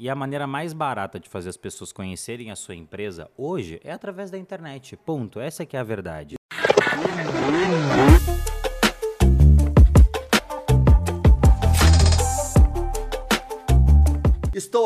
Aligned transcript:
E 0.00 0.08
a 0.08 0.14
maneira 0.14 0.46
mais 0.46 0.72
barata 0.72 1.18
de 1.18 1.28
fazer 1.28 1.48
as 1.48 1.56
pessoas 1.56 1.90
conhecerem 1.90 2.52
a 2.52 2.56
sua 2.56 2.76
empresa 2.76 3.28
hoje 3.36 3.80
é 3.82 3.90
através 3.90 4.30
da 4.30 4.38
internet. 4.38 4.96
Ponto. 4.96 5.40
Essa 5.40 5.66
que 5.66 5.76
é 5.76 5.80
a 5.80 5.82
verdade. 5.82 6.37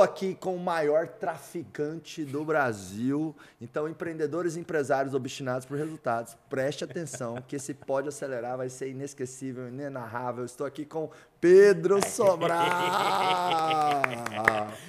Estou 0.02 0.14
aqui 0.14 0.34
com 0.34 0.56
o 0.56 0.58
maior 0.58 1.06
traficante 1.06 2.24
do 2.24 2.44
Brasil. 2.44 3.36
Então, 3.60 3.88
empreendedores 3.88 4.56
e 4.56 4.58
empresários 4.58 5.14
obstinados 5.14 5.64
por 5.64 5.78
resultados, 5.78 6.36
preste 6.50 6.82
atenção 6.82 7.36
que 7.46 7.54
esse 7.54 7.72
pode 7.72 8.08
acelerar 8.08 8.56
vai 8.56 8.68
ser 8.68 8.90
inesquecível, 8.90 9.68
inenarrável. 9.68 10.44
Estou 10.44 10.66
aqui 10.66 10.84
com 10.84 11.08
Pedro 11.42 12.00
Sobral. 12.08 12.60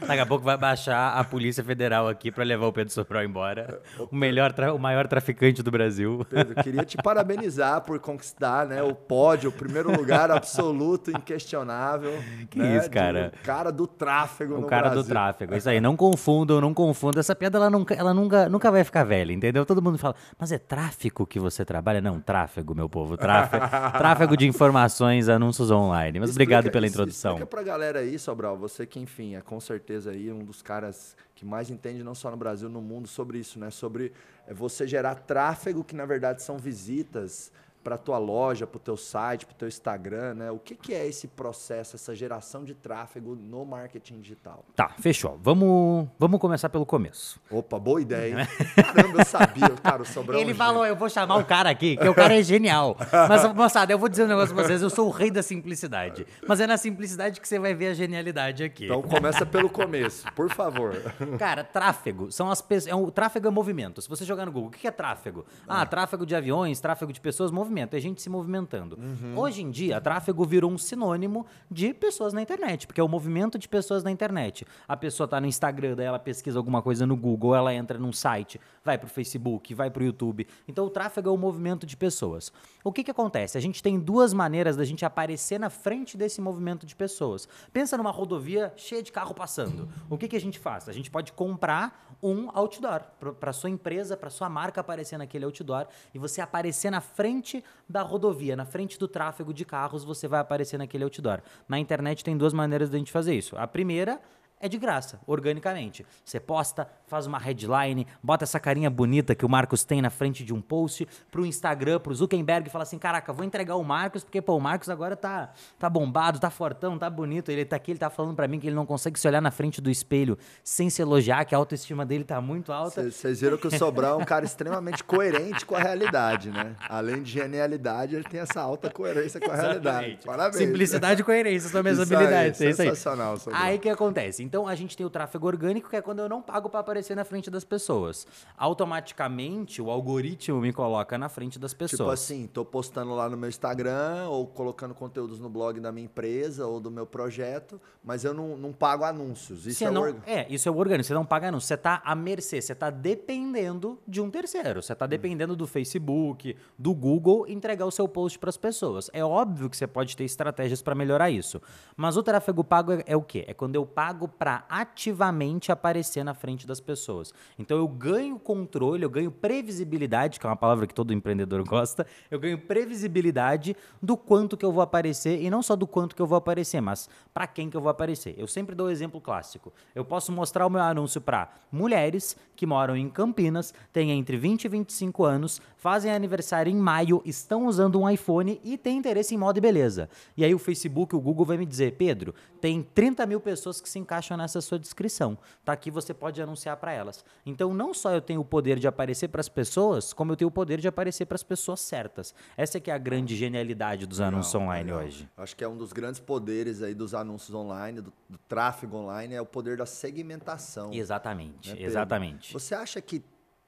Daqui 0.06 0.20
a 0.20 0.26
pouco 0.26 0.46
vai 0.46 0.56
baixar 0.56 1.18
a 1.18 1.24
Polícia 1.24 1.64
Federal 1.64 2.08
aqui 2.08 2.32
para 2.32 2.44
levar 2.44 2.68
o 2.68 2.72
Pedro 2.72 2.94
Sobral 2.94 3.24
embora. 3.24 3.82
O 4.12 4.16
melhor, 4.16 4.54
o 4.72 4.78
maior 4.78 5.08
traficante 5.08 5.64
do 5.64 5.72
Brasil. 5.72 6.24
Pedro, 6.30 6.64
queria 6.64 6.86
te 6.86 6.96
parabenizar 6.98 7.82
por 7.82 8.00
conquistar, 8.00 8.68
né, 8.68 8.84
o 8.84 8.94
pódio, 8.94 9.50
o 9.50 9.54
primeiro 9.54 9.92
lugar 9.92 10.30
absoluto, 10.30 11.10
inquestionável. 11.10 12.14
Que 12.52 12.60
né, 12.60 12.78
isso, 12.78 12.92
cara? 12.92 13.32
O 13.42 13.44
cara 13.44 13.72
do 13.72 13.88
tráfego 13.88 14.58
O 14.58 14.62
no 14.62 14.68
cara 14.68 14.90
Brasil. 14.90 15.03
Do 15.04 15.10
tráfego. 15.10 15.56
Isso 15.56 15.70
aí, 15.70 15.80
não 15.82 15.96
confundam, 15.96 16.60
não 16.62 16.74
confundam. 16.74 17.20
Essa 17.20 17.36
piada 17.36 17.58
ela 17.58 17.70
nunca, 17.70 17.94
ela 17.94 18.14
nunca, 18.14 18.50
nunca 18.50 18.72
vai 18.72 18.84
ficar 18.84 19.04
velha, 19.04 19.32
entendeu? 19.32 19.66
Todo 19.66 19.82
mundo 19.82 19.98
fala, 19.98 20.16
mas 20.38 20.52
é 20.52 20.58
tráfico 20.58 21.26
que 21.26 21.40
você 21.40 21.64
trabalha? 21.64 22.02
Não, 22.02 22.20
tráfego, 22.20 22.74
meu 22.76 22.90
povo. 22.90 23.16
Tráfego, 23.18 23.66
tráfego 23.98 24.36
de 24.38 24.48
informações, 24.48 25.30
anúncios 25.30 25.70
online. 25.72 26.20
Mas 26.20 26.32
obrigado 26.32 26.66
Explica- 26.66 26.74
pela 26.74 26.86
es- 26.86 26.92
introdução. 26.94 27.32
Explica 27.34 27.48
pra 27.48 27.64
galera 27.64 28.00
aí, 28.00 28.18
Sobral, 28.20 28.58
você 28.58 28.86
que, 28.86 29.00
enfim, 29.00 29.36
é 29.36 29.42
com 29.42 29.60
certeza 29.60 30.12
aí 30.12 30.32
um 30.32 30.40
dos 30.44 30.62
caras 30.62 31.16
que 31.36 31.46
mais 31.46 31.70
entende, 31.70 32.04
não 32.04 32.14
só 32.16 32.30
no 32.32 32.38
Brasil, 32.38 32.70
no 32.70 32.82
mundo, 32.82 33.08
sobre 33.08 33.40
isso, 33.40 33.60
né? 33.60 33.70
Sobre 33.72 34.12
é, 34.48 34.54
você 34.54 34.86
gerar 34.88 35.16
tráfego, 35.16 35.84
que 35.84 35.96
na 35.96 36.06
verdade 36.06 36.42
são 36.44 36.58
visitas 36.58 37.52
para 37.84 37.98
tua 37.98 38.18
loja, 38.18 38.66
para 38.66 38.78
o 38.78 38.80
teu 38.80 38.96
site, 38.96 39.46
para 39.46 39.54
o 39.54 39.58
teu 39.58 39.68
Instagram, 39.68 40.36
né? 40.36 40.52
O 40.52 40.58
que, 40.58 40.74
que 40.76 40.94
é 40.94 41.06
esse 41.06 41.28
processo, 41.28 41.96
essa 41.96 42.16
geração 42.16 42.64
de 42.64 42.74
tráfego 42.74 43.36
no 43.36 43.66
marketing 43.66 44.22
digital? 44.22 44.64
Tá, 44.76 44.90
fechou. 45.00 45.38
Vamos, 45.42 46.08
vamos 46.18 46.40
começar 46.40 46.70
pelo 46.70 46.86
começo. 46.86 47.40
Opa, 47.52 47.78
boa 47.78 48.02
ideia, 48.02 48.40
hein? 48.42 48.48
Caramba, 48.96 49.20
eu 49.20 49.26
sabia, 49.26 49.70
cara, 49.82 50.02
o 50.02 50.06
Sobral. 50.06 50.40
é 50.40 50.42
Ele 50.42 50.54
falou, 50.54 50.86
eu 50.86 50.96
vou 50.96 51.10
chamar 51.10 51.38
o 51.38 51.46
cara 51.46 51.70
aqui, 51.70 51.98
que 51.98 52.08
o 52.08 52.16
cara 52.16 52.40
é 52.40 52.42
genial. 52.42 52.96
Mas, 53.28 53.54
moçada, 53.54 53.92
eu 53.92 54.00
vou 54.00 54.08
dizer 54.08 54.24
um 54.24 54.28
negócio 54.28 54.56
pra 54.56 54.64
vocês, 54.64 54.82
eu 54.82 54.90
sou 54.90 55.08
o 55.08 55.12
rei 55.12 55.30
da 55.30 55.44
simplicidade. 55.44 56.26
Mas 56.48 56.60
é 56.60 56.68
na 56.68 56.78
simplicidade 56.78 57.42
que 57.42 57.48
você 57.48 57.60
vai 57.60 57.74
ver 57.74 57.88
a 57.88 57.94
genialidade 57.94 58.64
aqui. 58.64 58.86
Então 58.86 59.02
começa 59.02 59.46
pelo 59.46 59.70
começo, 59.70 60.26
por 60.34 60.50
favor. 60.50 60.96
Cara, 61.38 61.64
tráfego 61.64 62.32
são 62.32 62.50
as 62.50 62.62
pessoas. 62.62 62.92
É 62.92 62.96
um, 62.96 63.10
tráfego 63.10 63.48
é 63.48 63.52
movimento. 63.52 64.02
Se 64.02 64.08
você 64.08 64.24
jogar 64.24 64.46
no 64.46 64.52
Google, 64.52 64.70
o 64.70 64.72
que 64.72 64.88
é 64.88 64.92
tráfego? 64.92 65.46
Ah, 65.68 65.86
tráfego 65.86 66.26
de 66.26 66.36
aviões, 66.36 66.80
tráfego 66.80 67.12
de 67.12 67.20
pessoas, 67.20 67.52
movimento. 67.52 67.73
É 67.82 68.00
gente 68.00 68.22
se 68.22 68.30
movimentando. 68.30 68.98
Hoje 69.36 69.62
em 69.62 69.72
dia, 69.72 70.00
tráfego 70.02 70.46
virou 70.46 70.72
um 70.72 70.78
sinônimo 70.78 71.46
de 71.70 71.94
pessoas 71.94 72.34
na 72.34 72.42
internet, 72.42 72.86
porque 72.86 73.00
é 73.00 73.04
o 73.04 73.08
movimento 73.08 73.58
de 73.58 73.68
pessoas 73.68 74.04
na 74.04 74.12
internet. 74.12 74.66
A 74.88 74.96
pessoa 74.96 75.28
tá 75.28 75.40
no 75.40 75.48
Instagram, 75.48 75.96
daí 75.96 76.06
ela 76.06 76.20
pesquisa 76.20 76.60
alguma 76.60 76.82
coisa 76.82 77.06
no 77.06 77.16
Google, 77.16 77.56
ela 77.56 77.74
entra 77.74 77.98
num 77.98 78.12
site, 78.12 78.60
vai 78.84 78.98
pro 78.98 79.08
Facebook, 79.08 79.74
vai 79.74 79.90
pro 79.90 80.04
YouTube. 80.04 80.48
Então, 80.68 80.86
o 80.86 80.90
tráfego 80.90 81.30
é 81.30 81.32
o 81.32 81.38
movimento 81.38 81.86
de 81.86 81.98
pessoas. 81.98 82.52
O 82.84 82.92
que 82.92 83.04
que 83.04 83.12
acontece? 83.12 83.58
A 83.58 83.62
gente 83.62 83.82
tem 83.82 84.00
duas 84.00 84.34
maneiras 84.34 84.76
da 84.76 84.84
gente 84.84 85.06
aparecer 85.06 85.60
na 85.60 85.70
frente 85.70 86.18
desse 86.18 86.42
movimento 86.42 86.86
de 86.86 86.96
pessoas. 86.96 87.48
Pensa 87.72 87.98
numa 87.98 88.12
rodovia 88.12 88.74
cheia 88.76 89.02
de 89.02 89.12
carro 89.12 89.34
passando. 89.34 89.88
O 90.10 90.18
que 90.18 90.28
que 90.28 90.36
a 90.36 90.42
gente 90.42 90.60
faz? 90.60 90.90
A 90.90 90.94
gente 90.94 91.10
pode 91.10 91.32
comprar 91.34 92.13
um 92.24 92.50
outdoor 92.54 93.02
para 93.40 93.52
sua 93.52 93.70
empresa, 93.70 94.16
para 94.16 94.30
sua 94.30 94.48
marca 94.48 94.80
aparecer 94.80 95.18
naquele 95.18 95.44
outdoor 95.44 95.88
e 96.14 96.18
você 96.18 96.40
aparecer 96.40 96.90
na 96.90 97.02
frente 97.02 97.64
da 97.88 98.02
rodovia, 98.02 98.56
na 98.56 98.66
frente 98.66 98.98
do 98.98 99.08
tráfego 99.08 99.54
de 99.54 99.66
carros, 99.66 100.06
você 100.06 100.28
vai 100.28 100.40
aparecer 100.40 100.78
naquele 100.78 101.04
outdoor. 101.04 101.42
Na 101.68 101.78
internet 101.78 102.24
tem 102.24 102.38
duas 102.38 102.54
maneiras 102.54 102.90
da 102.90 102.98
gente 102.98 103.12
fazer 103.12 103.36
isso. 103.36 103.58
A 103.58 103.68
primeira 103.68 104.22
é 104.64 104.70
de 104.70 104.78
graça, 104.78 105.20
organicamente. 105.28 106.06
Você 106.24 106.40
posta, 106.40 106.88
faz 107.06 107.28
uma 107.28 107.38
headline, 107.38 108.08
bota 108.24 108.46
essa 108.46 108.62
carinha 108.62 108.90
bonita 108.90 109.36
que 109.36 109.46
o 109.46 109.50
Marcos 109.50 109.84
tem 109.84 110.02
na 110.02 110.10
frente 110.10 110.42
de 110.46 110.54
um 110.54 110.62
post 110.62 111.06
pro 111.30 111.46
Instagram, 111.46 112.00
pro 112.00 112.16
Zuckerberg 112.16 112.70
e 112.70 112.72
fala 112.72 112.84
assim: 112.84 112.98
caraca, 112.98 113.34
vou 113.34 113.44
entregar 113.44 113.76
o 113.76 113.84
Marcos, 113.84 114.24
porque 114.24 114.42
pô, 114.42 114.56
o 114.56 114.62
Marcos 114.62 114.90
agora 114.90 115.18
tá, 115.18 115.52
tá 115.78 115.90
bombado, 115.90 116.40
tá 116.40 116.50
fortão, 116.50 116.98
tá 116.98 117.10
bonito. 117.10 117.52
Ele 117.52 117.66
tá 117.66 117.76
aqui, 117.76 117.92
ele 117.92 118.00
tá 118.00 118.10
falando 118.10 118.38
pra 118.38 118.48
mim 118.48 118.58
que 118.58 118.68
ele 118.68 118.76
não 118.76 118.86
consegue 118.86 119.20
se 119.20 119.28
olhar 119.28 119.42
na 119.42 119.52
frente 119.52 119.82
do 119.82 119.92
espelho 119.92 120.38
sem 120.64 120.90
se 120.90 121.02
elogiar, 121.02 121.44
que 121.44 121.54
a 121.54 121.58
autoestima 121.58 122.06
dele 122.06 122.24
tá 122.24 122.40
muito 122.40 122.72
alta. 122.72 123.12
Vocês 123.12 123.42
viram 123.42 123.58
que 123.58 123.68
o 123.68 123.78
Sobral 123.78 124.18
é 124.18 124.24
um 124.24 124.26
cara 124.26 124.46
extremamente 124.46 125.04
coerente 125.04 125.66
com 125.66 125.76
a 125.76 125.80
realidade, 125.80 126.50
né? 126.52 126.78
Além 126.88 127.22
de 127.22 127.32
genialidade, 127.32 128.16
ele 128.16 128.24
tem 128.24 128.40
essa 128.40 128.62
alta 128.62 128.90
coerência 128.90 129.42
com 129.42 129.52
a 129.52 129.56
realidade. 129.56 130.20
Parabéns. 130.26 130.56
Simplicidade 130.56 131.20
e 131.20 131.24
coerência 131.26 131.70
são 131.70 131.84
minhas 131.84 132.00
Isso 132.00 132.14
aí, 132.14 132.16
habilidades. 132.16 132.62
é 132.62 132.70
isso 132.70 132.82
aí. 132.82 132.88
sensacional, 132.88 133.38
Sobral. 133.38 133.62
Aí 133.62 133.76
o 133.76 133.80
que 133.80 133.90
acontece? 133.90 134.42
Então 134.54 134.68
a 134.68 134.76
gente 134.76 134.96
tem 134.96 135.04
o 135.04 135.10
tráfego 135.10 135.48
orgânico, 135.48 135.90
que 135.90 135.96
é 135.96 136.02
quando 136.04 136.20
eu 136.20 136.30
não 136.30 136.40
pago 136.40 136.70
para 136.70 136.82
aparecer 136.82 137.16
na 137.16 137.26
frente 137.26 137.50
das 137.50 137.64
pessoas. 137.64 138.28
Automaticamente 138.56 139.82
o 139.82 139.90
algoritmo 139.90 140.62
me 140.62 140.72
coloca 140.72 141.18
na 141.18 141.28
frente 141.28 141.58
das 141.58 141.74
pessoas. 141.74 141.98
Tipo 141.98 142.12
assim, 142.12 142.46
tô 142.46 142.64
postando 142.64 143.16
lá 143.16 143.28
no 143.28 143.36
meu 143.36 143.50
Instagram 143.50 144.28
ou 144.30 144.46
colocando 144.46 144.94
conteúdos 144.94 145.40
no 145.40 145.50
blog 145.50 145.80
da 145.80 145.92
minha 145.92 146.06
empresa 146.06 146.68
ou 146.68 146.80
do 146.80 146.92
meu 146.92 147.08
projeto, 147.08 147.82
mas 148.04 148.24
eu 148.24 148.32
não, 148.32 148.56
não 148.56 148.72
pago 148.72 149.04
anúncios. 149.04 149.66
Isso 149.66 149.80
Você 149.80 149.86
é, 149.86 149.90
não, 149.90 150.04
org- 150.04 150.22
é, 150.28 150.46
isso 150.54 150.70
é 150.70 150.72
o 150.72 150.78
orgânico, 150.78 151.08
você 151.08 151.16
não 151.16 151.26
paga 151.26 151.52
não. 151.52 151.60
Você 151.60 151.76
tá 151.76 152.04
à 152.06 152.14
mercê, 152.14 152.62
você 152.62 152.76
tá 152.76 152.92
dependendo 152.92 153.98
de 154.08 154.22
um 154.22 154.30
terceiro. 154.30 154.84
Você 154.84 154.94
tá 154.94 155.08
dependendo 155.08 155.56
do 155.56 155.66
Facebook, 155.66 156.56
do 156.78 156.94
Google 156.94 157.48
entregar 157.48 157.88
o 157.88 157.92
seu 157.92 158.08
post 158.08 158.38
para 158.38 158.50
as 158.50 158.58
pessoas. 158.58 159.10
É 159.14 159.26
óbvio 159.26 159.68
que 159.68 159.76
você 159.76 159.88
pode 159.88 160.16
ter 160.16 160.26
estratégias 160.26 160.80
para 160.84 160.94
melhorar 160.94 161.32
isso. 161.32 161.60
Mas 161.98 162.18
o 162.18 162.22
tráfego 162.22 162.64
pago 162.64 162.92
é, 162.92 163.04
é 163.08 163.18
o 163.18 163.24
quê? 163.24 163.46
É 163.48 163.54
quando 163.56 163.74
eu 163.74 163.84
pago 163.84 164.28
para 164.28 164.43
ativamente 164.70 165.72
aparecer 165.72 166.24
na 166.24 166.34
frente 166.34 166.66
das 166.66 166.80
pessoas. 166.80 167.34
Então 167.58 167.78
eu 167.78 167.88
ganho 167.88 168.38
controle, 168.40 169.04
eu 169.04 169.10
ganho 169.10 169.32
previsibilidade, 169.32 170.40
que 170.40 170.46
é 170.46 170.50
uma 170.50 170.56
palavra 170.56 170.88
que 170.88 170.94
todo 170.94 171.14
empreendedor 171.14 171.64
gosta. 171.68 172.06
Eu 172.30 172.40
ganho 172.40 172.58
previsibilidade 172.58 173.76
do 174.02 174.18
quanto 174.18 174.58
que 174.58 174.66
eu 174.66 174.72
vou 174.72 174.82
aparecer 174.82 175.42
e 175.42 175.50
não 175.50 175.62
só 175.62 175.76
do 175.76 175.88
quanto 175.88 176.16
que 176.16 176.22
eu 176.22 176.28
vou 176.28 176.38
aparecer, 176.38 176.82
mas 176.82 177.10
para 177.34 177.48
quem 177.48 177.70
que 177.70 177.78
eu 177.78 177.82
vou 177.82 177.90
aparecer. 177.90 178.36
Eu 178.38 178.48
sempre 178.48 178.76
dou 178.76 178.88
o 178.88 178.90
exemplo 178.90 179.20
clássico. 179.20 179.74
Eu 179.94 180.06
posso 180.06 180.32
mostrar 180.32 180.66
o 180.66 180.70
meu 180.70 180.82
anúncio 180.82 181.22
para 181.22 181.52
mulheres 181.72 182.36
que 182.56 182.66
moram 182.66 182.96
em 182.96 183.10
Campinas, 183.10 183.74
têm 183.92 184.12
entre 184.12 184.38
20 184.38 184.66
e 184.66 184.68
25 184.68 185.24
anos, 185.26 185.62
fazem 185.76 186.12
aniversário 186.12 186.72
em 186.72 186.76
maio, 186.76 187.22
estão 187.26 187.68
usando 187.68 188.00
um 188.00 188.10
iPhone 188.10 188.60
e 188.64 188.78
têm 188.78 188.98
interesse 188.98 189.36
em 189.36 189.38
moda 189.38 189.58
e 189.58 189.62
beleza. 189.62 190.10
E 190.38 190.46
aí 190.46 190.54
o 190.54 190.60
Facebook, 190.60 191.16
o 191.16 191.20
Google 191.20 191.46
vai 191.46 191.58
me 191.58 191.66
dizer, 191.66 191.98
Pedro, 191.98 192.34
tem 192.62 192.82
30 192.82 193.26
mil 193.26 193.42
pessoas 193.42 193.82
que 193.82 193.90
se 193.90 194.00
encaixam 194.00 194.23
nessa 194.38 194.62
sua 194.62 194.80
descrição. 194.80 195.38
Tá 195.64 195.74
aqui, 195.74 195.92
você 195.92 196.14
pode 196.14 196.42
anunciar 196.42 196.78
para 196.78 196.92
elas. 196.92 197.24
Então 197.46 197.74
não 197.74 197.94
só 197.94 198.12
eu 198.12 198.22
tenho 198.22 198.42
o 198.42 198.46
poder 198.46 198.80
de 198.80 198.88
aparecer 198.88 199.28
para 199.28 199.42
as 199.42 199.50
pessoas, 199.50 200.14
como 200.14 200.32
eu 200.32 200.36
tenho 200.36 200.50
o 200.50 200.52
poder 200.52 200.80
de 200.80 200.88
aparecer 200.88 201.26
para 201.26 201.36
as 201.36 201.44
pessoas 201.44 201.80
certas. 201.82 202.34
Essa 202.56 202.78
é 202.78 202.82
que 202.82 202.90
é 202.90 202.94
a 202.94 202.98
grande 202.98 203.36
genialidade 203.36 204.06
dos 204.06 204.22
anúncios 204.22 204.56
online 204.56 204.92
legal. 204.92 205.06
hoje. 205.06 205.30
Acho 205.38 205.56
que 205.56 205.64
é 205.64 205.68
um 205.68 205.78
dos 205.78 205.92
grandes 205.92 206.20
poderes 206.20 206.82
aí 206.82 206.94
dos 206.94 207.14
anúncios 207.14 207.54
online, 207.54 208.02
do, 208.02 208.14
do 208.30 208.38
tráfego 208.48 208.98
online, 208.98 209.36
é 209.36 209.42
o 209.42 209.46
poder 209.46 209.78
da 209.78 209.86
segmentação. 209.86 210.94
Exatamente, 210.94 211.74
né, 211.74 211.82
exatamente. 211.82 212.54
Você 212.54 212.74
acha 212.74 213.02
que 213.02 213.24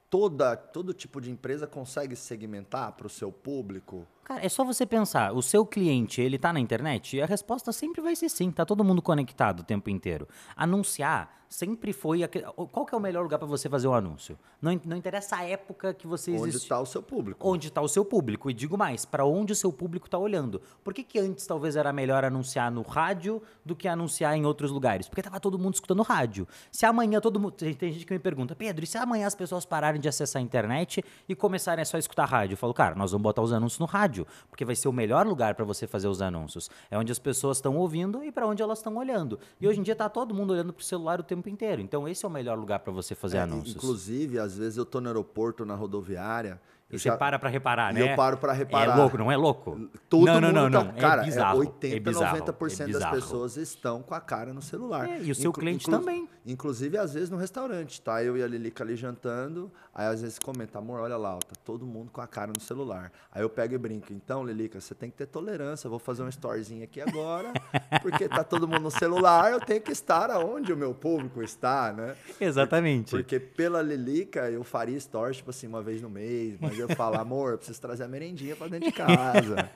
toda, 0.09 0.55
todo 0.55 0.93
tipo 0.93 1.19
de 1.19 1.29
empresa 1.29 1.67
consegue 1.67 2.15
segmentar 2.15 2.93
para 2.93 3.07
o 3.07 3.09
seu 3.09 3.31
público? 3.31 4.07
Cara, 4.25 4.43
é 4.43 4.49
só 4.49 4.65
você 4.65 4.85
pensar, 4.87 5.31
o 5.33 5.41
seu 5.41 5.63
cliente, 5.65 6.19
ele 6.19 6.37
tá 6.39 6.51
na 6.51 6.59
internet? 6.59 7.15
E 7.15 7.21
a 7.21 7.27
resposta 7.27 7.71
sempre 7.71 8.01
vai 8.01 8.15
ser 8.15 8.27
sim, 8.27 8.49
tá 8.51 8.65
todo 8.65 8.83
mundo 8.83 8.99
conectado 9.01 9.59
o 9.59 9.63
tempo 9.63 9.87
inteiro. 9.89 10.27
Anunciar 10.55 11.31
sempre 11.47 11.93
foi... 11.93 12.23
aque- 12.23 12.41
Qual 12.71 12.85
que 12.87 12.93
é 12.93 12.97
o 12.97 12.99
melhor 12.99 13.21
lugar 13.21 13.37
para 13.37 13.47
você 13.47 13.69
fazer 13.69 13.87
o 13.87 13.93
anúncio? 13.93 14.37
Não, 14.61 14.77
não 14.83 14.97
interessa 14.97 15.37
a 15.37 15.43
época 15.43 15.93
que 15.93 16.07
você 16.07 16.31
Onde 16.31 16.49
existe. 16.49 16.63
está 16.63 16.79
o 16.81 16.85
seu 16.87 17.03
público? 17.03 17.47
Onde 17.47 17.67
está 17.67 17.81
o 17.81 17.87
seu 17.87 18.03
público? 18.03 18.49
E 18.49 18.53
digo 18.53 18.75
mais, 18.77 19.05
para 19.05 19.23
onde 19.25 19.53
o 19.53 19.55
seu 19.55 19.71
público 19.71 20.07
está 20.07 20.17
olhando. 20.17 20.59
Por 20.83 20.91
que, 20.93 21.03
que 21.03 21.19
antes 21.19 21.45
talvez 21.45 21.75
era 21.75 21.93
melhor 21.93 22.25
anunciar 22.25 22.71
no 22.71 22.81
rádio 22.81 23.41
do 23.63 23.75
que 23.75 23.87
anunciar 23.87 24.35
em 24.35 24.43
outros 24.45 24.71
lugares? 24.71 25.07
Porque 25.07 25.21
tava 25.21 25.39
todo 25.39 25.57
mundo 25.59 25.75
escutando 25.75 26.01
rádio. 26.01 26.47
Se 26.71 26.85
amanhã 26.85 27.21
todo 27.21 27.39
mundo. 27.39 27.51
Tem 27.51 27.73
tem 27.75 27.91
gente 27.93 28.05
que 28.07 28.13
me 28.13 28.19
pergunta, 28.19 28.55
Pedro, 28.55 28.83
e 28.83 28.87
se 28.87 28.97
amanhã 28.97 29.27
as 29.27 29.35
pessoas 29.35 29.65
pararem 29.65 30.01
de 30.01 30.09
acessar 30.09 30.41
a 30.41 30.43
internet 30.43 31.05
e 31.29 31.35
começarem 31.35 31.83
a 31.83 31.85
só 31.85 31.97
escutar 31.97 32.25
rádio? 32.25 32.53
Eu 32.53 32.57
falo, 32.57 32.73
cara, 32.73 32.95
nós 32.95 33.11
vamos 33.11 33.23
botar 33.23 33.43
os 33.43 33.53
anúncios 33.53 33.79
no 33.79 33.85
rádio, 33.85 34.14
porque 34.47 34.63
vai 34.63 34.75
ser 34.75 34.87
o 34.87 34.93
melhor 34.93 35.25
lugar 35.25 35.55
para 35.55 35.65
você 35.65 35.87
fazer 35.87 36.07
os 36.07 36.21
anúncios. 36.21 36.69
É 36.91 36.97
onde 36.97 37.11
as 37.11 37.17
pessoas 37.17 37.57
estão 37.57 37.75
ouvindo 37.75 38.23
e 38.23 38.31
para 38.31 38.45
onde 38.45 38.61
elas 38.61 38.77
estão 38.77 38.95
olhando. 38.97 39.39
E 39.59 39.67
hoje 39.67 39.79
em 39.79 39.83
dia 39.83 39.95
tá 39.95 40.07
todo 40.07 40.33
mundo 40.35 40.53
olhando 40.53 40.71
pro 40.71 40.85
celular 40.85 41.19
o 41.19 41.23
tempo 41.23 41.49
inteiro. 41.49 41.81
Então 41.81 42.07
esse 42.07 42.23
é 42.23 42.27
o 42.27 42.31
melhor 42.31 42.57
lugar 42.59 42.79
para 42.81 42.93
você 42.93 43.15
fazer 43.15 43.37
É, 43.37 43.41
anúncios. 43.41 43.75
Inclusive, 43.75 44.37
às 44.37 44.55
vezes 44.57 44.77
eu 44.77 44.85
tô 44.85 45.01
no 45.01 45.07
aeroporto, 45.07 45.65
na 45.65 45.73
rodoviária, 45.75 46.61
E 46.91 46.99
você 46.99 47.11
para 47.11 47.39
pra 47.39 47.49
reparar, 47.49 47.91
né? 47.91 48.11
eu 48.11 48.15
paro 48.15 48.37
pra 48.37 48.53
reparar. 48.53 48.93
É 48.93 48.95
louco, 48.95 49.17
não 49.17 49.31
é 49.31 49.35
louco? 49.35 49.89
Todo 50.07 50.25
não, 50.27 50.39
não, 50.39 50.47
mundo 50.49 50.69
não, 50.69 50.71
tá- 50.71 50.91
não. 50.91 50.93
Cara, 50.99 51.21
é 51.23 51.25
bizarro. 51.25 51.59
80, 51.59 51.95
é 51.95 51.99
bizarro, 51.99 52.37
90% 52.37 52.73
é 52.73 52.77
das 52.77 52.87
bizarro. 52.87 53.15
pessoas 53.15 53.57
estão 53.57 54.03
com 54.03 54.13
a 54.13 54.21
cara 54.21 54.53
no 54.53 54.61
celular. 54.61 55.09
É, 55.09 55.23
e 55.23 55.31
o 55.31 55.35
seu 55.35 55.51
cliente 55.51 55.89
também. 55.89 56.29
Inclusive, 56.45 56.95
às 56.95 57.15
vezes, 57.15 57.31
no 57.31 57.37
restaurante, 57.37 57.99
tá? 57.99 58.23
Eu 58.23 58.37
e 58.37 58.43
a 58.43 58.47
Lilica 58.47 58.83
ali 58.83 58.95
jantando, 58.95 59.71
aí 59.93 60.05
às 60.05 60.21
vezes 60.21 60.37
comenta, 60.37 60.77
amor, 60.77 60.99
olha 60.99 61.17
lá, 61.17 61.35
ó, 61.35 61.39
tá 61.39 61.55
todo 61.65 61.87
mundo 61.87 62.11
com 62.11 62.21
a 62.21 62.27
cara 62.27 62.51
no 62.55 62.61
celular. 62.61 63.11
Aí 63.31 63.41
eu 63.41 63.49
pego 63.49 63.73
e 63.73 63.77
brinco, 63.79 64.13
então, 64.13 64.45
Lilica, 64.45 64.79
você 64.79 64.93
tem 64.93 65.09
que 65.09 65.17
ter 65.17 65.25
tolerância, 65.25 65.87
eu 65.87 65.89
vou 65.89 65.97
fazer 65.97 66.21
um 66.21 66.29
storyzinho 66.29 66.83
aqui 66.83 67.01
agora, 67.01 67.51
porque 68.03 68.29
tá 68.29 68.43
todo 68.43 68.67
mundo 68.67 68.83
no 68.83 68.91
celular, 68.91 69.51
eu 69.51 69.59
tenho 69.59 69.81
que 69.81 69.91
estar 69.91 70.29
aonde 70.29 70.71
o 70.71 70.77
meu 70.77 70.93
público 70.93 71.41
está, 71.41 71.91
né? 71.91 72.15
Exatamente. 72.39 73.09
Porque 73.09 73.39
pela 73.39 73.81
Lilica 73.81 74.47
eu 74.51 74.63
faria 74.63 74.99
stories, 74.99 75.37
tipo 75.37 75.49
assim, 75.49 75.65
uma 75.65 75.81
vez 75.81 75.99
no 75.99 76.11
mês, 76.11 76.57
mas 76.59 76.74
eu 76.79 76.89
falo, 76.95 77.17
amor, 77.19 77.57
preciso 77.57 77.79
trazer 77.81 78.03
a 78.03 78.07
merendinha 78.07 78.55
pra 78.55 78.67
dentro 78.67 78.87
de 78.89 78.91
casa. 78.93 79.69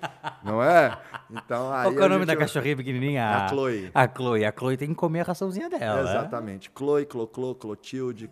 não 0.44 0.62
é? 0.64 0.98
Então 1.30 1.72
aí. 1.74 1.92
Qual 1.94 2.04
é 2.04 2.06
o 2.06 2.10
nome 2.10 2.26
da 2.26 2.36
cachorrinha 2.36 2.76
pequenininha? 2.76 3.26
A 3.30 3.48
Chloe. 3.50 3.92
A 3.94 4.08
Chloe. 4.08 4.46
A 4.46 4.52
Chloe 4.58 4.78
tem 4.78 4.90
que 4.90 4.96
comer 4.96 5.22
a 5.22 5.24
raçãozinha 5.24 5.70
dela. 5.70 6.04
né? 6.04 6.10
Exatamente. 6.10 6.72
Chloe, 6.76 7.06
Cloclo, 7.06 7.56
Clotilde. 7.56 8.30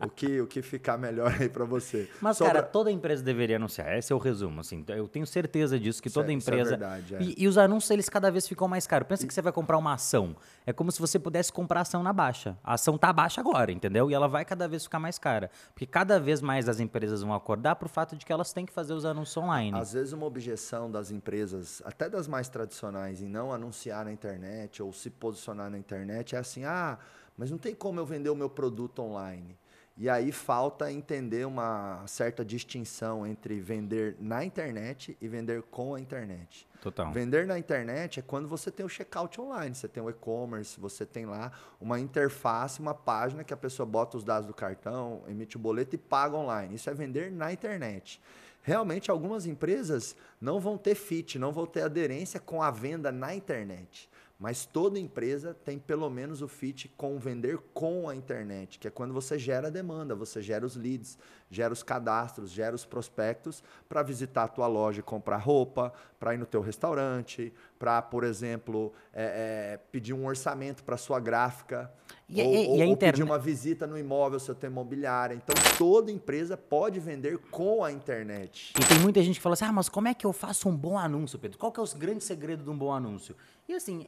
o, 0.00 0.08
que, 0.08 0.40
o 0.40 0.46
que 0.46 0.62
ficar 0.62 0.96
melhor 0.98 1.34
aí 1.40 1.48
pra 1.48 1.64
você. 1.64 2.08
Mas, 2.20 2.38
cara, 2.38 2.62
toda 2.62 2.90
empresa 2.90 3.22
deveria 3.22 3.56
anunciar. 3.56 3.96
Esse 3.96 4.12
é 4.12 4.16
o 4.16 4.18
resumo, 4.18 4.60
assim. 4.60 4.84
Eu 4.88 5.08
tenho 5.08 5.26
certeza 5.26 5.78
disso, 5.78 6.00
que 6.02 6.08
Isso 6.08 6.18
é- 6.18 6.22
toda 6.22 6.32
isso 6.32 6.50
é 6.50 6.52
empresa... 6.54 6.70
verdade, 6.70 7.14
é. 7.16 7.22
e, 7.22 7.34
e 7.38 7.48
os 7.48 7.58
anúncios, 7.58 7.90
eles 7.90 8.08
cada 8.08 8.30
vez 8.30 8.46
ficam 8.46 8.68
mais 8.68 8.86
caros. 8.86 9.06
Pensa 9.08 9.26
que 9.26 9.34
você 9.34 9.42
vai 9.42 9.52
comprar 9.52 9.76
uma 9.78 9.94
ação. 9.94 10.36
É 10.66 10.72
como 10.72 10.90
se 10.92 11.00
você 11.00 11.18
pudesse 11.18 11.52
comprar 11.52 11.80
ação 11.80 12.02
na 12.02 12.12
baixa. 12.12 12.56
A 12.62 12.74
ação 12.74 12.96
tá 12.96 13.12
baixa 13.12 13.40
agora, 13.40 13.72
entendeu? 13.72 14.10
E 14.10 14.14
ela 14.14 14.28
vai 14.28 14.44
cada 14.44 14.68
vez 14.68 14.84
ficar 14.84 14.98
mais 14.98 15.18
cara. 15.18 15.50
Porque 15.74 15.86
cada 15.86 16.20
vez 16.20 16.40
mais 16.40 16.68
as 16.68 16.80
empresas 16.80 17.22
vão 17.22 17.34
acordar 17.34 17.76
pro 17.76 17.88
fato 17.90 18.16
de 18.16 18.24
que 18.24 18.32
elas 18.32 18.52
têm 18.52 18.64
que 18.64 18.72
fazer 18.72 18.94
os 18.94 19.04
anúncios 19.04 19.36
online. 19.36 19.76
Às 19.78 19.92
vezes 19.92 20.12
uma 20.12 20.26
objeção 20.26 20.90
das 20.90 21.10
empresas, 21.10 21.82
até 21.84 22.08
das 22.08 22.26
mais 22.26 22.48
tradicionais, 22.48 23.20
em 23.22 23.28
não 23.28 23.52
anunciar 23.52 24.04
na 24.04 24.12
internet 24.12 24.82
ou 24.82 24.92
se 24.92 25.10
posicionar 25.10 25.70
na 25.70 25.76
internet 25.76 26.34
é 26.34 26.38
assim, 26.38 26.64
ah, 26.64 26.98
mas 27.36 27.50
não 27.50 27.58
tem 27.58 27.74
como 27.74 28.00
eu 28.00 28.06
vender 28.06 28.30
o 28.30 28.34
meu 28.34 28.48
produto 28.48 29.00
online. 29.02 29.58
E 30.00 30.08
aí 30.08 30.32
falta 30.32 30.90
entender 30.90 31.46
uma 31.46 32.02
certa 32.06 32.42
distinção 32.42 33.26
entre 33.26 33.60
vender 33.60 34.16
na 34.18 34.42
internet 34.42 35.14
e 35.20 35.28
vender 35.28 35.60
com 35.64 35.94
a 35.94 36.00
internet. 36.00 36.66
Total. 36.80 37.12
Vender 37.12 37.46
na 37.46 37.58
internet 37.58 38.18
é 38.18 38.22
quando 38.22 38.48
você 38.48 38.70
tem 38.70 38.86
o 38.86 38.88
checkout 38.88 39.38
online, 39.38 39.74
você 39.74 39.86
tem 39.86 40.02
o 40.02 40.08
e-commerce, 40.08 40.80
você 40.80 41.04
tem 41.04 41.26
lá 41.26 41.52
uma 41.78 42.00
interface, 42.00 42.80
uma 42.80 42.94
página 42.94 43.44
que 43.44 43.52
a 43.52 43.56
pessoa 43.58 43.84
bota 43.84 44.16
os 44.16 44.24
dados 44.24 44.46
do 44.46 44.54
cartão, 44.54 45.22
emite 45.28 45.56
o 45.56 45.60
boleto 45.60 45.94
e 45.96 45.98
paga 45.98 46.34
online. 46.34 46.76
Isso 46.76 46.88
é 46.88 46.94
vender 46.94 47.30
na 47.30 47.52
internet. 47.52 48.22
Realmente, 48.62 49.10
algumas 49.10 49.44
empresas 49.44 50.16
não 50.40 50.58
vão 50.58 50.78
ter 50.78 50.94
fit, 50.94 51.38
não 51.38 51.52
vão 51.52 51.66
ter 51.66 51.82
aderência 51.82 52.40
com 52.40 52.62
a 52.62 52.70
venda 52.70 53.12
na 53.12 53.34
internet. 53.34 54.09
Mas 54.40 54.64
toda 54.64 54.98
empresa 54.98 55.52
tem 55.52 55.78
pelo 55.78 56.08
menos 56.08 56.40
o 56.40 56.48
fit 56.48 56.88
com 56.96 57.18
vender 57.18 57.58
com 57.74 58.08
a 58.08 58.16
internet, 58.16 58.78
que 58.78 58.88
é 58.88 58.90
quando 58.90 59.12
você 59.12 59.38
gera 59.38 59.66
a 59.68 59.70
demanda, 59.70 60.14
você 60.14 60.40
gera 60.40 60.64
os 60.64 60.76
leads, 60.76 61.18
gera 61.50 61.70
os 61.70 61.82
cadastros, 61.82 62.50
gera 62.50 62.74
os 62.74 62.86
prospectos 62.86 63.62
para 63.86 64.02
visitar 64.02 64.44
a 64.44 64.48
tua 64.48 64.66
loja 64.66 65.00
e 65.00 65.02
comprar 65.02 65.36
roupa, 65.36 65.92
para 66.18 66.32
ir 66.32 66.38
no 66.38 66.46
teu 66.46 66.62
restaurante, 66.62 67.52
para, 67.78 68.00
por 68.00 68.24
exemplo, 68.24 68.94
é, 69.12 69.74
é, 69.74 69.76
pedir 69.92 70.14
um 70.14 70.24
orçamento 70.24 70.82
para 70.84 70.96
sua 70.96 71.20
gráfica, 71.20 71.92
E- 72.26 72.40
ou, 72.42 72.54
e- 72.54 72.78
e 72.80 72.84
ou- 72.86 72.96
pedir 72.96 73.22
uma 73.22 73.38
visita 73.38 73.86
no 73.86 73.98
imóvel, 73.98 74.40
seu 74.40 74.54
tem 74.54 74.70
imobiliária. 74.70 75.34
Então, 75.34 75.54
toda 75.76 76.10
empresa 76.10 76.56
pode 76.56 76.98
vender 76.98 77.36
com 77.50 77.84
a 77.84 77.92
internet. 77.92 78.72
E 78.80 78.84
tem 78.86 78.98
muita 79.00 79.22
gente 79.22 79.34
que 79.36 79.42
fala 79.42 79.52
assim, 79.52 79.66
ah, 79.66 79.72
mas 79.72 79.90
como 79.90 80.08
é 80.08 80.14
que 80.14 80.24
eu 80.26 80.32
faço 80.32 80.66
um 80.66 80.74
bom 80.74 80.96
anúncio, 80.98 81.38
Pedro? 81.38 81.58
Qual 81.58 81.70
que 81.70 81.78
é 81.78 81.82
o 81.82 81.86
grande 81.98 82.24
segredo 82.24 82.64
de 82.64 82.70
um 82.70 82.78
bom 82.78 82.90
anúncio? 82.90 83.36
E 83.68 83.74
assim, 83.74 84.06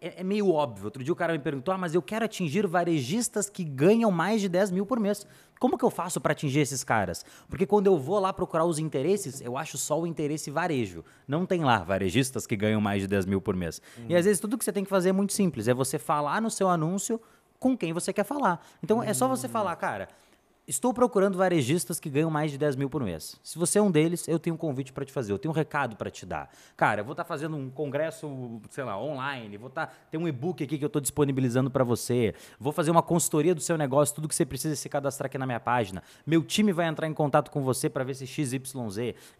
é, 0.00 0.20
é 0.20 0.24
meio 0.24 0.50
óbvio. 0.50 0.84
Outro 0.84 1.02
dia 1.02 1.12
o 1.12 1.16
cara 1.16 1.32
me 1.32 1.38
perguntou, 1.38 1.72
ah, 1.74 1.78
mas 1.78 1.94
eu 1.94 2.02
quero 2.02 2.24
atingir 2.24 2.66
varejistas 2.66 3.50
que 3.50 3.64
ganham 3.64 4.10
mais 4.10 4.40
de 4.40 4.48
10 4.48 4.70
mil 4.70 4.86
por 4.86 4.98
mês. 5.00 5.26
Como 5.58 5.76
que 5.76 5.84
eu 5.84 5.90
faço 5.90 6.20
para 6.20 6.32
atingir 6.32 6.60
esses 6.60 6.84
caras? 6.84 7.24
Porque 7.48 7.66
quando 7.66 7.88
eu 7.88 7.98
vou 7.98 8.18
lá 8.20 8.32
procurar 8.32 8.64
os 8.64 8.78
interesses, 8.78 9.40
eu 9.40 9.56
acho 9.56 9.76
só 9.76 10.00
o 10.00 10.06
interesse 10.06 10.50
varejo. 10.50 11.04
Não 11.26 11.44
tem 11.44 11.64
lá 11.64 11.78
varejistas 11.78 12.46
que 12.46 12.56
ganham 12.56 12.80
mais 12.80 13.02
de 13.02 13.08
10 13.08 13.26
mil 13.26 13.40
por 13.40 13.56
mês. 13.56 13.82
E 14.08 14.14
às 14.14 14.24
vezes 14.24 14.40
tudo 14.40 14.56
que 14.56 14.64
você 14.64 14.72
tem 14.72 14.84
que 14.84 14.90
fazer 14.90 15.08
é 15.08 15.12
muito 15.12 15.32
simples. 15.32 15.66
É 15.66 15.74
você 15.74 15.98
falar 15.98 16.40
no 16.40 16.50
seu 16.50 16.68
anúncio 16.68 17.20
com 17.58 17.76
quem 17.76 17.92
você 17.92 18.12
quer 18.12 18.24
falar. 18.24 18.64
Então 18.82 19.02
é 19.02 19.12
só 19.12 19.26
você 19.26 19.48
falar, 19.48 19.74
cara, 19.76 20.08
Estou 20.68 20.92
procurando 20.92 21.38
varejistas 21.38 21.98
que 21.98 22.10
ganham 22.10 22.30
mais 22.30 22.50
de 22.50 22.58
10 22.58 22.76
mil 22.76 22.90
por 22.90 23.02
mês. 23.02 23.40
Se 23.42 23.58
você 23.58 23.78
é 23.78 23.82
um 23.82 23.90
deles, 23.90 24.28
eu 24.28 24.38
tenho 24.38 24.52
um 24.52 24.58
convite 24.58 24.92
para 24.92 25.02
te 25.02 25.10
fazer, 25.10 25.32
eu 25.32 25.38
tenho 25.38 25.50
um 25.50 25.54
recado 25.54 25.96
para 25.96 26.10
te 26.10 26.26
dar. 26.26 26.50
Cara, 26.76 27.00
eu 27.00 27.06
vou 27.06 27.14
estar 27.14 27.24
fazendo 27.24 27.56
um 27.56 27.70
congresso, 27.70 28.60
sei 28.68 28.84
lá, 28.84 29.02
online, 29.02 29.56
vou 29.56 29.68
estar 29.68 29.90
tem 30.10 30.20
um 30.20 30.28
e-book 30.28 30.62
aqui 30.62 30.76
que 30.76 30.84
eu 30.84 30.88
estou 30.88 31.00
disponibilizando 31.00 31.70
para 31.70 31.82
você. 31.82 32.34
Vou 32.60 32.70
fazer 32.70 32.90
uma 32.90 33.02
consultoria 33.02 33.54
do 33.54 33.62
seu 33.62 33.78
negócio, 33.78 34.14
tudo 34.14 34.28
que 34.28 34.34
você 34.34 34.44
precisa 34.44 34.76
se 34.76 34.90
cadastrar 34.90 35.28
aqui 35.28 35.38
na 35.38 35.46
minha 35.46 35.58
página. 35.58 36.02
Meu 36.26 36.44
time 36.44 36.70
vai 36.70 36.86
entrar 36.86 37.08
em 37.08 37.14
contato 37.14 37.50
com 37.50 37.62
você 37.62 37.88
para 37.88 38.04
ver 38.04 38.12
se 38.12 38.26
XYZ. 38.26 38.60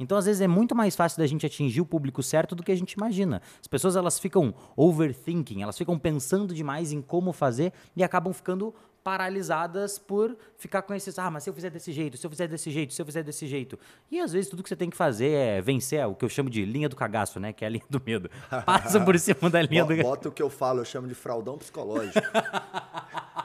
Então, 0.01 0.17
às 0.17 0.25
vezes 0.25 0.41
é 0.41 0.49
muito 0.49 0.75
mais 0.75 0.97
fácil 0.97 1.19
da 1.19 1.27
gente 1.27 1.45
atingir 1.45 1.83
o 1.83 1.87
público 1.87 2.23
certo 2.23 2.55
do 2.55 2.63
que 2.63 2.73
a 2.73 2.77
gente 2.77 2.93
imagina. 2.93 3.43
As 3.61 3.67
pessoas 3.67 3.97
elas 3.97 4.19
ficam 4.19 4.55
overthinking, 4.75 5.61
elas 5.61 5.77
ficam 5.77 5.99
pensando 5.99 6.55
demais 6.55 6.91
em 6.91 7.03
como 7.03 7.35
fazer 7.35 7.75
e 7.95 8.03
acabam 8.03 8.33
ficando 8.33 8.75
paralisadas 9.03 9.99
por 9.99 10.37
ficar 10.57 10.83
com 10.83 10.93
esses, 10.93 11.19
ah, 11.19 11.31
mas 11.31 11.45
se 11.45 11.51
eu 11.51 11.55
fizer 11.55 11.71
desse 11.71 11.93
jeito, 11.93 12.17
se 12.17 12.27
eu 12.27 12.31
fizer 12.31 12.47
desse 12.47 12.71
jeito, 12.71 12.93
se 12.93 13.01
eu 13.01 13.07
fizer 13.07 13.23
desse 13.23 13.47
jeito. 13.47 13.79
E 14.11 14.21
às 14.21 14.33
vezes 14.33 14.51
tudo 14.51 14.63
que 14.63 14.69
você 14.69 14.77
tem 14.77 14.91
que 14.91 14.97
fazer 14.97 15.31
é 15.31 15.63
vencer 15.63 16.07
o 16.07 16.15
que 16.15 16.25
eu 16.25 16.29
chamo 16.29 16.51
de 16.51 16.65
linha 16.65 16.89
do 16.89 16.97
cagaço, 16.97 17.41
né? 17.41 17.53
Que 17.53 17.65
é 17.65 17.69
a 17.69 17.71
linha 17.71 17.85
do 17.89 18.03
medo. 18.05 18.31
Passa 18.67 19.01
por 19.01 19.19
cima 19.19 19.49
da 19.49 19.63
linha 19.63 19.85
do 19.85 19.97
Bota 19.97 20.29
o 20.29 20.33
que 20.33 20.43
eu 20.43 20.51
falo, 20.51 20.81
eu 20.81 20.85
chamo 20.85 21.09
de 21.09 21.15
fraudão 21.15 21.57
psicológico. 21.57 22.19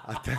até, 0.03 0.37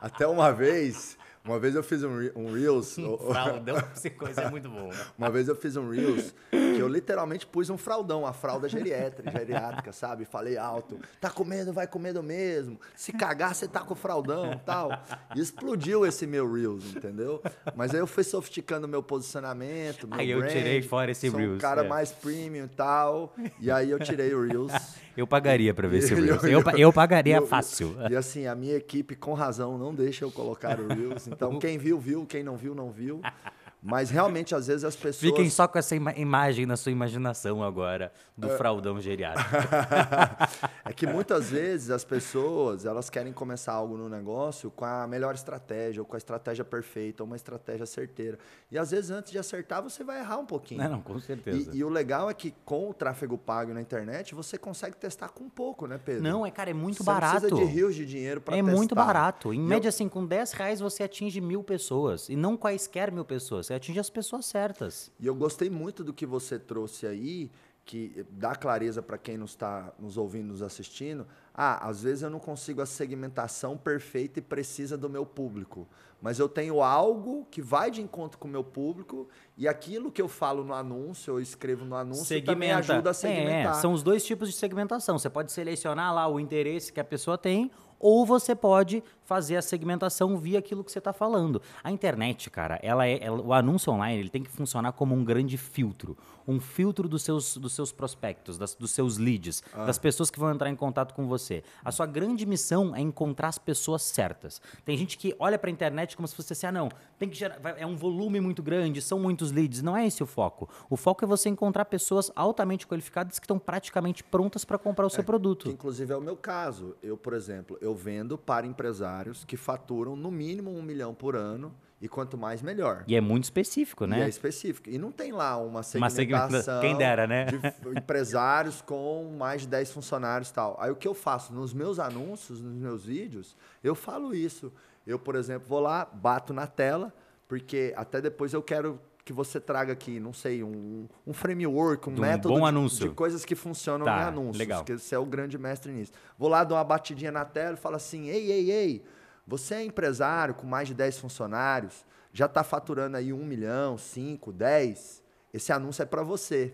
até 0.00 0.26
uma 0.26 0.52
vez, 0.52 1.17
uma 1.48 1.58
vez 1.58 1.74
eu 1.74 1.82
fiz 1.82 2.02
um, 2.04 2.18
re- 2.18 2.32
um 2.36 2.52
Reels. 2.52 2.96
o- 2.98 3.14
o- 3.14 3.32
Fraldão, 3.32 3.76
coisa 4.18 4.42
é 4.42 4.50
muito 4.50 4.68
bom. 4.68 4.90
Uma 5.18 5.30
vez 5.30 5.48
eu 5.48 5.56
fiz 5.56 5.76
um 5.76 5.90
Reels 5.90 6.34
que 6.50 6.78
eu 6.80 6.86
literalmente 6.88 7.46
pus 7.46 7.68
um 7.70 7.76
fraldão, 7.78 8.24
a 8.26 8.32
fralda 8.32 8.68
geriátrica, 8.68 9.30
geriátrica, 9.30 9.92
sabe? 9.92 10.24
Falei 10.24 10.56
alto, 10.56 10.98
tá 11.20 11.28
com 11.30 11.44
medo, 11.44 11.72
vai 11.72 11.86
com 11.86 11.98
medo 11.98 12.22
mesmo. 12.22 12.78
Se 12.94 13.12
cagar, 13.12 13.54
você 13.54 13.66
tá 13.66 13.80
com 13.80 13.94
fraldão 13.94 14.60
tal. 14.64 14.90
E 15.34 15.40
explodiu 15.40 16.06
esse 16.06 16.26
meu 16.26 16.50
Reels, 16.52 16.94
entendeu? 16.94 17.42
Mas 17.74 17.92
aí 17.94 18.00
eu 18.00 18.06
fui 18.06 18.22
sofisticando 18.22 18.86
meu 18.86 19.02
posicionamento, 19.02 20.06
meu 20.06 20.18
Aí 20.18 20.30
eu 20.30 20.38
brand, 20.40 20.52
tirei 20.52 20.82
fora 20.82 21.10
esse 21.10 21.30
sou 21.30 21.38
um 21.38 21.42
Reels, 21.42 21.60
cara 21.60 21.84
é. 21.84 21.88
mais 21.88 22.12
premium 22.12 22.64
e 22.64 22.68
tal. 22.68 23.34
E 23.60 23.70
aí 23.70 23.90
eu 23.90 23.98
tirei 23.98 24.34
o 24.34 24.42
Reels. 24.46 24.72
Eu 25.18 25.26
pagaria 25.26 25.74
pra 25.74 25.88
ver 25.88 25.98
esse 25.98 26.14
Reels. 26.14 26.44
eu- 26.44 26.60
Eu, 26.60 26.78
eu 26.78 26.92
pagaria 26.92 27.38
eu- 27.38 27.46
fácil. 27.48 27.96
E 28.08 28.14
assim, 28.14 28.46
a 28.46 28.54
minha 28.54 28.76
equipe, 28.76 29.16
com 29.16 29.34
razão, 29.34 29.76
não 29.76 29.92
deixa 29.92 30.24
eu 30.24 30.30
colocar 30.30 30.78
o 30.78 30.86
Reels. 30.86 31.26
Então, 31.38 31.56
quem 31.60 31.78
viu, 31.78 32.00
viu. 32.00 32.26
Quem 32.26 32.42
não 32.42 32.56
viu, 32.56 32.74
não 32.74 32.90
viu. 32.90 33.20
Mas 33.80 34.10
realmente, 34.10 34.54
às 34.56 34.66
vezes, 34.66 34.82
as 34.82 34.96
pessoas. 34.96 35.20
Fiquem 35.32 35.48
só 35.48 35.68
com 35.68 35.78
essa 35.78 35.94
ima- 35.94 36.12
imagem 36.16 36.66
na 36.66 36.76
sua 36.76 36.90
imaginação 36.90 37.62
agora 37.62 38.12
do 38.36 38.50
É. 38.50 38.56
fraldão 38.56 39.00
geriátrico. 39.00 39.48
é 40.84 40.92
que 40.92 41.06
muitas 41.06 41.50
vezes 41.50 41.90
as 41.90 42.04
pessoas 42.04 42.84
elas 42.84 43.08
querem 43.08 43.32
começar 43.32 43.72
algo 43.72 43.96
no 43.96 44.08
negócio 44.08 44.70
com 44.70 44.84
a 44.84 45.06
melhor 45.06 45.34
estratégia, 45.34 46.02
ou 46.02 46.06
com 46.06 46.16
a 46.16 46.18
estratégia 46.18 46.64
perfeita, 46.64 47.22
ou 47.22 47.26
uma 47.28 47.36
estratégia 47.36 47.86
certeira. 47.86 48.36
E 48.70 48.76
às 48.76 48.90
vezes, 48.90 49.10
antes 49.10 49.30
de 49.30 49.38
acertar, 49.38 49.82
você 49.82 50.02
vai 50.02 50.18
errar 50.20 50.38
um 50.38 50.46
pouquinho. 50.46 50.82
Não, 50.82 50.90
não, 50.90 51.00
com 51.00 51.18
certeza. 51.20 51.70
E, 51.72 51.78
e 51.78 51.84
o 51.84 51.88
legal 51.88 52.28
é 52.28 52.34
que 52.34 52.52
com 52.64 52.90
o 52.90 52.94
tráfego 52.94 53.38
pago 53.38 53.72
na 53.72 53.80
internet, 53.80 54.34
você 54.34 54.58
consegue 54.58 54.96
testar 54.96 55.28
com 55.28 55.48
pouco, 55.48 55.86
né, 55.86 56.00
Pedro? 56.04 56.22
Não, 56.24 56.44
é, 56.44 56.50
cara, 56.50 56.70
é 56.70 56.74
muito 56.74 56.98
Você 56.98 57.04
barato. 57.04 57.42
Não 57.42 57.48
precisa 57.48 57.64
de 57.66 57.72
rios 57.72 57.94
de 57.94 58.04
dinheiro 58.04 58.40
para 58.40 58.56
É 58.56 58.60
testar. 58.62 58.76
muito 58.76 58.94
barato. 58.94 59.52
Em 59.54 59.56
E 59.58 59.62
média, 59.62 59.86
eu- 59.86 59.90
assim, 59.90 60.08
com 60.08 60.26
10 60.26 60.52
reais 60.52 60.80
você 60.80 61.04
atinge 61.04 61.40
mil 61.40 61.62
pessoas. 61.62 62.28
E 62.28 62.34
não 62.34 62.56
quaisquer 62.56 63.12
mil 63.12 63.24
pessoas. 63.24 63.67
Você 63.68 63.74
atinge 63.74 64.00
as 64.00 64.08
pessoas 64.08 64.46
certas. 64.46 65.12
E 65.20 65.26
eu 65.26 65.34
gostei 65.34 65.68
muito 65.68 66.02
do 66.02 66.10
que 66.10 66.24
você 66.24 66.58
trouxe 66.58 67.06
aí, 67.06 67.50
que 67.84 68.24
dá 68.30 68.54
clareza 68.54 69.02
para 69.02 69.18
quem 69.18 69.36
não 69.36 69.44
está 69.44 69.92
nos 69.98 70.16
ouvindo, 70.16 70.46
nos 70.46 70.62
assistindo. 70.62 71.26
Ah, 71.52 71.86
às 71.86 72.02
vezes 72.02 72.22
eu 72.22 72.30
não 72.30 72.38
consigo 72.38 72.80
a 72.80 72.86
segmentação 72.86 73.76
perfeita 73.76 74.38
e 74.38 74.42
precisa 74.42 74.96
do 74.96 75.10
meu 75.10 75.26
público. 75.26 75.86
Mas 76.18 76.38
eu 76.38 76.48
tenho 76.48 76.82
algo 76.82 77.46
que 77.50 77.60
vai 77.60 77.90
de 77.90 78.00
encontro 78.00 78.38
com 78.38 78.48
o 78.48 78.50
meu 78.50 78.64
público 78.64 79.28
e 79.54 79.68
aquilo 79.68 80.10
que 80.10 80.22
eu 80.22 80.28
falo 80.28 80.64
no 80.64 80.72
anúncio, 80.72 81.34
eu 81.34 81.40
escrevo 81.40 81.84
no 81.84 81.94
anúncio, 81.94 82.42
também 82.42 82.72
ajuda 82.72 83.10
a 83.10 83.14
segmentar. 83.14 83.76
É, 83.76 83.80
são 83.82 83.92
os 83.92 84.02
dois 84.02 84.24
tipos 84.24 84.48
de 84.48 84.56
segmentação. 84.56 85.18
Você 85.18 85.28
pode 85.28 85.52
selecionar 85.52 86.14
lá 86.14 86.26
o 86.26 86.40
interesse 86.40 86.90
que 86.90 87.00
a 87.00 87.04
pessoa 87.04 87.36
tem 87.36 87.70
ou 87.98 88.24
você 88.24 88.54
pode 88.54 89.02
fazer 89.28 89.56
a 89.56 89.62
segmentação 89.62 90.38
via 90.38 90.58
aquilo 90.58 90.82
que 90.82 90.90
você 90.90 90.98
está 90.98 91.12
falando. 91.12 91.60
A 91.84 91.92
internet, 91.92 92.48
cara, 92.48 92.80
ela 92.82 93.06
é, 93.06 93.22
ela, 93.22 93.42
o 93.42 93.52
anúncio 93.52 93.92
online 93.92 94.20
ele 94.20 94.30
tem 94.30 94.42
que 94.42 94.50
funcionar 94.50 94.92
como 94.92 95.14
um 95.14 95.22
grande 95.22 95.58
filtro, 95.58 96.16
um 96.46 96.58
filtro 96.58 97.06
dos 97.06 97.22
seus, 97.22 97.58
dos 97.58 97.74
seus 97.74 97.92
prospectos, 97.92 98.56
das, 98.56 98.74
dos 98.74 98.90
seus 98.90 99.18
leads, 99.18 99.62
ah. 99.74 99.84
das 99.84 99.98
pessoas 99.98 100.30
que 100.30 100.38
vão 100.38 100.50
entrar 100.50 100.70
em 100.70 100.74
contato 100.74 101.12
com 101.12 101.28
você. 101.28 101.62
A 101.84 101.92
sua 101.92 102.06
grande 102.06 102.46
missão 102.46 102.96
é 102.96 103.02
encontrar 103.02 103.48
as 103.48 103.58
pessoas 103.58 104.00
certas. 104.00 104.62
Tem 104.82 104.96
gente 104.96 105.18
que 105.18 105.36
olha 105.38 105.58
para 105.58 105.68
a 105.68 105.72
internet 105.72 106.16
como 106.16 106.26
se 106.26 106.34
fosse 106.34 106.54
assim, 106.54 106.66
ah, 106.66 106.72
não, 106.72 106.88
tem 107.18 107.28
que 107.28 107.36
gerar, 107.36 107.60
é 107.76 107.84
um 107.84 107.96
volume 107.96 108.40
muito 108.40 108.62
grande, 108.62 109.02
são 109.02 109.18
muitos 109.18 109.52
leads. 109.52 109.82
Não 109.82 109.94
é 109.94 110.06
esse 110.06 110.22
o 110.22 110.26
foco. 110.26 110.70
O 110.88 110.96
foco 110.96 111.22
é 111.22 111.28
você 111.28 111.50
encontrar 111.50 111.84
pessoas 111.84 112.32
altamente 112.34 112.86
qualificadas 112.86 113.38
que 113.38 113.44
estão 113.44 113.58
praticamente 113.58 114.24
prontas 114.24 114.64
para 114.64 114.78
comprar 114.78 115.04
o 115.04 115.10
seu 115.10 115.20
é, 115.20 115.24
produto. 115.24 115.68
inclusive 115.68 116.14
é 116.14 116.16
o 116.16 116.22
meu 116.22 116.34
caso. 116.34 116.96
Eu, 117.02 117.18
por 117.18 117.34
exemplo, 117.34 117.76
eu 117.82 117.94
vendo 117.94 118.38
para 118.38 118.66
empresários 118.66 119.17
que 119.46 119.56
faturam 119.56 120.16
no 120.16 120.30
mínimo 120.30 120.70
um 120.70 120.82
milhão 120.82 121.14
por 121.14 121.36
ano. 121.36 121.74
E 122.00 122.08
quanto 122.08 122.38
mais, 122.38 122.62
melhor. 122.62 123.02
E 123.08 123.16
é 123.16 123.20
muito 123.20 123.44
específico, 123.44 124.06
né? 124.06 124.20
E 124.20 124.22
é 124.22 124.28
específico. 124.28 124.88
E 124.88 124.96
não 124.98 125.10
tem 125.10 125.32
lá 125.32 125.56
uma 125.56 125.82
segmentação 125.82 126.44
uma 126.44 126.60
segmenta... 126.62 126.80
Quem 126.80 126.96
dera, 126.96 127.26
né? 127.26 127.46
de 127.46 127.56
empresários 127.98 128.80
com 128.80 129.34
mais 129.36 129.62
de 129.62 129.66
10 129.66 129.90
funcionários 129.90 130.48
e 130.48 130.54
tal. 130.54 130.76
Aí 130.78 130.92
o 130.92 130.94
que 130.94 131.08
eu 131.08 131.14
faço 131.14 131.52
nos 131.52 131.74
meus 131.74 131.98
anúncios, 131.98 132.60
nos 132.60 132.76
meus 132.76 133.04
vídeos, 133.04 133.56
eu 133.82 133.96
falo 133.96 134.32
isso. 134.32 134.72
Eu, 135.04 135.18
por 135.18 135.34
exemplo, 135.34 135.66
vou 135.68 135.80
lá, 135.80 136.04
bato 136.04 136.52
na 136.52 136.68
tela, 136.68 137.12
porque 137.48 137.92
até 137.96 138.20
depois 138.20 138.52
eu 138.52 138.62
quero 138.62 139.00
que 139.28 139.32
você 139.34 139.60
traga 139.60 139.92
aqui, 139.92 140.18
não 140.18 140.32
sei, 140.32 140.62
um, 140.62 141.06
um 141.26 141.34
framework, 141.34 142.08
um 142.08 142.14
de 142.14 142.20
método 142.22 142.54
bom 142.54 142.60
de, 142.60 142.66
anúncio. 142.66 143.08
de 143.10 143.14
coisas 143.14 143.44
que 143.44 143.54
funcionam 143.54 144.06
tá, 144.06 144.22
em 144.22 144.22
anúncios. 144.22 144.56
Legal. 144.56 144.82
Porque 144.82 144.98
você 144.98 145.14
é 145.14 145.18
o 145.18 145.26
grande 145.26 145.58
mestre 145.58 145.92
nisso. 145.92 146.12
Vou 146.38 146.48
lá, 146.48 146.64
dou 146.64 146.78
uma 146.78 146.82
batidinha 146.82 147.30
na 147.30 147.44
tela 147.44 147.74
e 147.74 147.76
falo 147.76 147.96
assim: 147.96 148.28
ei, 148.28 148.50
ei, 148.50 148.70
ei, 148.70 149.04
você 149.46 149.74
é 149.74 149.84
empresário 149.84 150.54
com 150.54 150.66
mais 150.66 150.88
de 150.88 150.94
10 150.94 151.18
funcionários, 151.18 152.06
já 152.32 152.46
está 152.46 152.64
faturando 152.64 153.18
aí 153.18 153.30
um 153.30 153.44
milhão, 153.44 153.98
5, 153.98 154.50
10, 154.50 155.22
esse 155.52 155.72
anúncio 155.72 156.02
é 156.02 156.06
para 156.06 156.22
você. 156.22 156.72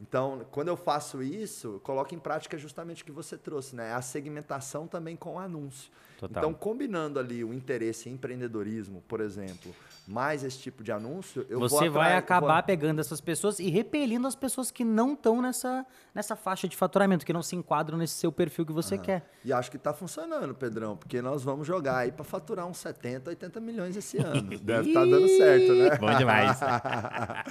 Então, 0.00 0.46
quando 0.50 0.68
eu 0.68 0.76
faço 0.78 1.22
isso, 1.22 1.74
eu 1.74 1.80
coloco 1.80 2.14
em 2.14 2.18
prática 2.18 2.56
justamente 2.56 3.02
o 3.02 3.04
que 3.04 3.12
você 3.12 3.36
trouxe, 3.36 3.76
né? 3.76 3.92
A 3.92 4.00
segmentação 4.00 4.86
também 4.86 5.14
com 5.14 5.34
o 5.34 5.38
anúncio. 5.38 5.92
Total. 6.22 6.40
Então, 6.40 6.54
combinando 6.54 7.18
ali 7.18 7.42
o 7.42 7.52
interesse 7.52 8.08
em 8.08 8.12
empreendedorismo, 8.12 9.02
por 9.08 9.20
exemplo, 9.20 9.74
mais 10.06 10.44
esse 10.44 10.56
tipo 10.56 10.84
de 10.84 10.92
anúncio, 10.92 11.44
eu 11.50 11.58
Você 11.58 11.88
vou 11.88 11.98
vai 12.00 12.16
acabar 12.16 12.54
vou... 12.54 12.62
pegando 12.62 13.00
essas 13.00 13.20
pessoas 13.20 13.58
e 13.58 13.68
repelindo 13.68 14.24
as 14.28 14.36
pessoas 14.36 14.70
que 14.70 14.84
não 14.84 15.14
estão 15.14 15.42
nessa, 15.42 15.84
nessa 16.14 16.36
faixa 16.36 16.68
de 16.68 16.76
faturamento, 16.76 17.26
que 17.26 17.32
não 17.32 17.42
se 17.42 17.56
enquadram 17.56 17.98
nesse 17.98 18.14
seu 18.14 18.30
perfil 18.30 18.64
que 18.64 18.72
você 18.72 18.94
uhum. 18.94 19.02
quer. 19.02 19.28
E 19.44 19.52
acho 19.52 19.68
que 19.68 19.76
está 19.76 19.92
funcionando, 19.92 20.54
Pedrão, 20.54 20.96
porque 20.96 21.20
nós 21.20 21.42
vamos 21.42 21.66
jogar 21.66 21.98
aí 21.98 22.12
para 22.12 22.24
faturar 22.24 22.68
uns 22.68 22.78
70, 22.78 23.30
80 23.30 23.58
milhões 23.58 23.96
esse 23.96 24.18
ano. 24.22 24.56
Deve 24.60 24.90
estar 24.90 25.00
tá 25.00 25.06
dando 25.06 25.26
certo, 25.26 25.72
né? 25.74 25.96
Bom 25.96 26.14
demais. 26.16 26.60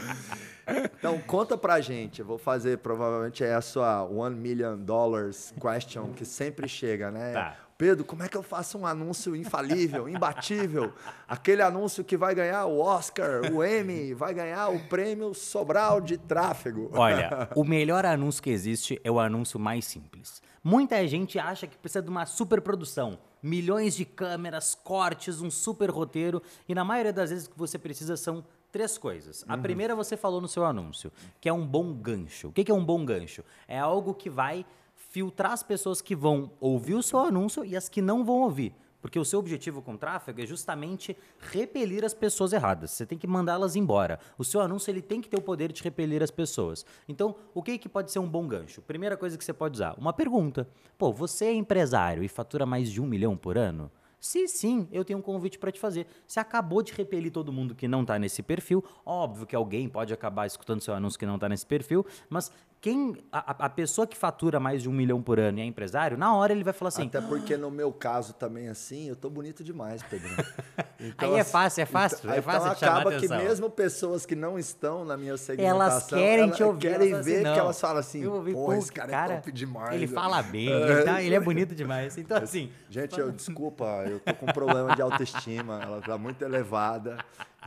então, 0.97 1.19
conta 1.19 1.57
pra 1.57 1.81
gente. 1.81 2.21
Eu 2.21 2.25
vou 2.25 2.37
fazer, 2.37 2.77
provavelmente, 2.77 3.43
é 3.43 3.53
a 3.53 3.61
sua 3.61 4.03
one 4.03 4.37
million 4.37 4.77
dollars 4.77 5.53
question 5.59 6.13
que 6.13 6.23
sempre 6.23 6.69
chega, 6.69 7.11
né? 7.11 7.33
Tá. 7.33 7.57
Pedro, 7.81 8.05
como 8.05 8.21
é 8.21 8.29
que 8.29 8.37
eu 8.37 8.43
faço 8.43 8.77
um 8.77 8.85
anúncio 8.85 9.35
infalível, 9.35 10.07
imbatível? 10.07 10.93
Aquele 11.27 11.63
anúncio 11.63 12.03
que 12.03 12.15
vai 12.15 12.35
ganhar 12.35 12.67
o 12.67 12.79
Oscar, 12.79 13.51
o 13.51 13.65
Emmy, 13.65 14.13
vai 14.13 14.35
ganhar 14.35 14.69
o 14.69 14.87
prêmio 14.87 15.33
Sobral 15.33 15.99
de 15.99 16.15
tráfego. 16.15 16.91
Olha, 16.93 17.49
o 17.57 17.63
melhor 17.63 18.05
anúncio 18.05 18.43
que 18.43 18.51
existe 18.51 19.01
é 19.03 19.09
o 19.09 19.19
anúncio 19.19 19.59
mais 19.59 19.83
simples. 19.85 20.43
Muita 20.63 21.07
gente 21.07 21.39
acha 21.39 21.65
que 21.65 21.75
precisa 21.75 22.03
de 22.03 22.09
uma 22.11 22.27
super 22.27 22.61
produção, 22.61 23.17
milhões 23.41 23.95
de 23.95 24.05
câmeras, 24.05 24.75
cortes, 24.75 25.41
um 25.41 25.49
super 25.49 25.89
roteiro, 25.89 26.39
e 26.69 26.75
na 26.75 26.85
maioria 26.85 27.11
das 27.11 27.31
vezes 27.31 27.47
o 27.47 27.49
que 27.49 27.57
você 27.57 27.79
precisa 27.79 28.15
são 28.15 28.45
três 28.71 28.95
coisas. 28.95 29.43
A 29.47 29.55
uhum. 29.55 29.61
primeira 29.63 29.95
você 29.95 30.15
falou 30.15 30.39
no 30.39 30.47
seu 30.47 30.65
anúncio, 30.65 31.11
que 31.39 31.49
é 31.49 31.53
um 31.53 31.65
bom 31.65 31.95
gancho. 31.95 32.49
O 32.49 32.51
que 32.51 32.69
é 32.69 32.75
um 32.75 32.85
bom 32.85 33.03
gancho? 33.03 33.43
É 33.67 33.79
algo 33.79 34.13
que 34.13 34.29
vai 34.29 34.67
filtrar 35.11 35.51
as 35.51 35.61
pessoas 35.61 36.01
que 36.01 36.15
vão 36.15 36.51
ouvir 36.59 36.95
o 36.95 37.03
seu 37.03 37.19
anúncio 37.19 37.65
e 37.65 37.75
as 37.75 37.89
que 37.89 38.01
não 38.01 38.23
vão 38.23 38.41
ouvir. 38.43 38.73
Porque 39.01 39.19
o 39.19 39.25
seu 39.25 39.39
objetivo 39.39 39.81
com 39.81 39.95
o 39.95 39.97
tráfego 39.97 40.41
é 40.41 40.45
justamente 40.45 41.17
repelir 41.39 42.05
as 42.05 42.13
pessoas 42.13 42.53
erradas. 42.53 42.91
Você 42.91 43.05
tem 43.05 43.17
que 43.17 43.27
mandá-las 43.27 43.75
embora. 43.75 44.19
O 44.37 44.45
seu 44.45 44.61
anúncio 44.61 44.89
ele 44.89 45.01
tem 45.01 45.19
que 45.19 45.27
ter 45.27 45.37
o 45.37 45.41
poder 45.41 45.71
de 45.73 45.83
repelir 45.83 46.23
as 46.23 46.31
pessoas. 46.31 46.85
Então, 47.09 47.35
o 47.53 47.61
que, 47.61 47.77
que 47.77 47.89
pode 47.89 48.11
ser 48.11 48.19
um 48.19 48.29
bom 48.29 48.47
gancho? 48.47 48.81
Primeira 48.81 49.17
coisa 49.17 49.37
que 49.37 49.43
você 49.43 49.51
pode 49.51 49.75
usar, 49.75 49.95
uma 49.97 50.13
pergunta. 50.13 50.69
Pô, 50.97 51.11
você 51.11 51.45
é 51.45 51.53
empresário 51.53 52.23
e 52.23 52.29
fatura 52.29 52.65
mais 52.65 52.89
de 52.89 53.01
um 53.01 53.07
milhão 53.07 53.35
por 53.35 53.57
ano? 53.57 53.91
Se 54.21 54.47
sim, 54.47 54.87
eu 54.91 55.03
tenho 55.03 55.17
um 55.17 55.21
convite 55.21 55.57
para 55.57 55.71
te 55.71 55.79
fazer. 55.79 56.05
Você 56.27 56.39
acabou 56.39 56.83
de 56.83 56.93
repelir 56.93 57.31
todo 57.31 57.51
mundo 57.51 57.73
que 57.73 57.87
não 57.87 58.03
está 58.03 58.19
nesse 58.19 58.43
perfil. 58.43 58.85
Óbvio 59.03 59.47
que 59.47 59.55
alguém 59.55 59.89
pode 59.89 60.13
acabar 60.13 60.45
escutando 60.45 60.79
seu 60.79 60.93
anúncio 60.93 61.17
que 61.17 61.25
não 61.25 61.35
está 61.35 61.49
nesse 61.49 61.65
perfil, 61.65 62.05
mas 62.29 62.51
quem 62.81 63.15
a, 63.31 63.65
a, 63.65 63.69
pessoa 63.69 64.07
que 64.07 64.17
fatura 64.17 64.59
mais 64.59 64.81
de 64.81 64.89
um 64.89 64.91
milhão 64.91 65.21
por 65.21 65.39
ano 65.39 65.59
e 65.59 65.61
é 65.61 65.65
empresário, 65.65 66.17
na 66.17 66.35
hora 66.35 66.51
ele 66.51 66.63
vai 66.63 66.73
falar 66.73 66.89
assim. 66.89 67.05
Até 67.05 67.21
porque 67.21 67.55
no 67.55 67.69
meu 67.69 67.93
caso 67.93 68.33
também 68.33 68.69
assim, 68.69 69.07
eu 69.07 69.15
tô 69.15 69.29
bonito 69.29 69.63
demais, 69.63 70.01
Pedro. 70.01 70.29
Então, 71.03 71.33
Aí 71.33 71.39
é 71.39 71.43
fácil, 71.43 71.81
é 71.81 71.85
fácil, 71.87 72.19
então, 72.19 72.31
é 72.31 72.41
fácil. 72.43 72.73
Então 72.73 72.89
acaba 72.89 73.17
que 73.17 73.27
mesmo 73.27 73.71
pessoas 73.71 74.23
que 74.23 74.35
não 74.35 74.59
estão 74.59 75.03
na 75.03 75.17
minha 75.17 75.35
segmentação, 75.35 75.81
elas 75.81 76.05
querem 76.05 76.43
elas 76.43 76.55
te 76.55 76.63
ouvir, 76.63 76.79
querem 76.79 77.11
elas 77.11 77.25
ver 77.25 77.33
assim, 77.37 77.53
que 77.53 77.59
elas 77.59 77.81
falam 77.81 77.97
assim, 77.97 78.21
eu 78.21 78.45
pô, 78.53 78.73
esse 78.73 78.91
cara, 78.91 79.09
cara, 79.09 79.33
é 79.33 79.35
top 79.37 79.51
demais. 79.51 79.95
Ele 79.95 80.05
fala 80.05 80.43
bem, 80.43 80.67
ele, 80.67 81.03
tá, 81.03 81.23
ele 81.23 81.33
é 81.33 81.39
bonito 81.39 81.73
demais. 81.73 82.15
Então 82.19 82.37
assim, 82.37 82.71
gente, 82.87 83.19
eu 83.19 83.31
desculpa, 83.31 83.83
eu 84.07 84.19
tô 84.19 84.31
com 84.35 84.45
um 84.45 84.53
problema 84.53 84.95
de 84.95 85.01
autoestima, 85.01 85.81
ela 85.81 86.01
tá 86.01 86.19
muito 86.19 86.43
elevada. 86.43 87.17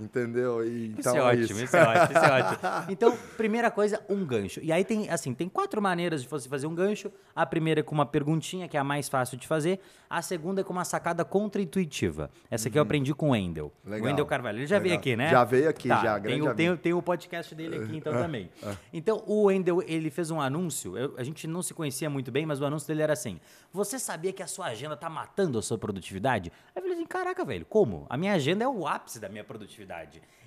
Entendeu? 0.00 0.66
E, 0.66 0.88
então, 0.88 0.98
isso 0.98 1.08
é, 1.10 1.18
é 1.18 1.22
ótimo, 1.22 1.42
isso. 1.44 1.64
isso 1.64 1.76
é 1.76 1.82
ótimo, 1.82 2.18
isso 2.18 2.24
é 2.24 2.42
ótimo. 2.42 2.58
Então, 2.90 3.16
primeira 3.36 3.70
coisa, 3.70 4.00
um 4.08 4.24
gancho. 4.24 4.60
E 4.62 4.72
aí 4.72 4.84
tem, 4.84 5.08
assim, 5.08 5.32
tem 5.32 5.48
quatro 5.48 5.80
maneiras 5.80 6.22
de 6.22 6.28
você 6.28 6.48
fazer 6.48 6.66
um 6.66 6.74
gancho. 6.74 7.12
A 7.34 7.46
primeira 7.46 7.80
é 7.80 7.82
com 7.82 7.94
uma 7.94 8.06
perguntinha, 8.06 8.68
que 8.68 8.76
é 8.76 8.80
a 8.80 8.84
mais 8.84 9.08
fácil 9.08 9.38
de 9.38 9.46
fazer. 9.46 9.80
A 10.10 10.20
segunda 10.20 10.60
é 10.60 10.64
com 10.64 10.72
uma 10.72 10.84
sacada 10.84 11.24
contra-intuitiva. 11.24 12.30
Essa 12.50 12.68
aqui 12.68 12.76
uhum. 12.76 12.80
eu 12.80 12.82
aprendi 12.82 13.14
com 13.14 13.28
o 13.28 13.32
Wendel. 13.32 13.72
Legal. 13.84 14.00
O 14.00 14.04
Wendel 14.04 14.26
Carvalho. 14.26 14.58
Ele 14.58 14.66
já 14.66 14.76
Legal. 14.76 14.88
veio 14.88 14.98
aqui, 14.98 15.16
né? 15.16 15.30
Já 15.30 15.44
veio 15.44 15.68
aqui, 15.68 15.88
tá. 15.88 16.02
já. 16.02 16.20
Tem 16.20 16.42
o, 16.42 16.54
tem, 16.54 16.76
tem, 16.76 16.92
o 16.92 17.02
podcast 17.02 17.54
dele 17.54 17.76
aqui, 17.76 17.96
então, 17.96 18.12
também. 18.12 18.50
Então, 18.92 19.22
o 19.26 19.44
Wendel, 19.44 19.82
ele 19.86 20.10
fez 20.10 20.30
um 20.30 20.40
anúncio. 20.40 20.96
Eu, 20.96 21.14
a 21.16 21.22
gente 21.22 21.46
não 21.46 21.62
se 21.62 21.74
conhecia 21.74 22.08
muito 22.08 22.30
bem, 22.30 22.46
mas 22.46 22.60
o 22.60 22.64
anúncio 22.64 22.86
dele 22.86 23.02
era 23.02 23.12
assim. 23.12 23.40
Você 23.72 23.98
sabia 23.98 24.32
que 24.32 24.42
a 24.42 24.46
sua 24.46 24.66
agenda 24.66 24.96
tá 24.96 25.08
matando 25.08 25.58
a 25.58 25.62
sua 25.62 25.76
produtividade? 25.76 26.52
Aí 26.68 26.72
eu 26.76 26.82
falei 26.82 26.96
assim, 26.96 27.06
caraca, 27.06 27.44
velho, 27.44 27.66
como? 27.66 28.06
A 28.08 28.16
minha 28.16 28.32
agenda 28.32 28.64
é 28.64 28.68
o 28.68 28.86
ápice 28.86 29.18
da 29.18 29.28
minha 29.28 29.44
produtividade. 29.44 29.83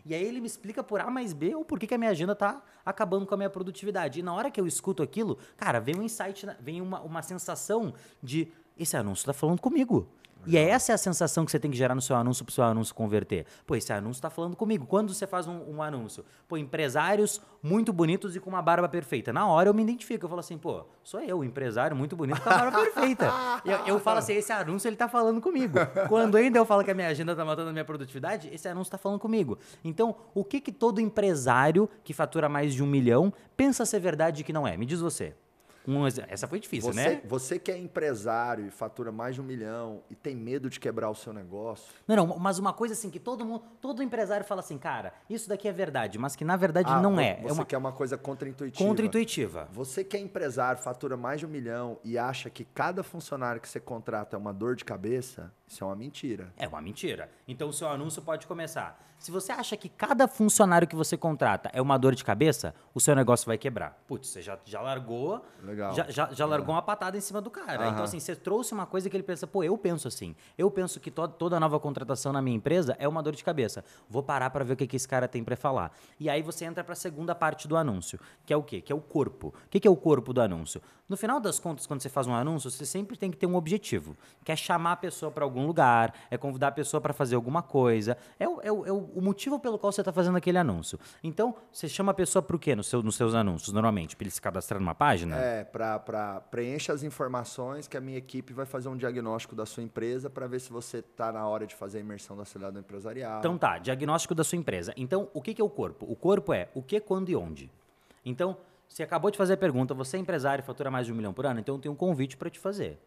E 0.06 0.13
aí 0.13 0.24
ele 0.24 0.39
me 0.39 0.48
explica 0.48 0.84
por 0.84 1.01
A 1.01 1.10
mais 1.10 1.34
B 1.34 1.53
o 1.56 1.65
porquê 1.65 1.86
que 1.86 1.94
a 1.94 1.98
minha 1.98 2.12
agenda 2.12 2.34
tá 2.36 2.63
acabando 2.86 3.25
com 3.25 3.34
a 3.34 3.38
minha 3.38 3.50
produtividade. 3.50 4.20
E 4.20 4.24
na 4.24 4.34
hora 4.34 4.50
que 4.50 4.60
eu 4.60 4.65
escuto 4.65 5.03
aquilo, 5.03 5.38
cara, 5.58 5.79
vem 5.79 5.98
um 5.98 6.03
insight, 6.03 6.48
vem 6.62 6.82
uma, 6.82 7.01
uma 7.01 7.22
sensação 7.22 7.94
de 8.24 8.51
esse 8.77 8.96
anúncio 8.96 9.25
tá 9.25 9.34
falando 9.34 9.60
comigo. 9.60 10.08
E 10.48 10.58
é 10.58 10.70
essa 10.70 10.94
é 10.94 10.96
a 10.96 10.98
sensação 10.98 11.44
que 11.44 11.51
você 11.51 11.60
tem 11.60 11.70
que 11.70 11.77
gerar 11.77 11.94
no 11.94 12.01
seu 12.01 12.16
anúncio 12.16 12.46
para 12.46 12.51
o 12.51 12.54
seu 12.54 12.63
anúncio 12.63 12.96
converter. 12.96 13.46
Pô, 13.66 13.75
esse 13.75 13.92
anúncio 13.92 14.20
está 14.20 14.30
falando 14.30 14.56
comigo. 14.56 14.86
Quando 14.86 15.13
você 15.13 15.27
faz 15.27 15.46
um, 15.46 15.75
um, 15.75 15.82
anúncio, 15.82 16.24
pô, 16.48 16.56
empresários 16.56 17.42
muito 17.62 17.92
bonitos 17.92 18.34
e 18.34 18.39
com 18.39 18.50
uma 18.50 18.62
barba 18.62 18.88
perfeita. 18.88 19.34
Na 19.34 19.46
hora 19.46 19.68
eu 19.68 19.74
me 19.74 19.84
identifico. 19.84 20.24
Eu 20.24 20.30
falo 20.30 20.39
assim, 20.39 20.58
pô, 20.58 20.86
sou 21.04 21.20
eu, 21.20 21.44
empresário 21.44 21.98
muito 21.98 22.16
bonito 22.16 22.42
com 22.42 22.50
a 22.50 22.58
barba 22.58 22.80
perfeita. 22.80 23.30
Eu, 23.66 23.77
eu, 23.86 24.00
falo 24.00 24.20
assim, 24.20 24.34
esse 24.34 24.54
anúncio 24.54 24.88
ele 24.88 24.96
está 24.96 25.10
falando 25.10 25.42
comigo. 25.42 25.77
Quando 26.08 26.38
ainda 26.38 26.58
eu 26.58 26.66
falo 26.66 26.82
que 26.82 26.92
a 26.92 26.96
minha 26.96 27.10
agenda 27.10 27.34
está 27.34 27.44
matando 27.44 27.70
a 27.70 27.74
minha 27.74 27.86
produtividade, 27.86 28.50
esse 28.54 28.70
anúncio 28.70 28.88
está 28.88 28.98
falando 28.98 29.20
comigo. 29.20 29.60
Então, 29.84 30.16
o 30.34 30.46
que, 30.46 30.62
que 30.62 30.72
todo 30.72 31.01
empresário 31.01 31.89
que 32.06 32.13
fatura 32.13 32.48
mais 32.48 32.74
de 32.74 32.82
um 32.82 32.88
milhão 32.88 33.34
pensa 33.58 33.86
ser 33.86 34.00
verdade 34.00 34.42
e 34.42 34.44
que 34.46 34.54
não 34.54 34.66
é? 34.66 34.77
Me 34.77 34.86
diz 34.86 35.01
você. 35.01 35.36
Um, 35.88 36.06
essa 36.06 36.48
foi 36.48 36.60
difícil, 36.60 36.91
você, 36.91 37.10
né? 37.10 37.22
Você 37.24 37.58
que 37.58 37.72
é 37.72 37.77
empresário 37.77 38.67
e 38.67 38.70
fatura 38.70 39.10
mais 39.10 39.36
de 39.36 39.41
um 39.41 39.44
milhão 39.44 40.01
e 40.10 40.15
tem 40.15 40.36
medo 40.36 40.70
de 40.70 40.79
quebrar 40.79 41.10
o 41.10 41.15
seu 41.15 41.32
negócio. 41.32 41.94
Não, 42.06 42.15
não, 42.15 42.39
mas 42.39 42.60
uma 42.60 42.74
coisa 42.74 42.94
assim 42.94 43.10
que 43.10 43.20
todo 43.20 43.46
mundo, 43.46 43.63
todo 43.79 44.03
empresário 44.03 44.46
fala 44.46 44.60
assim, 44.60 44.77
cara, 44.77 45.13
isso 45.29 45.48
daqui 45.48 45.65
é 45.67 45.72
verdade, 45.72 46.20
mas 46.20 46.36
que 46.36 46.44
na 46.44 46.58
verdade 46.58 46.91
ah, 46.91 47.01
não 47.01 47.17
é. 47.17 47.36
Você 47.41 47.50
é 47.50 47.53
uma... 47.53 47.65
quer 47.65 47.77
uma 47.77 47.91
coisa 47.94 48.17
contra-intuitiva. 48.17 48.86
Contra-intuitiva. 48.86 49.70
Você 49.72 50.03
que 50.03 50.17
é 50.17 50.20
empresário, 50.20 50.82
fatura 50.82 51.15
mais 51.15 51.39
de 51.39 51.46
um 51.46 51.50
milhão 51.50 51.98
e 52.03 52.17
acha 52.17 52.50
que 52.50 52.65
cada 52.65 53.01
funcionário 53.01 53.62
que 53.62 53.70
você 53.70 53.79
contrata 53.79 54.36
é 54.36 54.39
uma 54.39 54.53
dor 54.53 54.75
de 54.75 54.84
cabeça, 54.84 55.53
Isso 55.68 55.84
é 55.84 55.88
uma 55.88 55.96
mentira. 55.96 56.54
É 56.58 56.68
uma 56.68 56.82
mentira. 56.82 57.30
Então 57.48 57.70
o 57.70 57.74
seu 57.74 57.90
anúncio 57.90 58.22
pode 58.22 58.48
começar. 58.48 58.98
Se 59.20 59.32
você 59.32 59.52
acha 59.52 59.76
que 59.76 59.90
cada 59.90 60.28
funcionário 60.28 60.88
que 60.88 60.96
você 60.96 61.18
contrata 61.18 61.72
é 61.74 61.82
uma 61.82 61.98
dor 61.98 62.14
de 62.14 62.24
cabeça, 62.24 62.74
o 62.94 63.00
seu 63.00 63.16
negócio 63.16 63.48
vai 63.48 63.58
quebrar. 63.58 63.98
Putz, 64.08 64.30
você 64.30 64.44
já, 64.44 64.60
já 64.64 64.80
largou. 64.80 65.44
Legal. 65.64 65.94
Já, 65.96 66.10
já, 66.10 66.30
já 66.32 66.46
largou 66.46 66.76
uma 66.76 66.84
patada 66.84 67.18
em 67.18 67.22
cima 67.22 67.42
do 67.42 67.50
cara. 67.50 67.84
Aham. 67.84 67.92
Então, 67.92 68.04
assim, 68.04 68.20
você 68.20 68.36
trouxe 68.36 68.74
uma 68.74 68.86
coisa 68.86 69.10
que 69.10 69.18
ele 69.18 69.24
pensa, 69.24 69.48
pô, 69.48 69.64
eu 69.64 69.76
penso 69.76 70.08
assim. 70.08 70.36
Eu 70.56 70.70
penso 70.70 71.00
que 71.00 71.10
to 71.10 71.28
toda 71.28 71.60
nova 71.60 71.80
contratação 71.80 72.32
na 72.32 72.44
minha 72.44 72.56
empresa 72.56 72.96
é 73.00 73.08
uma 73.08 73.24
dor 73.24 73.36
de 73.36 73.44
cabeça. 73.44 73.84
Vou 74.08 74.22
parar 74.22 74.52
para 74.52 74.64
ver 74.64 74.74
o 74.74 74.78
que, 74.78 74.86
que 74.86 74.96
esse 74.96 75.08
cara 75.08 75.28
tem 75.28 75.44
para 75.44 75.56
falar. 75.56 75.92
E 76.20 76.30
aí 76.30 76.44
você 76.44 76.66
entra 76.66 76.84
para 76.84 76.94
a 76.94 76.96
segunda 76.96 77.34
parte 77.34 77.68
do 77.68 77.76
anúncio, 77.76 78.20
que 78.46 78.54
é 78.54 78.58
o 78.58 78.62
quê? 78.62 78.82
Que 78.82 78.92
é 78.92 78.96
o 78.96 79.02
corpo. 79.02 79.48
O 79.48 79.70
que, 79.70 79.80
que 79.80 79.88
é 79.88 79.92
o 79.92 79.98
corpo 79.98 80.32
do 80.32 80.42
anúncio? 80.42 80.80
No 81.10 81.18
final 81.18 81.40
das 81.40 81.58
contas, 81.58 81.88
quando 81.88 82.02
você 82.02 82.10
faz 82.10 82.28
um 82.28 82.36
anúncio, 82.36 82.70
você 82.70 82.86
sempre 82.86 83.18
tem 83.18 83.32
que 83.32 83.38
ter 83.38 83.48
um 83.48 83.56
objetivo. 83.56 84.16
Que 84.44 84.52
é 84.52 84.56
chamar 84.56 84.92
a 84.92 84.98
pessoa 84.98 85.32
para 85.32 85.44
algum 85.44 85.57
lugar, 85.66 86.14
é 86.30 86.38
convidar 86.38 86.68
a 86.68 86.72
pessoa 86.72 87.00
para 87.02 87.14
fazer 87.14 87.36
alguma 87.36 87.62
coisa. 87.62 88.18
É, 88.40 88.48
o, 88.48 88.62
é, 88.62 88.72
o, 88.72 88.86
é 88.86 88.92
o 88.92 89.22
motivo 89.22 89.60
pelo 89.60 89.78
qual 89.78 89.92
você 89.92 90.02
está 90.02 90.12
fazendo 90.12 90.38
aquele 90.38 90.58
anúncio. 90.58 91.00
Então, 91.24 91.56
você 91.72 91.88
chama 91.88 92.12
a 92.12 92.16
pessoa 92.16 92.42
para 92.42 92.56
o 92.56 92.60
quê 92.60 92.76
no 92.76 92.84
seu, 92.84 93.02
nos 93.02 93.16
seus 93.16 93.34
anúncios, 93.34 93.74
normalmente? 93.74 94.16
Para 94.16 94.26
ele 94.26 94.32
se 94.32 94.42
cadastrar 94.42 94.80
numa 94.80 94.96
página? 94.96 95.36
É, 95.38 95.64
para 95.64 96.42
preencha 96.52 96.94
as 96.94 97.04
informações 97.04 97.88
que 97.88 97.98
a 97.98 98.02
minha 98.02 98.18
equipe 98.18 98.54
vai 98.54 98.66
fazer 98.66 98.90
um 98.90 98.98
diagnóstico 98.98 99.56
da 99.56 99.66
sua 99.66 99.84
empresa 99.84 100.30
para 100.30 100.48
ver 100.48 100.60
se 100.60 100.72
você 100.72 101.00
está 101.00 101.32
na 101.32 101.48
hora 101.48 101.66
de 101.66 101.76
fazer 101.76 102.00
a 102.00 102.02
imersão 102.02 102.36
do 102.36 102.42
acelerado 102.42 102.78
empresarial. 102.80 103.40
Então 103.40 103.58
tá, 103.58 103.78
diagnóstico 103.78 104.36
da 104.36 104.44
sua 104.44 104.58
empresa. 104.58 104.94
Então, 104.96 105.30
o 105.34 105.42
que, 105.42 105.54
que 105.54 105.62
é 105.62 105.66
o 105.66 105.70
corpo? 105.70 106.06
O 106.10 106.16
corpo 106.16 106.54
é 106.54 106.70
o 106.74 106.82
que, 106.82 107.00
quando 107.00 107.30
e 107.30 107.36
onde. 107.36 107.72
Então, 108.26 108.58
você 108.88 109.04
acabou 109.04 109.30
de 109.30 109.38
fazer 109.38 109.54
a 109.54 109.58
pergunta, 109.58 109.94
você 109.94 110.18
é 110.18 110.20
empresário 110.20 110.62
e 110.62 110.66
fatura 110.66 110.90
mais 110.90 111.06
de 111.06 111.14
um 111.14 111.16
milhão 111.16 111.34
por 111.34 111.46
ano, 111.46 111.60
então 111.60 111.76
eu 111.76 111.82
tenho 111.82 111.94
um 111.94 111.98
convite 111.98 112.38
para 112.38 112.50
te 112.50 112.60
fazer. 112.60 112.98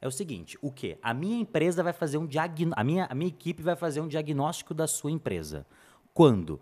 É 0.00 0.06
o 0.06 0.10
seguinte, 0.10 0.58
o 0.60 0.70
que? 0.70 0.98
A 1.02 1.14
minha 1.14 1.40
empresa 1.40 1.82
vai 1.82 1.92
fazer 1.92 2.18
um 2.18 2.26
diagnóstico, 2.26 2.78
a 2.80 2.84
minha, 2.84 3.06
a 3.06 3.14
minha 3.14 3.28
equipe 3.28 3.62
vai 3.62 3.76
fazer 3.76 4.00
um 4.00 4.08
diagnóstico 4.08 4.74
da 4.74 4.86
sua 4.86 5.10
empresa. 5.10 5.66
Quando? 6.12 6.60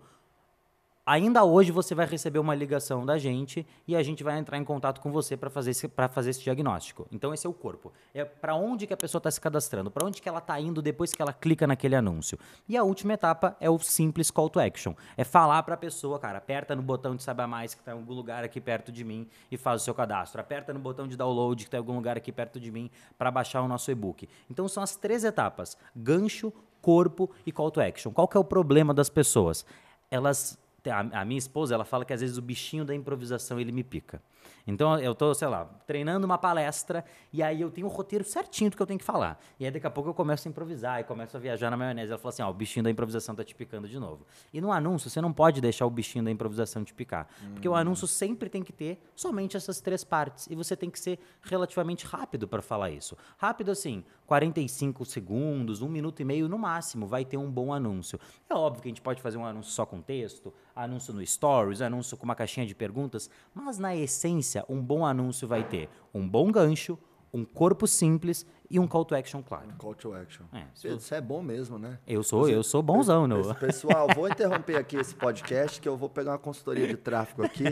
Ainda 1.05 1.43
hoje 1.43 1.69
você 1.69 1.93
vai 1.93 2.05
receber 2.05 2.39
uma 2.39 2.55
ligação 2.55 3.05
da 3.05 3.17
gente 3.17 3.67
e 3.85 3.93
a 3.93 4.01
gente 4.01 4.23
vai 4.23 4.39
entrar 4.39 4.57
em 4.57 4.63
contato 4.63 5.01
com 5.01 5.11
você 5.11 5.35
para 5.35 5.49
fazer, 5.49 5.71
esse- 5.71 5.91
fazer 6.11 6.29
esse 6.29 6.41
diagnóstico. 6.41 7.05
Então 7.11 7.33
esse 7.33 7.45
é 7.45 7.49
o 7.49 7.53
corpo. 7.53 7.91
É 8.13 8.23
para 8.23 8.55
onde 8.55 8.87
que 8.87 8.93
a 8.93 8.97
pessoa 8.97 9.19
está 9.19 9.29
se 9.29 9.41
cadastrando, 9.41 9.91
para 9.91 10.05
onde 10.07 10.21
que 10.21 10.29
ela 10.29 10.37
está 10.37 10.57
indo 10.61 10.81
depois 10.81 11.13
que 11.13 11.21
ela 11.21 11.33
clica 11.33 11.67
naquele 11.67 11.97
anúncio. 11.97 12.39
E 12.69 12.77
a 12.77 12.83
última 12.85 13.11
etapa 13.13 13.53
é 13.59 13.69
o 13.69 13.77
simples 13.79 14.31
call 14.31 14.49
to 14.49 14.61
action. 14.61 14.93
É 15.17 15.25
falar 15.25 15.61
para 15.63 15.73
a 15.73 15.77
pessoa, 15.77 16.17
cara, 16.17 16.37
aperta 16.37 16.73
no 16.73 16.81
botão 16.81 17.17
de 17.17 17.21
saiba 17.23 17.45
mais 17.45 17.73
que 17.73 17.81
está 17.81 17.91
em 17.91 17.95
algum 17.95 18.13
lugar 18.13 18.45
aqui 18.45 18.61
perto 18.61 18.89
de 18.89 19.03
mim 19.03 19.27
e 19.51 19.57
faz 19.57 19.81
o 19.81 19.83
seu 19.83 19.93
cadastro. 19.93 20.39
Aperta 20.39 20.73
no 20.73 20.79
botão 20.79 21.05
de 21.05 21.17
download 21.17 21.63
que 21.65 21.67
está 21.67 21.75
em 21.75 21.81
algum 21.81 21.95
lugar 21.95 22.15
aqui 22.15 22.31
perto 22.31 22.61
de 22.61 22.71
mim 22.71 22.89
para 23.17 23.29
baixar 23.29 23.61
o 23.61 23.67
nosso 23.67 23.91
e-book. 23.91 24.29
Então 24.49 24.69
são 24.69 24.81
as 24.81 24.95
três 24.95 25.25
etapas: 25.25 25.77
gancho, 25.93 26.53
corpo 26.81 27.29
e 27.45 27.51
call 27.51 27.71
to 27.71 27.81
action. 27.81 28.13
Qual 28.13 28.25
que 28.25 28.37
é 28.37 28.39
o 28.39 28.43
problema 28.45 28.93
das 28.93 29.09
pessoas? 29.09 29.65
Elas 30.09 30.57
a, 30.89 31.21
a 31.21 31.25
minha 31.25 31.37
esposa, 31.37 31.73
ela 31.73 31.85
fala 31.85 32.05
que 32.05 32.13
às 32.13 32.21
vezes 32.21 32.37
o 32.37 32.41
bichinho 32.41 32.85
da 32.85 32.93
improvisação 32.93 33.59
ele 33.59 33.71
me 33.71 33.83
pica. 33.83 34.21
Então 34.65 34.97
eu 34.99 35.13
tô, 35.13 35.33
sei 35.33 35.47
lá, 35.47 35.65
treinando 35.85 36.25
uma 36.25 36.37
palestra 36.37 37.03
e 37.31 37.43
aí 37.43 37.61
eu 37.61 37.69
tenho 37.69 37.87
o 37.87 37.89
roteiro 37.89 38.23
certinho 38.23 38.69
do 38.69 38.77
que 38.77 38.81
eu 38.81 38.85
tenho 38.85 38.99
que 38.99 39.05
falar. 39.05 39.39
E 39.59 39.65
aí 39.65 39.71
daqui 39.71 39.85
a 39.85 39.91
pouco 39.91 40.09
eu 40.09 40.13
começo 40.13 40.47
a 40.47 40.49
improvisar 40.49 41.01
e 41.01 41.03
começo 41.03 41.35
a 41.35 41.39
viajar 41.39 41.69
na 41.69 41.77
maionese. 41.77 42.11
Ela 42.11 42.19
fala 42.19 42.29
assim: 42.29 42.41
ó, 42.41 42.49
o 42.49 42.53
bichinho 42.53 42.83
da 42.83 42.89
improvisação 42.89 43.35
tá 43.35 43.43
te 43.43 43.53
picando 43.53 43.87
de 43.87 43.99
novo. 43.99 44.25
E 44.53 44.61
no 44.61 44.71
anúncio 44.71 45.09
você 45.09 45.19
não 45.19 45.33
pode 45.33 45.59
deixar 45.59 45.85
o 45.85 45.89
bichinho 45.89 46.23
da 46.23 46.31
improvisação 46.31 46.83
te 46.83 46.93
picar. 46.93 47.27
Porque 47.53 47.67
o 47.67 47.75
anúncio 47.75 48.07
sempre 48.07 48.49
tem 48.49 48.63
que 48.63 48.71
ter 48.71 49.01
somente 49.15 49.57
essas 49.57 49.81
três 49.81 50.03
partes. 50.03 50.47
E 50.49 50.55
você 50.55 50.75
tem 50.75 50.89
que 50.89 50.99
ser 50.99 51.19
relativamente 51.41 52.05
rápido 52.05 52.47
para 52.47 52.61
falar 52.61 52.91
isso. 52.91 53.17
Rápido 53.37 53.71
assim, 53.71 54.03
45 54.25 55.05
segundos, 55.05 55.81
um 55.81 55.89
minuto 55.89 56.21
e 56.21 56.25
meio 56.25 56.47
no 56.47 56.57
máximo, 56.57 57.05
vai 57.05 57.25
ter 57.25 57.37
um 57.37 57.51
bom 57.51 57.73
anúncio. 57.73 58.19
É 58.49 58.53
óbvio 58.53 58.81
que 58.81 58.87
a 58.87 58.91
gente 58.91 59.01
pode 59.01 59.21
fazer 59.21 59.37
um 59.37 59.45
anúncio 59.45 59.71
só 59.71 59.85
com 59.85 60.01
texto, 60.01 60.53
anúncio 60.75 61.13
no 61.13 61.25
Stories, 61.25 61.81
anúncio 61.81 62.17
com 62.17 62.23
uma 62.23 62.35
caixinha 62.35 62.65
de 62.65 62.73
perguntas, 62.73 63.29
mas 63.53 63.77
na 63.77 63.95
essência, 63.95 64.52
um 64.69 64.81
bom 64.81 65.05
anúncio 65.05 65.47
vai 65.47 65.63
ter 65.63 65.89
um 66.13 66.27
bom 66.27 66.51
gancho, 66.51 66.97
um 67.33 67.43
corpo 67.43 67.87
simples 67.87 68.45
e 68.73 68.79
um 68.79 68.87
call 68.87 69.05
to 69.05 69.13
action 69.13 69.43
claro. 69.43 69.67
Call 69.77 69.93
to 69.93 70.13
action. 70.15 70.43
É, 70.51 70.63
Você 70.89 71.15
é 71.15 71.21
bom 71.21 71.43
mesmo, 71.43 71.77
né? 71.77 71.99
Eu 72.07 72.23
sou, 72.23 72.49
eu 72.49 72.63
sou 72.63 72.81
bonzão, 72.81 73.27
no. 73.27 73.53
Pessoal, 73.55 74.07
vou 74.15 74.27
interromper 74.27 74.75
aqui 74.77 74.97
esse 74.97 75.13
podcast 75.13 75.79
que 75.79 75.87
eu 75.87 75.95
vou 75.95 76.09
pegar 76.09 76.31
uma 76.31 76.37
consultoria 76.39 76.87
de 76.87 76.97
tráfego 76.97 77.43
aqui. 77.45 77.63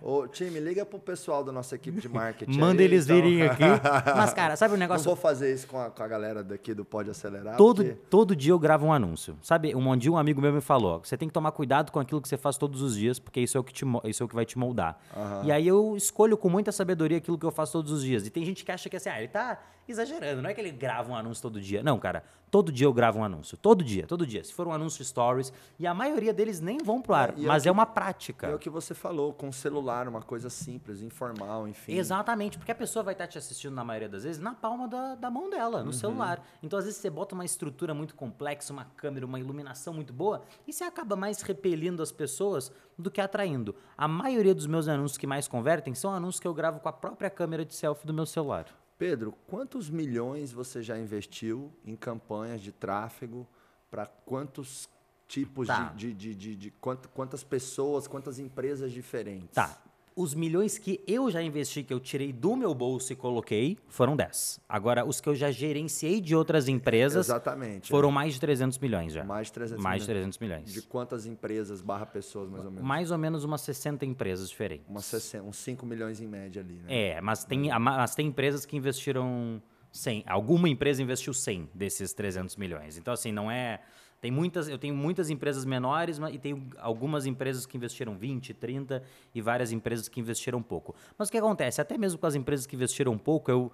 Ô, 0.00 0.28
time, 0.28 0.60
liga 0.60 0.86
pro 0.86 1.00
pessoal 1.00 1.42
da 1.42 1.50
nossa 1.50 1.74
equipe 1.74 2.00
de 2.00 2.08
marketing. 2.08 2.58
Manda 2.58 2.80
aí, 2.80 2.84
eles 2.86 3.04
então. 3.06 3.16
virem 3.16 3.42
aqui. 3.42 3.64
Mas, 4.16 4.32
cara, 4.32 4.54
sabe 4.56 4.74
o 4.74 4.76
Não 4.76 4.80
negócio? 4.80 5.04
vou 5.04 5.16
fazer 5.16 5.52
isso 5.52 5.66
com 5.66 5.80
a, 5.80 5.90
com 5.90 6.02
a 6.02 6.06
galera 6.06 6.44
daqui 6.44 6.72
do 6.72 6.84
Pode 6.84 7.10
Acelerar. 7.10 7.56
Todo, 7.56 7.82
porque- 7.84 7.98
todo 8.08 8.36
dia 8.36 8.52
eu 8.52 8.58
gravo 8.58 8.86
um 8.86 8.92
anúncio. 8.92 9.36
Sabe, 9.42 9.74
um 9.74 9.96
dia 9.96 10.12
um 10.12 10.16
amigo 10.16 10.40
meu 10.40 10.52
me 10.52 10.60
falou: 10.60 11.00
você 11.02 11.16
tem 11.16 11.26
que 11.28 11.34
tomar 11.34 11.50
cuidado 11.50 11.90
com 11.90 11.98
aquilo 11.98 12.20
que 12.22 12.28
você 12.28 12.36
faz 12.36 12.56
todos 12.56 12.82
os 12.82 12.96
dias, 12.96 13.18
porque 13.18 13.40
isso 13.40 13.56
é 13.56 13.60
o 13.60 13.64
que, 13.64 13.72
te, 13.72 13.84
isso 14.04 14.22
é 14.22 14.26
o 14.26 14.28
que 14.28 14.34
vai 14.34 14.44
te 14.44 14.56
moldar. 14.56 14.96
E 15.44 15.50
aí 15.50 15.66
eu 15.66 15.96
escolho 15.96 16.36
com 16.36 16.48
muita 16.48 16.70
sabedoria 16.70 17.18
aquilo 17.18 17.36
que 17.36 17.44
eu 17.46 17.50
faço 17.50 17.72
todos 17.72 17.90
os 17.90 18.02
dias. 18.02 18.26
E 18.26 18.30
tem 18.30 18.44
gente 18.44 18.64
que 18.64 18.70
acha 18.70 18.88
que 18.88 18.96
assim, 18.96 19.08
ah, 19.08 19.18
ele 19.18 19.28
tá 19.28 19.58
exagerando, 19.92 20.42
não 20.42 20.50
é 20.50 20.54
que 20.54 20.60
ele 20.60 20.70
grava 20.70 21.10
um 21.12 21.16
anúncio 21.16 21.42
todo 21.42 21.60
dia. 21.60 21.82
Não, 21.82 21.98
cara, 21.98 22.24
todo 22.50 22.72
dia 22.72 22.86
eu 22.86 22.92
gravo 22.92 23.18
um 23.18 23.24
anúncio. 23.24 23.56
Todo 23.56 23.82
dia, 23.84 24.06
todo 24.06 24.26
dia. 24.26 24.42
Se 24.44 24.52
for 24.52 24.66
um 24.66 24.72
anúncio 24.72 25.04
stories, 25.04 25.52
e 25.78 25.86
a 25.86 25.94
maioria 25.94 26.32
deles 26.32 26.60
nem 26.60 26.78
vão 26.78 27.00
pro 27.02 27.14
ar, 27.14 27.30
É, 27.30 27.34
e 27.40 27.44
é 27.44 27.48
mas 27.48 27.62
que- 27.62 27.68
é 27.68 27.72
uma 27.72 27.86
prática. 27.86 28.46
É 28.48 28.54
o 28.54 28.58
que 28.58 28.68
você 28.70 28.94
falou, 28.94 29.32
com 29.32 29.50
celular, 29.52 30.08
uma 30.08 30.22
coisa 30.22 30.48
simples, 30.50 31.02
informal, 31.02 31.68
enfim. 31.68 31.94
Exatamente, 31.94 32.58
porque 32.58 32.72
a 32.72 32.74
pessoa 32.74 33.02
vai 33.02 33.14
estar 33.14 33.26
te 33.26 33.38
assistindo 33.38 33.74
na 33.74 33.84
maioria 33.84 34.08
das 34.08 34.24
vezes 34.24 34.40
na 34.40 34.54
palma 34.54 34.88
da, 34.88 35.14
da 35.14 35.30
mão 35.30 35.48
dela, 35.50 35.78
Uhum. 35.80 35.86
no 35.86 35.92
celular. 35.92 36.42
Então, 36.62 36.78
às 36.78 36.84
vezes, 36.84 37.00
você 37.00 37.10
bota 37.10 37.34
uma 37.34 37.44
estrutura 37.44 37.92
muito 37.94 38.14
complexa, 38.14 38.72
uma 38.72 38.84
câmera, 38.96 39.24
uma 39.26 39.38
iluminação 39.40 39.92
muito 39.94 40.12
boa, 40.12 40.42
e 40.66 40.72
você 40.72 40.84
acaba 40.84 41.16
mais 41.16 41.42
repelindo 41.42 42.02
as 42.02 42.10
pessoas 42.12 42.72
do 42.98 43.10
que 43.10 43.20
atraindo. 43.20 43.74
A 43.96 44.08
maioria 44.08 44.54
dos 44.54 44.66
meus 44.66 44.88
anúncios 44.88 45.18
que 45.18 45.26
mais 45.26 45.46
convertem 45.46 45.94
são 45.94 46.12
anúncios 46.12 46.40
que 46.40 46.46
eu 46.48 46.54
gravo 46.54 46.80
com 46.80 46.88
a 46.88 46.92
própria 46.92 47.28
câmera 47.28 47.64
de 47.64 47.74
selfie 47.74 48.06
do 48.06 48.14
meu 48.14 48.24
celular. 48.26 48.64
Pedro, 48.98 49.32
quantos 49.46 49.90
milhões 49.90 50.52
você 50.52 50.82
já 50.82 50.98
investiu 50.98 51.72
em 51.84 51.94
campanhas 51.94 52.60
de 52.62 52.72
tráfego 52.72 53.46
para 53.90 54.06
quantos 54.06 54.88
tipos 55.28 55.66
Tá. 55.66 55.92
de, 55.94 56.12
de, 56.14 56.14
de, 56.14 56.34
de, 56.34 56.56
de 56.56 56.70
quant- 56.80 57.06
quantas 57.08 57.42
pessoas, 57.44 58.06
quantas 58.06 58.38
empresas 58.38 58.90
diferentes? 58.92 59.54
Tá. 59.54 59.82
Os 60.16 60.34
milhões 60.34 60.78
que 60.78 61.04
eu 61.06 61.30
já 61.30 61.42
investi, 61.42 61.82
que 61.82 61.92
eu 61.92 62.00
tirei 62.00 62.32
do 62.32 62.56
meu 62.56 62.74
bolso 62.74 63.12
e 63.12 63.16
coloquei, 63.16 63.76
foram 63.86 64.16
10. 64.16 64.60
Agora, 64.66 65.04
os 65.04 65.20
que 65.20 65.28
eu 65.28 65.34
já 65.34 65.50
gerenciei 65.50 66.22
de 66.22 66.34
outras 66.34 66.68
empresas 66.68 67.26
Exatamente. 67.26 67.90
foram 67.90 68.10
mais 68.10 68.32
de 68.32 68.40
300 68.40 68.78
milhões 68.78 69.12
já. 69.12 69.22
Mais 69.22 69.48
de 69.48 69.52
300 69.52 69.84
Mais 69.84 70.02
de 70.02 70.08
milhões. 70.08 70.36
300 70.36 70.38
milhões. 70.38 70.72
De 70.72 70.80
quantas 70.80 71.26
empresas 71.26 71.82
barra 71.82 72.06
pessoas, 72.06 72.48
mais 72.48 72.64
ou 72.64 72.70
menos? 72.70 72.88
Mais 72.88 73.10
ou 73.10 73.18
menos 73.18 73.44
umas 73.44 73.60
60 73.60 74.06
empresas 74.06 74.48
diferentes. 74.48 74.88
Umas 74.88 75.04
60, 75.04 75.44
uns 75.44 75.58
5 75.58 75.84
milhões 75.84 76.18
em 76.18 76.26
média 76.26 76.62
ali, 76.62 76.76
né? 76.76 76.84
É, 76.88 77.20
mas 77.20 77.44
tem, 77.44 77.68
mas 77.78 78.14
tem 78.14 78.28
empresas 78.28 78.64
que 78.64 78.74
investiram 78.74 79.62
100. 79.92 80.24
Alguma 80.26 80.66
empresa 80.66 81.02
investiu 81.02 81.34
100 81.34 81.68
desses 81.74 82.14
300 82.14 82.56
milhões. 82.56 82.96
Então, 82.96 83.12
assim, 83.12 83.32
não 83.32 83.50
é... 83.50 83.80
Tem 84.26 84.30
muitas, 84.32 84.68
eu 84.68 84.76
tenho 84.76 84.92
muitas 84.92 85.30
empresas 85.30 85.64
menores 85.64 86.18
mas, 86.18 86.34
e 86.34 86.38
tenho 86.38 86.68
algumas 86.78 87.26
empresas 87.26 87.64
que 87.64 87.76
investiram 87.76 88.18
20, 88.18 88.52
30 88.54 89.00
e 89.32 89.40
várias 89.40 89.70
empresas 89.70 90.08
que 90.08 90.18
investiram 90.18 90.60
pouco. 90.60 90.96
Mas 91.16 91.28
o 91.28 91.30
que 91.30 91.38
acontece? 91.38 91.80
Até 91.80 91.96
mesmo 91.96 92.18
com 92.18 92.26
as 92.26 92.34
empresas 92.34 92.66
que 92.66 92.74
investiram 92.74 93.16
pouco, 93.16 93.48
eu 93.48 93.70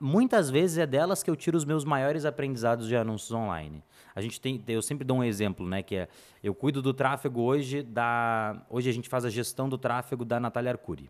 muitas 0.00 0.50
vezes 0.50 0.78
é 0.78 0.86
delas 0.88 1.22
que 1.22 1.30
eu 1.30 1.36
tiro 1.36 1.56
os 1.56 1.64
meus 1.64 1.84
maiores 1.84 2.24
aprendizados 2.24 2.88
de 2.88 2.96
anúncios 2.96 3.30
online. 3.30 3.80
A 4.12 4.20
gente 4.20 4.40
tem, 4.40 4.60
eu 4.66 4.82
sempre 4.82 5.04
dou 5.04 5.18
um 5.18 5.22
exemplo, 5.22 5.64
né, 5.64 5.84
que 5.84 5.94
é 5.94 6.08
eu 6.42 6.52
cuido 6.52 6.82
do 6.82 6.92
tráfego 6.92 7.42
hoje 7.42 7.84
da 7.84 8.60
hoje 8.68 8.90
a 8.90 8.92
gente 8.92 9.08
faz 9.08 9.24
a 9.24 9.30
gestão 9.30 9.68
do 9.68 9.78
tráfego 9.78 10.24
da 10.24 10.40
Natália 10.40 10.72
Arcuri. 10.72 11.08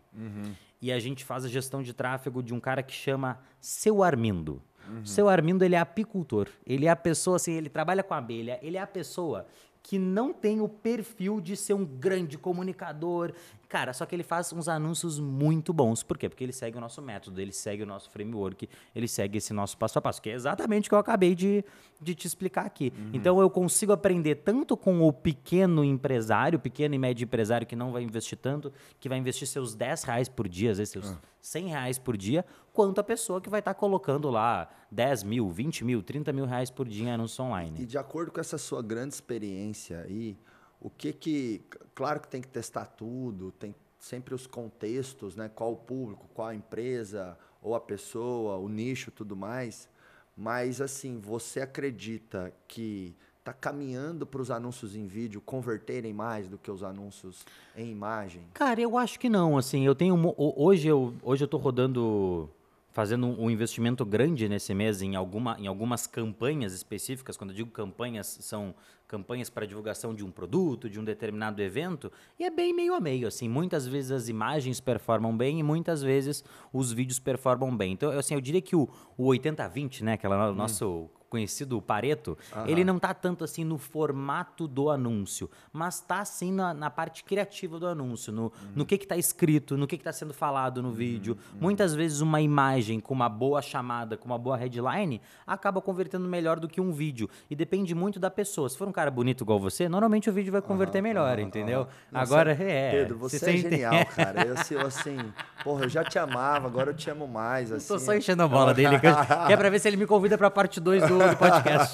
E 0.79 0.91
a 0.91 0.99
gente 0.99 1.25
faz 1.25 1.45
a 1.45 1.47
gestão 1.47 1.81
de 1.81 1.95
tráfego 1.95 2.43
de 2.43 2.53
um 2.53 2.59
cara 2.59 2.83
que 2.83 2.93
chama 2.93 3.39
Seu 3.59 4.03
Armindo. 4.03 4.61
Seu 5.03 5.29
Armindo, 5.29 5.63
ele 5.63 5.75
é 5.75 5.79
apicultor. 5.79 6.47
Ele 6.65 6.85
é 6.85 6.89
a 6.89 6.95
pessoa, 6.95 7.35
assim, 7.35 7.53
ele 7.53 7.69
trabalha 7.69 8.03
com 8.03 8.13
abelha. 8.13 8.59
Ele 8.61 8.77
é 8.77 8.81
a 8.81 8.87
pessoa 8.87 9.45
que 9.81 9.97
não 9.97 10.33
tem 10.33 10.59
o 10.59 10.67
perfil 10.67 11.39
de 11.39 11.55
ser 11.55 11.73
um 11.73 11.85
grande 11.85 12.37
comunicador. 12.37 13.31
Cara, 13.69 13.91
só 13.91 14.05
que 14.05 14.15
ele 14.15 14.23
faz 14.23 14.53
uns 14.53 14.69
anúncios 14.69 15.19
muito 15.19 15.73
bons. 15.73 16.01
Por 16.01 16.17
quê? 16.17 16.29
Porque 16.29 16.43
ele 16.43 16.53
segue 16.53 16.77
o 16.77 16.81
nosso 16.81 17.01
método, 17.01 17.41
ele 17.41 17.51
segue 17.51 17.83
o 17.83 17.85
nosso 17.85 18.09
framework, 18.09 18.69
ele 18.95 19.07
segue 19.07 19.37
esse 19.39 19.51
nosso 19.51 19.77
passo 19.77 19.99
a 19.99 20.01
passo, 20.01 20.21
que 20.21 20.29
é 20.29 20.33
exatamente 20.33 20.87
o 20.87 20.89
que 20.89 20.95
eu 20.95 20.99
acabei 20.99 21.35
de, 21.35 21.65
de 22.01 22.15
te 22.15 22.25
explicar 22.27 22.65
aqui. 22.65 22.93
Então 23.11 23.41
eu 23.41 23.49
consigo 23.49 23.91
aprender 23.91 24.35
tanto 24.35 24.77
com 24.77 25.01
o 25.01 25.11
pequeno 25.11 25.83
empresário, 25.83 26.57
pequeno 26.59 26.95
e 26.95 26.97
médio 26.97 27.25
empresário 27.25 27.67
que 27.67 27.75
não 27.75 27.91
vai 27.91 28.03
investir 28.03 28.37
tanto, 28.37 28.71
que 28.99 29.09
vai 29.09 29.17
investir 29.17 29.47
seus 29.47 29.75
10 29.75 30.03
reais 30.03 30.29
por 30.29 30.47
dia, 30.47 30.71
às 30.71 30.77
vezes 30.77 30.91
seus 30.91 31.17
100 31.41 31.67
reais 31.67 31.99
por 31.99 32.15
dia, 32.15 32.45
quanto 32.73 32.99
a 32.99 33.03
pessoa 33.03 33.41
que 33.41 33.49
vai 33.49 33.59
estar 33.59 33.73
colocando 33.73 34.29
lá 34.29 34.69
10 34.91 35.23
mil, 35.23 35.49
20 35.49 35.83
mil, 35.83 36.01
30 36.01 36.31
mil 36.31 36.45
reais 36.45 36.69
por 36.69 36.87
dia 36.87 37.05
em 37.05 37.11
anúncio 37.11 37.43
online. 37.43 37.81
E 37.81 37.85
de 37.85 37.97
acordo 37.97 38.31
com 38.31 38.39
essa 38.39 38.57
sua 38.57 38.81
grande 38.81 39.13
experiência 39.13 40.01
aí, 40.01 40.37
o 40.79 40.89
que 40.89 41.13
que. 41.13 41.61
Claro 41.93 42.19
que 42.19 42.27
tem 42.27 42.41
que 42.41 42.47
testar 42.47 42.85
tudo, 42.85 43.51
tem 43.51 43.73
sempre 43.99 44.33
os 44.33 44.45
contextos, 44.45 45.35
né? 45.35 45.49
Qual 45.53 45.73
o 45.73 45.77
público, 45.77 46.27
qual 46.33 46.49
a 46.49 46.55
empresa, 46.55 47.37
ou 47.61 47.75
a 47.75 47.79
pessoa, 47.79 48.57
o 48.57 48.69
nicho 48.69 49.11
tudo 49.11 49.35
mais. 49.35 49.89
Mas 50.35 50.81
assim, 50.81 51.19
você 51.19 51.61
acredita 51.61 52.53
que 52.67 53.15
está 53.39 53.53
caminhando 53.53 54.25
para 54.25 54.41
os 54.41 54.51
anúncios 54.51 54.95
em 54.95 55.07
vídeo 55.07 55.41
converterem 55.41 56.13
mais 56.13 56.47
do 56.47 56.57
que 56.57 56.69
os 56.69 56.83
anúncios 56.83 57.45
em 57.75 57.89
imagem? 57.89 58.43
Cara, 58.53 58.79
eu 58.79 58.97
acho 58.97 59.19
que 59.19 59.29
não. 59.29 59.57
Assim, 59.57 59.85
eu 59.85 59.95
tenho 59.95 60.35
hoje 60.37 60.87
eu 60.87 61.13
hoje 61.23 61.43
eu 61.43 61.47
tô 61.47 61.57
rodando 61.57 62.49
fazendo 62.97 63.27
um 63.27 63.47
investimento 63.47 64.03
grande 64.03 64.49
nesse 64.49 64.73
mês 64.73 65.03
em 65.03 65.15
alguma 65.15 65.55
em 65.59 65.67
algumas 65.67 66.07
campanhas 66.07 66.73
específicas. 66.73 67.37
Quando 67.37 67.51
eu 67.51 67.55
digo 67.55 67.69
campanhas, 67.69 68.39
são 68.41 68.73
campanhas 69.07 69.51
para 69.51 69.67
divulgação 69.67 70.15
de 70.15 70.25
um 70.25 70.31
produto, 70.31 70.89
de 70.89 70.99
um 70.99 71.03
determinado 71.03 71.61
evento, 71.61 72.11
e 72.39 72.43
é 72.43 72.49
bem 72.49 72.73
meio 72.73 72.95
a 72.95 72.99
meio, 72.99 73.27
assim. 73.27 73.47
Muitas 73.47 73.85
vezes 73.85 74.09
as 74.09 74.29
imagens 74.29 74.79
performam 74.79 75.37
bem 75.37 75.59
e 75.59 75.63
muitas 75.63 76.01
vezes 76.01 76.43
os 76.73 76.91
vídeos 76.91 77.19
performam 77.19 77.77
bem. 77.77 77.93
Então, 77.93 78.11
eu, 78.11 78.17
assim, 78.17 78.33
eu 78.33 78.41
diria 78.41 78.63
que 78.63 78.75
o, 78.75 78.89
o 79.15 79.25
80-20, 79.27 80.01
né, 80.01 80.13
aquela 80.13 80.51
nosso 80.51 81.07
conhecido 81.29 81.81
Pareto, 81.81 82.37
ele 82.65 82.83
não 82.83 82.97
tá 82.99 83.13
tanto 83.13 83.43
assim 83.43 83.63
no 83.63 83.77
formato 83.77 84.67
do 84.67 84.89
anúncio, 84.89 85.49
mas 85.71 85.99
tá 85.99 86.19
assim 86.19 86.51
na, 86.51 86.73
na 86.73 86.89
parte 86.89 87.23
criativa 87.23 87.79
do 87.79 87.87
anúncio, 87.87 88.31
no, 88.31 88.51
no 88.75 88.85
que 88.85 88.97
que 88.97 89.05
tá 89.07 89.17
escrito, 89.17 89.77
no 89.77 89.85
que 89.87 89.97
que 89.97 90.03
tá 90.03 90.11
sendo 90.11 90.33
falado 90.33 90.81
no 90.81 90.91
vídeo. 90.91 91.37
Muitas 91.59 91.93
vezes 91.93 92.21
uma 92.21 92.41
imagem 92.41 92.99
com 92.99 93.13
uma 93.13 93.29
boa 93.29 93.61
chamada, 93.61 94.17
com 94.17 94.25
uma 94.25 94.37
boa 94.37 94.57
headline, 94.57 95.21
acaba 95.45 95.81
convertendo 95.81 96.27
melhor 96.27 96.59
do 96.59 96.67
que 96.67 96.79
um 96.81 96.91
vídeo. 96.91 97.29
E 97.49 97.55
depende 97.55 97.93
muito 97.93 98.19
da 98.19 98.29
pessoa. 98.29 98.69
Se 98.69 98.77
for 98.77 98.87
um 98.87 98.91
cara 98.91 99.11
bonito 99.11 99.43
igual 99.43 99.59
você, 99.59 99.87
normalmente 99.89 100.29
o 100.29 100.33
vídeo 100.33 100.51
vai 100.51 100.61
converter 100.61 101.01
melhor, 101.01 101.39
entendeu? 101.39 101.87
Nossa, 102.11 102.33
Agora, 102.33 102.51
é... 102.51 102.91
Pedro, 102.91 103.17
você 103.17 103.49
é 103.49 103.57
genial, 103.57 104.05
cara. 104.15 104.45
Eu, 104.47 104.53
assim, 104.53 104.73
eu, 104.75 104.87
assim, 104.87 105.17
porra, 105.63 105.85
eu 105.85 105.89
já 105.89 106.03
te 106.03 106.17
amava, 106.17 106.67
agora 106.67 106.91
eu 106.91 106.95
te 106.95 107.09
amo 107.09 107.27
mais. 107.27 107.71
Assim. 107.71 107.87
Tô 107.87 107.99
só 107.99 108.13
enchendo 108.15 108.43
a 108.43 108.47
bola 108.47 108.73
dele, 108.73 108.99
que, 108.99 109.07
eu- 109.07 109.15
que 109.47 109.53
é 109.53 109.57
pra 109.57 109.69
ver 109.69 109.79
se 109.79 109.87
ele 109.87 109.97
me 109.97 110.05
convida 110.05 110.37
pra 110.37 110.49
parte 110.49 110.79
2 110.79 111.07
do, 111.07 111.16
do 111.17 111.37
podcast. 111.37 111.93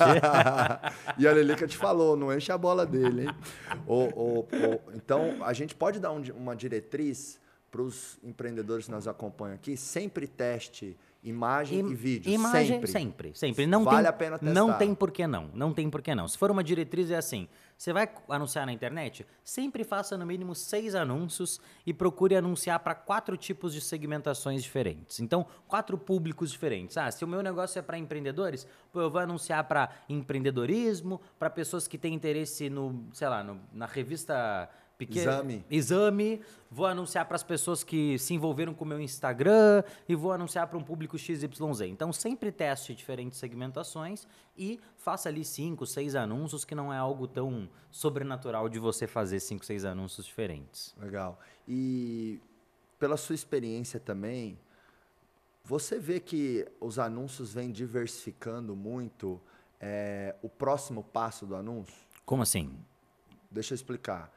e 1.18 1.28
a 1.28 1.32
Lelica 1.32 1.68
te 1.68 1.78
falou, 1.78 2.16
não 2.16 2.34
enche 2.34 2.52
a 2.52 2.58
bola 2.58 2.86
dele, 2.86 3.24
hein? 3.24 3.36
Ô, 3.88 4.04
ô, 4.16 4.40
ô, 4.40 4.92
então, 4.94 5.38
a 5.44 5.54
gente 5.54 5.76
pode 5.76 6.00
dar 6.00 6.12
um 6.12 6.22
uma 6.36 6.56
diretriz 6.56 7.40
para 7.72 7.82
os 7.82 8.20
empreendedores 8.24 8.86
que 8.86 8.92
nos 8.92 9.08
acompanham 9.08 9.56
aqui? 9.56 9.76
Sempre 9.76 10.28
teste 10.28 10.96
imagem 11.24 11.80
Im- 11.80 11.92
e 11.92 11.96
vídeo. 11.96 12.32
Imagem, 12.32 12.68
sempre. 12.68 12.92
sempre, 12.92 13.32
sempre. 13.34 13.66
Não 13.68 13.84
Vale 13.84 13.98
tem, 14.00 14.08
a 14.08 14.14
pena 14.14 14.40
testar. 14.40 14.54
Não 14.54 14.74
tem 14.78 14.94
por 14.94 15.10
que 15.12 15.26
não. 15.26 15.50
Não 15.54 15.74
tem 15.74 15.90
por 15.90 16.02
que 16.02 16.14
não. 16.14 16.28
Se 16.28 16.38
for 16.38 16.52
uma 16.52 16.64
diretriz, 16.64 17.10
é 17.10 17.16
assim. 17.18 17.48
Você 17.78 17.92
vai 17.92 18.10
anunciar 18.30 18.66
na 18.66 18.72
internet? 18.72 19.26
Sempre 19.44 19.84
faça 19.84 20.18
no 20.18 20.26
mínimo 20.26 20.56
seis 20.56 20.96
anúncios 20.96 21.60
e 21.86 21.94
procure 21.94 22.36
anunciar 22.36 22.80
para 22.80 22.96
quatro 22.96 23.36
tipos 23.36 23.74
de 23.74 23.82
segmentações 23.82 24.64
diferentes. 24.64 25.20
Então, 25.20 25.46
quatro 25.68 25.98
públicos 25.98 26.52
diferentes. 26.52 26.98
Ah, 26.98 27.12
se 27.12 27.26
o 27.26 27.28
meu 27.28 27.42
negócio 27.42 27.80
é 27.80 27.82
para 27.82 27.98
empreendedores, 27.98 28.66
pô, 28.92 29.02
eu 29.02 29.10
vou 29.12 29.20
anunciar 29.22 29.64
para 29.66 29.90
empreendedorismo, 30.08 31.20
para 31.38 31.50
pessoas 31.50 31.88
que 31.88 31.98
têm 31.98 32.14
interesse 32.14 32.70
no, 32.70 33.06
sei 33.14 33.28
lá, 33.28 33.44
no- 33.44 33.60
na 33.72 33.86
revista 33.86 34.70
pequena. 35.06 35.32
Exame. 35.34 35.66
Exame, 35.70 36.42
vou 36.70 36.86
anunciar 36.86 37.26
para 37.26 37.36
as 37.36 37.44
pessoas 37.44 37.84
que 37.84 38.18
se 38.18 38.34
envolveram 38.34 38.74
com 38.74 38.84
o 38.84 38.88
meu 38.88 39.00
Instagram 39.00 39.84
e 40.08 40.16
vou 40.16 40.32
anunciar 40.32 40.68
para 40.68 40.78
um 40.78 40.84
público 40.84 41.18
XYZ. 41.18 41.82
Então, 41.88 42.12
sempre 42.12 42.52
teste 42.52 42.96
diferentes 42.96 43.40
segmentações 43.40 44.28
e 44.58 44.80
faça 44.98 45.30
ali 45.30 45.44
cinco, 45.46 45.86
seis 45.86 46.16
anúncios, 46.16 46.66
que 46.66 46.76
não 46.76 46.94
é 46.94 46.98
algo 46.98 47.28
tão 47.28 47.70
sobrenatural 47.92 48.70
de 48.70 48.80
você 48.80 49.08
fazer 49.08 49.40
cinco, 49.40 49.66
seis 49.66 49.86
anúncios 49.86 50.26
diferentes. 50.26 50.96
Legal. 51.00 51.40
E 51.68 52.40
pela 53.00 53.18
sua 53.18 53.36
experiência 53.36 54.00
também, 54.00 54.58
você 55.64 55.98
vê 55.98 56.20
que 56.20 56.68
os 56.80 57.00
anúncios 57.00 57.54
vêm 57.54 57.72
diversificando 57.72 58.76
muito 58.76 59.42
é, 59.80 60.36
o 60.42 60.50
próximo 60.50 61.04
passo 61.04 61.46
do 61.46 61.56
anúncio? 61.56 61.96
Como 62.26 62.42
assim? 62.42 62.78
Deixa 63.52 63.74
eu 63.74 63.76
explicar. 63.76 64.34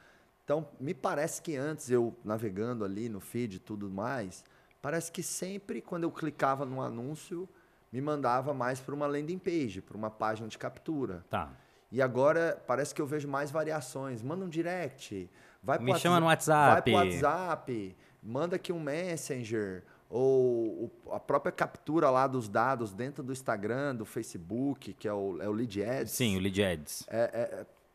Então, 0.46 0.64
me 0.78 0.94
parece 0.94 1.42
que 1.42 1.56
antes 1.56 1.90
eu 1.90 2.16
navegando 2.24 2.84
ali 2.84 3.08
no 3.08 3.18
feed 3.18 3.56
e 3.56 3.58
tudo 3.58 3.90
mais, 3.90 4.44
parece 4.80 5.10
que 5.10 5.20
sempre 5.20 5.82
quando 5.82 6.04
eu 6.04 6.10
clicava 6.12 6.64
num 6.64 6.80
anúncio, 6.80 7.48
me 7.92 8.00
mandava 8.00 8.54
mais 8.54 8.78
para 8.78 8.94
uma 8.94 9.08
landing 9.08 9.38
page, 9.38 9.82
para 9.82 9.96
uma 9.96 10.08
página 10.08 10.46
de 10.46 10.56
captura. 10.56 11.26
Tá. 11.28 11.50
E 11.90 12.00
agora 12.00 12.62
parece 12.64 12.94
que 12.94 13.02
eu 13.02 13.06
vejo 13.08 13.26
mais 13.26 13.50
variações. 13.50 14.22
Manda 14.22 14.44
um 14.44 14.48
direct, 14.48 15.28
vai 15.60 15.80
Me 15.80 15.98
chama 15.98 16.20
no 16.20 16.26
Vai 16.26 16.36
pro 16.36 16.92
WhatsApp. 16.92 16.92
WhatsApp, 16.92 17.96
manda 18.22 18.54
aqui 18.54 18.72
um 18.72 18.78
Messenger, 18.78 19.82
ou 20.08 20.92
a 21.10 21.18
própria 21.18 21.50
captura 21.50 22.08
lá 22.08 22.28
dos 22.28 22.48
dados 22.48 22.94
dentro 22.94 23.24
do 23.24 23.32
Instagram, 23.32 23.96
do 23.96 24.04
Facebook, 24.04 24.92
que 24.94 25.08
é 25.08 25.12
o, 25.12 25.42
é 25.42 25.48
o 25.48 25.52
Lead 25.52 25.82
Ads. 25.82 26.12
Sim, 26.12 26.36
o 26.36 26.40
lead 26.40 26.62
ads. 26.62 27.04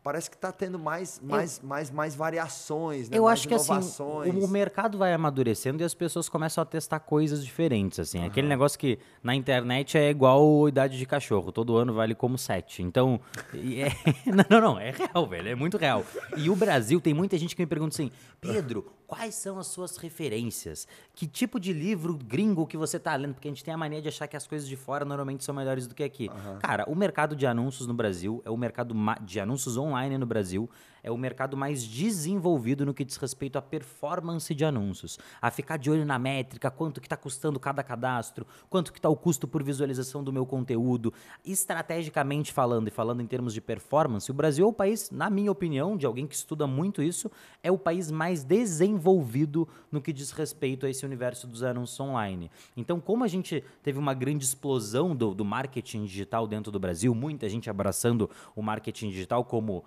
Parece 0.04 0.32
que 0.32 0.36
está 0.36 0.52
tendo 0.52 0.80
mais, 0.80 1.20
mais, 1.24 1.60
mais, 1.62 1.92
mais 1.92 2.16
variações, 2.16 3.08
né? 3.08 3.16
Eu 3.20 3.26
mais 3.26 3.40
acho 3.40 3.48
que 3.48 3.54
assim, 3.54 4.02
o, 4.02 4.46
o 4.46 4.48
mercado 4.48 4.98
vai 4.98 5.14
amadurecendo 5.14 5.84
e 5.84 5.86
as 5.86 5.94
pessoas 5.94 6.28
começam 6.28 6.60
a 6.60 6.66
testar 6.66 7.00
coisas 7.00 7.46
diferentes, 7.46 8.00
assim. 8.00 8.26
Aquele 8.26 8.48
negócio 8.48 8.80
que 8.80 8.98
na 9.22 9.36
internet 9.36 10.00
é 10.00 10.10
igual 10.10 10.68
idade 10.68 10.98
de 10.98 11.06
cachorro, 11.06 11.52
todo 11.52 11.78
ano 11.78 11.94
vale 11.94 12.16
como 12.16 12.36
sete. 12.36 12.82
Então, 12.82 13.22
é- 13.54 13.92
não, 14.26 14.46
não, 14.50 14.62
não, 14.74 14.80
é 14.80 14.90
real, 14.90 15.28
velho, 15.28 15.50
é 15.50 15.56
muito 15.56 15.78
real. 15.78 16.04
E 16.36 16.50
o 16.50 16.56
Brasil 16.56 17.00
tem 17.00 17.14
muita 17.14 17.38
gente 17.38 17.56
que 17.56 17.62
me 17.62 17.68
pergunta 17.68 17.94
assim, 17.94 18.10
Pedro, 18.40 18.92
quais 19.06 19.36
são 19.36 19.60
as 19.60 19.68
suas 19.68 19.98
referências? 19.98 20.88
Que 21.14 21.28
tipo 21.28 21.60
de 21.60 21.74
livro 21.74 22.18
gringo 22.18 22.66
que 22.66 22.76
você 22.76 22.98
tá 22.98 23.16
lendo? 23.16 23.36
Porque 23.36 23.48
a 23.48 23.52
gente 23.52 23.64
tem 23.64 23.72
a 23.72 23.78
mania 23.78 24.02
de 24.02 24.08
achar 24.08 24.26
que 24.28 24.36
as 24.36 24.48
coisas 24.48 24.68
de 24.68 24.76
fora 24.76 25.06
normalmente 25.06 25.44
são 25.44 25.54
melhores 25.54 25.86
do 25.86 25.94
que 25.94 26.04
aqui. 26.04 26.28
Cara, 26.60 26.86
o 26.90 26.96
mercado 26.96 27.36
de 27.36 27.46
anúncios 27.46 27.86
no 27.86 27.94
Brasil 27.94 28.42
é 28.44 28.50
o 28.50 28.58
mercado 28.58 28.96
de 29.22 29.40
anúncios 29.40 29.78
online 29.78 29.91
no 30.18 30.26
Brasil 30.26 30.70
é 31.04 31.12
o 31.12 31.18
mercado 31.18 31.58
mais 31.58 31.84
desenvolvido 31.84 32.86
no 32.86 32.94
que 32.94 33.04
diz 33.04 33.18
respeito 33.18 33.58
à 33.58 33.62
performance 33.62 34.54
de 34.54 34.66
anúncios, 34.66 35.18
a 35.42 35.50
ficar 35.50 35.78
de 35.78 35.90
olho 35.90 36.06
na 36.06 36.20
métrica, 36.20 36.70
quanto 36.70 37.02
que 37.02 37.08
está 37.08 37.18
custando 37.18 37.60
cada 37.60 37.84
cadastro, 37.84 38.46
quanto 38.70 38.92
que 38.92 39.00
está 39.00 39.10
o 39.10 39.16
custo 39.16 39.48
por 39.48 39.64
visualização 39.64 40.24
do 40.24 40.32
meu 40.32 40.46
conteúdo, 40.46 41.14
estrategicamente 41.46 42.52
falando 42.52 42.88
e 42.88 42.92
falando 42.92 43.22
em 43.22 43.28
termos 43.28 43.54
de 43.54 43.62
performance, 43.62 44.30
o 44.30 44.34
Brasil 44.34 44.66
é 44.66 44.70
o 44.70 44.74
país, 44.74 45.10
na 45.12 45.30
minha 45.30 45.52
opinião, 45.52 45.98
de 45.98 46.06
alguém 46.06 46.28
que 46.28 46.36
estuda 46.36 46.68
muito 46.68 47.02
isso, 47.02 47.32
é 47.64 47.72
o 47.72 47.78
país 47.78 48.12
mais 48.12 48.44
desenvolvido 48.44 49.68
no 49.92 50.02
que 50.02 50.14
diz 50.14 50.32
respeito 50.32 50.86
a 50.86 50.90
esse 50.90 51.06
universo 51.06 51.48
dos 51.48 51.64
anúncios 51.64 52.00
online. 52.00 52.50
Então, 52.76 53.00
como 53.00 53.24
a 53.24 53.28
gente 53.28 53.64
teve 53.84 54.00
uma 54.00 54.14
grande 54.14 54.44
explosão 54.44 55.16
do, 55.16 55.34
do 55.34 55.46
marketing 55.46 56.06
digital 56.06 56.48
dentro 56.48 56.72
do 56.72 56.80
Brasil, 56.80 57.14
muita 57.14 57.48
gente 57.50 57.70
abraçando 57.70 58.30
o 58.56 58.62
marketing 58.62 59.10
digital 59.10 59.44
como 59.44 59.84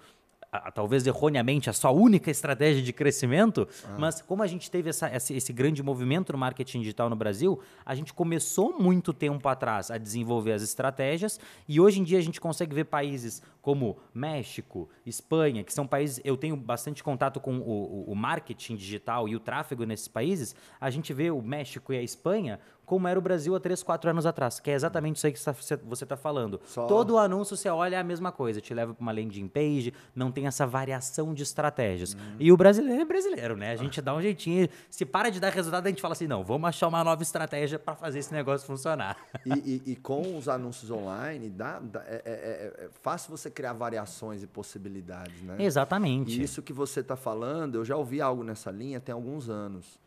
a- 0.55 0.69
a- 0.69 0.71
talvez 0.71 1.07
erroneamente, 1.07 1.69
a 1.69 1.73
sua 1.73 1.91
única 1.91 2.31
estratégia 2.31 2.81
de 2.83 2.93
crescimento, 2.93 3.67
mas 3.99 4.23
como 4.23 4.43
a 4.43 4.47
gente 4.47 4.71
teve 4.71 4.89
essa- 4.91 5.15
esse, 5.15 5.35
esse 5.35 5.53
grande 5.53 5.83
movimento 5.83 6.33
no 6.33 6.39
marketing 6.39 6.81
digital 6.81 7.11
no 7.11 7.17
Brasil, 7.17 7.59
a 7.85 7.95
gente 7.95 8.15
começou 8.15 8.79
muito 8.79 9.13
tempo 9.13 9.49
atrás 9.49 9.91
a 9.91 9.99
desenvolver 9.99 10.53
as 10.53 10.63
estratégias 10.63 11.41
e 11.69 11.81
hoje 11.81 12.01
em 12.01 12.05
dia 12.05 12.19
a 12.19 12.23
gente 12.23 12.41
consegue 12.41 12.75
ver 12.75 12.85
países 12.85 13.43
como 13.61 13.97
México, 14.13 14.89
Espanha, 15.07 15.65
que 15.65 15.73
são 15.73 15.87
países, 15.87 16.21
eu 16.25 16.37
tenho 16.37 16.55
bastante 16.57 17.03
contato 17.03 17.41
com 17.41 17.57
o, 17.59 17.63
o- 18.09 18.13
o 18.13 18.15
marketing 18.15 18.77
digital 18.77 19.29
e 19.29 19.35
o 19.35 19.41
tráfego 19.41 19.85
nesses 19.85 20.07
países, 20.09 20.55
a 20.81 20.91
gente 20.91 21.13
vê 21.13 21.31
o 21.31 21.41
México 21.43 21.93
e 21.93 21.97
a 21.99 22.03
Espanha 22.03 22.61
como 22.87 23.09
era 23.09 23.19
o 23.19 23.23
Brasil 23.23 23.55
há 23.55 23.61
3, 23.61 23.83
4 23.83 24.11
anos 24.11 24.27
atrás, 24.27 24.61
que 24.61 24.71
é 24.71 24.75
exatamente 24.75 25.17
isso 25.17 25.27
aí 25.27 25.33
que 25.33 25.39
você 25.39 26.05
está 26.05 26.19
falando. 26.19 26.61
Só- 26.67 26.87
Todo 26.87 27.15
o 27.15 27.19
anúncio 27.19 27.57
você 27.57 27.71
olha 27.71 27.97
é 27.97 27.99
a 27.99 28.05
mesma 28.05 28.31
coisa, 28.31 28.61
te 28.61 28.75
leva 28.75 28.93
para 28.93 29.01
uma 29.01 29.11
landing 29.11 29.49
page, 29.49 29.95
não 30.15 30.31
tem 30.31 30.44
essa 30.47 30.67
variação 30.67 31.33
de 31.35 31.43
estratégias. 31.43 32.17
E 32.39 32.51
o 32.53 32.57
brasileiro 32.57 33.03
é 33.03 33.05
brasileiro, 33.05 33.57
né? 33.57 33.73
A 33.73 33.77
gente 33.77 34.01
dá 34.03 34.15
um 34.15 34.21
jeitinho, 34.23 34.69
se 34.91 35.05
para 35.05 35.31
de 35.31 35.41
dar 35.41 35.51
resultado, 35.53 35.87
a 35.87 35.89
gente 35.91 36.01
fala 36.03 36.13
assim, 36.13 36.27
não, 36.27 36.43
vamos 36.45 36.69
achar 36.69 36.89
uma 36.89 37.03
nova 37.05 37.23
estratégia 37.23 37.79
para 37.79 37.95
fazer 37.95 38.19
esse 38.19 38.33
negócio 38.33 38.67
funcionar. 38.67 39.17
E, 39.45 39.53
e- 39.87 39.93
e 39.93 39.97
com 39.97 40.37
os 40.37 40.49
anúncios 40.49 40.91
online, 40.91 41.49
dá, 41.51 41.79
dá- 41.81 42.05
é, 42.07 42.23
é- 42.25 42.83
é- 42.83 42.85
é 42.87 42.89
fácil 43.03 43.31
você 43.31 43.51
criar 43.51 43.73
variações 43.73 44.43
e 44.43 44.47
possibilidades, 44.47 45.41
né? 45.43 45.57
Exatamente. 45.59 46.41
E 46.41 46.43
isso 46.43 46.63
que 46.63 46.73
você 46.73 47.01
está 47.01 47.17
falando, 47.17 47.77
eu 47.77 47.85
já 47.85 47.97
ouvi 47.97 48.21
algo 48.21 48.43
nessa 48.43 48.71
linha 48.71 49.01
tem 49.01 49.13
alguns 49.13 49.49
anos. 49.49 49.99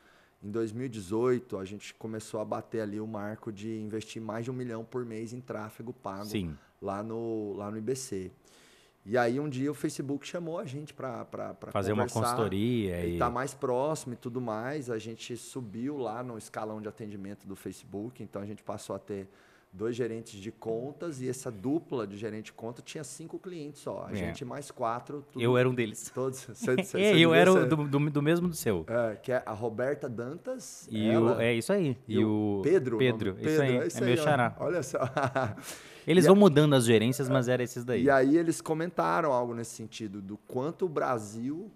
Em 0.43 0.51
2018, 0.51 1.57
a 1.57 1.65
gente 1.65 1.93
começou 1.95 2.39
a 2.39 2.45
bater 2.45 2.81
ali 2.81 2.99
o 2.99 3.07
marco 3.07 3.51
de 3.51 3.79
investir 3.79 4.21
mais 4.21 4.45
de 4.45 4.51
um 4.51 4.53
milhão 4.53 4.83
por 4.85 5.03
mês 5.03 5.33
em 5.33 5.41
tráfego 5.41 5.91
pago 5.91 6.25
Sim. 6.25 6.55
lá 6.81 7.01
no, 7.01 7.53
lá 7.57 7.71
no 7.71 7.77
IBC. 7.77 8.31
E 9.09 9.17
aí 9.17 9.39
um 9.39 9.47
dia 9.47 9.71
o 9.71 9.73
Facebook 9.73 10.27
chamou 10.27 10.59
a 10.59 10.65
gente 10.65 10.93
para 10.93 11.25
Fazer 11.71 11.93
uma 11.93 12.07
consultoria 12.09 13.05
e 13.05 13.15
e- 13.15 13.17
tá 13.17 13.29
mais 13.29 13.53
próximo 13.53 14.13
e 14.13 14.17
tudo 14.17 14.41
mais. 14.41 14.89
A 14.89 14.99
gente 14.99 15.37
subiu 15.37 15.97
lá 15.97 16.21
no 16.21 16.37
escalão 16.37 16.81
de 16.81 16.89
atendimento 16.89 17.47
do 17.47 17.55
Facebook, 17.55 18.21
então 18.21 18.41
a 18.41 18.45
gente 18.45 18.61
passou 18.63 18.93
a 18.95 18.99
ter 18.99 19.29
dois 19.71 19.95
gerentes 19.95 20.39
de 20.39 20.51
contas 20.51 21.21
e 21.21 21.29
essa 21.29 21.49
dupla 21.51 22.05
de 22.05 22.17
gerente 22.17 22.45
de 22.47 22.53
conta 22.53 22.81
tinha 22.81 23.03
cinco 23.03 23.37
clientes 23.39 23.81
só. 23.81 24.07
A 24.09 24.11
É. 24.11 24.15
gente 24.15 24.43
mais 24.43 24.71
quatro. 24.71 25.23
tudo- 25.31 25.41
Eu 25.41 25.57
era 25.57 25.69
um 25.69 25.73
deles. 25.73 26.09
Todos. 26.13 26.43
Você- 26.45 26.71
É, 26.79 26.83
você 26.83 26.97
eu 27.17 27.33
era 27.33 27.51
ser- 27.53 27.65
do, 27.67 27.75
do- 27.87 28.09
do 28.09 28.21
mesmo 28.21 28.47
do 28.49 28.55
seu. 28.55 28.85
é, 28.89 29.15
que 29.15 29.31
é 29.31 29.41
a 29.45 29.53
Roberta 29.53 30.09
Dantas. 30.09 30.85
E 30.91 31.07
ela, 31.07 31.37
o, 31.37 31.39
é 31.41 31.53
isso 31.53 31.71
aí. 31.71 31.95
E, 32.09 32.21
o 32.25 32.59
Pedro. 32.61 32.95
o 32.97 32.99
Pedro, 32.99 33.31
nome- 33.35 33.45
isso 33.45 33.61
aí. 33.61 33.77
é 33.77 33.83
É, 33.83 33.87
isso 33.87 33.99
meu 34.03 34.13
aí, 34.13 34.19
ó. 34.19 34.23
xará. 34.23 34.55
Olha 34.59 34.83
só. 34.83 34.99
Eles 36.07 36.23
E 36.25 36.27
vão 36.29 36.35
mudando 36.37 36.73
as 36.73 36.85
gerências, 36.85 37.27
mas 37.29 37.47
era 37.49 37.61
esses 37.61 37.83
daí. 37.83 38.03
E 38.05 38.09
aí 38.09 38.37
eles 38.37 38.61
comentaram 38.61 39.31
algo 39.33 39.53
nesse 39.53 39.75
sentido, 39.75 40.21
do 40.21 40.37
quanto 40.37 40.85
o 40.85 40.89
Brasil 40.89 41.69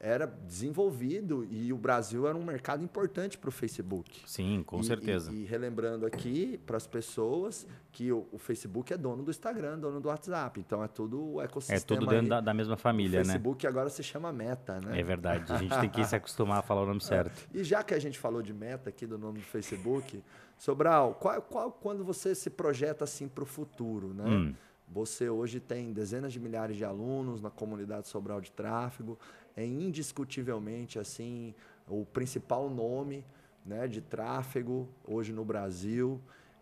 era 0.00 0.26
desenvolvido 0.26 1.44
e 1.50 1.72
o 1.72 1.76
Brasil 1.76 2.28
era 2.28 2.36
um 2.38 2.44
mercado 2.44 2.84
importante 2.84 3.36
para 3.36 3.48
o 3.48 3.50
Facebook. 3.50 4.20
Sim, 4.26 4.62
com 4.64 4.78
E- 4.78 4.84
certeza. 4.84 5.32
E, 5.32 5.42
e 5.42 5.44
relembrando 5.44 6.06
aqui 6.06 6.60
para 6.64 6.76
as 6.76 6.86
pessoas 6.86 7.66
que 7.90 8.12
o, 8.12 8.26
o 8.30 8.38
Facebook 8.38 8.92
é 8.92 8.96
dono 8.96 9.24
do 9.24 9.30
Instagram, 9.30 9.78
dono 9.78 10.00
do 10.00 10.08
WhatsApp. 10.08 10.60
Então 10.60 10.84
é 10.84 10.88
tudo 10.88 11.34
o 11.34 11.40
ecossistema. 11.42 11.78
É 11.78 11.80
tudo 11.80 12.06
dentro 12.06 12.28
da, 12.28 12.40
da 12.40 12.54
mesma 12.54 12.76
família, 12.76 13.22
o 13.22 13.26
né? 13.26 13.32
Facebook 13.32 13.66
agora 13.66 13.88
se 13.88 14.02
chama 14.04 14.32
Meta, 14.32 14.80
né? 14.80 15.00
É 15.00 15.02
verdade. 15.02 15.52
A 15.52 15.56
gente 15.56 15.76
tem 15.80 15.88
que 15.90 16.04
se 16.06 16.14
acostumar 16.14 16.58
a 16.58 16.62
falar 16.62 16.82
o 16.82 16.86
nome 16.86 17.00
certo. 17.00 17.48
E 17.52 17.64
já 17.64 17.82
que 17.82 17.92
a 17.92 17.98
gente 17.98 18.18
falou 18.20 18.40
de 18.40 18.54
meta 18.54 18.90
aqui 18.90 19.04
do 19.04 19.18
nome 19.18 19.38
do 19.40 19.44
Facebook, 19.46 20.22
Sobral, 20.58 21.14
qual, 21.14 21.40
qual 21.40 21.72
quando 21.72 22.04
você 22.04 22.34
se 22.34 22.50
projeta 22.50 23.04
assim 23.04 23.28
para 23.28 23.44
o 23.44 23.46
futuro, 23.46 24.12
né? 24.12 24.24
Hum. 24.26 24.54
Você 24.90 25.28
hoje 25.28 25.60
tem 25.60 25.92
dezenas 25.92 26.32
de 26.32 26.40
milhares 26.40 26.76
de 26.76 26.84
alunos 26.84 27.40
na 27.40 27.50
comunidade 27.50 28.08
Sobral 28.08 28.40
de 28.40 28.50
tráfego, 28.50 29.18
é 29.56 29.64
indiscutivelmente 29.64 30.98
assim 30.98 31.54
o 31.86 32.04
principal 32.04 32.70
nome, 32.70 33.24
né, 33.64 33.86
de 33.86 34.00
tráfego 34.00 34.88
hoje 35.06 35.32
no 35.32 35.44
Brasil. 35.44 36.20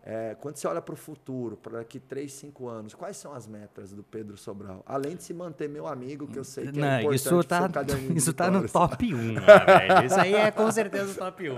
É, 0.09 0.37
quando 0.39 0.55
você 0.55 0.65
olha 0.69 0.81
para 0.81 0.93
o 0.93 0.95
futuro, 0.95 1.57
para 1.57 1.79
daqui 1.79 1.99
3, 1.99 2.31
5 2.31 2.69
anos, 2.69 2.93
quais 2.95 3.17
são 3.17 3.33
as 3.33 3.45
metas 3.45 3.91
do 3.91 4.01
Pedro 4.03 4.37
Sobral? 4.37 4.81
Além 4.85 5.17
de 5.17 5.23
se 5.23 5.33
manter 5.33 5.67
meu 5.67 5.85
amigo, 5.85 6.27
que 6.27 6.39
eu 6.39 6.45
sei 6.45 6.71
que 6.71 6.79
é 6.79 6.81
Não, 6.81 6.99
importante 6.99 7.15
isso 7.17 7.43
tá, 7.43 7.67
de 7.83 8.17
isso 8.17 8.33
tá 8.33 8.49
no 8.49 8.69
top 8.69 9.03
1, 9.13 9.33
lá, 9.33 9.65
velho. 9.65 10.05
Isso 10.05 10.17
aí 10.17 10.33
é 10.33 10.49
com 10.49 10.71
certeza 10.71 11.11
o 11.11 11.15
top 11.15 11.49
1. 11.49 11.57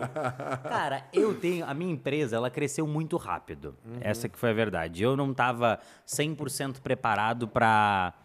Cara, 0.64 1.06
eu 1.14 1.36
tenho. 1.36 1.64
A 1.64 1.76
minha 1.76 1.94
empresa, 1.94 2.38
ela 2.38 2.50
cresceu 2.50 2.88
muito 2.88 3.18
rápido. 3.18 3.76
Essa 4.02 4.28
que 4.28 4.40
foi 4.40 4.50
a 4.50 4.54
verdade. 4.54 5.04
Eu 5.04 5.16
não 5.16 5.32
tava 5.32 5.78
100% 6.08 6.80
preparado 6.82 7.48
para 7.48 8.16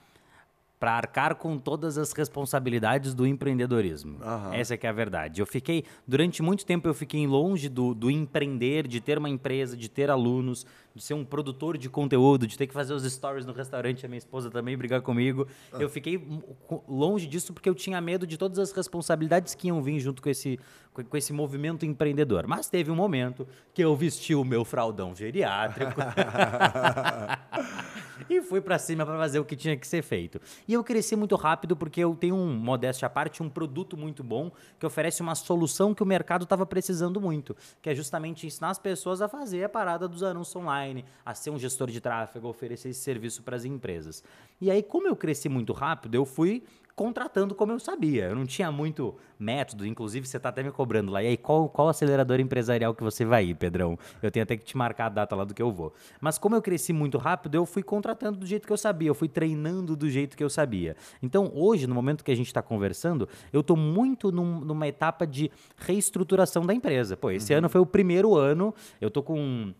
para 0.79 0.93
arcar 0.93 1.37
com 1.37 1.57
todas 1.57 1.97
as 1.97 2.13
responsabilidades 2.13 3.15
do 3.15 3.27
empreendedorismo. 3.27 4.19
Aham. 4.23 4.55
Essa 4.55 4.77
que 4.77 4.87
é 4.87 4.91
a 4.91 4.93
verdade. 4.93 5.41
Eu 5.41 5.47
fiquei, 5.47 5.85
durante 6.07 6.43
muito 6.43 6.67
tempo 6.67 6.87
eu 6.87 6.95
fiquei 6.95 7.27
longe 7.27 7.69
do, 7.69 7.95
do 7.95 8.11
empreender, 8.11 8.87
de 8.87 9.01
ter 9.01 9.17
uma 9.17 9.31
empresa, 9.31 9.77
de 9.77 9.89
ter 9.89 10.11
alunos, 10.11 10.67
de 10.95 11.03
ser 11.03 11.15
um 11.15 11.25
produtor 11.25 11.79
de 11.79 11.89
conteúdo, 11.89 12.47
de 12.47 12.59
ter 12.59 12.67
que 12.67 12.75
fazer 12.75 12.93
os 12.93 13.11
stories 13.11 13.47
no 13.47 13.53
restaurante, 13.53 14.05
a 14.05 14.09
minha 14.09 14.19
esposa 14.19 14.51
também 14.51 14.77
brigar 14.77 15.01
comigo. 15.01 15.47
Eu 15.73 15.89
fiquei 15.89 16.23
longe 16.87 17.27
disso 17.27 17.53
porque 17.53 17.69
eu 17.69 17.75
tinha 17.75 18.01
medo 18.01 18.27
de 18.27 18.37
todas 18.37 18.59
as 18.59 18.71
responsabilidades 18.71 19.55
que 19.55 19.69
iam 19.69 19.83
vir 19.83 19.99
junto 20.01 20.21
com 20.21 20.29
esse, 20.29 20.59
com 20.93 21.03
com 21.03 21.17
esse 21.17 21.33
movimento 21.33 21.87
empreendedor. 21.87 22.47
Mas 22.47 22.69
teve 22.69 22.91
um 22.91 22.97
momento 22.97 23.47
que 23.73 23.83
eu 23.83 23.95
vesti 23.97 24.35
o 24.35 24.45
meu 24.45 24.65
fraldão 24.65 25.15
geriátrico. 25.15 26.01
e 28.29 28.41
fui 28.43 28.61
pra 28.61 28.79
cima 28.79 29.05
pra 29.05 29.17
fazer 29.17 29.39
o 29.39 29.45
que 29.45 29.57
tinha 29.57 29.77
que 29.77 29.87
ser 29.87 30.03
feito. 30.03 30.41
E 30.67 30.73
eu 30.73 30.83
cresci 30.83 31.17
muito 31.17 31.37
rápido 31.37 31.77
porque 31.77 32.01
eu 32.01 32.15
tenho 32.15 32.35
um, 32.35 32.55
modéstia 32.55 33.07
à 33.07 33.11
parte, 33.11 33.43
um 33.43 33.49
produto 33.49 33.97
muito 33.97 34.23
bom 34.23 34.51
que 34.79 34.87
oferece 34.87 35.23
uma 35.23 35.35
solução 35.35 35.95
que 35.95 36.03
o 36.03 36.07
mercado 36.07 36.45
estava 36.45 36.67
precisando 36.67 37.21
muito, 37.21 37.57
que 37.81 37.91
é 37.91 37.95
justamente 37.95 38.47
ensinar 38.47 38.71
as 38.71 38.79
pessoas 38.79 39.21
a 39.21 39.29
fazer 39.29 39.65
a 39.65 39.69
parada 39.69 40.09
dos 40.09 40.23
anúncios 40.23 40.57
online, 40.57 41.05
a 41.25 41.35
ser 41.35 41.51
um 41.51 41.59
gestor 41.59 41.91
de 41.91 42.01
tráfego, 42.01 42.49
oferecer 42.49 42.91
esse 42.91 43.01
serviço 43.01 43.43
para 43.43 43.57
as 43.57 43.65
empresas. 43.65 44.23
E 44.61 44.71
aí, 44.71 44.83
como 44.83 45.09
eu 45.09 45.17
cresci 45.17 45.49
muito 45.49 45.73
rápido, 45.73 46.15
eu 46.15 46.25
fui 46.25 46.63
contratando 46.97 47.55
como 47.55 47.73
eu 47.73 47.81
sabia. 47.81 48.27
Eu 48.27 48.37
não 48.37 48.47
tinha 48.47 48.71
muito 48.71 49.15
método, 49.39 49.85
inclusive 49.87 50.27
você 50.27 50.37
está 50.37 50.49
até 50.49 50.63
me 50.63 50.71
cobrando 50.71 51.11
lá. 51.11 51.23
E 51.23 51.27
aí, 51.27 51.37
qual, 51.37 51.69
qual 51.69 51.89
acelerador 51.89 52.39
empresarial 52.41 52.95
que 52.95 53.03
você 53.03 53.25
vai 53.25 53.47
ir, 53.47 53.55
Pedrão? 53.55 53.99
Eu 54.23 54.31
tenho 54.31 54.45
até 54.45 54.57
que 54.57 54.65
te 54.65 54.77
marcar 54.77 55.07
a 55.07 55.09
data 55.09 55.35
lá 55.35 55.45
do 55.45 55.53
que 55.53 55.61
eu 55.63 55.73
vou. 55.73 55.93
Mas 56.21 56.39
como 56.39 56.55
eu 56.55 56.63
cresci 56.63 56.93
muito 56.93 57.19
rápido, 57.19 57.57
eu 57.57 57.67
fui 57.67 57.83
contratando 57.83 58.39
do 58.39 58.47
jeito 58.47 58.67
que 58.67 58.73
eu 58.73 58.77
sabia, 58.77 59.09
eu 59.09 59.15
fui 59.15 59.29
treinando 59.29 59.97
do 59.97 60.09
jeito 60.09 60.37
que 60.37 60.45
eu 60.45 60.51
sabia. 60.51 60.97
Então, 61.23 61.51
hoje, 61.55 61.87
no 61.87 61.95
momento 61.95 62.23
que 62.25 62.31
a 62.31 62.37
gente 62.37 62.47
está 62.47 62.63
conversando, 62.63 63.29
eu 63.53 63.61
estou 63.61 63.77
muito 63.77 64.31
num- 64.31 64.61
numa 64.61 64.87
etapa 64.87 65.27
de 65.27 65.51
reestruturação 65.77 66.65
da 66.65 66.73
empresa. 66.75 67.17
Pô, 67.17 67.31
esse 67.31 67.53
ano 67.53 67.69
foi 67.69 67.81
o 67.81 67.87
primeiro 67.87 68.37
ano, 68.37 68.75
eu 69.01 69.11
tô 69.11 69.23
com 69.23 69.73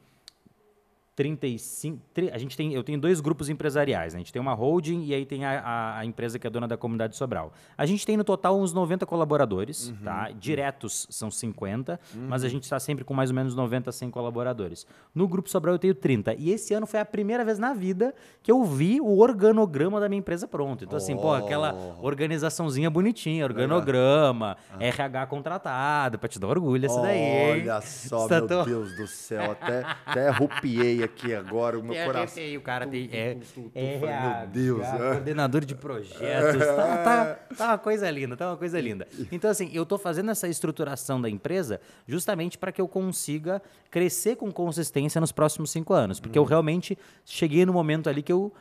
35. 1.17 1.99
tri- 2.13 2.31
A 2.33 2.39
gente 2.39 2.57
tem, 2.57 2.73
eu 2.73 2.83
tenho 2.83 2.99
dois 3.01 3.21
grupos 3.21 3.49
empresariais. 3.49 4.15
né? 4.15 4.19
A 4.19 4.21
gente 4.23 4.33
tem 4.33 4.43
uma 4.43 4.53
holding 4.55 5.05
e 5.05 5.15
aí 5.15 5.25
tem 5.25 5.45
a, 5.45 5.61
a- 5.61 5.99
a 6.01 6.05
empresa 6.05 6.39
que 6.39 6.47
é 6.47 6.51
dona 6.51 6.67
da 6.67 6.77
comunidade 6.77 7.17
Sobral. 7.17 7.53
A 7.79 7.87
gente 7.87 8.05
tem 8.05 8.17
no 8.17 8.25
total 8.25 8.59
uns 8.59 8.73
90 8.73 9.07
colaboradores, 9.07 9.93
tá? 10.03 10.31
Diretos 10.31 11.07
são 11.11 11.31
50, 11.31 12.01
mas 12.29 12.43
a 12.45 12.49
gente 12.49 12.65
está 12.65 12.81
sempre 12.81 13.05
com 13.05 13.15
mais 13.15 13.31
ou 13.31 13.37
menos 13.37 13.55
90, 13.55 13.93
100 13.93 14.11
colaboradores. 14.11 14.87
No 15.15 15.29
grupo 15.29 15.49
Sobral 15.49 15.75
eu 15.75 15.79
tenho 15.79 15.95
30. 15.95 16.35
E 16.35 16.51
esse 16.51 16.75
ano 16.75 16.87
foi 16.87 16.99
a 17.01 17.05
primeira 17.05 17.45
vez 17.45 17.59
na 17.59 17.73
vida 17.75 18.15
que 18.43 18.51
eu 18.51 18.65
vi 18.65 19.01
o 19.01 19.19
organograma 19.21 20.01
da 20.01 20.09
minha 20.09 20.19
empresa 20.19 20.49
pronto. 20.49 20.85
Então, 20.85 20.97
assim, 20.97 21.17
pô, 21.17 21.33
aquela 21.33 21.73
organizaçãozinha 22.03 22.91
bonitinha, 22.91 23.45
organograma, 23.45 24.57
RH 24.81 25.27
contratado, 25.27 26.19
pra 26.19 26.29
te 26.29 26.39
dar 26.39 26.49
orgulho 26.49 26.87
esse 26.87 27.01
daí. 27.01 27.61
Olha 27.63 27.81
só, 27.83 28.27
tá 28.29 28.35
meu 28.41 28.47
Deus 28.65 28.97
do 28.97 29.07
céu. 29.07 29.53
Até, 29.53 29.85
até 30.07 30.29
arrupiei 30.29 31.04
aqui 31.05 31.35
agora, 31.35 31.79
o 31.79 31.83
meu 31.83 31.95
É, 31.95 32.05
coração. 32.05 32.43
é, 32.43 32.53
é, 32.55 32.57
o 32.57 32.61
cara 32.61 32.87
tem. 32.87 33.09
É, 33.13 33.37
é, 33.75 33.99
meu 33.99 34.47
Deus, 34.49 34.87
é. 34.87 34.99
coordenador 34.99 35.65
de 35.65 35.75
projetos. 35.75 36.65
Tá, 36.67 36.97
tá, 37.05 37.39
tá 37.57 37.67
uma 37.69 37.79
coisa 37.79 38.11
linda, 38.11 38.37
tá 38.37 38.49
uma 38.51 38.57
coisa 38.57 38.81
linda. 38.81 39.07
Então, 39.31 39.51
assim, 39.51 39.71
eu 39.73 39.87
tô 39.87 39.97
fazendo 39.99 40.31
essa 40.31 40.49
estruturação 40.49 41.21
da 41.21 41.29
empresa 41.31 41.81
justamente 42.07 42.59
para 42.59 42.73
que 42.73 42.81
eu 42.81 42.89
consiga 42.89 43.63
crescer 43.91 44.37
com 44.37 44.51
consistência 44.51 45.21
nos 45.21 45.33
próximos 45.33 45.71
cinco 45.71 45.93
anos. 45.93 46.19
Porque 46.21 46.39
eu 46.39 46.45
realmente 46.45 46.99
cheguei 47.25 47.65
no 47.65 47.73
momento 47.73 48.09
ali 48.09 48.23
que 48.23 48.33
eu. 48.33 48.53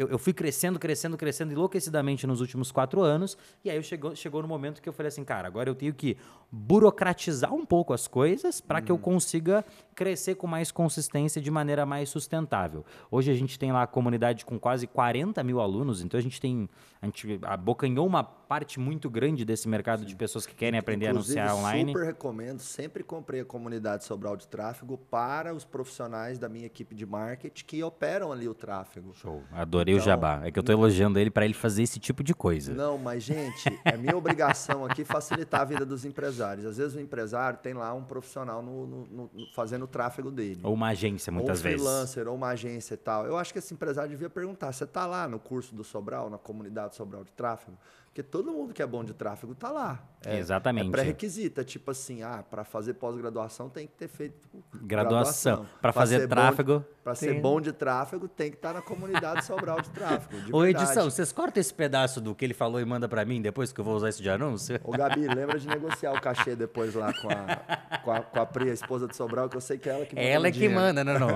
Eu, 0.00 0.08
eu 0.08 0.18
fui 0.18 0.32
crescendo, 0.32 0.78
crescendo, 0.78 1.14
crescendo 1.14 1.52
enlouquecidamente 1.52 2.26
nos 2.26 2.40
últimos 2.40 2.72
quatro 2.72 3.02
anos. 3.02 3.36
E 3.62 3.68
aí 3.68 3.76
eu 3.76 3.82
chegou, 3.82 4.16
chegou 4.16 4.40
no 4.40 4.48
momento 4.48 4.80
que 4.80 4.88
eu 4.88 4.94
falei 4.94 5.08
assim, 5.08 5.22
cara, 5.22 5.46
agora 5.46 5.68
eu 5.68 5.74
tenho 5.74 5.92
que 5.92 6.16
burocratizar 6.50 7.52
um 7.52 7.66
pouco 7.66 7.92
as 7.92 8.08
coisas 8.08 8.62
para 8.62 8.80
que 8.80 8.90
eu 8.90 8.98
consiga 8.98 9.62
crescer 9.94 10.36
com 10.36 10.46
mais 10.46 10.72
consistência 10.72 11.38
de 11.38 11.50
maneira 11.50 11.84
mais 11.84 12.08
sustentável. 12.08 12.82
Hoje 13.10 13.30
a 13.30 13.34
gente 13.34 13.58
tem 13.58 13.72
lá 13.72 13.82
a 13.82 13.86
comunidade 13.86 14.46
com 14.46 14.58
quase 14.58 14.86
40 14.86 15.44
mil 15.44 15.60
alunos, 15.60 16.02
então 16.02 16.18
a 16.18 16.22
gente 16.22 16.40
tem. 16.40 16.66
A 17.02 17.06
gente 17.06 17.38
abocanhou 17.42 18.06
uma 18.06 18.22
parte 18.22 18.80
muito 18.80 19.08
grande 19.08 19.44
desse 19.44 19.68
mercado 19.68 20.04
de 20.04 20.14
pessoas 20.16 20.46
que 20.46 20.54
querem 20.54 20.78
aprender 20.78 21.08
Inclusive, 21.08 21.38
a 21.38 21.44
anunciar 21.44 21.58
online. 21.58 21.92
super 21.92 22.06
recomendo. 22.06 22.60
Sempre 22.60 23.02
comprei 23.02 23.40
a 23.40 23.44
comunidade 23.44 24.04
Sobral 24.04 24.36
de 24.36 24.48
Tráfego 24.48 24.98
para 24.98 25.54
os 25.54 25.64
profissionais 25.64 26.38
da 26.38 26.48
minha 26.48 26.66
equipe 26.66 26.94
de 26.94 27.06
marketing 27.06 27.64
que 27.64 27.82
operam 27.82 28.32
ali 28.32 28.48
o 28.48 28.54
tráfego. 28.54 29.14
Show. 29.14 29.42
Adorei 29.52 29.89
o 29.94 29.96
Então, 29.96 30.04
jabá. 30.06 30.40
É 30.44 30.50
que 30.50 30.58
eu 30.58 30.62
tô 30.62 30.72
elogiando 30.72 31.18
ele 31.18 31.30
para 31.30 31.44
ele 31.44 31.54
fazer 31.54 31.82
esse 31.82 31.98
tipo 32.00 32.22
de 32.22 32.34
coisa. 32.34 32.72
Não, 32.72 32.96
mas, 32.98 33.22
gente, 33.22 33.80
é 33.84 33.96
minha 33.96 34.16
obrigação 34.16 34.84
aqui 34.84 35.04
facilitar 35.04 35.60
a 35.62 35.64
vida 35.64 35.84
dos 35.86 36.04
empresários. 36.04 36.66
Às 36.66 36.76
vezes 36.76 36.94
o 36.96 37.00
empresário 37.00 37.58
tem 37.62 37.74
lá 37.74 37.92
um 37.94 38.02
profissional 38.04 38.62
no- 38.62 38.86
no- 38.86 39.06
no- 39.06 39.30
fazendo 39.54 39.84
o 39.84 39.88
tráfego 39.88 40.30
dele. 40.30 40.60
Ou 40.62 40.74
uma 40.74 40.88
agência, 40.88 41.32
muitas 41.32 41.58
ou 41.58 41.60
um 41.60 41.68
vezes. 41.70 41.80
freelancer, 41.86 42.28
ou 42.28 42.34
uma 42.34 42.48
agência 42.48 42.94
e 42.94 42.96
tal. 42.96 43.26
Eu 43.26 43.36
acho 43.36 43.52
que 43.52 43.58
esse 43.58 43.72
empresário 43.74 44.10
devia 44.10 44.30
perguntar: 44.30 44.72
você 44.72 44.84
está 44.84 45.06
lá 45.06 45.26
no 45.28 45.38
curso 45.38 45.74
do 45.74 45.82
Sobral, 45.84 46.28
na 46.30 46.38
comunidade 46.38 46.94
Sobral 46.96 47.24
de 47.24 47.32
Tráfego? 47.32 47.76
Porque 48.10 48.24
todo 48.24 48.50
mundo 48.52 48.74
que 48.74 48.82
é 48.82 48.86
bom 48.86 49.04
de 49.04 49.14
tráfego 49.14 49.52
está 49.52 49.70
lá. 49.70 50.02
É, 50.26 50.38
Exatamente. 50.38 50.88
É 50.88 50.90
pré-requisito. 50.90 51.60
É 51.60 51.64
tipo 51.64 51.90
assim: 51.92 52.22
ah, 52.22 52.44
para 52.48 52.64
fazer 52.64 52.94
pós-graduação 52.94 53.68
tem 53.68 53.86
que 53.86 53.94
ter 53.94 54.08
feito 54.08 54.48
Graduação. 54.74 55.66
Pra 55.80 55.92
fazer 55.92 56.26
tráfego, 56.28 56.84
Para 57.02 57.14
ser 57.14 57.40
bom 57.40 57.60
de 57.60 57.72
tráfego, 57.72 58.28
tem 58.28 58.50
que 58.50 58.56
estar 58.56 58.74
na 58.74 58.82
comunidade 58.82 59.44
Sobral 59.44 59.80
de 59.80 59.90
Tráfego. 59.90 60.42
de 60.42 60.50
Ô, 60.54 60.60
verdade. 60.60 60.84
edição, 60.84 61.08
vocês 61.08 61.32
cortam 61.32 61.60
esse 61.60 61.72
pedaço 61.72 62.20
do 62.20 62.34
que 62.34 62.44
ele 62.44 62.52
falou 62.52 62.80
e 62.80 62.84
manda 62.84 63.08
para 63.08 63.24
mim 63.24 63.40
depois 63.40 63.72
que 63.72 63.80
eu 63.80 63.84
vou 63.84 63.94
usar 63.94 64.08
isso 64.08 64.22
de 64.22 64.28
anúncio? 64.28 64.78
Ô, 64.84 64.90
Gabi, 64.90 65.26
lembra 65.26 65.58
de 65.58 65.68
negociar 65.68 66.12
o 66.12 66.20
cachê 66.20 66.56
depois 66.56 66.94
lá 66.94 67.12
com 67.14 67.28
a, 67.28 67.98
com 67.98 68.10
a, 68.10 68.20
com 68.20 68.40
a 68.40 68.46
Pri, 68.46 68.70
a 68.70 68.74
esposa 68.74 69.06
do 69.06 69.14
Sobral, 69.14 69.48
que 69.48 69.56
eu 69.56 69.60
sei 69.60 69.78
que 69.78 69.88
é 69.88 69.92
ela 69.92 70.04
que 70.04 70.14
manda. 70.16 70.26
Ela 70.26 70.48
é 70.48 70.50
que 70.52 70.68
manda, 70.68 71.04
não, 71.04 71.18
não. 71.18 71.28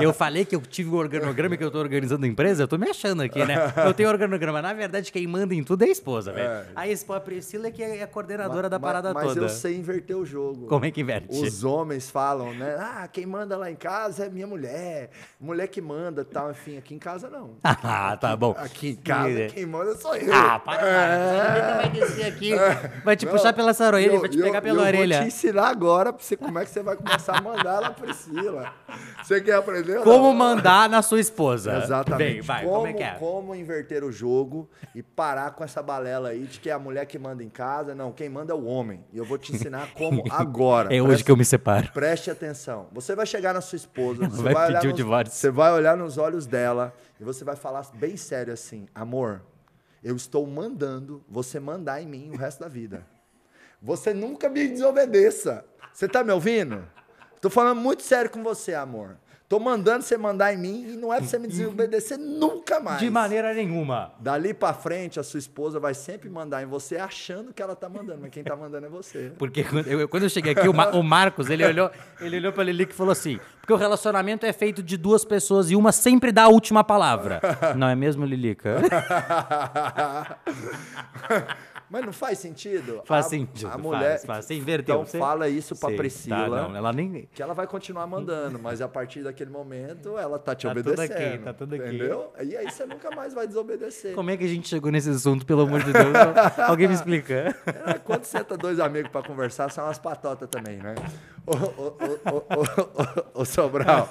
Eu 0.00 0.12
falei 0.12 0.44
que 0.44 0.56
eu 0.56 0.60
tive 0.60 0.90
o 0.90 0.94
organograma 0.94 1.54
e 1.54 1.58
que 1.58 1.64
eu 1.64 1.70
tô 1.70 1.78
organizando 1.78 2.26
a 2.26 2.28
empresa, 2.28 2.64
eu 2.64 2.68
tô 2.68 2.76
me 2.76 2.88
achando 2.90 3.22
aqui, 3.22 3.44
né? 3.44 3.54
Eu 3.84 3.94
tenho 3.94 4.08
organograma. 4.08 4.60
Na 4.60 4.72
verdade, 4.72 5.12
quem 5.12 5.26
manda 5.26 5.54
em 5.54 5.62
tudo 5.62 5.82
é 5.82 5.86
a 5.86 5.90
esposa, 5.90 6.15
velho. 6.24 6.66
A 6.74 6.88
esposa, 6.88 7.18
a 7.18 7.20
Priscila, 7.20 7.66
é 7.68 7.70
que 7.70 7.82
é 7.82 8.02
a 8.02 8.06
coordenadora 8.06 8.68
da 8.68 8.78
Ma- 8.78 8.86
parada 8.86 9.12
mas 9.14 9.28
toda. 9.28 9.40
eu 9.42 9.48
sei 9.48 9.76
inverter 9.76 10.16
o 10.16 10.24
jogo. 10.24 10.66
Como 10.66 10.84
é 10.84 10.90
que 10.90 11.00
inverte? 11.00 11.28
Os 11.30 11.62
homens 11.64 12.10
falam, 12.10 12.52
né? 12.54 12.76
Ah, 12.78 13.08
quem 13.12 13.26
manda 13.26 13.56
lá 13.56 13.70
em 13.70 13.76
casa 13.76 14.26
é 14.26 14.28
minha 14.28 14.46
mulher. 14.46 15.10
Mulher 15.40 15.66
que 15.68 15.80
manda 15.80 16.24
tal. 16.24 16.50
Enfim, 16.50 16.78
aqui 16.78 16.94
em 16.94 16.98
casa 16.98 17.28
não. 17.28 17.56
Ah, 17.88 18.16
tá 18.16 18.36
bom. 18.36 18.54
Aqui 18.58 18.90
em 18.90 18.96
casa, 18.96 19.46
quem 19.48 19.66
manda 19.66 19.94
sou 19.96 20.14
eu. 20.16 20.32
Ah, 20.34 20.58
para, 20.58 20.78
para. 20.78 20.86
Você 20.86 21.76
vai 21.76 21.90
descer 21.90 22.26
aqui, 22.26 22.50
vai 23.04 23.16
te 23.16 23.24
Não, 23.26 23.32
puxar 23.32 23.52
pela 23.52 23.72
saroelha, 23.74 24.14
eu- 24.14 24.20
vai 24.20 24.28
te 24.28 24.38
eu- 24.38 24.44
pegar 24.44 24.60
pela 24.62 24.82
eu 24.82 24.86
orelha. 24.86 25.16
vou 25.16 25.22
te 25.24 25.28
ensinar 25.28 25.68
agora 25.68 26.12
pra 26.12 26.22
você, 26.22 26.36
como 26.36 26.58
é 26.58 26.64
que 26.64 26.70
você 26.70 26.82
vai 26.82 26.96
começar 26.96 27.36
a 27.36 27.40
mandar 27.40 27.80
lá, 27.80 27.90
Priscila. 27.90 28.72
Você 29.22 29.40
quer 29.40 29.54
aprender? 29.54 30.00
Como 30.02 30.32
mandar 30.34 30.88
na 30.88 31.02
sua 31.02 31.20
esposa. 31.20 31.76
Exatamente. 31.78 32.32
Vem, 32.34 32.40
vai, 32.40 32.62
como, 32.64 32.74
como 32.76 32.86
é 32.86 32.92
que 32.92 33.02
é? 33.02 33.10
como 33.18 33.54
inverter 33.54 34.04
o 34.04 34.10
jogo 34.12 34.68
e 34.94 35.02
parar 35.02 35.50
com 35.52 35.62
essa 35.64 35.82
balela 36.06 36.28
aí 36.28 36.44
de 36.44 36.60
que 36.60 36.70
é 36.70 36.72
a 36.72 36.78
mulher 36.78 37.04
que 37.06 37.18
manda 37.18 37.42
em 37.42 37.48
casa. 37.48 37.94
Não, 37.94 38.12
quem 38.12 38.28
manda 38.28 38.52
é 38.52 38.56
o 38.56 38.64
homem. 38.64 39.04
E 39.12 39.18
eu 39.18 39.24
vou 39.24 39.36
te 39.36 39.52
ensinar 39.54 39.92
como 39.94 40.22
agora. 40.30 40.94
É 40.94 41.00
hoje 41.00 41.08
Presta- 41.08 41.24
que 41.24 41.30
eu 41.32 41.36
me 41.36 41.44
separo. 41.44 41.92
Preste 41.92 42.30
atenção. 42.30 42.86
Você 42.92 43.14
vai 43.14 43.26
chegar 43.26 43.52
na 43.52 43.60
sua 43.60 43.76
esposa, 43.76 44.28
você 44.28 44.42
Vai 44.42 44.54
vai, 44.54 44.72
pedir 44.74 44.88
o 44.88 44.92
divórcio. 44.92 45.34
Você 45.34 45.50
vai 45.50 45.72
olhar 45.72 45.96
nos 45.96 46.16
olhos 46.16 46.46
dela 46.46 46.94
e 47.20 47.24
você 47.24 47.44
vai 47.44 47.56
falar 47.56 47.84
bem 47.94 48.16
sério 48.16 48.52
assim: 48.52 48.86
amor, 48.94 49.42
eu 50.02 50.14
estou 50.14 50.46
mandando 50.46 51.24
você 51.28 51.58
mandar 51.58 52.00
em 52.00 52.06
mim 52.06 52.30
o 52.32 52.36
resto 52.36 52.60
da 52.60 52.68
vida. 52.68 53.04
Você 53.82 54.14
nunca 54.14 54.48
me 54.48 54.66
desobedeça. 54.68 55.64
Você 55.92 56.08
tá 56.08 56.22
me 56.22 56.32
ouvindo? 56.32 56.84
Tô 57.40 57.50
falando 57.50 57.80
muito 57.80 58.02
sério 58.02 58.30
com 58.30 58.42
você, 58.42 58.74
amor. 58.74 59.16
Tô 59.48 59.60
mandando 59.60 60.02
você 60.02 60.16
mandar 60.16 60.52
em 60.52 60.56
mim 60.56 60.86
e 60.92 60.96
não 60.96 61.12
é 61.14 61.18
pra 61.18 61.26
você 61.26 61.38
me 61.38 61.46
desobedecer 61.46 62.18
nunca 62.18 62.80
mais. 62.80 62.98
De 62.98 63.08
maneira 63.08 63.54
nenhuma. 63.54 64.12
Dali 64.18 64.52
pra 64.52 64.74
frente, 64.74 65.20
a 65.20 65.22
sua 65.22 65.38
esposa 65.38 65.78
vai 65.78 65.94
sempre 65.94 66.28
mandar 66.28 66.64
em 66.64 66.66
você 66.66 66.96
achando 66.96 67.52
que 67.52 67.62
ela 67.62 67.76
tá 67.76 67.88
mandando, 67.88 68.18
mas 68.22 68.30
quem 68.30 68.42
tá 68.42 68.56
mandando 68.56 68.86
é 68.86 68.88
você. 68.88 69.30
Porque 69.38 69.62
quando 69.62 69.86
eu, 69.86 70.08
quando 70.08 70.24
eu 70.24 70.28
cheguei 70.28 70.50
aqui, 70.52 70.68
o, 70.68 70.74
Ma- 70.74 70.88
o 70.90 71.02
Marcos, 71.02 71.48
ele 71.48 71.64
olhou, 71.64 71.90
ele 72.20 72.38
olhou 72.38 72.52
pra 72.52 72.64
Lilica 72.64 72.92
e 72.92 72.96
falou 72.96 73.12
assim: 73.12 73.38
porque 73.60 73.72
o 73.72 73.76
relacionamento 73.76 74.44
é 74.44 74.52
feito 74.52 74.82
de 74.82 74.96
duas 74.96 75.24
pessoas 75.24 75.70
e 75.70 75.76
uma 75.76 75.92
sempre 75.92 76.32
dá 76.32 76.44
a 76.44 76.48
última 76.48 76.82
palavra. 76.82 77.40
Não 77.76 77.88
é 77.88 77.94
mesmo, 77.94 78.24
Lilica? 78.24 78.78
Mas 81.88 82.04
não 82.04 82.12
faz 82.12 82.38
sentido? 82.38 83.00
Faz 83.04 83.26
A- 83.26 83.28
sentido. 83.28 83.70
A 83.72 83.78
mulher. 83.78 84.10
faz, 84.10 84.24
faz. 84.24 84.44
Você 84.46 84.54
inverteu. 84.54 84.96
Então 84.96 85.06
você- 85.06 85.18
fala 85.18 85.48
isso 85.48 85.76
pra 85.76 85.88
Sei, 85.90 85.96
Priscila. 85.96 86.36
Tá, 86.38 86.68
não, 86.68 86.76
ela 86.76 86.92
nem. 86.92 87.28
Que 87.32 87.40
ela 87.42 87.54
vai 87.54 87.66
continuar 87.66 88.06
mandando, 88.08 88.58
mas 88.58 88.80
a 88.80 88.88
partir 88.88 89.22
daquele 89.22 89.50
momento 89.50 90.18
ela 90.18 90.38
tá 90.38 90.54
te 90.54 90.66
Tá 90.66 90.74
tudo 90.74 90.90
obedecendo. 90.90 91.16
ok, 91.16 91.38
tá 91.38 91.52
tudo 91.52 91.76
ok. 91.76 91.86
Entendeu? 91.86 92.32
E 92.42 92.56
aí 92.56 92.68
você 92.70 92.84
nunca 92.86 93.10
mais 93.14 93.32
vai 93.32 93.46
desobedecer. 93.46 94.14
Como 94.14 94.30
é 94.30 94.36
que 94.36 94.44
a 94.44 94.48
gente 94.48 94.68
chegou 94.68 94.90
nesse 94.90 95.10
assunto, 95.10 95.46
pelo 95.46 95.62
amor 95.62 95.82
de 95.84 95.92
Deus? 95.92 96.04
Alguém 96.68 96.88
me 96.88 96.94
explica. 96.94 97.54
É, 97.86 97.94
quando 97.98 98.24
senta 98.24 98.56
dois 98.56 98.80
amigos 98.80 99.10
pra 99.10 99.22
conversar, 99.22 99.70
são 99.70 99.84
umas 99.84 99.98
patotas 99.98 100.48
também, 100.48 100.78
né? 100.78 100.94
Ô, 103.32 103.44
Sobral, 103.44 104.08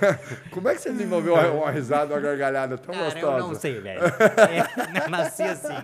como 0.52 0.68
é 0.68 0.74
que 0.74 0.82
você 0.82 0.90
desenvolveu 0.92 1.32
uma, 1.34 1.46
uma 1.50 1.70
risada, 1.70 2.12
uma 2.14 2.20
gargalhada 2.20 2.76
tão 2.76 2.92
Cara, 2.94 3.06
gostosa? 3.06 3.38
eu 3.38 3.48
não 3.48 3.54
sei, 3.54 3.80
velho. 3.80 4.00
É, 5.04 5.08
nasci 5.08 5.42
assim. 5.42 5.74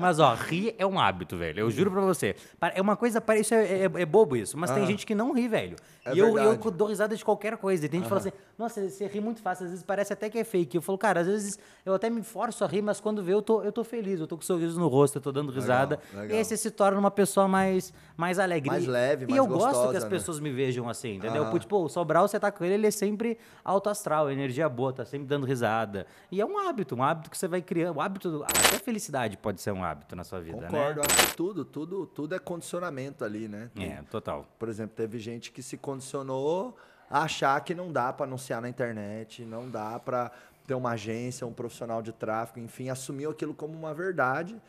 Mas, 0.00 0.18
ó, 0.18 0.34
rir 0.34 0.74
é 0.78 0.86
um 0.86 0.98
hábito, 0.98 1.36
velho. 1.36 1.60
Eu 1.60 1.70
juro 1.70 1.90
pra 1.90 2.00
você. 2.00 2.36
É 2.74 2.80
uma 2.80 2.96
coisa, 2.96 3.22
isso 3.38 3.54
é, 3.54 3.64
é- 3.84 3.90
é 4.02 4.06
bobo 4.06 4.36
isso, 4.36 4.56
mas 4.58 4.70
tem 4.70 4.86
gente 4.86 5.06
que 5.06 5.14
não 5.14 5.32
ri, 5.32 5.48
velho. 5.48 5.76
É 6.04 6.14
e 6.14 6.18
eu, 6.18 6.36
eu 6.38 6.56
dou 6.70 6.88
risada 6.88 7.16
de 7.16 7.24
qualquer 7.24 7.56
coisa. 7.56 7.86
E 7.86 7.88
tem 7.88 8.00
gente 8.00 8.04
que 8.04 8.08
fala 8.10 8.20
assim, 8.20 8.32
nossa, 8.58 8.88
você 8.88 9.06
ri 9.06 9.20
muito 9.20 9.40
fácil, 9.40 9.64
às 9.64 9.70
vezes 9.70 9.84
parece 9.84 10.12
até 10.12 10.28
que 10.28 10.38
é 10.38 10.44
fake. 10.44 10.76
Eu 10.76 10.82
falo, 10.82 10.98
cara, 10.98 11.20
às 11.20 11.26
vezes 11.26 11.58
eu 11.84 11.94
até 11.94 12.10
me 12.10 12.22
forço 12.22 12.62
a 12.62 12.66
rir, 12.66 12.82
mas 12.82 13.00
quando 13.00 13.22
vê, 13.22 13.32
eu 13.32 13.40
tô, 13.40 13.62
eu 13.62 13.72
tô 13.72 13.82
feliz, 13.82 14.20
eu 14.20 14.26
tô 14.26 14.36
com 14.36 14.42
um 14.42 14.46
sorriso 14.46 14.78
no 14.78 14.88
rosto, 14.88 15.16
eu 15.16 15.22
tô 15.22 15.32
dando 15.32 15.50
risada. 15.50 15.98
legal. 16.12 16.28
E 16.30 16.38
aí 16.38 16.44
você 16.44 16.56
se 16.56 16.70
torna 16.70 16.98
uma 16.98 17.10
pessoa 17.10 17.48
mais, 17.48 17.92
mais 18.16 18.38
alegre. 18.38 18.68
Mais 18.68 18.84
E- 18.84 18.88
leve, 18.88 19.24
E 19.24 19.28
mais 19.28 19.38
eu 19.38 19.46
gosto 19.46 19.66
que 19.68 19.72
gostosa, 19.72 19.98
as 19.98 20.04
né? 20.04 20.10
pessoas 20.10 20.40
me 20.40 20.50
vejam 20.52 20.88
assim, 20.88 21.14
entendeu? 21.16 21.46
Pô, 21.50 21.58
Tipo, 21.58 21.78
o 21.84 21.88
Sobral, 21.88 22.28
você 22.28 22.38
tá 22.38 22.52
com 22.52 22.64
ele, 22.64 22.74
ele 22.74 22.86
é 22.86 22.90
sempre 22.90 23.38
alto 23.64 23.88
astral, 23.88 24.30
energia 24.30 24.68
boa, 24.68 24.92
tá 24.92 25.04
sempre 25.06 25.26
dando 25.26 25.46
risada. 25.46 26.06
E 26.30 26.40
é 26.40 26.44
um 26.44 26.58
hábito, 26.58 26.94
um 26.94 27.02
hábito 27.02 27.30
que 27.30 27.38
você 27.38 27.48
vai 27.48 27.62
criando. 27.62 27.96
O 27.96 28.00
hábito, 28.02 28.44
até 28.44 28.78
felicidade 28.78 29.36
pode 29.38 29.60
ser 29.62 29.72
um 29.72 29.82
hábito 29.82 30.14
na 30.14 30.22
sua 30.24 30.40
vida, 30.40 30.58
Concordo, 30.66 31.00
acho 31.00 31.28
que 31.30 31.36
tudo, 31.36 31.64
tudo, 31.64 32.06
tudo 32.06 32.34
é 32.34 32.38
condicionamento 32.38 33.24
ali, 33.24 33.48
né? 33.48 33.70
Tem- 33.74 33.88
né? 33.88 33.98
É, 34.00 34.10
total. 34.10 34.46
Por 34.58 34.68
exemplo, 34.68 34.94
teve 34.94 35.18
gente 35.18 35.50
que 35.50 35.62
se 35.62 35.76
condicionou 35.94 36.76
a 37.08 37.22
achar 37.22 37.60
que 37.62 37.74
não 37.74 37.92
dá 37.92 38.12
para 38.12 38.26
anunciar 38.26 38.60
na 38.60 38.68
internet, 38.68 39.44
não 39.44 39.70
dá 39.70 39.98
para 39.98 40.30
ter 40.66 40.74
uma 40.74 40.92
agência, 40.92 41.46
um 41.46 41.52
profissional 41.52 42.02
de 42.02 42.12
tráfego, 42.12 42.58
enfim, 42.58 42.88
assumiu 42.88 43.30
aquilo 43.30 43.54
como 43.54 43.74
uma 43.74 43.94
verdade. 43.94 44.60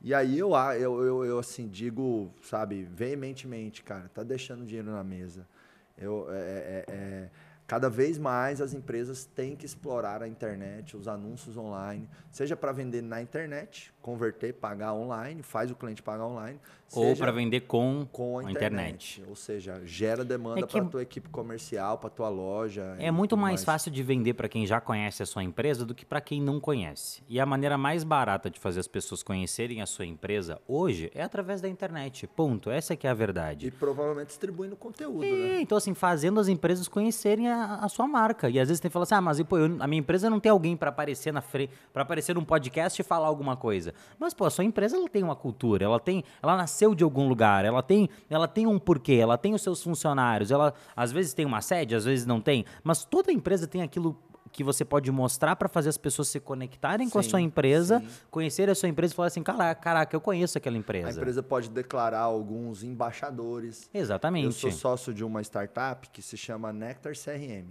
E 0.00 0.12
aí 0.12 0.38
eu, 0.38 0.52
eu, 0.56 1.04
eu, 1.04 1.24
eu, 1.24 1.38
assim, 1.38 1.68
digo, 1.68 2.32
sabe, 2.42 2.82
veementemente, 2.84 3.82
cara, 3.82 4.10
tá 4.12 4.22
deixando 4.24 4.64
dinheiro 4.64 4.90
na 4.90 5.04
mesa. 5.04 5.46
Eu, 5.96 6.26
é, 6.30 6.34
é- 6.36 6.84
é- 6.88 7.30
cada 7.68 7.88
vez 7.88 8.18
mais 8.18 8.60
as 8.60 8.74
empresas 8.74 9.24
têm 9.24 9.54
que 9.54 9.64
explorar 9.64 10.22
a 10.22 10.28
internet, 10.28 10.96
os 10.96 11.06
anúncios 11.06 11.56
online, 11.56 12.08
seja 12.30 12.56
para 12.56 12.72
vender 12.72 13.00
na 13.02 13.22
internet, 13.22 13.94
converter, 14.02 14.54
pagar 14.54 14.92
online, 14.92 15.42
faz 15.42 15.70
o 15.70 15.76
cliente 15.76 16.02
pagar 16.02 16.26
online, 16.26 16.58
Ou 17.00 17.16
para 17.16 17.30
vender 17.32 17.60
com, 17.62 18.06
com 18.12 18.38
a 18.38 18.42
a 18.42 18.50
internet. 18.50 19.14
internet. 19.18 19.24
Ou 19.28 19.34
seja, 19.36 19.80
gera 19.84 20.24
demanda 20.24 20.60
É 20.60 20.62
que- 20.62 20.72
para 20.72 20.84
tua 20.84 21.02
equipe 21.02 21.28
comercial, 21.28 21.98
para 21.98 22.10
tua 22.10 22.28
loja. 22.28 22.94
É 22.98 23.06
e 23.06 23.10
muito 23.10 23.30
tudo 23.30 23.40
mais 23.42 23.64
fácil 23.64 23.90
de 23.90 24.02
vender 24.02 24.34
para 24.34 24.48
quem 24.48 24.66
já 24.66 24.80
conhece 24.80 25.22
a 25.22 25.26
sua 25.26 25.42
empresa 25.42 25.84
do 25.86 25.94
que 25.94 26.04
para 26.04 26.20
quem 26.20 26.40
não 26.40 26.60
conhece. 26.60 27.22
E 27.28 27.40
a 27.40 27.46
maneira 27.46 27.78
mais 27.78 28.04
barata 28.04 28.50
de 28.50 28.58
fazer 28.58 28.80
as 28.80 28.88
pessoas 28.88 29.22
conhecerem 29.22 29.80
a 29.80 29.86
sua 29.86 30.04
empresa 30.06 30.60
hoje 30.68 31.10
é 31.14 31.22
através 31.22 31.60
da 31.60 31.68
internet. 31.68 32.26
Ponto. 32.26 32.70
Essa 32.70 32.92
é 32.94 32.96
que 32.96 33.06
é 33.06 33.10
a 33.10 33.14
verdade. 33.14 33.66
E 33.66 33.70
provavelmente 33.70 34.28
distribuindo 34.28 34.76
conteúdo, 34.76 35.24
É, 35.24 35.30
né? 35.30 35.60
então 35.60 35.78
assim, 35.78 35.94
fazendo 35.94 36.38
as 36.40 36.48
empresas 36.48 36.88
conhecerem 36.88 37.48
a, 37.48 37.76
a 37.76 37.88
sua 37.88 38.06
marca. 38.06 38.48
E 38.50 38.58
às 38.58 38.68
vezes 38.68 38.80
tem 38.80 38.88
que 38.88 38.92
falar 38.92 39.04
assim, 39.04 39.14
ah, 39.14 39.20
mas 39.20 39.40
pô, 39.42 39.58
eu- 39.58 39.76
a 39.80 39.86
minha 39.86 40.00
empresa 40.00 40.28
não 40.28 40.40
tem 40.40 40.50
alguém 40.50 40.76
para 40.76 40.90
aparecer 40.90 41.32
na 41.32 41.40
frente, 41.40 41.72
para 41.92 42.02
aparecer 42.02 42.34
num 42.34 42.44
podcast 42.44 43.00
e 43.00 43.04
falar 43.04 43.26
alguma 43.28 43.56
coisa. 43.56 43.94
Mas 44.18 44.34
pô, 44.34 44.44
a 44.44 44.50
sua 44.50 44.64
empresa 44.64 44.96
ela 44.96 45.08
tem 45.08 45.22
uma 45.22 45.36
cultura, 45.36 45.84
ela 45.84 46.00
tem, 46.00 46.24
ela 46.42 46.56
nasceu 46.56 46.81
de 46.94 47.04
algum 47.04 47.28
lugar, 47.28 47.64
ela 47.64 47.82
tem, 47.82 48.08
ela 48.28 48.48
tem 48.48 48.66
um 48.66 48.78
porquê, 48.78 49.14
ela 49.14 49.38
tem 49.38 49.54
os 49.54 49.62
seus 49.62 49.82
funcionários, 49.82 50.50
ela 50.50 50.74
às 50.96 51.12
vezes 51.12 51.32
tem 51.32 51.46
uma 51.46 51.60
sede, 51.60 51.94
às 51.94 52.04
vezes 52.04 52.26
não 52.26 52.40
tem, 52.40 52.64
mas 52.82 53.04
toda 53.04 53.30
empresa 53.32 53.66
tem 53.66 53.82
aquilo 53.82 54.18
que 54.50 54.62
você 54.62 54.84
pode 54.84 55.10
mostrar 55.10 55.56
para 55.56 55.68
fazer 55.68 55.88
as 55.88 55.96
pessoas 55.96 56.28
se 56.28 56.38
conectarem 56.38 57.08
com 57.08 57.18
a 57.18 57.22
Sim, 57.22 57.30
sua 57.30 57.40
empresa, 57.40 58.00
sim. 58.00 58.08
conhecer 58.30 58.68
a 58.68 58.74
sua 58.74 58.88
empresa 58.88 59.14
e 59.14 59.16
falar 59.16 59.28
assim, 59.28 59.42
caraca, 59.42 60.14
eu 60.14 60.20
conheço 60.20 60.58
aquela 60.58 60.76
empresa. 60.76 61.08
A 61.08 61.12
empresa 61.12 61.42
pode 61.42 61.70
declarar 61.70 62.20
alguns 62.20 62.84
embaixadores. 62.84 63.88
Exatamente. 63.94 64.44
Eu 64.44 64.52
sou 64.52 64.70
sócio 64.70 65.14
de 65.14 65.24
uma 65.24 65.40
startup 65.40 66.08
que 66.10 66.20
se 66.20 66.36
chama 66.36 66.70
Nectar 66.72 67.14
CRM. 67.14 67.70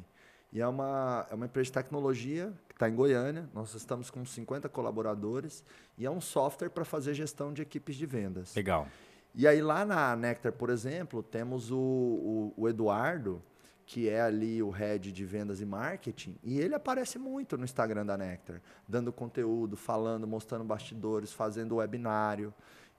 E 0.52 0.60
é 0.60 0.68
uma, 0.68 1.26
é 1.30 1.36
uma 1.36 1.46
empresa 1.46 1.68
de 1.68 1.72
tecnologia 1.74 2.52
está 2.82 2.90
em 2.90 2.96
Goiânia. 2.96 3.48
Nós 3.54 3.76
estamos 3.76 4.10
com 4.10 4.26
50 4.26 4.68
colaboradores. 4.68 5.64
E 5.98 6.06
é 6.06 6.10
um 6.10 6.20
software 6.20 6.70
para 6.70 6.84
fazer 6.84 7.14
gestão 7.14 7.54
de 7.54 7.62
equipes 7.62 7.96
de 7.96 8.08
vendas. 8.08 8.56
Legal. 8.56 8.88
E 9.36 9.48
aí 9.48 9.62
lá 9.62 9.86
na 9.86 10.16
Nectar, 10.16 10.52
por 10.52 10.72
exemplo, 10.72 11.22
temos 11.22 11.72
o, 11.72 11.78
o, 11.78 12.54
o 12.58 12.68
Eduardo, 12.68 13.42
que 13.86 14.10
é 14.10 14.22
ali 14.22 14.64
o 14.64 14.70
head 14.70 15.12
de 15.12 15.26
vendas 15.26 15.62
e 15.62 15.66
marketing, 15.66 16.38
e 16.44 16.60
ele 16.60 16.74
aparece 16.74 17.20
muito 17.20 17.58
no 17.58 17.64
Instagram 17.64 18.06
da 18.06 18.18
Nectar, 18.18 18.62
dando 18.88 19.14
conteúdo, 19.14 19.78
falando, 19.78 20.28
mostrando 20.28 20.64
bastidores, 20.64 21.32
fazendo 21.32 21.76
webinário. 21.76 22.54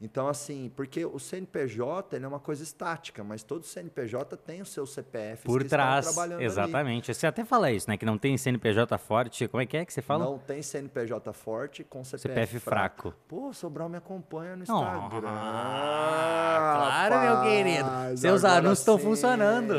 Então, 0.05 0.27
assim, 0.27 0.69
porque 0.75 1.05
o 1.07 1.17
CNPJ 1.21 2.17
é 2.17 2.27
uma 2.27 2.41
coisa 2.41 2.61
estática, 2.65 3.23
mas 3.23 3.45
todo 3.45 3.65
CNPJ 3.65 4.37
tem 4.37 4.61
o 4.61 4.67
seu 4.67 4.85
CPF 4.85 5.45
Por 5.45 5.63
trás, 5.63 6.07
trabalhando 6.07 6.39
ali. 6.39 6.45
exatamente. 6.45 7.15
Você 7.15 7.25
até 7.25 7.45
fala 7.45 7.71
isso, 7.71 7.89
né? 7.89 7.97
Que 7.97 8.05
não 8.05 8.19
tem 8.19 8.37
CNPJ 8.37 8.99
forte. 8.99 9.47
Como 9.47 9.63
é 9.63 9.67
que 9.67 9.77
é 9.77 9.85
que 9.85 9.93
você 9.93 10.03
fala? 10.03 10.25
Não 10.25 10.39
tem 10.39 10.61
CNPJ 10.61 11.33
forte 11.33 11.85
com 11.85 12.03
CPF, 12.03 12.23
CPF 12.29 12.59
fraco. 12.59 13.15
Pô, 13.29 13.53
Sobral 13.53 13.89
me 13.89 13.97
acompanha 13.97 14.57
no 14.57 14.65
Oh, 14.69 14.83
Instagram. 14.83 15.21
claro, 15.21 17.21
meu 17.21 17.43
querido. 17.43 17.85
rapaz, 17.85 18.21
Seus 18.21 18.45
anúncios 18.45 18.79
estão 18.81 18.99
funcionando. 18.99 19.73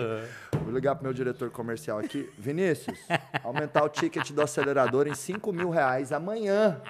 Vou 0.64 0.72
ligar 0.74 0.96
pro 0.96 1.04
meu 1.04 1.14
diretor 1.14 1.50
comercial 1.52 2.00
aqui. 2.00 2.30
Vinícius, 2.38 2.98
aumentar 3.44 3.84
o 3.84 3.90
ticket 3.90 4.32
do 4.32 4.42
acelerador 4.42 5.06
em 5.08 5.16
5 5.16 5.52
mil 5.52 5.70
reais 5.70 6.14
amanhã. 6.14 6.82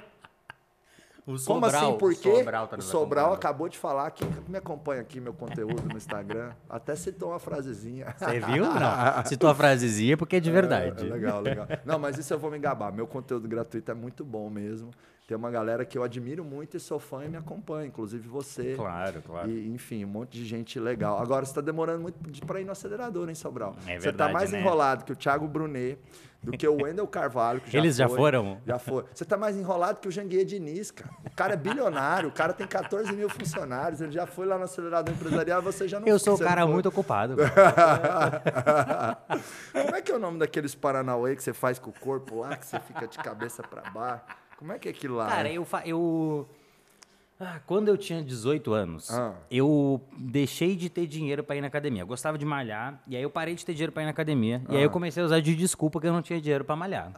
O 1.26 1.42
Como 1.42 1.64
assim? 1.64 1.96
Por 1.96 2.14
quê? 2.14 2.36
Sobral 2.36 2.68
tá 2.68 2.76
o 2.76 2.82
Sobral 2.82 3.32
acabou 3.32 3.68
de 3.68 3.78
falar 3.78 4.10
que 4.10 4.24
me 4.46 4.58
acompanha 4.58 5.00
aqui, 5.00 5.18
meu 5.20 5.32
conteúdo 5.32 5.82
no 5.90 5.96
Instagram. 5.96 6.52
Até 6.68 6.94
citou 6.94 7.30
uma 7.30 7.38
frasezinha. 7.38 8.14
Você 8.16 8.40
viu? 8.40 8.64
Não. 8.64 9.24
Citou 9.24 9.48
a 9.48 9.54
frasezinha 9.54 10.18
porque 10.18 10.36
é 10.36 10.40
de 10.40 10.50
verdade. 10.50 11.02
É, 11.02 11.08
é 11.08 11.12
legal, 11.12 11.40
legal. 11.40 11.66
Não, 11.84 11.98
mas 11.98 12.18
isso 12.18 12.34
eu 12.34 12.38
vou 12.38 12.50
me 12.50 12.58
gabar. 12.58 12.92
Meu 12.92 13.06
conteúdo 13.06 13.48
gratuito 13.48 13.90
é 13.90 13.94
muito 13.94 14.22
bom 14.22 14.50
mesmo. 14.50 14.90
Tem 15.26 15.34
uma 15.34 15.50
galera 15.50 15.86
que 15.86 15.96
eu 15.96 16.02
admiro 16.02 16.44
muito 16.44 16.76
e 16.76 16.80
sou 16.80 16.98
fã 16.98 17.24
e 17.24 17.28
me 17.28 17.38
acompanha, 17.38 17.86
inclusive 17.86 18.28
você. 18.28 18.74
Claro, 18.74 19.22
claro. 19.22 19.50
E, 19.50 19.72
enfim, 19.72 20.04
um 20.04 20.08
monte 20.08 20.32
de 20.32 20.44
gente 20.44 20.78
legal. 20.78 21.18
Agora, 21.18 21.46
você 21.46 21.52
está 21.52 21.62
demorando 21.62 22.02
muito 22.02 22.46
para 22.46 22.60
ir 22.60 22.64
no 22.66 22.72
acelerador, 22.72 23.26
hein, 23.30 23.34
Sobral? 23.34 23.74
É 23.86 23.98
você 23.98 24.12
tá 24.12 24.26
verdade, 24.26 24.32
mais 24.34 24.52
né? 24.52 24.60
enrolado 24.60 25.02
que 25.02 25.12
o 25.12 25.16
Thiago 25.16 25.48
Brunet, 25.48 25.98
do 26.44 26.52
que 26.52 26.66
o 26.68 26.82
Wendel 26.82 27.06
Carvalho, 27.06 27.60
que 27.60 27.70
já 27.70 27.78
Eles 27.78 27.96
já 27.96 28.08
foi. 28.08 28.16
foram? 28.16 28.58
Já 28.66 28.78
foi. 28.78 29.04
Você 29.14 29.24
tá 29.24 29.36
mais 29.36 29.56
enrolado 29.56 30.00
que 30.00 30.08
o 30.08 30.10
Janguier 30.10 30.44
Diniz, 30.44 30.90
cara. 30.90 31.10
O 31.24 31.30
cara 31.34 31.54
é 31.54 31.56
bilionário, 31.56 32.28
o 32.28 32.32
cara 32.32 32.52
tem 32.52 32.66
14 32.66 33.12
mil 33.12 33.28
funcionários, 33.28 34.00
ele 34.00 34.12
já 34.12 34.26
foi 34.26 34.46
lá 34.46 34.58
no 34.58 34.64
acelerador 34.64 35.14
empresarial, 35.14 35.62
você 35.62 35.88
já 35.88 35.98
não 35.98 36.06
Eu 36.06 36.18
sou 36.18 36.34
um 36.34 36.38
cara 36.38 36.62
foi. 36.62 36.72
muito 36.72 36.88
ocupado. 36.88 37.36
Como 39.72 39.96
é 39.96 40.02
que 40.02 40.12
é 40.12 40.14
o 40.14 40.18
nome 40.18 40.38
daqueles 40.38 40.74
Paranauê 40.74 41.34
que 41.36 41.42
você 41.42 41.52
faz 41.52 41.78
com 41.78 41.90
o 41.90 41.92
corpo 41.92 42.40
lá, 42.40 42.56
que 42.56 42.66
você 42.66 42.78
fica 42.80 43.06
de 43.06 43.18
cabeça 43.18 43.62
para 43.62 43.90
baixo? 43.90 44.24
Como 44.56 44.72
é 44.72 44.78
que 44.78 44.88
é 44.88 44.90
aquilo 44.90 45.16
lá? 45.16 45.26
Cara, 45.28 45.50
eu, 45.50 45.64
fa- 45.64 45.82
eu 45.84 46.48
Ah, 47.40 47.58
quando 47.66 47.88
eu 47.88 47.98
tinha 47.98 48.22
18 48.22 48.72
anos, 48.72 49.10
Ah. 49.10 49.34
eu 49.50 50.00
deixei 50.16 50.76
de 50.76 50.88
ter 50.88 51.04
dinheiro 51.06 51.42
pra 51.42 51.56
ir 51.56 51.60
na 51.60 51.66
academia. 51.66 52.02
Eu 52.02 52.06
gostava 52.06 52.38
de 52.38 52.44
malhar, 52.44 53.02
e 53.08 53.16
aí 53.16 53.22
eu 53.22 53.28
parei 53.28 53.54
de 53.56 53.66
ter 53.66 53.72
dinheiro 53.74 53.90
pra 53.92 54.02
ir 54.02 54.06
na 54.06 54.12
academia. 54.12 54.62
E 54.68 54.76
aí 54.76 54.82
Ah. 54.82 54.84
eu 54.84 54.90
comecei 54.90 55.20
a 55.22 55.26
usar 55.26 55.40
de 55.40 55.54
desculpa 55.56 56.00
que 56.00 56.06
eu 56.06 56.12
não 56.12 56.22
tinha 56.22 56.40
dinheiro 56.40 56.64
pra 56.64 56.76
malhar. 56.76 57.12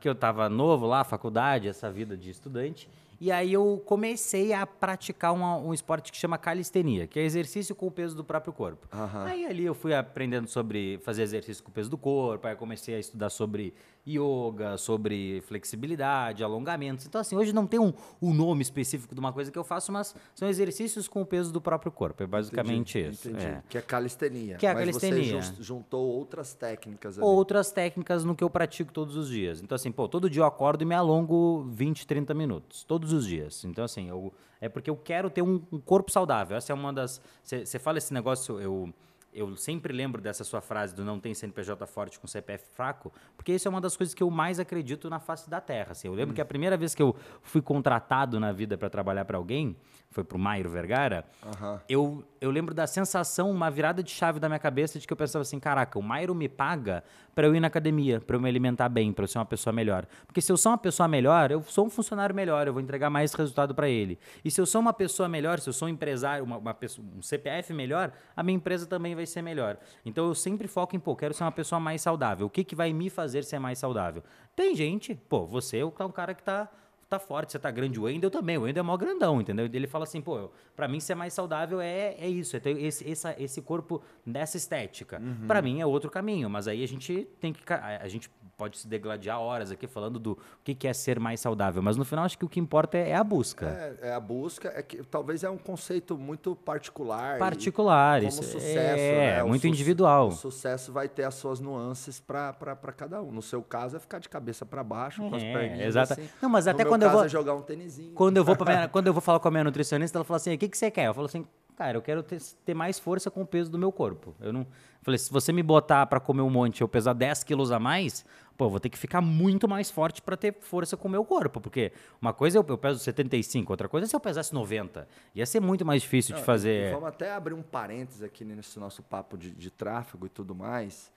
Que 0.00 0.08
eu 0.08 0.14
tava 0.14 0.48
novo 0.48 0.86
lá, 0.86 1.04
faculdade, 1.04 1.68
essa 1.68 1.90
vida 1.90 2.16
de 2.16 2.30
estudante. 2.30 2.88
E 3.20 3.30
aí 3.30 3.52
eu 3.52 3.82
comecei 3.84 4.52
a 4.54 4.66
praticar 4.66 5.34
uma- 5.34 5.56
um 5.58 5.74
esporte 5.74 6.10
que 6.10 6.16
chama 6.16 6.38
calistenia, 6.38 7.06
que 7.06 7.18
é 7.20 7.22
exercício 7.22 7.74
com 7.74 7.86
o 7.86 7.90
peso 7.90 8.16
do 8.16 8.24
próprio 8.24 8.50
corpo. 8.52 8.88
Aham. 8.90 9.24
Aí 9.26 9.44
ali 9.44 9.64
eu 9.64 9.74
fui 9.74 9.92
aprendendo 9.94 10.48
sobre 10.48 10.98
fazer 11.04 11.22
exercício 11.22 11.62
com 11.62 11.70
o 11.70 11.74
peso 11.74 11.90
do 11.90 11.98
corpo, 11.98 12.46
aí 12.46 12.56
comecei 12.56 12.94
a 12.94 12.98
estudar 12.98 13.28
sobre 13.28 13.74
yoga, 14.08 14.78
sobre 14.78 15.42
flexibilidade, 15.42 16.42
alongamentos. 16.42 17.04
Então 17.06 17.20
assim, 17.20 17.36
hoje 17.36 17.52
não 17.52 17.66
tem 17.66 17.78
um, 17.78 17.92
um 18.22 18.32
nome 18.32 18.62
específico 18.62 19.14
de 19.14 19.20
uma 19.20 19.32
coisa 19.32 19.50
que 19.52 19.58
eu 19.58 19.64
faço, 19.64 19.92
mas 19.92 20.14
são 20.34 20.48
exercícios 20.48 21.06
com 21.06 21.20
o 21.20 21.26
peso 21.26 21.52
do 21.52 21.60
próprio 21.60 21.92
corpo. 21.92 22.22
É 22.22 22.26
basicamente 22.26 22.98
Entendi, 22.98 23.14
isso. 23.14 23.28
entendi. 23.28 23.44
é. 23.46 23.62
Que 23.68 23.76
é 23.78 23.82
calistenia. 23.82 24.56
Que 24.56 24.66
é 24.66 24.70
a 24.70 24.74
Mas 24.74 24.84
calistenia. 24.96 25.42
você 25.42 25.52
jun- 25.56 25.62
juntou 25.62 26.08
outras 26.08 26.54
técnicas 26.54 27.18
ali. 27.18 27.26
outras 27.26 27.70
técnicas 27.70 28.24
no 28.24 28.34
que 28.34 28.42
eu 28.42 28.48
pratico 28.48 28.90
todos 28.92 29.14
os 29.14 29.28
dias. 29.28 29.60
Então, 29.62 29.76
assim, 29.76 29.92
pô, 29.92 30.08
todo 30.08 30.30
dia 30.30 30.40
eu 30.42 30.46
acordo 30.46 30.80
e 30.82 30.84
me 30.86 30.94
alongo 30.94 31.66
20, 31.70 32.06
30 32.06 32.32
minutos. 32.32 32.82
Todos 32.84 33.09
os 33.12 33.26
dias. 33.26 33.64
Então, 33.64 33.84
assim, 33.84 34.08
eu, 34.08 34.32
é 34.60 34.68
porque 34.68 34.90
eu 34.90 34.96
quero 34.96 35.30
ter 35.30 35.42
um, 35.42 35.62
um 35.72 35.80
corpo 35.80 36.10
saudável. 36.10 36.56
Essa 36.56 36.72
é 36.72 36.74
uma 36.74 36.92
das. 36.92 37.20
Você 37.42 37.78
fala 37.78 37.98
esse 37.98 38.12
negócio, 38.12 38.60
eu. 38.60 38.92
Eu 39.32 39.54
sempre 39.54 39.92
lembro 39.92 40.20
dessa 40.20 40.42
sua 40.42 40.60
frase 40.60 40.92
do 40.92 41.04
não 41.04 41.20
tem 41.20 41.32
CNPJ 41.32 41.86
forte 41.86 42.18
com 42.18 42.26
CPF 42.26 42.64
fraco, 42.74 43.12
porque 43.36 43.52
isso 43.52 43.68
é 43.68 43.70
uma 43.70 43.80
das 43.80 43.96
coisas 43.96 44.12
que 44.12 44.24
eu 44.24 44.28
mais 44.28 44.58
acredito 44.58 45.08
na 45.08 45.20
face 45.20 45.48
da 45.48 45.60
Terra. 45.60 45.92
Assim. 45.92 46.08
Eu 46.08 46.14
lembro 46.14 46.34
que 46.34 46.40
a 46.40 46.44
primeira 46.44 46.76
vez 46.76 46.96
que 46.96 47.02
eu 47.02 47.14
fui 47.40 47.62
contratado 47.62 48.40
na 48.40 48.50
vida 48.50 48.76
para 48.76 48.90
trabalhar 48.90 49.24
para 49.24 49.38
alguém, 49.38 49.76
foi 50.10 50.24
para 50.24 50.36
o 50.36 50.40
Mairo 50.40 50.68
Vergara, 50.68 51.24
Aham. 51.40 51.80
eu, 51.88 52.24
eu 52.40 52.50
lembro 52.50 52.74
da 52.74 52.84
sensação, 52.84 53.48
uma 53.48 53.70
virada 53.70 54.02
de 54.02 54.10
chave 54.10 54.40
da 54.40 54.48
minha 54.48 54.58
cabeça 54.58 54.98
de 54.98 55.06
que 55.06 55.12
eu 55.12 55.16
pensava 55.16 55.42
assim, 55.42 55.60
caraca, 55.60 55.96
o 56.00 56.02
Mairo 56.02 56.34
me 56.34 56.48
paga 56.48 57.04
para 57.32 57.46
eu 57.46 57.54
ir 57.54 57.60
na 57.60 57.68
academia, 57.68 58.20
para 58.20 58.34
eu 58.34 58.40
me 58.40 58.48
alimentar 58.48 58.88
bem, 58.88 59.12
para 59.12 59.22
eu 59.22 59.28
ser 59.28 59.38
uma 59.38 59.44
pessoa 59.46 59.72
melhor. 59.72 60.04
Porque 60.26 60.40
se 60.40 60.50
eu 60.50 60.56
sou 60.56 60.72
uma 60.72 60.78
pessoa 60.78 61.06
melhor, 61.06 61.52
eu 61.52 61.62
sou 61.62 61.86
um 61.86 61.90
funcionário 61.90 62.34
melhor, 62.34 62.66
eu 62.66 62.72
vou 62.72 62.82
entregar 62.82 63.08
mais 63.08 63.32
resultado 63.34 63.72
para 63.72 63.88
ele. 63.88 64.18
E 64.44 64.50
se 64.50 64.60
eu 64.60 64.66
sou 64.66 64.80
uma 64.80 64.92
pessoa 64.92 65.28
melhor, 65.28 65.60
se 65.60 65.68
eu 65.68 65.72
sou 65.72 65.86
um 65.86 65.90
empresário, 65.90 66.44
uma, 66.44 66.56
uma 66.56 66.74
pessoa, 66.74 67.06
um 67.16 67.22
CPF 67.22 67.72
melhor, 67.72 68.12
a 68.34 68.42
minha 68.42 68.56
empresa 68.56 68.88
também 68.88 69.14
vai 69.14 69.26
ser 69.26 69.42
melhor. 69.42 69.78
Então 70.04 70.26
eu 70.26 70.34
sempre 70.34 70.66
foco 70.66 70.96
em, 70.96 70.98
pô, 70.98 71.14
quero 71.14 71.32
ser 71.32 71.44
uma 71.44 71.52
pessoa 71.52 71.78
mais 71.78 72.02
saudável. 72.02 72.48
O 72.48 72.50
que, 72.50 72.64
que 72.64 72.74
vai 72.74 72.92
me 72.92 73.08
fazer 73.10 73.44
ser 73.44 73.60
mais 73.60 73.78
saudável? 73.78 74.24
Tem 74.56 74.74
gente, 74.74 75.14
pô, 75.14 75.46
você 75.46 75.78
é 75.78 75.84
um 75.84 76.10
cara 76.10 76.34
que 76.34 76.42
tá 76.42 76.68
tá 77.10 77.18
forte, 77.18 77.50
você 77.52 77.58
tá 77.58 77.70
grande. 77.70 77.98
O 77.98 78.04
Wendel 78.04 78.30
também, 78.30 78.56
o 78.56 78.62
Wendel 78.62 78.82
é 78.82 78.86
mó 78.86 78.96
grandão, 78.96 79.40
entendeu? 79.40 79.66
Ele 79.70 79.86
fala 79.88 80.04
assim, 80.04 80.20
pô, 80.22 80.50
pra 80.76 80.86
mim 80.86 81.00
ser 81.00 81.16
mais 81.16 81.34
saudável 81.34 81.80
é, 81.80 82.14
é 82.18 82.28
isso, 82.28 82.56
é 82.56 82.60
ter 82.60 82.80
esse, 82.80 83.10
essa- 83.10 83.34
esse 83.36 83.60
corpo 83.60 84.00
dessa 84.24 84.56
estética. 84.56 85.20
Pra 85.48 85.60
mim 85.60 85.80
é 85.80 85.86
outro 85.86 86.08
caminho, 86.08 86.48
mas 86.48 86.68
aí 86.68 86.84
a 86.84 86.88
gente 86.88 87.26
tem 87.40 87.52
que. 87.52 87.60
a 87.72 88.06
gente 88.08 88.30
pode 88.60 88.76
se 88.78 88.86
degladiar 88.86 89.40
horas 89.40 89.70
aqui 89.70 89.86
falando 89.86 90.18
do 90.18 90.36
que, 90.62 90.74
que 90.74 90.86
é 90.86 90.92
ser 90.92 91.18
mais 91.18 91.40
saudável, 91.40 91.80
mas 91.82 91.96
no 91.96 92.04
final 92.04 92.26
acho 92.26 92.36
que 92.38 92.44
o 92.44 92.48
que 92.48 92.60
importa 92.60 92.98
é, 92.98 93.08
é 93.10 93.14
a 93.16 93.24
busca. 93.24 93.96
É, 94.02 94.08
é 94.08 94.12
a 94.12 94.20
busca, 94.20 94.70
é 94.76 94.82
que 94.82 95.02
talvez 95.04 95.42
é 95.42 95.48
um 95.48 95.56
conceito 95.56 96.18
muito 96.18 96.54
particular. 96.54 97.38
Particular, 97.38 98.22
isso 98.22 98.42
sucesso, 98.42 98.68
é, 99.00 99.36
né? 99.38 99.42
Muito 99.44 99.62
su- 99.62 99.68
individual. 99.68 100.28
O 100.28 100.32
sucesso 100.32 100.92
vai 100.92 101.08
ter 101.08 101.24
as 101.24 101.34
suas 101.36 101.58
nuances 101.58 102.20
para 102.20 102.52
cada 102.94 103.22
um. 103.22 103.32
No 103.32 103.40
seu 103.40 103.62
caso 103.62 103.96
é 103.96 103.98
ficar 103.98 104.18
de 104.18 104.28
cabeça 104.28 104.66
para 104.66 104.84
baixo, 104.84 105.22
com 105.26 105.34
as 105.34 105.42
É, 105.42 105.52
perninhas 105.54 105.88
exata- 105.88 106.12
assim. 106.14 106.28
Não, 106.42 106.50
mas 106.50 106.66
No 106.66 106.72
até 106.72 106.82
meu 106.84 106.92
quando 106.92 107.02
eu 107.04 107.10
vou- 107.10 107.24
é 107.24 107.28
jogar 107.28 107.54
um 107.54 107.62
tênisinho. 107.62 108.12
Quando 108.12 108.36
eu 108.36 108.44
vou 108.44 108.54
minha- 108.66 108.88
quando 108.88 109.06
eu 109.06 109.12
vou 109.14 109.22
falar 109.22 109.40
com 109.40 109.48
a 109.48 109.50
minha 109.50 109.64
nutricionista, 109.64 110.18
ela 110.18 110.24
fala 110.24 110.36
assim: 110.36 110.54
"O 110.54 110.58
que 110.58 110.68
que 110.68 110.76
você 110.76 110.90
quer?" 110.90 111.06
Eu 111.06 111.14
falo 111.14 111.26
assim: 111.26 111.46
"Cara, 111.80 111.96
eu 111.96 112.02
quero 112.02 112.22
ter, 112.22 112.38
ter 112.64 112.74
mais 112.74 112.98
força 112.98 113.30
com 113.30 113.40
o 113.42 113.46
peso 113.46 113.70
do 113.70 113.78
meu 113.78 113.90
corpo". 113.90 114.34
Eu 114.38 114.52
não 114.52 114.66
falei: 115.02 115.16
"Se 115.16 115.30
você 115.32 115.50
me 115.52 115.62
botar 115.62 116.04
pra 116.06 116.20
comer 116.20 116.42
um 116.42 116.50
monte, 116.50 116.80
e 116.80 116.82
eu 116.82 116.88
pesar 116.88 117.14
10 117.14 117.42
quilos 117.42 117.72
a 117.72 117.78
mais, 117.78 118.22
pô, 118.56 118.66
eu 118.66 118.70
vou 118.70 118.78
ter 118.78 118.90
que 118.90 118.98
ficar 118.98 119.20
muito 119.22 119.66
mais 119.66 119.90
forte 119.90 120.20
pra 120.20 120.36
ter 120.36 120.54
força 120.60 120.94
com 120.96 121.08
o 121.08 121.10
meu 121.10 121.24
corpo, 121.24 121.58
porque 121.60 121.90
uma 122.20 122.34
coisa 122.34 122.58
eu, 122.58 122.64
eu 122.68 122.76
peso 122.76 122.98
75, 122.98 123.72
outra 123.72 123.88
coisa 123.88 124.06
é 124.06 124.08
se 124.08 124.14
eu 124.14 124.20
pesasse 124.20 124.52
90. 124.52 125.08
Ia 125.34 125.46
ser 125.46 125.60
muito 125.60 125.84
mais 125.86 126.02
difícil 126.02 126.34
de 126.34 126.40
Não, 126.40 126.44
e- 126.44 126.46
fazer. 126.46 126.92
vamos 126.92 127.08
até 127.08 127.32
abrir 127.32 127.54
um 127.54 127.62
parênteses 127.62 128.22
aqui 128.22 128.44
nesse 128.44 128.78
nosso 128.78 129.02
papo 129.02 129.38
de, 129.38 129.50
de 129.50 129.70
tráfego 129.70 130.26
e 130.26 130.28
tudo 130.28 130.54
mais, 130.54 131.10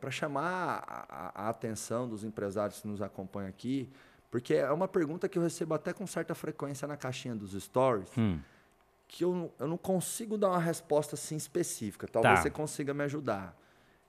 para 0.00 0.10
chamar 0.10 0.84
a, 0.86 1.06
a- 1.42 1.46
a 1.46 1.48
atenção 1.48 2.08
dos 2.08 2.24
empresários 2.24 2.80
que 2.80 2.88
nos 2.88 3.00
acompanham 3.02 3.48
aqui, 3.48 3.88
porque 4.30 4.54
é 4.54 4.70
uma 4.70 4.88
pergunta 4.88 5.28
que 5.28 5.38
eu 5.38 5.42
recebo 5.42 5.74
até 5.74 5.92
com 5.92 6.06
certa 6.06 6.34
frequência 6.34 6.86
na 6.86 6.96
caixinha 6.96 7.34
dos 7.34 7.52
stories, 7.60 8.10
Hum. 8.16 8.38
Que 9.08 9.24
eu, 9.24 9.32
não- 9.34 9.52
eu 9.58 9.66
não 9.68 9.76
consigo 9.78 10.36
dar 10.36 10.48
uma 10.50 10.58
resposta 10.60 11.14
assim 11.14 11.36
específica. 11.36 12.06
Talvez 12.08 12.36
Tá. 12.36 12.42
você 12.42 12.50
consiga 12.50 12.92
me 12.92 13.04
ajudar. 13.04 13.56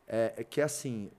É, 0.08 0.34
é 0.38 0.44
que 0.44 0.62
assim, 0.62 1.12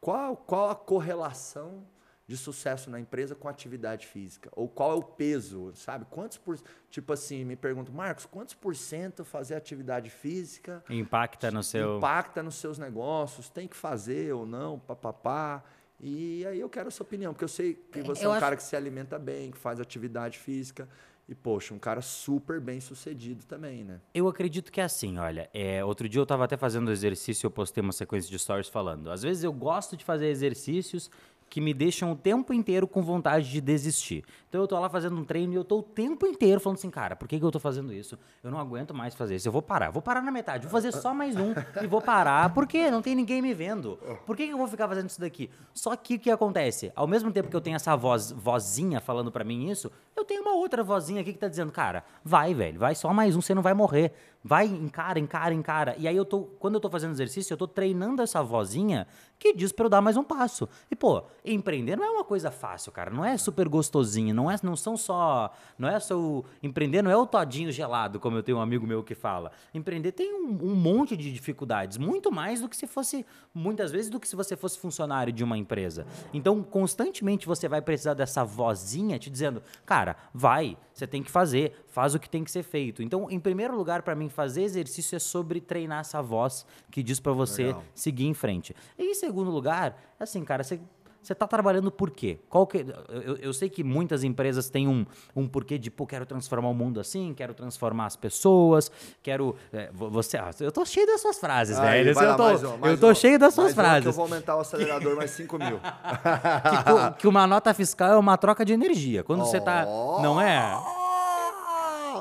qual, 0.00 0.36
qual 0.36 0.70
a 0.70 0.74
correlação 0.74 1.84
de 2.26 2.36
sucesso 2.38 2.88
na 2.90 2.98
empresa 2.98 3.34
com 3.34 3.46
atividade 3.48 4.06
física? 4.06 4.48
Ou 4.56 4.66
qual 4.66 4.92
é 4.92 4.94
o 4.94 5.02
peso, 5.02 5.72
sabe? 5.74 6.06
Quantos 6.10 6.38
por 6.38 6.58
Tipo 6.90 7.12
assim, 7.12 7.44
me 7.44 7.54
pergunto, 7.56 7.92
Marcos, 7.92 8.24
quantos 8.24 8.54
por 8.54 8.74
cento 8.76 9.24
fazer 9.24 9.54
atividade 9.56 10.08
física 10.10 10.82
Impacta 10.88 11.50
no 11.50 11.62
seu. 11.62 11.98
impacta 11.98 12.42
nos 12.42 12.54
seus 12.56 12.78
negócios? 12.78 13.48
Tem 13.48 13.66
que 13.68 13.76
fazer 13.76 14.32
ou 14.32 14.46
não? 14.46 14.78
Papapá. 14.78 15.62
E 16.00 16.44
aí 16.46 16.60
eu 16.60 16.68
quero 16.68 16.88
a 16.88 16.90
sua 16.90 17.04
opinião, 17.04 17.32
porque 17.32 17.44
eu 17.44 17.48
sei 17.48 17.74
que 17.74 18.00
você 18.02 18.22
é 18.22 18.26
eu 18.26 18.30
um 18.30 18.32
acho- 18.32 18.40
cara 18.40 18.56
que 18.56 18.62
se 18.62 18.74
alimenta 18.76 19.18
bem, 19.18 19.50
que 19.50 19.58
faz 19.58 19.78
atividade 19.80 20.38
física. 20.38 20.88
E, 21.26 21.34
poxa, 21.34 21.72
um 21.72 21.78
cara 21.78 22.02
super 22.02 22.60
bem 22.60 22.80
sucedido 22.80 23.44
também, 23.46 23.82
né? 23.82 23.98
Eu 24.12 24.28
acredito 24.28 24.70
que 24.70 24.80
é 24.80 24.84
assim, 24.84 25.16
olha. 25.16 25.48
é, 25.54 25.82
outro 25.82 26.06
dia 26.06 26.18
eu 26.18 26.24
estava 26.24 26.44
até 26.44 26.56
fazendo 26.56 26.90
exercício 26.90 27.46
eu 27.46 27.50
postei 27.50 27.80
uma 27.82 27.92
sequência 27.92 28.30
de 28.30 28.38
stories 28.38 28.68
falando. 28.68 29.10
Às 29.10 29.22
vezes 29.22 29.42
eu 29.42 29.52
gosto 29.52 29.96
de 29.96 30.04
fazer 30.04 30.28
exercícios 30.28 31.10
que 31.54 31.60
me 31.60 31.72
deixam 31.72 32.10
o 32.10 32.16
tempo 32.16 32.52
inteiro 32.52 32.84
com 32.84 33.00
vontade 33.00 33.48
de 33.48 33.60
desistir. 33.60 34.24
Então 34.48 34.60
eu 34.60 34.66
tô 34.66 34.76
lá 34.76 34.88
fazendo 34.88 35.16
um 35.16 35.24
treino 35.24 35.52
e 35.52 35.54
eu 35.54 35.62
tô 35.62 35.78
o 35.78 35.82
tempo 35.84 36.26
inteiro 36.26 36.60
falando 36.60 36.78
assim, 36.78 36.90
cara, 36.90 37.14
por 37.14 37.28
que, 37.28 37.38
que 37.38 37.44
eu 37.44 37.50
tô 37.52 37.60
fazendo 37.60 37.92
isso? 37.92 38.18
Eu 38.42 38.50
não 38.50 38.58
aguento 38.58 38.92
mais 38.92 39.14
fazer 39.14 39.36
isso. 39.36 39.46
Eu 39.46 39.52
vou 39.52 39.62
parar, 39.62 39.90
vou 39.90 40.02
parar 40.02 40.20
na 40.20 40.32
metade, 40.32 40.64
vou 40.64 40.70
fazer 40.72 40.90
só 40.90 41.14
mais 41.14 41.36
um 41.36 41.54
e 41.80 41.86
vou 41.86 42.02
parar. 42.02 42.52
Por 42.52 42.66
quê? 42.66 42.90
Não 42.90 43.00
tem 43.00 43.14
ninguém 43.14 43.40
me 43.40 43.54
vendo. 43.54 43.96
Por 44.26 44.36
que, 44.36 44.48
que 44.48 44.52
eu 44.52 44.58
vou 44.58 44.66
ficar 44.66 44.88
fazendo 44.88 45.08
isso 45.08 45.20
daqui? 45.20 45.48
Só 45.72 45.94
que 45.94 46.16
o 46.16 46.18
que 46.18 46.28
acontece? 46.28 46.90
Ao 46.96 47.06
mesmo 47.06 47.30
tempo 47.30 47.48
que 47.48 47.54
eu 47.54 47.60
tenho 47.60 47.76
essa 47.76 47.94
voz, 47.94 48.32
vozinha 48.32 49.00
falando 49.00 49.30
pra 49.30 49.44
mim 49.44 49.70
isso, 49.70 49.92
eu 50.16 50.24
tenho 50.24 50.42
uma 50.42 50.56
outra 50.56 50.82
vozinha 50.82 51.20
aqui 51.20 51.32
que 51.32 51.38
tá 51.38 51.46
dizendo, 51.46 51.70
cara, 51.70 52.02
vai, 52.24 52.52
velho, 52.52 52.80
vai 52.80 52.96
só 52.96 53.14
mais 53.14 53.36
um, 53.36 53.40
você 53.40 53.54
não 53.54 53.62
vai 53.62 53.74
morrer. 53.74 54.12
Vai, 54.46 54.66
encara, 54.66 55.18
encara, 55.18 55.54
encara. 55.54 55.96
E 55.98 56.06
aí 56.06 56.14
eu 56.14 56.24
tô, 56.24 56.42
quando 56.58 56.74
eu 56.74 56.80
tô 56.80 56.90
fazendo 56.90 57.12
exercício, 57.12 57.54
eu 57.54 57.56
tô 57.56 57.66
treinando 57.66 58.20
essa 58.20 58.42
vozinha 58.42 59.06
que 59.38 59.54
diz 59.54 59.72
pra 59.72 59.86
eu 59.86 59.88
dar 59.88 60.02
mais 60.02 60.18
um 60.18 60.22
passo. 60.22 60.68
E 60.90 60.94
pô, 60.94 61.24
empreender 61.42 61.96
não 61.96 62.04
é 62.04 62.10
uma 62.10 62.24
coisa 62.24 62.50
fácil, 62.50 62.92
cara. 62.92 63.10
Não 63.10 63.24
é 63.24 63.38
super 63.38 63.66
gostosinho, 63.68 64.34
não 64.34 64.50
é, 64.50 64.56
não 64.62 64.76
são 64.76 64.98
só, 64.98 65.50
não 65.78 65.88
é 65.88 65.98
só 65.98 66.18
o, 66.18 66.44
empreender 66.62 67.00
não 67.00 67.10
é 67.10 67.16
o 67.16 67.26
todinho 67.26 67.72
gelado, 67.72 68.20
como 68.20 68.36
eu 68.36 68.42
tenho 68.42 68.58
um 68.58 68.60
amigo 68.60 68.86
meu 68.86 69.02
que 69.02 69.14
fala. 69.14 69.50
Empreender 69.72 70.12
tem 70.12 70.34
um, 70.34 70.58
um 70.62 70.74
monte 70.74 71.16
de 71.16 71.32
dificuldades, 71.32 71.96
muito 71.96 72.30
mais 72.30 72.60
do 72.60 72.68
que 72.68 72.76
se 72.76 72.86
fosse 72.86 73.24
muitas 73.54 73.90
vezes 73.90 74.10
do 74.10 74.20
que 74.20 74.28
se 74.28 74.36
você 74.36 74.56
fosse 74.56 74.78
funcionário 74.78 75.32
de 75.32 75.42
uma 75.42 75.56
empresa. 75.56 76.06
Então, 76.34 76.62
constantemente 76.62 77.46
você 77.46 77.66
vai 77.66 77.80
precisar 77.80 78.12
dessa 78.12 78.44
vozinha 78.44 79.18
te 79.18 79.30
dizendo, 79.30 79.62
cara, 79.86 80.16
vai, 80.34 80.76
você 80.92 81.06
tem 81.06 81.22
que 81.22 81.30
fazer, 81.30 81.83
faz 81.94 82.12
o 82.12 82.18
que 82.18 82.28
tem 82.28 82.42
que 82.42 82.50
ser 82.50 82.64
feito. 82.64 83.04
Então, 83.04 83.30
em 83.30 83.38
primeiro 83.38 83.76
lugar, 83.76 84.02
para 84.02 84.16
mim, 84.16 84.28
fazer 84.28 84.62
exercício 84.64 85.14
é 85.14 85.20
sobre 85.20 85.60
treinar 85.60 86.00
essa 86.00 86.20
voz 86.20 86.66
que 86.90 87.04
diz 87.04 87.20
para 87.20 87.30
você 87.32 87.66
Legal. 87.66 87.84
seguir 87.94 88.26
em 88.26 88.34
frente. 88.34 88.74
E 88.98 89.04
em 89.12 89.14
segundo 89.14 89.48
lugar, 89.48 89.96
assim, 90.18 90.44
cara, 90.44 90.64
você 90.64 90.80
você 91.22 91.32
está 91.32 91.46
trabalhando 91.46 91.90
por 91.90 92.10
quê? 92.10 92.38
Qual 92.50 92.66
que, 92.66 92.84
eu, 93.08 93.36
eu 93.38 93.52
sei 93.54 93.70
que 93.70 93.82
muitas 93.82 94.22
empresas 94.24 94.68
têm 94.68 94.86
um, 94.86 95.06
um 95.34 95.48
porquê 95.48 95.78
de, 95.78 95.90
pô, 95.90 96.06
quero 96.06 96.26
transformar 96.26 96.68
o 96.68 96.74
mundo 96.74 97.00
assim, 97.00 97.32
quero 97.34 97.54
transformar 97.54 98.04
as 98.04 98.14
pessoas, 98.14 98.92
quero. 99.22 99.56
é, 99.72 99.88
vo- 99.90 100.10
você, 100.10 100.36
ah, 100.36 100.50
eu 100.60 100.70
tô 100.70 100.84
cheio 100.84 101.06
das 101.06 101.22
suas 101.22 101.38
frases, 101.38 101.78
Aí, 101.78 102.04
velho. 102.04 102.10
Eu 102.20 102.28
lá, 102.28 102.36
tô, 102.36 102.42
mais 102.44 102.62
uma, 102.62 102.76
mais 102.76 102.92
eu 102.92 103.00
tô 103.00 103.06
uma. 103.06 103.14
cheio 103.14 103.38
das 103.38 103.54
suas 103.54 103.72
frases. 103.72 104.04
eu 104.04 104.12
vou 104.12 104.24
aumentar 104.24 104.54
o 104.54 104.60
acelerador 104.60 105.16
mais 105.16 105.30
5 105.30 105.58
mil. 105.58 105.80
que, 105.80 107.20
que 107.20 107.26
uma 107.26 107.46
nota 107.46 107.72
fiscal 107.72 108.12
é 108.12 108.16
uma 108.18 108.36
troca 108.36 108.62
de 108.62 108.74
energia. 108.74 109.24
Quando 109.24 109.46
você 109.46 109.58
tá. 109.62 109.86
Não 110.22 110.38
é? 110.38 110.76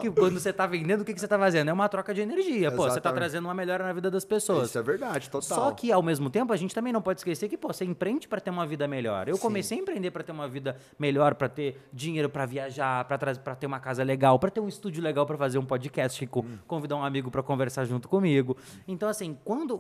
Que 0.10 0.12
quando 0.20 0.39
você 0.39 0.51
tá 0.54 0.66
vendendo, 0.68 1.01
o 1.01 1.06
que, 1.06 1.14
que 1.14 1.20
você 1.20 1.28
tá 1.28 1.38
fazendo? 1.38 1.70
É 1.70 1.74
uma 1.74 1.88
troca 1.89 2.14
de 2.14 2.22
energia. 2.22 2.72
Pô, 2.72 2.78
você 2.78 2.84
tá 2.88 2.93
Exatamente. 2.93 3.20
trazendo 3.20 3.45
uma 3.45 3.54
melhora 3.54 3.84
na 3.84 3.93
vida 3.93 4.10
das 4.12 4.26
pessoas. 4.26 4.70
Isso 4.70 4.78
é 4.78 4.82
verdade, 4.82 5.30
total. 5.30 5.41
Só 5.41 5.72
que, 5.72 5.91
ao 5.91 6.01
mesmo 6.04 6.30
tempo, 6.30 6.51
a 6.54 6.58
gente 6.58 6.74
também 6.76 6.91
não 6.93 7.01
pode 7.01 7.20
esquecer 7.20 7.47
que, 7.49 7.58
pô, 7.58 7.72
você 7.74 7.86
empreende 7.86 8.28
para 8.28 8.39
ter 8.41 8.49
uma 8.49 8.66
vida 8.66 8.88
melhor. 8.88 9.28
Eu 9.28 9.36
Sim. 9.36 9.41
comecei 9.41 9.78
a 9.78 9.82
empreender 9.82 10.12
para 10.12 10.24
ter 10.24 10.32
uma 10.32 10.47
vida 10.47 10.76
melhor, 10.99 11.36
para 11.36 11.47
ter 11.49 11.78
dinheiro 11.91 12.30
para 12.30 12.45
viajar, 12.45 13.06
para 13.06 13.56
ter 13.56 13.66
uma 13.68 13.80
casa 13.80 14.04
legal, 14.04 14.38
para 14.39 14.49
ter 14.49 14.60
um 14.60 14.68
estúdio 14.68 15.01
legal 15.04 15.26
para 15.26 15.38
fazer 15.38 15.58
um 15.58 15.66
podcast, 15.66 16.26
co- 16.28 16.41
Hum. 16.41 16.58
convidar 16.68 16.95
um 16.95 17.04
amigo 17.04 17.32
para 17.32 17.41
conversar 17.43 17.86
junto 17.86 18.08
comigo. 18.10 18.58
Então, 18.88 19.08
assim, 19.10 19.38
quando, 19.45 19.78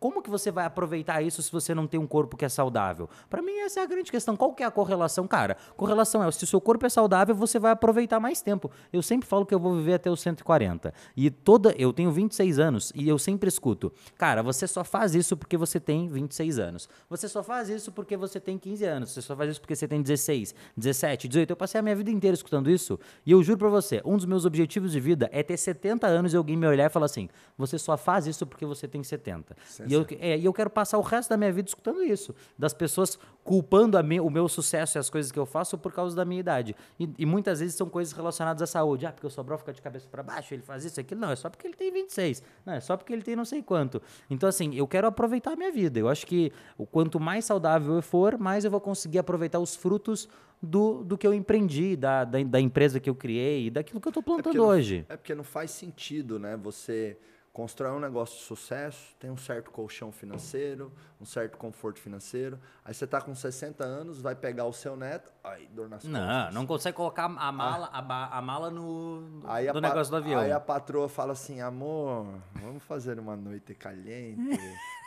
como 0.00 0.22
que 0.22 0.30
você 0.30 0.50
vai 0.50 0.64
aproveitar 0.66 1.20
isso 1.22 1.42
se 1.42 1.52
você 1.52 1.74
não 1.74 1.86
tem 1.86 1.98
um 2.00 2.06
corpo 2.06 2.36
que 2.36 2.44
é 2.44 2.48
saudável? 2.48 3.08
Para 3.28 3.42
mim, 3.42 3.58
essa 3.60 3.80
é 3.80 3.82
a 3.82 3.86
grande 3.86 4.10
questão. 4.10 4.36
Qual 4.36 4.52
que 4.54 4.62
é 4.62 4.66
a 4.66 4.70
correlação? 4.70 5.26
Cara, 5.26 5.56
correlação 5.76 6.22
é, 6.24 6.30
se 6.30 6.44
o 6.44 6.46
seu 6.46 6.60
corpo 6.60 6.86
é 6.86 6.88
saudável, 6.88 7.34
você 7.34 7.58
vai 7.58 7.72
aproveitar 7.72 8.18
mais 8.20 8.40
tempo. 8.40 8.70
Eu 8.92 9.02
sempre 9.02 9.28
falo 9.28 9.44
que 9.44 9.54
eu 9.54 9.58
vou 9.58 9.65
viver 9.74 9.94
até 9.94 10.10
os 10.10 10.20
140. 10.20 10.92
E 11.16 11.30
toda. 11.30 11.74
Eu 11.76 11.92
tenho 11.92 12.10
26 12.10 12.58
anos 12.58 12.92
e 12.94 13.08
eu 13.08 13.18
sempre 13.18 13.48
escuto, 13.48 13.92
cara, 14.16 14.42
você 14.42 14.66
só 14.66 14.84
faz 14.84 15.14
isso 15.14 15.36
porque 15.36 15.56
você 15.56 15.80
tem 15.80 16.08
26 16.08 16.58
anos. 16.58 16.88
Você 17.08 17.28
só 17.28 17.42
faz 17.42 17.68
isso 17.68 17.90
porque 17.92 18.16
você 18.16 18.38
tem 18.38 18.58
15 18.58 18.84
anos. 18.84 19.10
Você 19.10 19.22
só 19.22 19.36
faz 19.36 19.50
isso 19.50 19.60
porque 19.60 19.74
você 19.74 19.88
tem 19.88 20.00
16, 20.02 20.54
17, 20.76 21.28
18. 21.28 21.50
Eu 21.50 21.56
passei 21.56 21.78
a 21.78 21.82
minha 21.82 21.96
vida 21.96 22.10
inteira 22.10 22.34
escutando 22.34 22.70
isso. 22.70 22.98
E 23.24 23.32
eu 23.32 23.42
juro 23.42 23.58
pra 23.58 23.68
você, 23.68 24.00
um 24.04 24.16
dos 24.16 24.26
meus 24.26 24.44
objetivos 24.44 24.92
de 24.92 25.00
vida 25.00 25.28
é 25.32 25.42
ter 25.42 25.56
70 25.56 26.06
anos 26.06 26.32
e 26.32 26.36
alguém 26.36 26.56
me 26.56 26.66
olhar 26.66 26.86
e 26.86 26.90
falar 26.90 27.06
assim: 27.06 27.28
você 27.56 27.78
só 27.78 27.96
faz 27.96 28.26
isso 28.26 28.46
porque 28.46 28.64
você 28.64 28.86
tem 28.86 29.02
70. 29.02 29.56
E 29.86 29.92
eu, 29.92 30.06
é, 30.20 30.38
e 30.38 30.44
eu 30.44 30.52
quero 30.52 30.70
passar 30.70 30.98
o 30.98 31.02
resto 31.02 31.30
da 31.30 31.36
minha 31.36 31.52
vida 31.52 31.68
escutando 31.68 32.02
isso. 32.02 32.34
Das 32.58 32.72
pessoas 32.72 33.18
culpando 33.44 34.02
me, 34.02 34.20
o 34.20 34.28
meu 34.28 34.48
sucesso 34.48 34.98
e 34.98 35.00
as 35.00 35.08
coisas 35.08 35.30
que 35.30 35.38
eu 35.38 35.46
faço 35.46 35.78
por 35.78 35.92
causa 35.92 36.14
da 36.16 36.24
minha 36.24 36.40
idade. 36.40 36.74
E, 36.98 37.08
e 37.18 37.24
muitas 37.24 37.60
vezes 37.60 37.76
são 37.76 37.88
coisas 37.88 38.12
relacionadas 38.12 38.60
à 38.62 38.66
saúde. 38.66 39.06
Ah, 39.06 39.12
porque 39.12 39.26
o 39.26 39.30
Sobral 39.56 39.58
fica 39.58 39.72
de 39.72 39.82
cabeça 39.82 40.08
para 40.08 40.22
baixo, 40.22 40.54
ele 40.54 40.62
faz 40.62 40.84
isso, 40.84 41.00
aquilo. 41.00 41.20
Não, 41.20 41.30
é 41.30 41.36
só 41.36 41.48
porque 41.48 41.66
ele 41.66 41.74
tem 41.74 41.90
26. 41.92 42.42
Não, 42.64 42.74
é 42.74 42.80
só 42.80 42.96
porque 42.96 43.12
ele 43.12 43.22
tem 43.22 43.34
não 43.34 43.44
sei 43.44 43.62
quanto. 43.62 44.00
Então, 44.30 44.48
assim, 44.48 44.74
eu 44.74 44.86
quero 44.86 45.06
aproveitar 45.06 45.52
a 45.52 45.56
minha 45.56 45.72
vida. 45.72 45.98
Eu 45.98 46.08
acho 46.08 46.26
que 46.26 46.52
o 46.76 46.86
quanto 46.86 47.18
mais 47.18 47.44
saudável 47.44 47.94
eu 47.94 48.02
for, 48.02 48.38
mais 48.38 48.64
eu 48.64 48.70
vou 48.70 48.80
conseguir 48.80 49.18
aproveitar 49.18 49.58
os 49.58 49.74
frutos 49.74 50.28
do, 50.62 51.02
do 51.04 51.18
que 51.18 51.26
eu 51.26 51.34
empreendi, 51.34 51.96
da, 51.96 52.24
da, 52.24 52.42
da 52.42 52.60
empresa 52.60 53.00
que 53.00 53.10
eu 53.10 53.14
criei, 53.14 53.70
daquilo 53.70 54.00
que 54.00 54.08
eu 54.08 54.10
estou 54.10 54.22
plantando 54.22 54.56
é 54.56 54.60
hoje. 54.60 55.04
Não, 55.08 55.14
é 55.14 55.16
porque 55.16 55.34
não 55.34 55.44
faz 55.44 55.70
sentido, 55.70 56.38
né? 56.38 56.56
Você 56.56 57.18
constrói 57.56 57.90
um 57.92 57.98
negócio 57.98 58.36
de 58.36 58.42
sucesso, 58.42 59.16
tem 59.18 59.30
um 59.30 59.36
certo 59.38 59.70
colchão 59.70 60.12
financeiro, 60.12 60.92
um 61.18 61.24
certo 61.24 61.56
conforto 61.56 61.98
financeiro. 61.98 62.60
Aí 62.84 62.92
você 62.92 63.06
está 63.06 63.18
com 63.18 63.34
60 63.34 63.82
anos, 63.82 64.20
vai 64.20 64.34
pegar 64.34 64.66
o 64.66 64.74
seu 64.74 64.94
neto, 64.94 65.32
aí 65.42 65.66
dor 65.68 65.88
nas 65.88 66.04
Não, 66.04 66.20
costas. 66.20 66.54
não 66.54 66.66
consegue 66.66 66.94
colocar 66.98 67.24
a 67.24 67.50
mala, 67.52 67.88
a, 67.90 68.36
a 68.38 68.42
mala 68.42 68.70
no, 68.70 69.40
Aí 69.46 69.66
a 69.68 69.72
pa- 69.72 69.80
negócio 69.80 70.10
do 70.10 70.18
avião. 70.18 70.38
Aí 70.38 70.52
a 70.52 70.60
patroa 70.60 71.08
fala 71.08 71.32
assim, 71.32 71.62
amor, 71.62 72.26
vamos 72.60 72.82
fazer 72.82 73.18
uma 73.18 73.34
noite 73.34 73.74
caliente. 73.74 74.38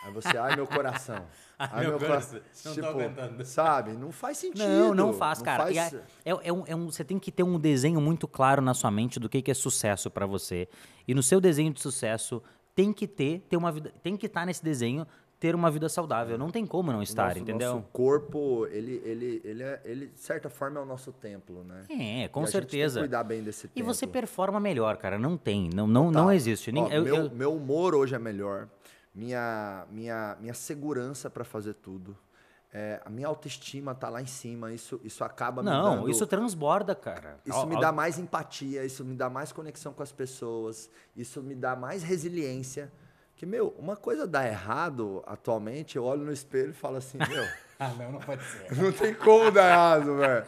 Aí 0.03 0.11
você, 0.13 0.37
ai 0.37 0.55
meu 0.55 0.67
coração. 0.67 1.25
Ai, 1.61 1.87
meu 1.87 1.99
coração, 1.99 2.39
não 2.63 2.73
tô 2.75 2.85
aguentando. 2.85 3.43
Sabe? 3.43 3.91
Não 3.91 4.13
faz 4.13 4.37
sentido. 4.37 4.65
Não, 4.65 4.95
não 4.95 5.11
faz, 5.13 5.41
cara. 5.41 5.63
faz- 5.63 5.75
E 5.75 5.77
é- 5.77 6.31
é- 6.31 6.39
é 6.47 6.53
um- 6.53 6.63
é 6.67 6.73
um- 6.73 6.89
você 6.89 7.03
tem 7.03 7.19
que 7.19 7.33
ter 7.33 7.43
um 7.43 7.59
desenho 7.59 7.99
muito 7.99 8.29
claro 8.29 8.61
na 8.61 8.73
sua 8.73 8.89
mente 8.89 9.19
do 9.19 9.27
que, 9.27 9.41
que 9.41 9.51
é 9.51 9.53
sucesso 9.53 10.09
pra 10.09 10.25
você. 10.25 10.69
E 11.05 11.13
no 11.13 11.21
seu 11.21 11.41
desenho 11.41 11.73
de 11.73 11.81
sucesso 11.81 12.41
tem 12.73 12.93
que 12.93 13.05
ter, 13.05 13.41
ter 13.49 13.57
uma 13.57 13.73
vida, 13.73 13.91
tem 14.01 14.15
que 14.15 14.25
estar 14.27 14.45
nesse 14.45 14.63
desenho 14.63 15.05
ter 15.37 15.53
uma 15.53 15.69
vida 15.69 15.89
saudável. 15.89 16.37
Não 16.37 16.49
tem 16.49 16.65
como 16.65 16.93
não 16.93 17.01
estar, 17.03 17.27
nosso, 17.27 17.39
entendeu? 17.39 17.73
Nosso 17.75 17.87
corpo, 17.91 18.65
ele, 18.71 19.01
ele, 19.03 19.41
ele, 19.43 19.63
é, 19.63 19.81
ele, 19.83 20.07
de 20.07 20.19
certa 20.21 20.49
forma, 20.49 20.79
é 20.79 20.83
o 20.83 20.85
nosso 20.85 21.11
templo, 21.11 21.63
né? 21.65 21.83
É, 21.89 22.27
com 22.29 22.39
E 22.39 22.43
a 22.43 22.45
gente 22.45 22.53
tem 22.53 22.61
que 22.61 22.71
certeza. 22.71 22.99
cuidar 23.01 23.23
bem 23.25 23.43
desse 23.43 23.65
E 23.65 23.69
templo. 23.69 23.93
você 23.93 24.07
performa 24.07 24.61
melhor, 24.61 24.95
cara. 24.95 25.19
Não 25.19 25.35
tem, 25.35 25.69
não, 25.73 25.85
não, 25.87 26.05
não 26.05 26.11
Total. 26.13 26.31
existe. 26.33 26.71
Nem- 26.71 26.83
Ó, 26.83 26.87
eu- 26.89 27.03
meu, 27.03 27.15
eu- 27.15 27.31
meu 27.31 27.53
humor 27.53 27.93
hoje 27.95 28.15
é 28.15 28.19
melhor. 28.19 28.69
Minha, 29.19 29.85
minha, 29.91 30.37
minha 30.39 30.53
segurança 30.53 31.29
para 31.29 31.43
fazer 31.43 31.73
tudo. 31.73 32.17
É, 32.71 33.01
a 33.03 33.09
minha 33.09 33.27
autoestima 33.27 33.93
tá 33.93 34.07
lá 34.07 34.21
em 34.21 34.25
cima. 34.25 34.71
Isso, 34.71 35.01
isso 35.03 35.25
acaba 35.25 35.61
me 35.61 35.69
não, 35.69 35.97
dando... 35.97 36.09
isso 36.09 36.25
transborda, 36.25 36.95
cara. 36.95 37.37
Isso 37.45 37.67
me 37.67 37.77
dá 37.81 37.91
mais 37.91 38.17
empatia, 38.17 38.85
isso 38.85 39.03
me 39.03 39.15
dá 39.15 39.29
mais 39.29 39.51
conexão 39.51 39.91
com 39.91 40.01
as 40.01 40.13
pessoas, 40.13 40.89
isso 41.17 41.43
me 41.43 41.53
dá 41.53 41.75
mais 41.75 42.01
resiliência. 42.01 42.89
Que, 43.39 43.45
meu, 43.45 43.73
uma 43.79 43.95
coisa 43.95 44.27
dá 44.27 44.45
errado 44.45 45.23
atualmente, 45.25 45.95
eu 45.95 46.03
olho 46.03 46.25
no 46.25 46.31
espelho 46.33 46.71
e 46.71 46.73
falo 46.73 46.97
assim, 46.97 47.17
meu, 47.29 47.45
Ah, 47.79 47.87
não, 47.97 48.11
não 48.11 48.19
pode 48.19 48.43
ser. 48.43 48.75
não 48.75 48.91
tem 48.91 49.13
como 49.13 49.49
dar 49.49 49.69
errado, 49.71 50.17
velho. 50.17 50.45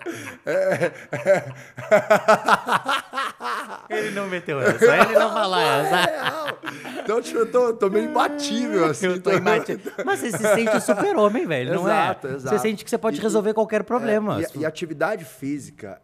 Ele 3.90 4.12
não 4.12 4.28
meteu 4.28 4.60
essa, 4.60 4.84
ele 4.98 5.14
não 5.18 5.32
falou 5.34 5.58
É 5.58 5.80
essa. 5.82 5.96
real. 6.12 6.60
Então, 7.02 7.22
tipo, 7.22 7.40
eu 7.40 7.50
tô, 7.50 7.74
tô 7.74 7.90
meio 7.90 8.10
imbatível, 8.10 8.84
assim. 8.86 9.08
Eu 9.08 9.22
tô 9.22 9.32
imbatido. 9.32 9.90
Mas 10.06 10.20
você 10.20 10.32
se 10.32 10.44
sente 10.54 10.82
super-homem, 10.82 11.46
velho, 11.46 11.74
não 11.76 11.84
Exato, 11.84 12.28
é? 12.28 12.32
exato. 12.34 12.56
Você 12.58 12.62
sente 12.62 12.84
que 12.84 12.90
você 12.90 12.98
pode 12.98 13.20
E- 13.20 13.22
resolver 13.22 13.54
qualquer 13.54 13.84
problema. 13.86 14.42
É, 14.42 14.46
e, 14.56 14.60
e 14.60 14.66
atividade 14.66 15.24
física 15.24 16.02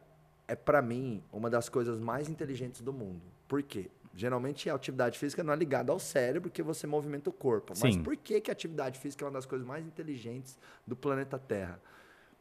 é, 0.47 0.55
pra 0.55 0.81
mim, 0.81 1.21
uma 1.33 1.49
das 1.49 1.67
coisas 1.67 1.99
mais 1.99 2.29
inteligentes 2.29 2.79
do 2.81 2.93
mundo. 2.93 3.21
Por 3.47 3.61
quê? 3.63 3.89
Geralmente 4.17 4.67
a 4.67 4.73
atividade 4.73 5.19
física 5.19 5.43
não 5.43 5.53
é 5.53 5.55
ligada 5.55 5.91
ao 5.91 5.99
cérebro, 5.99 6.49
porque 6.49 6.63
você 6.63 6.87
movimenta 6.87 7.29
o 7.29 7.33
corpo. 7.33 7.73
Mas 7.79 7.93
Sim. 7.93 8.01
por 8.01 8.17
que, 8.17 8.41
que 8.41 8.49
a 8.49 8.53
atividade 8.53 8.99
física 8.99 9.23
é 9.23 9.27
uma 9.27 9.33
das 9.33 9.45
coisas 9.45 9.65
mais 9.65 9.85
inteligentes 9.85 10.57
do 10.87 10.95
planeta 10.95 11.37
Terra? 11.37 11.79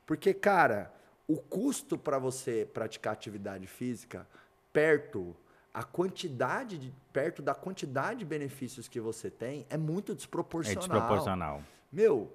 Porque, 0.06 0.32
cara, 0.32 0.90
o 1.28 1.36
custo 1.36 1.98
para 1.98 2.18
você 2.18 2.66
praticar 2.72 3.12
atividade 3.12 3.66
física 3.66 4.26
perto 4.72 5.36
a 5.74 5.82
quantidade 5.82 6.78
de, 6.78 6.94
perto 7.12 7.42
da 7.42 7.54
quantidade 7.54 8.20
de 8.20 8.24
benefícios 8.24 8.88
que 8.88 8.98
você 8.98 9.28
tem 9.28 9.66
é 9.68 9.76
muito 9.76 10.12
É 10.12 10.14
desproporcional. 10.14 10.80
desproporcional. 10.80 11.62
Meu, 11.92 12.32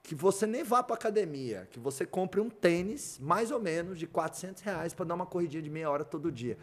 que 0.00 0.14
você 0.14 0.46
nem 0.46 0.62
vá 0.62 0.80
para 0.80 0.94
academia, 0.94 1.66
que 1.72 1.80
você 1.80 2.06
compre 2.06 2.40
um 2.40 2.48
tênis, 2.48 3.18
mais 3.18 3.50
ou 3.50 3.58
menos, 3.58 3.98
de 3.98 4.06
400 4.06 4.62
reais 4.62 4.94
para 4.94 5.06
dar 5.06 5.14
uma 5.14 5.26
corridinha 5.26 5.60
de 5.60 5.70
meia 5.70 5.90
hora 5.90 6.04
todo 6.04 6.30
dia. 6.30 6.56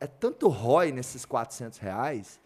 É 0.00 0.06
tanto 0.06 0.48
ROI 0.48 0.92
nesses 0.92 1.24
400 1.24 1.78
reais. 1.78 2.40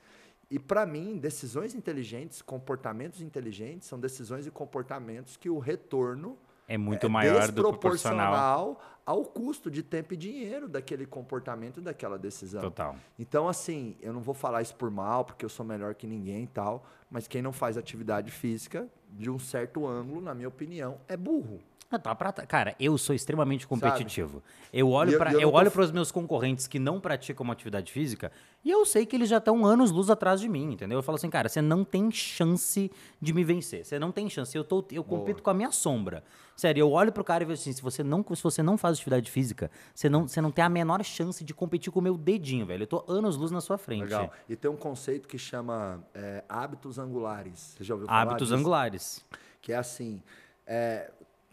E 0.50 0.59
para 0.59 0.84
mim, 0.84 1.16
decisões 1.16 1.74
inteligentes, 1.74 2.42
comportamentos 2.42 3.22
inteligentes, 3.22 3.88
são 3.88 3.98
decisões 3.98 4.46
e 4.46 4.50
comportamentos 4.50 5.36
que 5.36 5.48
o 5.48 5.59
retorno 5.59 6.36
É 6.68 6.76
muito 6.76 7.07
é 7.07 7.09
maior 7.09 7.50
do 7.50 7.62
proporcional. 7.62 8.32
desproporcional 8.32 8.80
ao 9.05 9.24
custo 9.24 9.70
de 9.70 9.82
tempo 9.82 10.14
e 10.14 10.16
dinheiro 10.16 10.68
daquele 10.68 11.07
comportamento 11.07 11.80
e 11.80 11.82
daquela 11.82 12.18
decisão. 12.18 12.61
Total. 12.61 12.96
Então, 13.18 13.48
assim, 13.48 13.96
eu 14.00 14.12
não 14.12 14.20
vou 14.20 14.34
falar 14.34 14.62
isso 14.62 14.74
por 14.76 14.90
mal, 14.90 15.24
porque 15.24 15.44
eu 15.44 15.48
sou 15.48 15.64
melhor 15.64 15.94
que 15.94 16.07
ninguém 16.07 16.44
e 16.44 16.46
tal, 16.46 16.86
mas 17.11 17.26
quem 17.26 17.42
não 17.42 17.53
faz 17.53 17.76
atividade 17.76 18.30
física, 18.30 18.86
de 19.11 19.30
um 19.30 19.38
certo 19.38 19.86
ângulo, 19.86 20.20
na 20.20 20.34
minha 20.34 20.48
opinião, 20.48 20.98
é 21.09 21.16
burro. 21.16 21.61
Ah, 21.95 21.99
tá 21.99 22.14
pra- 22.14 22.32
Cara, 22.32 22.74
eu 22.80 22.97
sou 22.97 23.14
extremamente 23.14 23.66
competitivo. 23.66 24.43
Eu 24.72 24.88
E 24.88 24.90
olho 24.90 25.12
eu- 25.12 25.18
para 25.18 25.32
eu 25.32 25.40
eu, 25.40 25.43
não 25.47 25.51
tô 25.53 25.57
olho 25.59 25.66
f- 25.66 25.74
para 25.74 25.84
os 25.84 25.93
meus 25.93 26.11
concorrentes 26.11 26.66
que 26.66 26.78
não 26.78 26.99
praticam 26.99 27.45
uma 27.45 27.53
atividade 27.53 27.93
física 27.93 28.32
e 28.64 28.70
eu 28.70 28.86
sei 28.86 29.05
que 29.05 29.14
eles 29.14 29.28
já 29.28 29.36
estão 29.36 29.66
anos 29.66 29.90
luz 29.90 30.09
atrás 30.09 30.40
de 30.40 30.49
mim, 30.49 30.72
entendeu? 30.72 30.99
Eu 30.99 31.03
falo 31.03 31.16
assim, 31.16 31.28
cara, 31.28 31.49
você 31.51 31.61
não 31.61 31.84
tem 31.84 32.11
chance 32.11 32.90
de 33.20 33.32
me 33.34 33.45
vencer. 33.45 33.84
Você 33.84 33.99
não 33.99 34.11
tem 34.11 34.28
chance. 34.30 34.57
Eu 34.57 34.64
tô 34.64 34.82
eu 34.90 35.05
compito 35.05 35.43
com 35.43 35.51
a 35.51 35.55
minha 35.55 35.70
sombra. 35.70 36.24
Sério, 36.57 36.80
eu 36.82 36.90
olho 36.90 37.12
pro 37.12 37.24
cara 37.24 37.43
e 37.43 37.47
vejo 37.47 37.61
assim, 37.61 37.72
se 37.72 37.82
você 37.82 38.03
não 38.03 38.24
se 38.34 38.43
você 38.43 38.62
não 38.62 38.78
faz 38.78 38.97
atividade 38.97 39.30
física, 39.30 39.70
você 39.95 40.09
não 40.09 40.26
você 40.28 40.40
não 40.40 40.51
tem 40.51 40.64
a 40.64 40.68
menor 40.68 41.03
chance 41.05 41.45
de 41.45 41.53
competir 41.53 41.93
com 41.93 41.99
o 41.99 42.03
meu 42.03 42.16
dedinho, 42.16 42.64
velho. 42.64 42.82
Eu 42.84 42.86
tô 42.86 43.05
anos 43.09 43.36
luz 43.36 43.51
na 43.51 43.61
sua 43.61 43.76
frente. 43.76 44.03
Legal. 44.05 44.32
E 44.49 44.57
tem 44.57 44.70
um 44.70 44.76
conceito 44.76 45.28
que 45.28 45.36
chama 45.38 46.03
é, 46.14 46.43
hábitos 46.49 46.99
angulares. 46.99 47.74
Você 47.76 47.84
já 47.84 47.95
ouviu 47.95 48.07
falar 48.07 48.22
Hábitos 48.22 48.49
disso? 48.49 48.59
angulares. 48.59 49.24
Que 49.61 49.72
é 49.72 49.76
assim, 49.76 50.22
é, 50.66 51.11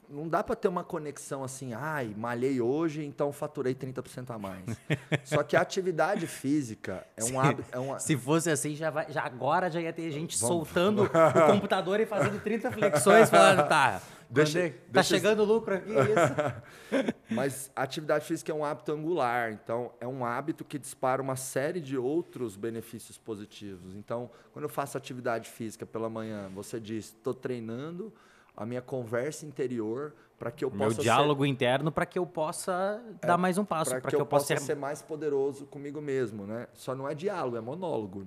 não 0.10 0.28
dá 0.28 0.44
para 0.44 0.56
ter 0.56 0.68
uma 0.68 0.84
conexão 0.84 1.44
assim, 1.44 1.74
ai, 1.74 2.14
malhei 2.18 2.60
hoje, 2.60 3.06
então 3.06 3.32
faturei 3.32 3.76
30% 3.76 4.32
a 4.32 4.40
mais. 4.40 4.64
Só 5.24 5.44
que 5.44 5.56
a 5.56 5.62
atividade 5.62 6.26
física 6.26 7.06
é 7.16 7.24
um 7.26 7.40
hábito... 7.40 7.70
É 7.72 7.78
uma, 7.78 8.00
Se 8.00 8.18
fosse 8.18 8.50
assim, 8.50 8.76
já, 8.76 8.90
vai, 8.90 9.12
já 9.12 9.22
agora 9.24 9.70
já 9.70 9.80
ia 9.80 9.94
ter 9.94 10.10
gente 10.12 10.38
soltando 10.38 11.04
o 11.06 11.52
computador 11.52 12.00
e 12.00 12.06
fazendo 12.06 12.42
30 12.42 12.72
flexões, 12.72 13.30
falando, 13.30 13.68
tá, 13.68 14.02
Deixa- 14.30 14.70
tá 14.70 14.76
deixa- 14.90 15.16
chegando 15.16 15.44
lucro 15.44 15.76
aqui, 15.76 15.90
isso. 15.94 17.14
Mas 17.30 17.72
a 17.76 17.84
atividade 17.84 18.26
física 18.26 18.52
é 18.52 18.56
um 18.56 18.64
hábito 18.64 18.92
angular, 18.92 19.52
então 19.52 19.92
é 20.00 20.08
um 20.08 20.24
hábito 20.26 20.64
que 20.64 20.78
dispara 20.78 21.22
uma 21.22 21.36
série 21.36 21.80
de 21.82 21.98
outros 21.98 22.56
benefícios 22.56 23.18
positivos. 23.18 23.96
Então, 23.96 24.30
quando 24.54 24.64
eu 24.64 24.70
faço 24.70 24.98
atividade 24.98 25.50
física 25.50 25.86
pela 25.86 26.10
manhã, 26.10 26.50
você 26.54 26.80
diz, 26.80 27.06
estou 27.06 27.34
treinando 27.34 28.14
a 28.60 28.66
minha 28.66 28.82
conversa 28.82 29.46
interior 29.46 30.14
para 30.38 30.52
que 30.52 30.64
eu 30.66 30.70
Meu 30.70 30.80
possa 30.80 30.96
ser- 30.98 31.02
diálogo 31.02 31.46
interno 31.46 31.92
para 31.92 32.06
que 32.06 32.18
eu 32.20 32.26
possa 32.26 33.02
dar 33.22 33.38
mais 33.38 33.58
um 33.58 33.64
passo, 33.66 33.92
para 33.92 34.02
para 34.02 34.10
que, 34.12 34.16
eu 34.16 34.26
possa 34.26 34.48
ser... 34.48 34.60
ser 34.60 34.76
mais 34.76 35.02
poderoso 35.02 35.66
comigo 35.66 36.02
mesmo, 36.02 36.46
né? 36.46 36.68
Só 36.74 36.94
não 36.96 37.08
é 37.10 37.14
diálogo, 37.16 37.58
é 37.58 37.62
monólogo. 37.62 38.26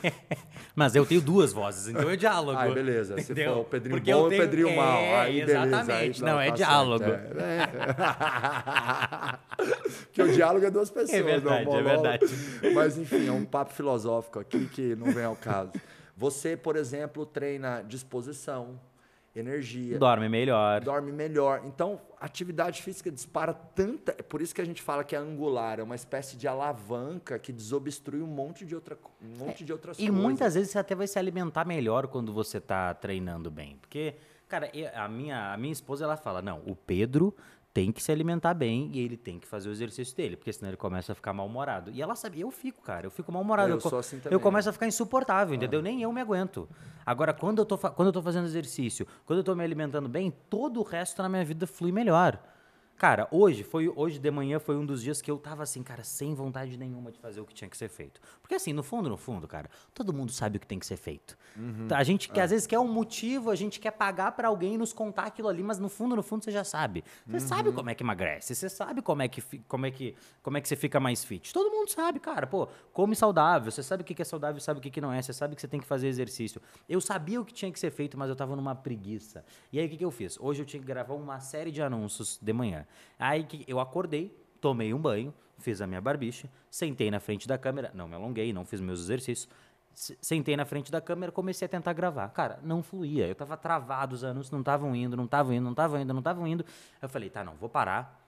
Mas 0.74 0.94
eu 0.94 1.04
tenho 1.04 1.20
duas 1.20 1.52
vozes, 1.52 1.88
então 1.88 2.08
é 2.08 2.16
diálogo. 2.16 2.58
Ai, 2.58 2.72
beleza. 2.72 3.16
Se 3.18 3.32
Entendeu? 3.32 3.54
for 3.54 3.60
o 3.60 3.64
Pedrinho 3.64 3.96
Porque 3.98 4.12
bom 4.12 4.18
eu 4.20 4.24
e 4.24 4.26
o 4.26 4.28
tenho- 4.30 4.42
Pedrinho 4.42 4.76
mal. 4.76 4.98
É, 5.00 5.20
Aí, 5.20 5.40
beleza. 5.40 5.58
Aí, 5.60 5.68
exatamente. 5.68 6.22
Não, 6.22 6.40
é 6.40 6.48
tá 6.48 6.54
diálogo. 6.56 7.04
certo, 7.04 7.38
é. 7.40 7.68
Porque 10.04 10.22
o 10.22 10.32
diálogo 10.32 10.64
é 10.66 10.70
duas 10.70 10.90
pessoas. 10.90 11.12
É 11.18 11.22
verdade, 11.22 11.64
não, 11.66 11.76
é 11.78 11.82
monólogo. 11.82 12.02
verdade. 12.02 12.26
Mas, 12.74 12.98
enfim, 12.98 13.28
é 13.28 13.32
um 13.32 13.44
papo 13.44 13.72
filosófico 13.72 14.38
aqui 14.38 14.66
que 14.66 14.94
não 14.96 15.12
vem 15.12 15.24
ao 15.24 15.36
caso. 15.36 15.72
Você, 16.16 16.56
por 16.56 16.76
exemplo, 16.76 17.26
treina 17.26 17.82
disposição, 17.82 18.78
energia, 19.34 19.98
Dorme 19.98 20.28
melhor. 20.28 20.80
dorme 20.80 21.10
melhor. 21.12 21.62
Então, 21.64 22.00
atividade 22.20 22.82
física 22.82 23.10
dispara 23.10 23.52
tanta. 23.52 24.12
É 24.18 24.22
por 24.22 24.40
isso 24.40 24.54
que 24.54 24.60
a 24.60 24.64
gente 24.64 24.80
fala 24.80 25.02
que 25.04 25.14
é 25.16 25.18
angular, 25.18 25.80
é 25.80 25.82
uma 25.82 25.94
espécie 25.96 26.36
de 26.36 26.46
alavanca 26.46 27.38
que 27.38 27.52
desobstrui 27.52 28.22
um 28.22 28.26
monte 28.26 28.64
de, 28.64 28.74
outra, 28.74 28.96
um 29.22 29.44
monte 29.44 29.64
de 29.64 29.72
outras 29.72 29.98
E 29.98 30.06
coisas. 30.06 30.14
muitas 30.22 30.54
vezes 30.54 30.70
você 30.70 30.78
até 30.78 30.94
vai 30.94 31.06
se 31.06 31.18
alimentar 31.18 31.64
melhor 31.66 32.06
quando 32.06 32.32
você 32.32 32.60
tá 32.60 32.94
treinando 32.94 33.50
bem. 33.50 33.76
Porque, 33.80 34.14
cara, 34.48 34.70
eu- 34.72 34.88
a 34.94 35.08
minha, 35.08 35.52
a 35.52 35.56
minha 35.56 35.72
esposa, 35.72 36.04
ela 36.04 36.16
fala, 36.16 36.40
não, 36.40 36.62
o 36.66 36.76
Pedro 36.76 37.34
tem 37.74 37.90
que 37.90 38.00
se 38.00 38.12
alimentar 38.12 38.54
bem 38.54 38.88
e 38.92 39.00
ele 39.00 39.16
tem 39.16 39.40
que 39.40 39.48
fazer 39.48 39.68
o 39.68 39.72
exercício 39.72 40.16
dele, 40.16 40.36
porque 40.36 40.52
senão 40.52 40.70
ele 40.70 40.76
começa 40.76 41.10
a 41.10 41.14
ficar 41.14 41.32
mal-humorado. 41.32 41.90
E 41.90 42.00
ela 42.00 42.14
sabia, 42.14 42.42
eu 42.42 42.50
fico, 42.52 42.80
cara, 42.80 43.04
eu 43.04 43.10
fico 43.10 43.32
mal-humorado. 43.32 43.68
Eu 43.68 43.74
Eu, 43.74 43.80
co- 43.80 43.96
assim 43.96 44.20
eu 44.30 44.38
começo 44.38 44.70
a 44.70 44.72
ficar 44.72 44.86
insuportável, 44.86 45.56
entendeu? 45.56 45.82
Nem 45.82 46.00
eu 46.00 46.12
me 46.12 46.20
aguento. 46.20 46.68
Agora, 47.04 47.34
quando 47.34 47.58
eu, 47.58 47.66
tô, 47.66 47.76
quando 47.76 48.06
eu 48.06 48.12
tô 48.12 48.22
fazendo 48.22 48.44
exercício, 48.44 49.04
quando 49.26 49.40
eu 49.40 49.44
tô 49.44 49.56
me 49.56 49.64
alimentando 49.64 50.08
bem, 50.08 50.32
todo 50.48 50.78
o 50.78 50.82
resto 50.84 51.20
na 51.20 51.28
minha 51.28 51.44
vida 51.44 51.66
flui 51.66 51.90
melhor. 51.90 52.40
Cara, 52.96 53.26
hoje, 53.30 53.64
foi, 53.64 53.88
hoje 53.88 54.20
de 54.20 54.30
manhã 54.30 54.60
foi 54.60 54.76
um 54.76 54.86
dos 54.86 55.02
dias 55.02 55.20
que 55.20 55.28
eu 55.28 55.36
tava 55.36 55.64
assim, 55.64 55.82
cara, 55.82 56.04
sem 56.04 56.32
vontade 56.32 56.76
nenhuma 56.76 57.10
de 57.10 57.18
fazer 57.18 57.40
o 57.40 57.44
que 57.44 57.52
tinha 57.52 57.68
que 57.68 57.76
ser 57.76 57.88
feito. 57.88 58.20
Porque 58.40 58.54
assim, 58.54 58.72
no 58.72 58.84
fundo, 58.84 59.10
no 59.10 59.16
fundo, 59.16 59.48
cara, 59.48 59.68
todo 59.92 60.12
mundo 60.12 60.30
sabe 60.30 60.58
o 60.58 60.60
que 60.60 60.66
tem 60.66 60.78
que 60.78 60.86
ser 60.86 60.96
feito. 60.96 61.36
Tá, 61.88 61.98
A 61.98 62.04
gente 62.04 62.28
que 62.28 62.38
às 62.40 62.50
vezes 62.50 62.66
quer 62.66 62.78
um 62.78 62.86
motivo, 62.86 63.50
a 63.50 63.56
gente 63.56 63.80
quer 63.80 63.90
pagar 63.90 64.32
pra 64.32 64.46
alguém 64.48 64.78
nos 64.78 64.92
contar 64.92 65.24
aquilo 65.24 65.48
ali, 65.48 65.62
mas 65.62 65.78
no 65.78 65.88
fundo, 65.88 66.14
no 66.14 66.22
fundo, 66.22 66.44
você 66.44 66.52
já 66.52 66.62
sabe. 66.62 67.04
Você 67.26 67.40
sabe 67.40 67.72
como 67.72 67.90
é 67.90 67.94
que 67.94 68.02
emagrece, 68.04 68.54
você 68.54 68.68
sabe 68.68 69.02
como 69.02 69.22
é 69.22 69.28
que, 69.28 69.42
como 69.66 69.86
é 69.86 69.90
que, 69.90 70.14
como 70.42 70.56
é 70.56 70.60
que 70.60 70.68
você 70.68 70.76
fica 70.76 71.00
mais 71.00 71.24
fit. 71.24 71.52
Todo 71.52 71.70
mundo 71.70 71.88
sabe, 71.90 72.20
cara, 72.20 72.46
pô, 72.46 72.68
come 72.92 73.16
saudável, 73.16 73.72
você 73.72 73.82
sabe 73.82 74.02
o 74.02 74.04
que 74.04 74.20
é 74.22 74.24
saudável, 74.24 74.60
sabe 74.60 74.78
o 74.78 74.82
que 74.82 74.90
que 74.90 75.00
não 75.00 75.12
é, 75.12 75.20
você 75.20 75.32
sabe 75.32 75.56
que 75.56 75.60
você 75.60 75.68
tem 75.68 75.80
que 75.80 75.86
fazer 75.86 76.06
exercício. 76.06 76.60
Eu 76.88 77.00
sabia 77.00 77.40
o 77.40 77.44
que 77.44 77.52
tinha 77.52 77.72
que 77.72 77.78
ser 77.78 77.90
feito, 77.90 78.16
mas 78.16 78.28
eu 78.28 78.36
tava 78.36 78.54
numa 78.54 78.74
preguiça. 78.74 79.44
E 79.72 79.80
aí 79.80 79.86
o 79.86 79.90
que 79.90 79.96
que 79.96 80.04
eu 80.04 80.10
fiz? 80.12 80.38
Hoje 80.40 80.62
eu 80.62 80.66
tinha 80.66 80.80
que 80.80 80.86
gravar 80.86 81.14
uma 81.14 81.40
série 81.40 81.72
de 81.72 81.82
anúncios 81.82 82.38
de 82.40 82.52
manhã. 82.52 82.83
Aí 83.18 83.44
que 83.44 83.64
eu 83.68 83.80
acordei, 83.80 84.36
tomei 84.60 84.92
um 84.94 84.98
banho, 84.98 85.32
fiz 85.58 85.80
a 85.80 85.86
minha 85.86 86.00
barbicha, 86.00 86.48
sentei 86.70 87.10
na 87.10 87.20
frente 87.20 87.46
da 87.48 87.56
câmera, 87.58 87.90
não 87.94 88.08
me 88.08 88.14
alonguei, 88.14 88.52
não 88.52 88.64
fiz 88.64 88.80
meus 88.80 89.00
exercícios. 89.00 89.48
se- 89.94 90.18
Sentei 90.20 90.56
na 90.56 90.64
frente 90.64 90.90
da 90.90 91.00
câmera, 91.00 91.30
comecei 91.30 91.66
a 91.66 91.68
tentar 91.68 91.92
gravar. 91.92 92.28
Cara, 92.30 92.58
não 92.64 92.82
fluía. 92.82 93.28
Eu 93.28 93.34
tava 93.36 93.56
travado, 93.56 94.14
os 94.16 94.24
anúncios 94.24 94.50
não 94.50 94.58
estavam 94.58 94.94
indo, 94.96 95.16
não 95.16 95.24
estavam 95.24 95.52
indo, 95.52 95.62
não 95.62 95.70
estavam 95.70 96.00
indo, 96.00 96.12
não 96.12 96.18
estavam 96.18 96.46
indo. 96.48 96.64
Eu 97.00 97.08
falei, 97.08 97.30
tá, 97.30 97.44
não, 97.44 97.54
vou 97.54 97.68
parar, 97.68 98.20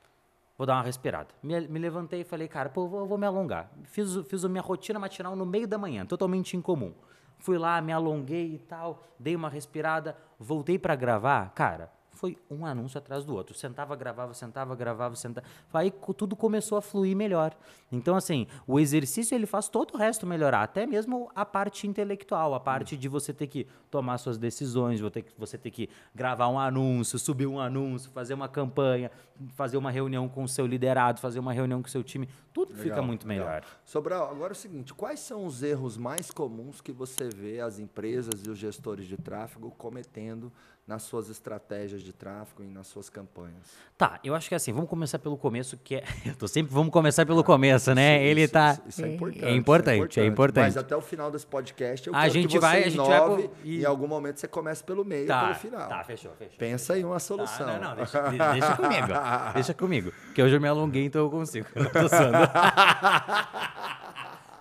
vou 0.57 0.64
dar 0.64 0.74
uma 0.74 0.82
respirada. 0.84 1.28
Me, 1.42 1.61
me 1.66 1.78
levantei 1.80 2.20
e 2.20 2.24
falei, 2.24 2.46
cara, 2.46 2.68
pô, 2.68 2.86
vou, 2.86 3.04
vou 3.07 3.18
me 3.18 3.26
alongar. 3.26 3.68
Fiz, 3.84 4.14
fiz 4.28 4.44
a 4.44 4.48
minha 4.48 4.62
rotina 4.62 4.98
matinal 5.00 5.34
no 5.34 5.44
meio 5.44 5.66
da 5.66 5.76
manhã, 5.76 6.07
totalmente 6.07 6.57
incomum. 6.57 6.94
Fui 7.40 7.59
lá, 7.59 7.80
me 7.82 7.92
alonguei 7.92 8.54
e 8.54 8.59
tal, 8.59 9.02
dei 9.18 9.34
uma 9.34 9.48
respirada, 9.50 10.16
voltei 10.38 10.78
pra 10.78 10.94
gravar. 10.94 11.50
Cara, 11.50 11.90
foi 12.17 12.37
um 12.51 12.67
anúncio 12.67 12.99
atrás 12.99 13.25
do 13.25 13.35
outro. 13.35 13.55
Sentava, 13.57 13.95
gravava, 13.95 14.35
sentava, 14.35 14.75
gravava, 14.75 15.14
sentava. 15.14 15.47
Aí 15.73 15.93
tudo 16.17 16.35
começou 16.35 16.77
a 16.79 16.83
fluir 16.83 17.14
melhor. 17.14 17.55
Então, 17.93 18.17
assim, 18.17 18.47
o 18.67 18.81
exercício 18.81 19.35
ele 19.35 19.47
faz 19.47 19.69
todo 19.69 19.95
o 19.95 19.97
resto 19.97 20.27
melhorar, 20.27 20.62
até 20.62 20.87
mesmo 20.87 21.31
a 21.35 21.45
parte 21.45 21.87
intelectual, 21.87 22.55
a 22.55 22.61
parte 22.61 22.97
de 22.97 23.09
você 23.09 23.33
ter 23.33 23.47
que 23.47 23.67
tomar 23.91 24.19
suas 24.19 24.39
decisões, 24.39 25.01
você 25.39 25.57
ter 25.57 25.71
que, 25.71 25.89
gravar 26.14 26.49
um 26.49 26.59
anúncio, 26.59 27.19
subir 27.19 27.47
um 27.47 27.61
anúncio, 27.61 28.11
fazer 28.11 28.35
uma 28.35 28.49
campanha, 28.49 29.11
fazer 29.55 29.77
uma 29.77 29.91
reunião 29.91 30.29
com 30.29 30.43
o 30.43 30.49
seu 30.49 30.67
liderado, 30.67 31.21
fazer 31.21 31.39
uma 31.39 31.53
reunião 31.53 31.83
com 31.83 31.89
o 31.89 31.91
seu 31.91 32.03
time. 32.03 32.29
Tudo 32.53 32.75
fica 32.75 32.97
Legal, 32.97 33.05
muito 33.05 33.29
legal. 33.29 33.47
melhor. 33.47 33.64
Sobral, 33.85 34.31
agora 34.31 34.53
é 34.53 34.57
o 34.57 34.57
seguinte, 34.57 34.95
quais 34.95 35.21
são 35.21 35.45
os 35.45 35.62
erros 35.62 35.97
mais 35.97 36.31
comuns 36.31 36.81
que 36.81 36.93
você 36.93 37.29
vê 37.29 37.61
as 37.61 37.79
empresas 37.79 38.43
e 38.47 38.51
os 38.51 38.59
gestores 38.59 39.07
de 39.07 39.17
tráfego 39.17 39.71
cometendo 39.77 40.51
nas 40.87 41.03
suas 41.03 41.28
estratégias 41.28 42.01
de 42.01 42.12
tráfego 42.12 42.62
e 42.62 42.66
nas 42.68 42.87
suas 42.87 43.11
campanhas? 43.11 43.57
Tá, 43.99 44.20
eu 44.22 44.34
acho 44.37 44.49
que 44.49 44.55
assim, 44.55 44.72
vamos 44.72 44.89
começar 44.89 45.18
pelo 45.18 45.37
começo, 45.37 45.76
que 45.76 45.97
é. 45.97 46.05
Eu 46.24 46.37
tô 46.37 46.47
sempre, 46.47 46.72
vamos 46.72 46.93
começar 46.93 47.26
pelo 47.26 47.43
começo, 47.43 47.93
né? 47.95 48.18
Isso- 48.18 48.24
Ele 48.30 48.43
isso- 48.45 48.53
tá. 48.53 48.72
Isso, 48.72 48.82
isso 48.89 49.05
é 49.05 49.09
importante. 49.14 49.45
É 49.45 49.51
importante, 49.55 50.20
é 50.20 50.26
importante. 50.26 50.64
Mas 50.64 50.76
até 50.76 50.95
o 50.97 51.01
final 51.01 51.30
desse 51.30 51.47
podcast, 51.47 52.07
eu 52.07 52.14
A 52.14 52.20
quero 52.22 52.32
gente 52.34 52.47
que 52.47 52.53
você 52.53 52.59
vai- 52.61 52.84
a 52.84 52.89
gente 52.89 52.97
vai 53.07 53.20
pro- 53.20 53.51
e 53.64 53.76
e- 53.78 53.80
em 53.82 53.84
algum 53.84 54.07
momento 54.07 54.39
você 54.39 54.47
comece 54.47 54.84
pelo 54.84 55.05
meio 55.05 55.24
e 55.24 55.26
Tá, 55.26 55.43
pelo 55.47 55.55
final. 55.57 55.89
tá, 55.89 56.05
fechou, 56.05 56.30
fechou. 56.39 56.57
Pensa 56.59 56.93
aí 56.95 57.05
uma 57.05 57.18
solução. 57.18 57.68
Ah, 57.68 57.78
não, 57.78 57.89
não, 57.91 57.97
deixa, 57.97 58.22
de- 58.28 58.39
deixa 58.39 58.76
comigo. 58.76 59.07
Deixa 59.55 59.74
comigo. 59.74 60.12
Porque 60.26 60.43
hoje 60.43 60.55
eu 60.57 60.61
me 60.61 60.68
alonguei, 60.68 61.05
então 61.07 61.22
eu 61.22 61.30
consigo. 61.30 61.66
Eu 61.74 61.91
tô. 61.91 62.07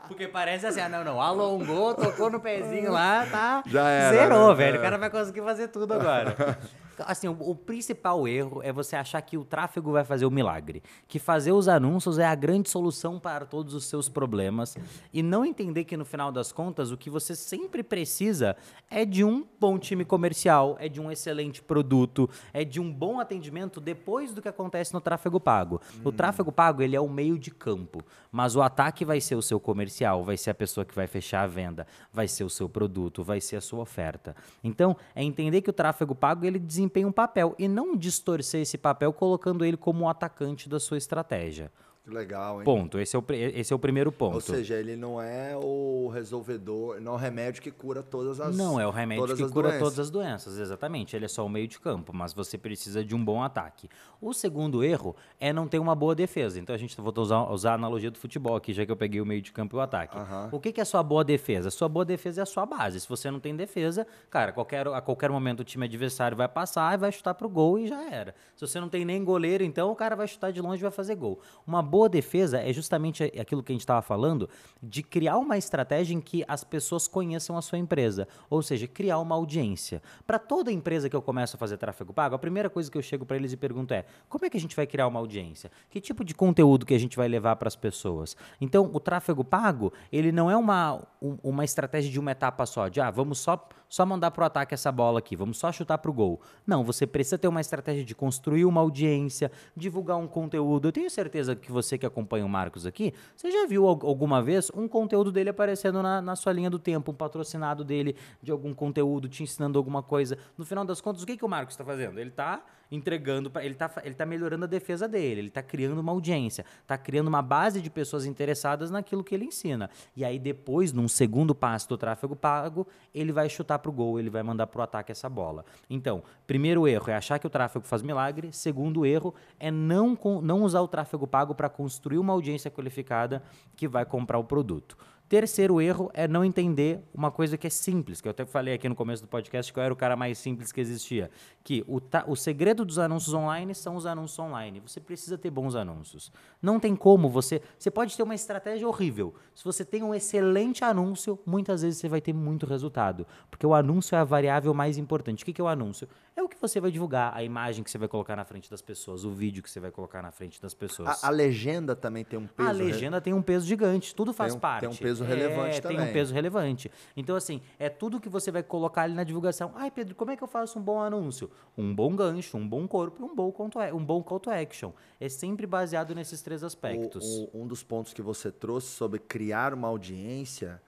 Porque 0.08 0.28
parece 0.28 0.68
assim, 0.68 0.82
ah, 0.82 0.90
não, 0.90 1.04
não, 1.04 1.22
alongou, 1.22 1.94
tocou 1.94 2.30
no 2.30 2.40
pezinho 2.40 2.92
lá, 2.92 3.26
tá? 3.30 3.64
Já 3.66 3.90
era, 3.90 4.18
Zerou, 4.18 4.50
né? 4.50 4.56
velho. 4.56 4.76
É. 4.76 4.80
O 4.80 4.82
cara 4.82 4.98
vai 4.98 5.10
conseguir 5.10 5.42
fazer 5.42 5.68
tudo 5.70 5.94
agora. 5.94 6.36
Assim, 7.00 7.28
o, 7.28 7.38
o 7.40 7.56
principal 7.56 8.28
erro 8.28 8.62
é 8.64 8.72
você 8.72 8.96
achar 8.96 9.22
que 9.22 9.38
o 9.38 9.46
tráfego 9.46 9.92
vai 9.92 10.04
fazer 10.04 10.26
o 10.26 10.32
milagre. 10.32 10.82
Que 11.08 11.20
fazer 11.20 11.52
os 11.52 11.68
anúncios 11.68 12.20
é 12.20 12.26
a 12.26 12.36
grande 12.36 12.70
solução 12.70 13.20
para 13.20 13.46
todos 13.46 13.74
os 13.74 13.86
seus 13.86 14.10
problemas. 14.10 14.78
E 15.14 15.22
não 15.22 15.46
entender 15.46 15.84
que, 15.84 15.98
no 15.98 16.06
final 16.06 16.32
das 16.32 16.52
contas, 16.52 16.92
o 16.92 16.98
que 16.98 17.10
você 17.10 17.36
sempre 17.36 17.84
precisa 17.84 18.56
é 18.90 19.06
de 19.06 19.24
um 19.24 19.46
bom 19.60 19.78
time 19.78 20.06
comercial, 20.06 20.76
é 20.80 20.88
de 20.88 21.02
um 21.02 21.12
excelente 21.12 21.62
produto, 21.62 22.30
é 22.54 22.64
de 22.64 22.80
um 22.80 22.92
bom 22.92 23.20
atendimento 23.20 23.80
depois 23.80 24.34
do 24.34 24.42
que 24.42 24.48
acontece 24.48 24.94
no 24.94 25.02
tráfego 25.02 25.40
pago. 25.40 25.82
O 26.04 26.12
tráfego 26.12 26.52
pago, 26.52 26.82
ele 26.82 26.96
é 26.96 27.02
o 27.02 27.10
meio 27.10 27.38
de 27.38 27.52
campo. 27.52 28.04
Mas 28.32 28.56
o 28.56 28.62
ataque 28.62 29.06
vai 29.06 29.22
ser 29.22 29.36
o 29.36 29.42
seu 29.42 29.60
comercial, 29.60 30.24
vai 30.24 30.38
ser 30.38 30.52
a 30.52 30.56
pessoa 30.56 30.86
que 30.86 30.94
vai 30.94 31.08
fechar 31.08 31.44
a 31.44 31.48
venda, 31.48 31.88
vai 32.12 32.28
ser 32.28 32.44
o 32.44 32.50
seu 32.50 32.68
produto, 32.68 33.24
vai 33.24 33.40
ser 33.40 33.56
a 33.56 33.62
sua 33.62 33.82
oferta. 33.82 34.36
Então, 34.64 34.96
é 35.14 35.24
entender 35.24 35.62
que 35.62 35.70
o 35.70 35.74
tráfego 35.74 36.14
pago 36.14 36.46
ele 36.46 36.60
desempenha 36.86 37.08
um 37.08 37.12
papel 37.12 37.56
e 37.58 37.68
não 37.68 37.96
distorcer 37.96 38.62
esse 38.62 38.78
papel 38.78 39.12
colocando 39.12 39.66
ele 39.66 39.76
como 39.76 40.04
um 40.04 40.10
atacante 40.10 40.70
da 40.70 40.80
sua 40.80 40.98
estratégia. 40.98 41.72
Que 42.06 42.12
legal, 42.12 42.60
hein? 42.60 42.66
Ponto. 42.66 43.00
Esse 43.00 43.16
é 43.16 43.20
o, 43.20 43.26
esse 43.32 43.74
é 43.74 43.76
o 43.76 43.80
primeiro 43.80 44.12
ponto. 44.12 44.36
Ou 44.36 44.42
seja, 44.42 44.76
ele 44.76 44.96
não 44.96 45.20
é 45.20 45.58
o 45.58 46.08
resolvedor, 46.14 47.02
não 47.02 47.14
é 47.14 47.16
o 47.16 47.18
remédio 47.18 47.64
que 47.64 47.72
cura 47.72 48.04
todas 48.04 48.40
as 48.40 48.56
Não 48.56 48.80
é 48.80 48.86
o 48.86 48.92
remédio 48.92 49.36
que 49.36 49.50
cura 49.50 49.70
doenças. 49.70 49.80
todas 49.80 50.00
as 50.00 50.10
doenças, 50.12 50.60
exatamente. 50.60 51.16
Ele 51.16 51.26
é 51.26 51.28
só 51.28 51.44
o 51.44 51.50
meio 51.50 51.68
de 51.68 51.80
campo, 51.80 52.14
mas 52.14 52.32
você 52.32 52.60
precisa 52.60 53.04
de 53.04 53.16
um 53.16 53.26
bom 53.26 53.42
ataque. 53.42 53.90
O 54.22 54.34
segundo 54.36 54.84
erro 54.84 55.16
é 55.40 55.52
não 55.52 55.68
ter 55.68 55.80
uma 55.80 55.96
boa 55.96 56.14
defesa. 56.14 56.60
Então 56.60 56.76
a 56.76 56.78
gente 56.78 56.96
vou 57.02 57.12
usar, 57.18 57.50
usar 57.52 57.72
a 57.72 57.74
analogia 57.74 58.12
do 58.12 58.20
futebol 58.20 58.56
aqui, 58.56 58.72
já 58.72 58.86
que 58.86 58.92
eu 58.92 58.96
peguei 58.96 59.20
o 59.20 59.26
meio 59.26 59.42
de 59.42 59.52
campo 59.52 59.76
e 59.76 59.80
o 59.80 59.82
ataque. 59.82 60.16
Aham. 60.16 60.50
O 60.52 60.60
que, 60.60 60.72
que 60.72 60.80
é 60.80 60.84
a 60.84 60.86
sua 60.86 61.02
boa 61.02 61.24
defesa? 61.24 61.72
Sua 61.72 61.90
boa 61.90 62.06
defesa 62.06 62.42
é 62.42 62.44
a 62.44 62.46
sua 62.46 62.68
base. 62.68 63.00
Se 63.00 63.10
você 63.10 63.32
não 63.32 63.40
tem 63.40 63.56
defesa, 63.56 64.06
cara, 64.30 64.52
qualquer, 64.52 64.88
a 64.90 65.02
qualquer 65.02 65.32
momento 65.32 65.62
o 65.62 65.64
time 65.64 65.86
adversário 65.86 66.38
vai 66.38 66.48
passar 66.48 66.94
e 66.94 66.98
vai 66.98 67.12
chutar 67.12 67.34
pro 67.34 67.50
gol 67.50 67.80
e 67.80 67.88
já 67.88 68.08
era. 68.12 68.36
Se 68.56 68.62
você 68.68 68.80
não 68.80 68.90
tem 68.90 69.04
nem 69.04 69.24
goleiro, 69.24 69.64
então 69.64 69.90
o 69.92 69.96
cara 69.96 70.16
vai 70.16 70.28
chutar 70.28 70.52
de 70.52 70.62
longe 70.62 70.82
e 70.82 70.84
vai 70.84 70.92
fazer 70.92 71.16
gol. 71.16 71.40
Uma 71.66 71.82
boa 71.82 71.95
defesa 72.10 72.60
é 72.60 72.74
justamente 72.74 73.24
aquilo 73.24 73.64
que 73.64 73.72
a 73.72 73.76
gente 73.76 73.82
estava 73.82 74.02
falando, 74.02 74.50
de 74.84 75.02
criar 75.02 75.38
uma 75.38 75.58
estratégia 75.58 76.14
em 76.14 76.20
que 76.20 76.44
as 76.48 76.64
pessoas 76.64 77.08
conheçam 77.08 77.58
a 77.58 77.62
sua 77.62 77.78
empresa. 77.78 78.28
Ou 78.50 78.62
seja, 78.62 78.88
criar 78.88 79.20
uma 79.20 79.36
audiência. 79.36 80.02
Para 80.28 80.38
toda 80.38 80.72
empresa 80.72 81.10
que 81.10 81.16
eu 81.16 81.22
começo 81.22 81.56
a 81.56 81.60
fazer 81.60 81.78
tráfego 81.78 82.14
pago, 82.14 82.36
a 82.36 82.40
primeira 82.40 82.70
coisa 82.70 82.92
que 82.92 82.98
eu 82.98 83.02
chego 83.02 83.26
para 83.26 83.38
eles 83.38 83.54
e 83.54 83.58
pergunto 83.58 83.94
é: 83.94 84.06
como 84.28 84.46
é 84.46 84.50
que 84.50 84.58
a 84.58 84.60
gente 84.60 84.76
vai 84.76 84.86
criar 84.86 85.08
uma 85.08 85.20
audiência? 85.20 85.72
Que 85.90 86.02
tipo 86.02 86.24
de 86.26 86.36
conteúdo 86.36 86.86
que 86.86 86.94
a 86.94 87.00
gente 87.00 87.16
vai 87.16 87.28
levar 87.28 87.56
para 87.56 87.68
as 87.68 87.76
pessoas? 87.76 88.36
Então, 88.60 88.90
o 88.94 89.00
tráfego 89.00 89.44
pago, 89.44 89.94
ele 90.12 90.32
não 90.32 90.52
é 90.52 90.58
uma, 90.58 91.02
um- 91.22 91.38
uma 91.42 91.64
estratégia 91.64 92.12
de 92.12 92.20
uma 92.20 92.32
etapa 92.32 92.66
só, 92.66 92.88
de 92.90 93.00
ah, 93.00 93.10
vamos 93.10 93.40
só, 93.40 93.68
só 93.96 94.06
mandar 94.06 94.30
pro 94.32 94.44
ataque 94.44 94.74
essa 94.74 94.92
bola 94.92 95.20
aqui, 95.20 95.38
vamos 95.38 95.58
só 95.58 95.72
chutar 95.72 95.98
pro 96.00 96.12
gol. 96.12 96.42
Não, 96.68 96.84
você 96.84 97.08
precisa 97.08 97.38
ter 97.38 97.48
uma 97.48 97.62
estratégia 97.62 98.04
de 98.04 98.14
construir 98.14 98.66
uma 98.66 98.82
audiência, 98.82 99.50
divulgar 99.74 100.18
um 100.18 100.28
conteúdo. 100.28 100.90
Eu 100.90 100.92
tenho 100.92 101.10
certeza 101.10 101.56
que 101.56 101.72
você 101.72 101.98
que 101.98 102.06
acompanha 102.06 102.46
o 102.46 102.50
Marcos 102.50 102.86
aqui, 102.86 103.14
você 103.38 103.50
já 103.50 103.66
viu 103.66 103.88
al- 103.88 104.02
alguma 104.04 104.42
vez 104.44 104.70
um 104.76 104.86
conteúdo 104.86 105.32
dele 105.32 105.50
aparecendo 105.50 106.04
na, 106.04 106.22
na 106.22 106.36
sua 106.36 106.52
linha 106.52 106.70
do 106.70 106.78
tempo, 106.78 107.14
um 107.14 107.16
patrocinado 107.16 107.86
dele 107.86 108.18
de 108.44 108.52
algum 108.52 108.74
conteúdo, 108.74 109.30
te 109.30 109.44
ensinando 109.44 109.80
alguma 109.80 110.04
coisa. 110.04 110.38
No 110.58 110.66
final 110.66 110.84
das 110.84 111.00
contas, 111.00 111.24
o 111.24 111.26
que, 111.26 111.38
que 111.38 111.46
o 111.46 111.48
Marcos 111.48 111.74
está 111.74 111.86
fazendo? 111.86 112.20
Ele 112.20 112.32
está 112.32 112.66
entregando, 112.92 113.50
pra, 113.50 113.64
ele 113.64 113.74
está 113.74 113.92
ele 114.04 114.16
tá 114.16 114.26
melhorando 114.26 114.66
a 114.66 114.68
defesa 114.68 115.08
dele, 115.08 115.42
ele 115.42 115.48
está 115.48 115.62
criando 115.62 116.00
uma 116.00 116.12
audiência, 116.12 116.66
está 116.82 116.98
criando 116.98 117.28
uma 117.28 117.42
base 117.42 117.82
de 117.82 117.90
pessoas 117.90 118.26
interessadas 118.26 118.92
naquilo 118.92 119.24
que 119.24 119.34
ele 119.34 119.46
ensina. 119.46 119.90
E 120.16 120.24
aí 120.24 120.40
depois, 120.40 120.92
num 120.92 121.08
segundo 121.08 121.54
passo 121.54 121.90
do 121.90 121.98
tráfego 121.98 122.36
pago, 122.36 122.88
ele 123.14 123.32
vai 123.32 123.50
chutar 123.50 123.80
pro 123.80 123.92
gol, 123.92 124.20
ele 124.20 124.30
vai 124.30 124.44
mandar 124.44 124.68
pro 124.68 124.82
ataque 124.82 125.12
essa 125.12 125.30
bola. 125.30 125.66
Então, 125.90 126.24
primeiro 126.46 126.88
erro 126.88 127.10
é 127.10 127.16
achar 127.16 127.40
que 127.40 127.48
o 127.48 127.50
tráfego 127.50 127.86
faz 127.86 128.02
milagre, 128.02 128.50
segundo 128.52 129.06
erro 129.06 129.34
é 129.60 129.72
não, 129.72 130.18
não 130.42 130.64
usar 130.64 130.82
o 130.82 130.88
tráfego 130.88 131.28
pago 131.28 131.56
para 131.56 131.70
construir 131.70 132.18
uma 132.18 132.34
audiência 132.34 132.72
qualificada 132.72 133.44
que 133.76 133.88
vai 133.88 134.06
comprar 134.06 134.38
o 134.38 134.44
produto. 134.44 134.98
Terceiro 135.28 135.82
erro 135.82 136.12
é 136.14 136.28
não 136.28 136.46
entender 136.46 137.02
uma 137.12 137.32
coisa 137.32 137.58
que 137.58 137.66
é 137.66 137.70
simples, 137.70 138.22
que 138.22 138.28
eu 138.28 138.32
até 138.32 138.46
falei 138.46 138.76
aqui 138.76 138.88
no 138.88 138.94
começo 138.94 139.24
do 139.24 139.28
podcast 139.28 139.74
que 139.74 139.80
eu 139.80 139.84
era 139.84 139.92
o 139.92 139.98
cara 139.98 140.16
mais 140.16 140.38
simples 140.38 140.72
que 140.72 140.80
existia. 140.80 141.32
Que 141.64 141.84
o, 141.88 142.00
o 142.28 142.36
segredo 142.36 142.86
dos 142.86 143.00
anúncios 143.00 143.34
online 143.34 143.74
são 143.74 143.96
os 143.96 144.06
anúncios 144.06 144.38
online. 144.38 144.80
Você 144.82 145.00
precisa 145.00 145.36
ter 145.36 145.50
bons 145.50 145.74
anúncios. 145.74 146.32
Não 146.62 146.80
tem 146.80 146.96
como 146.96 147.28
você. 147.28 147.60
Você 147.76 147.90
pode 147.90 148.16
ter 148.16 148.22
uma 148.22 148.36
estratégia 148.36 148.88
horrível. 148.88 149.34
Se 149.56 149.66
você 149.66 149.84
tem 149.84 150.04
um 150.04 150.14
excelente 150.14 150.84
anúncio, 150.84 151.40
muitas 151.44 151.82
vezes 151.82 151.98
você 151.98 152.08
vai 152.08 152.22
ter 152.22 152.34
muito 152.34 152.68
resultado. 152.68 153.26
Porque 153.50 153.66
o 153.66 153.74
anúncio 153.74 154.16
é 154.16 154.20
a 154.20 154.24
variável 154.24 154.76
mais 154.76 154.96
importante. 154.96 155.42
O 155.42 155.46
que 155.46 155.54
que 155.54 155.62
é 155.62 155.64
o 155.64 155.68
anúncio? 155.68 156.08
É 156.36 156.44
o 156.44 156.50
que 156.50 156.58
você 156.60 156.82
vai 156.82 156.92
divulgar, 156.92 157.34
a 157.34 157.42
imagem 157.44 157.82
que 157.82 157.90
você 157.90 157.98
vai 157.98 158.10
colocar 158.10 158.36
na 158.36 158.44
frente 158.44 158.70
das 158.70 158.82
pessoas, 158.82 159.24
o 159.24 159.32
vídeo 159.32 159.64
que 159.64 159.70
você 159.70 159.80
vai 159.80 159.90
colocar 159.90 160.22
na 160.22 160.32
frente 160.32 160.62
das 160.62 160.74
pessoas. 160.74 161.24
A, 161.24 161.28
a 161.28 161.30
legenda 161.30 161.96
também 161.96 162.26
tem 162.26 162.38
um 162.38 162.46
peso. 162.46 162.70
A 162.70 162.72
legenda 162.74 163.22
tem 163.22 163.34
um 163.34 163.42
peso 163.42 163.66
gigante, 163.66 164.14
tudo 164.14 164.34
faz 164.34 164.52
tem 164.52 164.58
um, 164.58 164.60
parte. 164.60 164.82
Tem 164.82 164.90
um 164.90 164.96
peso 164.96 165.24
peso 165.24 165.24
relevante 165.24 165.78
é, 165.78 165.82
também. 165.82 165.98
Tem 165.98 166.10
um 166.10 166.12
peso 166.12 166.34
relevante. 166.34 166.92
Então, 167.16 167.38
assim, 167.38 167.62
é 167.80 167.88
tudo 167.88 168.20
que 168.20 168.28
você 168.28 168.52
vai 168.52 168.62
colocar 168.62 169.04
ali 169.04 169.14
na 169.14 169.24
divulgação. 169.24 169.72
Ai, 169.76 169.90
Pedro, 169.90 170.14
como 170.14 170.32
é 170.32 170.36
que 170.36 170.44
eu 170.44 170.48
faço 170.48 170.78
um 170.78 170.82
bom 170.82 171.00
anúncio? 171.00 171.50
Um 171.78 171.96
bom 171.96 172.14
gancho, 172.14 172.58
um 172.58 172.68
bom 172.68 172.86
corpo 172.86 173.22
e 173.22 173.24
um 173.24 173.34
bom 173.34 173.50
call 173.50 173.70
to, 173.70 173.80
um 173.80 174.04
bom 174.04 174.22
call 174.22 174.40
to 174.42 174.50
action. 174.50 174.92
É 175.22 175.30
sempre 175.30 175.66
baseado 175.66 176.14
nesses 176.14 176.42
três 176.42 176.66
aspectos. 176.66 177.24
O, 177.24 177.50
o, 177.54 177.62
um 177.64 177.68
dos 177.68 177.82
pontos 177.82 178.14
que 178.14 178.22
você 178.22 178.52
trouxe 178.52 178.88
sobre 178.88 179.20
criar 179.20 179.74
uma 179.74 179.88
audiência, 179.88 180.82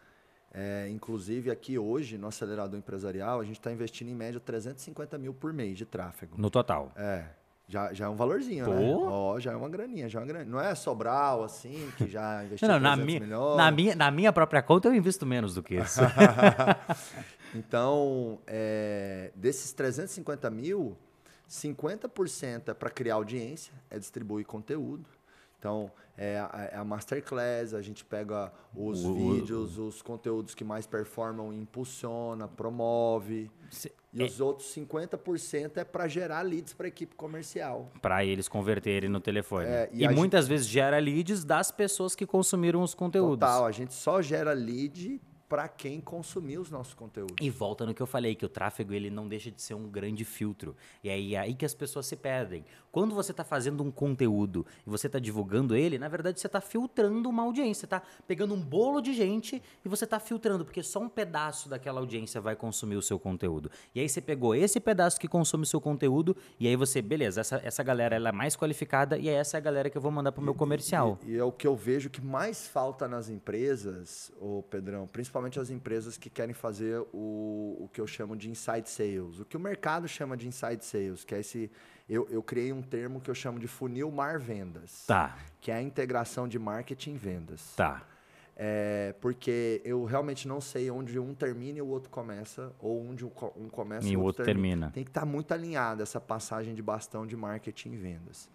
é, 0.59 0.89
inclusive 0.89 1.51
aqui 1.51 1.77
hoje, 1.77 2.17
no 2.17 2.25
acelerador 2.27 2.79
empresarial, 2.79 3.39
a 3.39 3.43
gente 3.43 3.59
está 3.59 3.71
investindo 3.71 4.07
em 4.09 4.15
média 4.15 4.39
350 4.39 5.15
mil 5.19 5.31
por 5.31 5.53
mês 5.53 5.77
de 5.77 5.85
tráfego. 5.85 6.35
No 6.35 6.49
total. 6.49 6.91
É. 6.95 7.25
Já, 7.67 7.93
já 7.93 8.05
é 8.05 8.09
um 8.09 8.15
valorzinho, 8.15 8.65
Pô. 8.65 8.71
né? 8.71 8.95
Ó, 8.95 9.39
já 9.39 9.51
é 9.51 9.55
uma 9.55 9.69
graninha, 9.69 10.09
já 10.09 10.17
é 10.17 10.21
uma 10.21 10.27
graninha. 10.27 10.49
Não 10.51 10.59
é 10.59 10.73
Sobral, 10.73 11.43
assim, 11.43 11.91
que 11.95 12.07
já 12.07 12.43
investiu 12.45 12.67
Não, 12.67 12.75
não, 12.75 12.81
na, 12.81 12.95
300 12.95 13.05
minha, 13.05 13.19
milhões. 13.19 13.57
na, 13.57 13.71
minha, 13.71 13.95
na 13.95 14.09
minha 14.09 14.33
própria 14.33 14.63
conta 14.63 14.87
eu 14.87 14.95
invisto 14.95 15.27
menos 15.27 15.53
do 15.53 15.61
que 15.61 15.75
isso. 15.75 15.99
Então, 17.55 18.39
é, 18.45 19.31
desses 19.33 19.71
350 19.71 20.49
mil, 20.49 20.97
50% 21.49 22.69
é 22.69 22.73
para 22.73 22.89
criar 22.89 23.15
audiência, 23.15 23.73
é 23.89 23.97
distribuir 23.97 24.45
conteúdo. 24.45 25.05
Então, 25.59 25.91
é 26.15 26.37
a, 26.39 26.69
é 26.73 26.77
a 26.77 26.83
masterclass, 26.83 27.73
a 27.73 27.81
gente 27.81 28.05
pega 28.05 28.51
os 28.75 29.03
O- 29.03 29.11
o- 29.11 29.33
vídeos, 29.33 29.77
os 29.79 30.01
conteúdos 30.01 30.53
que 30.53 30.63
mais 30.63 30.85
performam, 30.85 31.51
impulsiona, 31.51 32.47
promove. 32.47 33.49
Se- 33.71 33.91
E 34.13 34.23
os 34.23 34.39
outros 34.39 34.69
50% 34.73 35.77
é 35.77 35.83
para 35.83 36.07
gerar 36.07 36.41
leads 36.41 36.73
para 36.73 36.87
a 36.87 36.89
equipe 36.89 37.15
comercial. 37.15 37.91
Para 38.01 38.23
eles 38.25 38.47
converterem 38.47 39.09
no 39.09 39.19
telefone. 39.19 39.67
É, 39.67 39.89
e 39.93 40.03
e 40.03 40.09
muitas 40.09 40.47
vezes 40.47 40.65
gera 40.67 40.97
leads 40.99 41.43
das 41.43 41.71
pessoas 41.71 42.15
que 42.15 42.25
consumiram 42.25 42.81
os 42.81 42.93
conteúdos. 42.95 43.39
Total, 43.39 43.65
a 43.65 43.71
gente 43.71 43.93
só 43.93 44.21
gera 44.21 44.53
lead 44.53 45.21
para 45.47 45.67
quem 45.69 46.01
consumir 46.01 46.57
os 46.57 46.69
nossos 46.69 46.93
conteúdos. 46.93 47.35
E 47.39 47.49
volta 47.49 47.85
no 47.85 47.93
que 47.93 48.01
eu 48.01 48.07
falei, 48.07 48.35
que 48.35 48.45
o 48.45 48.49
tráfego 48.49 48.93
ele 48.93 49.09
não 49.09 49.27
deixa 49.29 49.49
de 49.49 49.61
ser 49.61 49.75
um 49.75 49.87
grande 49.87 50.25
filtro. 50.25 50.75
E 51.03 51.09
aí 51.09 51.35
é 51.35 51.39
aí 51.39 51.53
que 51.55 51.65
as 51.65 51.73
pessoas 51.73 52.05
se 52.05 52.15
perdem. 52.17 52.65
Quando 52.97 53.13
você 53.13 53.29
está 53.29 53.43
fazendo 53.43 53.83
um 53.83 53.91
conteúdo 53.91 54.65
e 54.83 54.89
você 54.89 55.05
está 55.05 55.19
divulgando 55.19 55.75
ele, 55.75 55.99
na 55.99 56.07
verdade 56.07 56.39
você 56.39 56.47
está 56.47 56.59
filtrando 56.59 57.29
uma 57.29 57.43
audiência. 57.43 57.81
Você 57.81 57.85
está 57.85 58.01
pegando 58.27 58.55
um 58.55 58.59
bolo 58.59 59.01
de 59.01 59.13
gente 59.13 59.61
e 59.85 59.87
você 59.87 60.05
está 60.05 60.19
filtrando, 60.19 60.65
porque 60.65 60.81
só 60.81 60.99
um 61.01 61.07
pedaço 61.07 61.69
daquela 61.69 61.99
audiência 61.99 62.41
vai 62.41 62.55
consumir 62.55 62.95
o 62.95 63.01
seu 63.03 63.19
conteúdo. 63.19 63.69
E 63.93 63.99
aí 63.99 64.09
você 64.09 64.19
pegou 64.19 64.55
esse 64.55 64.79
pedaço 64.79 65.19
que 65.19 65.27
consome 65.27 65.61
o 65.61 65.67
seu 65.67 65.79
conteúdo 65.79 66.35
e 66.59 66.67
aí 66.67 66.75
você, 66.75 66.99
beleza, 66.99 67.41
essa, 67.41 67.61
essa 67.63 67.83
galera 67.83 68.15
ela 68.15 68.29
é 68.29 68.31
mais 68.31 68.55
qualificada 68.55 69.15
e 69.15 69.29
é 69.29 69.33
essa 69.33 69.57
a 69.57 69.59
galera 69.59 69.91
que 69.91 69.97
eu 69.99 70.01
vou 70.01 70.09
mandar 70.09 70.31
para 70.31 70.41
o 70.41 70.43
meu 70.43 70.55
comercial. 70.55 71.19
E, 71.23 71.33
e 71.33 71.37
é 71.37 71.43
o 71.43 71.51
que 71.51 71.67
eu 71.67 71.75
vejo 71.75 72.09
que 72.09 72.19
mais 72.19 72.67
falta 72.67 73.07
nas 73.07 73.29
empresas, 73.29 74.31
ô 74.41 74.63
Pedrão, 74.63 75.05
principalmente 75.05 75.59
as 75.59 75.69
empresas 75.69 76.17
que 76.17 76.31
querem 76.31 76.55
fazer 76.55 76.99
o, 77.13 77.77
o 77.79 77.89
que 77.93 78.01
eu 78.01 78.07
chamo 78.07 78.35
de 78.35 78.49
inside 78.49 78.89
sales. 78.89 79.39
O 79.39 79.45
que 79.45 79.55
o 79.55 79.59
mercado 79.59 80.07
chama 80.07 80.35
de 80.35 80.47
inside 80.47 80.83
sales, 80.83 81.23
que 81.23 81.35
é 81.35 81.41
esse. 81.41 81.69
Eu, 82.09 82.27
eu 82.29 82.41
criei 82.41 82.71
um 82.71 82.81
termo 82.81 83.19
que 83.19 83.29
eu 83.29 83.35
chamo 83.35 83.59
de 83.59 83.67
funil 83.67 84.09
mar 84.11 84.39
vendas. 84.39 85.05
Tá, 85.05 85.37
Que 85.59 85.71
é 85.71 85.75
a 85.75 85.81
integração 85.81 86.47
de 86.47 86.57
marketing 86.57 87.15
e 87.15 87.17
vendas. 87.17 87.73
tá. 87.75 88.03
É, 88.59 89.13
porque 89.21 89.81
eu 89.85 90.03
realmente 90.03 90.47
não 90.47 90.59
sei 90.59 90.89
onde 90.89 91.19
um 91.19 91.35
termina 91.35 91.77
e 91.77 91.81
o 91.81 91.87
outro 91.87 92.09
começa, 92.09 92.73
ou 92.79 93.05
onde 93.07 93.23
um, 93.23 93.29
co- 93.29 93.51
começa 93.71 94.07
E 94.07 94.17
o 94.17 94.21
outro 94.21 94.43
termina. 94.43 94.89
Tem 94.91 95.03
que 95.03 95.11
estar 95.11 95.25
muito 95.27 95.51
alinhado 95.53 96.01
essa 96.01 96.19
passagem 96.19 96.73
de 96.73 96.81
bastão 96.81 97.27
de 97.27 97.35
marketing 97.37 97.91
e 97.91 97.97
vendas. 97.97 98.49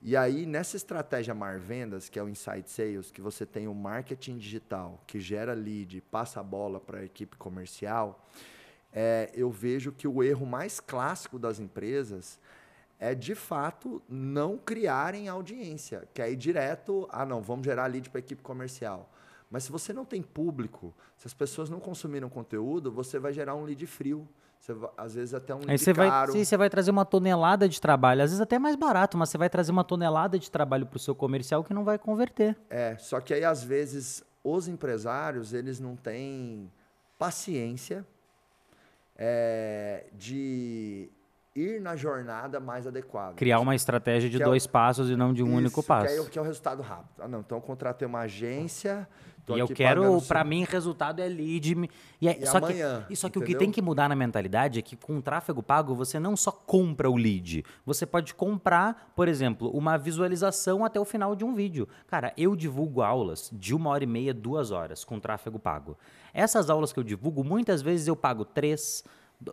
E 0.00 0.16
aí, 0.16 0.46
nessa 0.46 0.76
estratégia 0.78 1.34
Mar 1.34 1.58
Vendas, 1.58 2.08
que 2.08 2.18
é 2.18 2.22
o 2.22 2.28
Inside 2.28 2.70
Sales, 2.70 3.10
que 3.10 3.20
você 3.20 3.44
tem 3.44 3.68
o 3.68 3.74
marketing 3.74 4.38
digital, 4.38 5.02
que 5.06 5.20
gera 5.20 5.52
lead, 5.52 6.00
passa 6.10 6.40
a 6.40 6.42
bola 6.42 6.80
para 6.80 7.00
a 7.00 7.04
equipe 7.04 7.36
comercial, 7.36 8.26
é, 8.94 9.30
eu 9.34 9.50
vejo 9.50 9.92
que 9.92 10.08
o 10.08 10.22
erro 10.22 10.46
mais 10.46 10.80
clássico 10.80 11.38
das 11.38 11.58
empresas 11.60 12.38
é, 12.98 13.14
de 13.14 13.34
fato, 13.34 14.02
não 14.08 14.56
criarem 14.56 15.28
audiência, 15.28 16.08
que 16.14 16.22
é 16.22 16.30
ir 16.30 16.36
direto, 16.36 17.08
ah, 17.10 17.26
não, 17.26 17.42
vamos 17.42 17.64
gerar 17.64 17.86
lead 17.86 18.08
para 18.10 18.18
a 18.18 18.20
equipe 18.20 18.42
comercial. 18.42 19.10
Mas 19.50 19.64
se 19.64 19.72
você 19.72 19.92
não 19.92 20.04
tem 20.04 20.22
público, 20.22 20.94
se 21.16 21.26
as 21.26 21.34
pessoas 21.34 21.68
não 21.70 21.78
consumiram 21.78 22.28
conteúdo, 22.28 22.90
você 22.90 23.18
vai 23.18 23.32
gerar 23.32 23.54
um 23.54 23.64
lead 23.64 23.86
frio. 23.86 24.26
Você 24.58 24.72
vai- 24.72 24.90
às 24.96 25.14
vezes 25.14 25.34
até 25.34 25.54
um 25.54 25.58
lead 25.58 25.70
Aí 25.72 25.78
você 25.78 25.92
vai, 25.92 26.08
caro. 26.08 26.32
sim, 26.32 26.42
você 26.44 26.56
vai 26.56 26.70
trazer 26.70 26.90
uma 26.90 27.04
tonelada 27.04 27.68
de 27.68 27.78
trabalho, 27.80 28.22
às 28.22 28.30
vezes 28.30 28.40
até 28.40 28.58
mais 28.58 28.74
barato, 28.76 29.18
mas 29.18 29.28
você 29.28 29.36
vai 29.36 29.50
trazer 29.50 29.70
uma 29.70 29.84
tonelada 29.84 30.38
de 30.38 30.50
trabalho 30.50 30.86
para 30.86 30.96
o 30.96 31.00
seu 31.00 31.14
comercial 31.14 31.62
que 31.62 31.74
não 31.74 31.84
vai 31.84 31.98
converter. 31.98 32.56
É, 32.70 32.96
só 32.98 33.20
que 33.20 33.34
aí 33.34 33.44
às 33.44 33.62
vezes 33.62 34.24
os 34.42 34.66
empresários, 34.66 35.52
eles 35.52 35.78
não 35.78 35.94
têm 35.96 36.70
paciência 37.18 38.06
é, 39.16 40.06
de 40.12 41.10
ir 41.54 41.80
na 41.80 41.94
jornada 41.94 42.58
mais 42.58 42.86
adequada. 42.86 43.34
Criar 43.34 43.60
uma 43.60 43.74
estratégia 43.74 44.28
de 44.28 44.36
Que 44.38 44.42
é 44.42 44.46
o- 44.46 44.50
dois 44.50 44.66
passos 44.66 45.08
e 45.08 45.16
não 45.16 45.32
de 45.32 45.42
um 45.42 45.54
único 45.54 45.80
Isso, 45.80 45.82
Que, 45.82 45.86
passo. 45.88 46.06
aí, 46.12 46.18
é 46.18 46.24
que 46.24 46.38
é 46.38 46.42
o 46.42 46.44
resultado 46.44 46.82
rápido. 46.82 47.20
Ah, 47.20 47.28
não, 47.28 47.40
então 47.40 47.58
eu 47.58 47.62
contratei 47.62 48.06
uma 48.06 48.20
agência. 48.20 49.08
E 49.46 49.58
eu 49.58 49.68
quero, 49.68 50.18
cinco- 50.20 50.44
mim, 50.46 50.64
resultado 50.64 51.20
é 51.20 51.28
lead. 51.28 51.90
E, 52.18 52.28
é- 52.28 52.38
E 52.42 52.46
só 52.46 52.56
amanhã, 52.56 53.04
que, 53.06 53.14
só 53.14 53.28
que 53.28 53.36
o 53.38 53.42
que 53.42 53.50
entendeu? 53.50 53.58
tem 53.58 53.70
que 53.70 53.82
mudar 53.82 54.08
na 54.08 54.16
mentalidade 54.16 54.78
é 54.78 54.82
que 54.82 54.96
com 54.96 55.18
o 55.18 55.22
tráfego 55.22 55.62
pago, 55.62 55.94
você 55.94 56.18
não 56.18 56.34
só 56.34 56.50
compra 56.50 57.10
o 57.10 57.16
lead. 57.16 57.62
Você 57.84 58.06
pode 58.06 58.32
comprar, 58.34 59.12
por 59.14 59.28
exemplo, 59.28 59.68
uma 59.76 59.98
visualização 59.98 60.82
até 60.82 60.98
o 60.98 61.04
final 61.04 61.36
de 61.36 61.44
um 61.44 61.54
vídeo. 61.54 61.86
Cara, 62.06 62.32
eu 62.38 62.56
divulgo 62.56 63.02
aulas 63.02 63.50
de 63.52 63.74
uma 63.74 63.90
hora 63.90 64.02
e 64.02 64.06
meia, 64.06 64.32
duas 64.32 64.70
horas 64.70 65.04
com 65.04 65.20
tráfego 65.20 65.58
pago. 65.58 65.98
Essas 66.32 66.70
aulas 66.70 66.90
que 66.90 66.98
eu 66.98 67.04
divulgo, 67.04 67.44
muitas 67.44 67.82
vezes 67.82 68.08
eu 68.08 68.16
pago 68.16 68.46
três, 68.46 69.04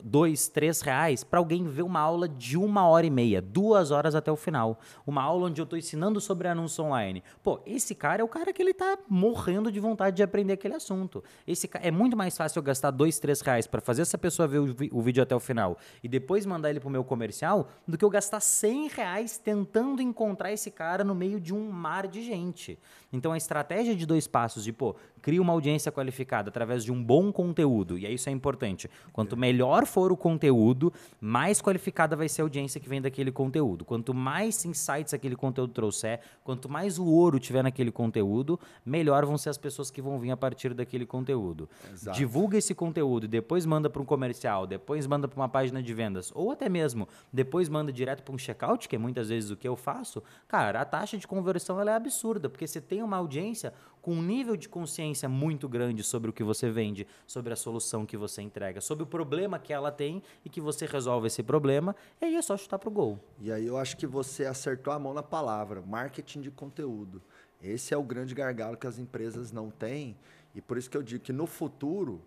dois, 0.03 0.47
três 0.47 0.81
reais 0.81 1.23
para 1.23 1.39
alguém 1.39 1.65
ver 1.67 1.83
uma 1.83 1.99
aula 1.99 2.27
de 2.27 2.57
uma 2.57 2.87
hora 2.87 3.05
e 3.05 3.09
meia, 3.09 3.41
duas 3.41 3.91
horas 3.91 4.15
até 4.15 4.31
o 4.31 4.35
final. 4.35 4.79
Uma 5.05 5.21
aula 5.21 5.47
onde 5.47 5.59
eu 5.59 5.63
estou 5.63 5.77
ensinando 5.77 6.21
sobre 6.21 6.47
anúncio 6.47 6.83
online. 6.83 7.23
Pô, 7.43 7.59
esse 7.65 7.93
cara 7.95 8.21
é 8.21 8.23
o 8.23 8.27
cara 8.27 8.53
que 8.53 8.61
ele 8.61 8.73
tá 8.73 8.97
morrendo 9.09 9.71
de 9.71 9.79
vontade 9.79 10.15
de 10.15 10.23
aprender 10.23 10.53
aquele 10.53 10.75
assunto. 10.75 11.23
Esse 11.45 11.69
é 11.73 11.91
muito 11.91 12.15
mais 12.15 12.37
fácil 12.37 12.59
eu 12.59 12.63
gastar 12.63 12.91
dois, 12.91 13.19
três 13.19 13.41
reais 13.41 13.67
para 13.67 13.81
fazer 13.81 14.03
essa 14.03 14.17
pessoa 14.17 14.47
ver 14.47 14.59
o, 14.59 14.75
o 14.91 15.01
vídeo 15.01 15.21
até 15.21 15.35
o 15.35 15.39
final 15.39 15.77
e 16.03 16.07
depois 16.07 16.45
mandar 16.45 16.69
ele 16.69 16.79
pro 16.79 16.89
meu 16.89 17.03
comercial 17.03 17.69
do 17.87 17.97
que 17.97 18.05
eu 18.05 18.09
gastar 18.09 18.39
100 18.39 18.87
reais 18.89 19.37
tentando 19.37 20.01
encontrar 20.01 20.51
esse 20.51 20.71
cara 20.71 21.03
no 21.03 21.15
meio 21.15 21.39
de 21.39 21.53
um 21.53 21.69
mar 21.71 22.07
de 22.07 22.21
gente. 22.21 22.77
Então 23.11 23.31
a 23.31 23.37
estratégia 23.37 23.95
de 23.95 24.05
dois 24.05 24.27
passos 24.27 24.63
de, 24.63 24.71
pô, 24.71 24.95
cria 25.21 25.41
uma 25.41 25.53
audiência 25.53 25.91
qualificada 25.91 26.49
através 26.49 26.83
de 26.83 26.91
um 26.91 27.03
bom 27.03 27.31
conteúdo, 27.31 27.97
e 27.97 28.05
aí 28.05 28.15
isso 28.15 28.29
é 28.29 28.31
importante. 28.31 28.89
Quanto 29.13 29.37
melhor 29.37 29.85
for 29.85 30.11
o 30.11 30.17
conteúdo, 30.17 30.91
mais 31.19 31.61
qualificada 31.61 32.15
vai 32.15 32.27
ser 32.27 32.41
a 32.41 32.45
audiência 32.45 32.79
que 32.79 32.89
vem 32.89 33.01
daquele 33.01 33.31
conteúdo. 33.31 33.85
Quanto 33.85 34.13
mais 34.13 34.65
insights 34.65 35.13
aquele 35.13 35.35
conteúdo 35.35 35.73
trouxer, 35.73 36.19
quanto 36.43 36.69
mais 36.69 36.97
o 36.97 37.05
ouro 37.05 37.39
tiver 37.39 37.63
naquele 37.63 37.91
conteúdo, 37.91 38.59
melhor 38.85 39.25
vão 39.25 39.37
ser 39.37 39.49
as 39.49 39.57
pessoas 39.57 39.91
que 39.91 40.01
vão 40.01 40.19
vir 40.19 40.31
a 40.31 40.37
partir 40.37 40.73
daquele 40.73 41.05
conteúdo. 41.05 41.69
Exato. 41.91 42.17
Divulga 42.17 42.57
esse 42.57 42.73
conteúdo 42.73 43.25
e 43.25 43.27
depois 43.27 43.65
manda 43.65 43.89
para 43.89 44.01
um 44.01 44.05
comercial, 44.05 44.65
depois 44.65 45.05
manda 45.07 45.27
para 45.27 45.39
uma 45.39 45.49
página 45.49 45.81
de 45.81 45.93
vendas, 45.93 46.31
ou 46.33 46.51
até 46.51 46.67
mesmo 46.67 47.07
depois 47.31 47.69
manda 47.69 47.91
direto 47.91 48.23
para 48.23 48.33
um 48.33 48.37
checkout, 48.37 48.87
que 48.87 48.95
é 48.95 48.99
muitas 48.99 49.29
vezes 49.29 49.51
o 49.51 49.57
que 49.57 49.67
eu 49.67 49.75
faço. 49.75 50.23
Cara, 50.47 50.81
a 50.81 50.85
taxa 50.85 51.17
de 51.17 51.27
conversão 51.27 51.79
ela 51.79 51.91
é 51.91 51.95
absurda, 51.95 52.49
porque 52.49 52.67
você 52.67 52.81
tem 52.81 53.03
uma 53.03 53.17
audiência 53.17 53.73
com 54.01 54.13
um 54.13 54.21
nível 54.21 54.57
de 54.57 54.67
consciência 54.67 55.29
muito 55.29 55.69
grande 55.69 56.03
sobre 56.03 56.29
o 56.29 56.33
que 56.33 56.43
você 56.43 56.69
vende, 56.69 57.05
sobre 57.27 57.53
a 57.53 57.55
solução 57.55 58.05
que 58.05 58.17
você 58.17 58.41
entrega, 58.41 58.81
sobre 58.81 59.03
o 59.03 59.07
problema 59.07 59.59
que 59.59 59.71
ela 59.71 59.91
tem 59.91 60.23
e 60.43 60.49
que 60.49 60.59
você 60.59 60.85
resolve 60.85 61.27
esse 61.27 61.43
problema, 61.43 61.95
e 62.19 62.25
aí 62.25 62.35
é 62.35 62.41
só 62.41 62.57
chutar 62.57 62.79
pro 62.79 62.89
gol. 62.89 63.19
E 63.39 63.51
aí 63.51 63.65
eu 63.67 63.77
acho 63.77 63.95
que 63.97 64.07
você 64.07 64.45
acertou 64.45 64.91
a 64.91 64.99
mão 64.99 65.13
na 65.13 65.23
palavra, 65.23 65.81
marketing 65.81 66.41
de 66.41 66.51
conteúdo. 66.51 67.21
Esse 67.61 67.93
é 67.93 67.97
o 67.97 68.03
grande 68.03 68.33
gargalo 68.33 68.75
que 68.75 68.87
as 68.87 68.97
empresas 68.97 69.51
não 69.51 69.69
têm. 69.69 70.17
E 70.55 70.61
por 70.61 70.77
isso 70.77 70.89
que 70.89 70.97
eu 70.97 71.03
digo 71.03 71.23
que 71.23 71.31
no 71.31 71.45
futuro, 71.45 72.21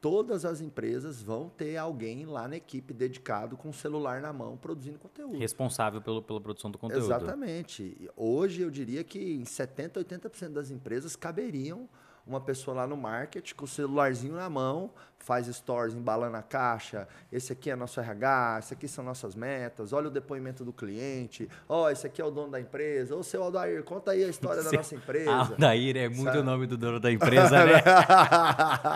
todas 0.00 0.44
as 0.44 0.60
empresas 0.60 1.22
vão 1.22 1.48
ter 1.48 1.76
alguém 1.76 2.24
lá 2.24 2.48
na 2.48 2.56
equipe 2.56 2.94
dedicado 2.94 3.56
com 3.56 3.68
o 3.68 3.72
celular 3.72 4.20
na 4.20 4.32
mão 4.32 4.56
produzindo 4.56 4.98
conteúdo. 4.98 5.38
Responsável 5.38 6.00
pelo, 6.00 6.22
pela 6.22 6.40
produção 6.40 6.70
do 6.70 6.78
conteúdo. 6.78 7.04
Exatamente. 7.04 8.10
Hoje 8.16 8.62
eu 8.62 8.70
diria 8.70 9.04
que 9.04 9.18
em 9.18 9.42
70%, 9.42 10.04
80% 10.04 10.48
das 10.48 10.70
empresas 10.70 11.14
caberiam 11.14 11.88
uma 12.26 12.40
pessoa 12.40 12.76
lá 12.76 12.86
no 12.86 12.96
marketing 12.96 13.54
com 13.54 13.64
o 13.64 13.68
celularzinho 13.68 14.34
na 14.34 14.48
mão, 14.48 14.90
faz 15.22 15.46
stories 15.48 15.94
embalando 15.94 16.36
a 16.38 16.42
caixa. 16.42 17.06
Esse 17.30 17.52
aqui 17.52 17.70
é 17.70 17.76
nosso 17.76 18.00
RH, 18.00 18.56
esse 18.60 18.72
aqui 18.74 18.88
são 18.88 19.04
nossas 19.04 19.34
metas. 19.34 19.92
Olha 19.92 20.08
o 20.08 20.10
depoimento 20.10 20.64
do 20.64 20.72
cliente. 20.72 21.46
Ó, 21.68 21.90
esse 21.90 22.06
aqui 22.06 22.22
é 22.22 22.24
o 22.24 22.30
dono 22.30 22.50
da 22.52 22.60
empresa. 22.60 23.14
Ô, 23.14 23.22
seu 23.22 23.42
Aldair, 23.42 23.82
conta 23.84 24.12
aí 24.12 24.24
a 24.24 24.28
história 24.28 24.62
da 24.62 24.70
Seu 24.70 24.78
nossa 24.78 24.94
empresa. 24.94 25.30
Aldair 25.30 25.96
é 25.96 26.08
muito 26.08 26.24
Sabe? 26.24 26.38
o 26.38 26.42
nome 26.42 26.66
do 26.66 26.76
dono 26.78 26.98
da 26.98 27.12
empresa, 27.12 27.64
né? 27.66 27.82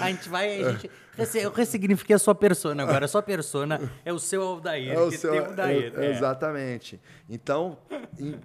A 0.00 0.10
gente 0.10 0.28
vai, 0.28 0.62
a 0.62 0.72
gente, 0.72 0.90
eu 1.42 1.50
ressignifiquei 1.52 2.16
a 2.16 2.18
sua 2.18 2.34
persona 2.34 2.82
agora. 2.82 3.04
A 3.04 3.08
sua 3.08 3.22
persona 3.22 3.80
é 4.04 4.12
o 4.12 4.18
seu 4.18 4.42
Aldair, 4.42 4.92
É 4.92 4.98
o 5.00 5.10
que 5.10 5.18
seu- 5.18 5.30
tem 5.30 5.40
o 5.40 5.44
Aldair. 5.46 5.92
é- 5.96 6.06
é. 6.06 6.10
Exatamente. 6.10 7.00
Então, 7.28 7.78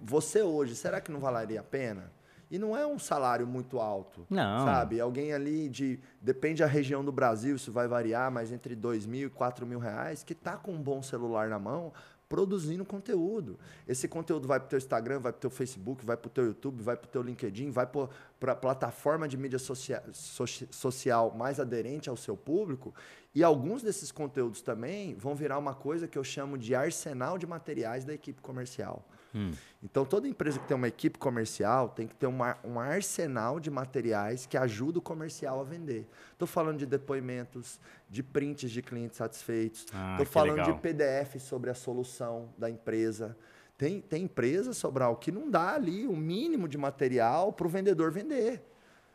você 0.03 0.41
hoje, 0.41 0.75
será 0.75 1.01
que 1.01 1.11
não 1.11 1.19
valeria 1.19 1.59
a 1.59 1.63
pena 1.63 2.11
E 2.50 2.58
não 2.58 2.76
é 2.76 2.86
um 2.86 2.97
salário 2.97 3.45
muito 3.45 3.80
alto. 3.80 4.26
Não. 4.30 4.66
Sabe? 4.66 5.00
Alguém 5.00 5.34
ali 5.34 5.70
de. 5.70 6.00
Depende 6.22 6.62
da 6.62 6.68
região 6.68 7.04
do 7.04 7.12
Brasil, 7.12 7.56
isso 7.56 7.72
vai 7.72 7.88
variar, 7.88 8.32
mas 8.32 8.52
entre 8.52 8.76
dois 8.76 9.06
mil 9.06 9.28
e 9.28 9.30
quatro 9.30 9.66
mil 9.66 9.80
reais, 9.80 10.24
que 10.24 10.34
tá 10.34 10.58
com 10.58 10.72
um 10.72 10.82
bom 10.82 11.02
celular 11.04 11.47
na 11.47 11.60
mão, 11.60 11.93
produzindo 12.30 12.86
conteúdo. 12.86 13.60
Esse 13.88 14.08
conteúdo 14.08 14.47
vai 14.47 14.60
para 14.60 14.68
o 14.68 14.70
teu 14.70 14.78
Instagram, 14.78 15.20
vai 15.20 15.32
para 15.32 15.38
o 15.38 15.41
teu 15.41 15.50
Facebook, 15.50 16.06
vai 16.06 16.16
para 16.16 16.28
o 16.28 16.30
teu 16.32 16.45
YouTube, 16.45 16.82
vai 16.82 16.95
para 16.95 17.08
o 17.08 17.10
teu 17.10 17.24
LinkedIn, 17.24 17.72
vai 17.72 17.88
para 17.88 18.52
a 18.52 18.56
plataforma 18.56 19.28
de 19.28 19.36
mídia 19.36 19.58
socia 19.58 20.04
social 20.14 21.34
mais 21.36 21.60
aderente 21.60 22.08
ao 22.08 22.16
seu 22.16 22.38
público. 22.38 22.93
E 23.34 23.43
alguns 23.43 23.82
desses 23.82 24.12
conteúdos 24.12 24.62
também 24.62 25.16
vão 25.16 25.36
virar 25.36 25.58
uma 25.58 25.74
coisa 25.74 26.08
que 26.08 26.18
eu 26.18 26.24
chamo 26.24 26.58
de 26.58 26.76
arsenal 26.76 27.38
de 27.38 27.47
materiais 27.47 28.06
da 28.06 28.14
equipe 28.14 28.41
comercial. 28.41 29.04
Hum. 29.34 29.51
Então, 29.84 30.05
toda 30.05 30.27
empresa 30.27 30.59
que 30.59 30.67
tem 30.67 30.75
uma 30.75 30.88
equipe 30.88 31.17
comercial 31.17 31.89
tem 31.89 32.07
que 32.07 32.15
ter 32.15 32.27
uma, 32.27 32.57
um 32.63 32.80
arsenal 32.80 33.59
de 33.59 33.69
materiais 33.69 34.45
que 34.45 34.57
ajuda 34.57 34.99
o 34.99 35.01
comercial 35.01 35.59
a 35.59 35.63
vender. 35.63 36.07
Estou 36.34 36.47
falando 36.47 36.77
de 36.80 36.86
depoimentos, 36.86 37.80
de 38.09 38.23
prints 38.23 38.71
de 38.71 38.82
clientes 38.82 39.17
satisfeitos. 39.17 39.82
Estou 39.82 39.95
ah, 39.95 40.25
falando 40.25 40.57
legal. 40.57 40.73
de 40.73 40.82
PDF 40.82 41.39
sobre 41.39 41.69
a 41.69 41.73
solução 41.73 42.49
da 42.57 42.69
empresa. 42.69 43.38
Tem, 43.77 44.01
tem 44.01 44.23
empresa, 44.23 44.73
Sobral, 44.73 45.15
que 45.15 45.32
não 45.32 45.49
dá 45.49 45.75
ali 45.75 46.05
o 46.05 46.15
mínimo 46.15 46.67
de 46.67 46.77
material 46.77 47.53
para 47.53 47.65
o 47.65 47.69
vendedor 47.69 48.11
vender. 48.11 48.61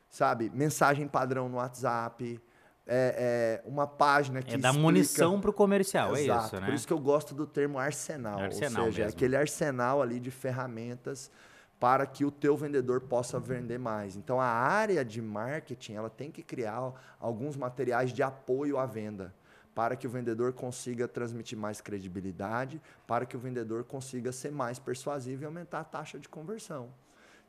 Sabe? 0.09 0.51
Mensagem 0.55 1.09
padrão 1.09 1.49
no 1.49 1.57
WhatsApp 1.57 2.41
é, 2.87 3.63
é, 3.65 3.69
uma 3.69 3.87
página 3.87 4.43
que. 4.43 4.55
É 4.55 4.59
dar 4.59 4.73
munição 4.73 5.41
para 5.41 5.51
o 5.51 5.53
comercial, 5.53 6.17
Exato, 6.17 6.43
é 6.43 6.47
isso, 6.47 6.61
né? 6.61 6.67
Por 6.67 6.75
isso 6.75 6.87
que 6.87 6.93
eu 6.93 6.99
gosto 6.99 7.35
do 7.35 7.47
termo 7.47 7.79
arsenal. 7.79 8.39
arsenal 8.39 8.87
ou 8.87 8.93
seja, 8.93 9.05
é 9.05 9.09
aquele 9.09 9.37
arsenal 9.37 10.03
ali 10.03 10.21
de 10.21 10.31
ferramentas 10.31 11.31
para 11.81 12.07
que 12.07 12.25
o 12.25 12.31
teu 12.31 12.57
vendedor 12.57 13.01
possa 13.01 13.39
vender 13.39 13.79
mais. 13.79 14.17
Então 14.17 14.41
a 14.41 14.47
área 14.47 15.05
de 15.05 15.21
marketing 15.21 15.95
ela 15.95 16.11
tem 16.11 16.31
que 16.31 16.43
criar 16.43 16.93
alguns 17.19 17.57
materiais 17.57 18.13
de 18.13 18.23
apoio 18.23 18.79
à 18.79 18.87
venda 18.87 19.35
para 19.75 19.97
que 19.97 20.07
o 20.07 20.11
vendedor 20.11 20.53
consiga 20.53 21.09
transmitir 21.09 21.59
mais 21.59 21.81
credibilidade, 21.81 22.81
para 23.07 23.27
que 23.27 23.37
o 23.37 23.41
vendedor 23.41 23.83
consiga 23.85 24.31
ser 24.31 24.53
mais 24.53 24.79
persuasivo 24.79 25.43
e 25.43 25.47
aumentar 25.47 25.81
a 25.81 25.85
taxa 25.85 26.19
de 26.19 26.29
conversão. 26.29 26.91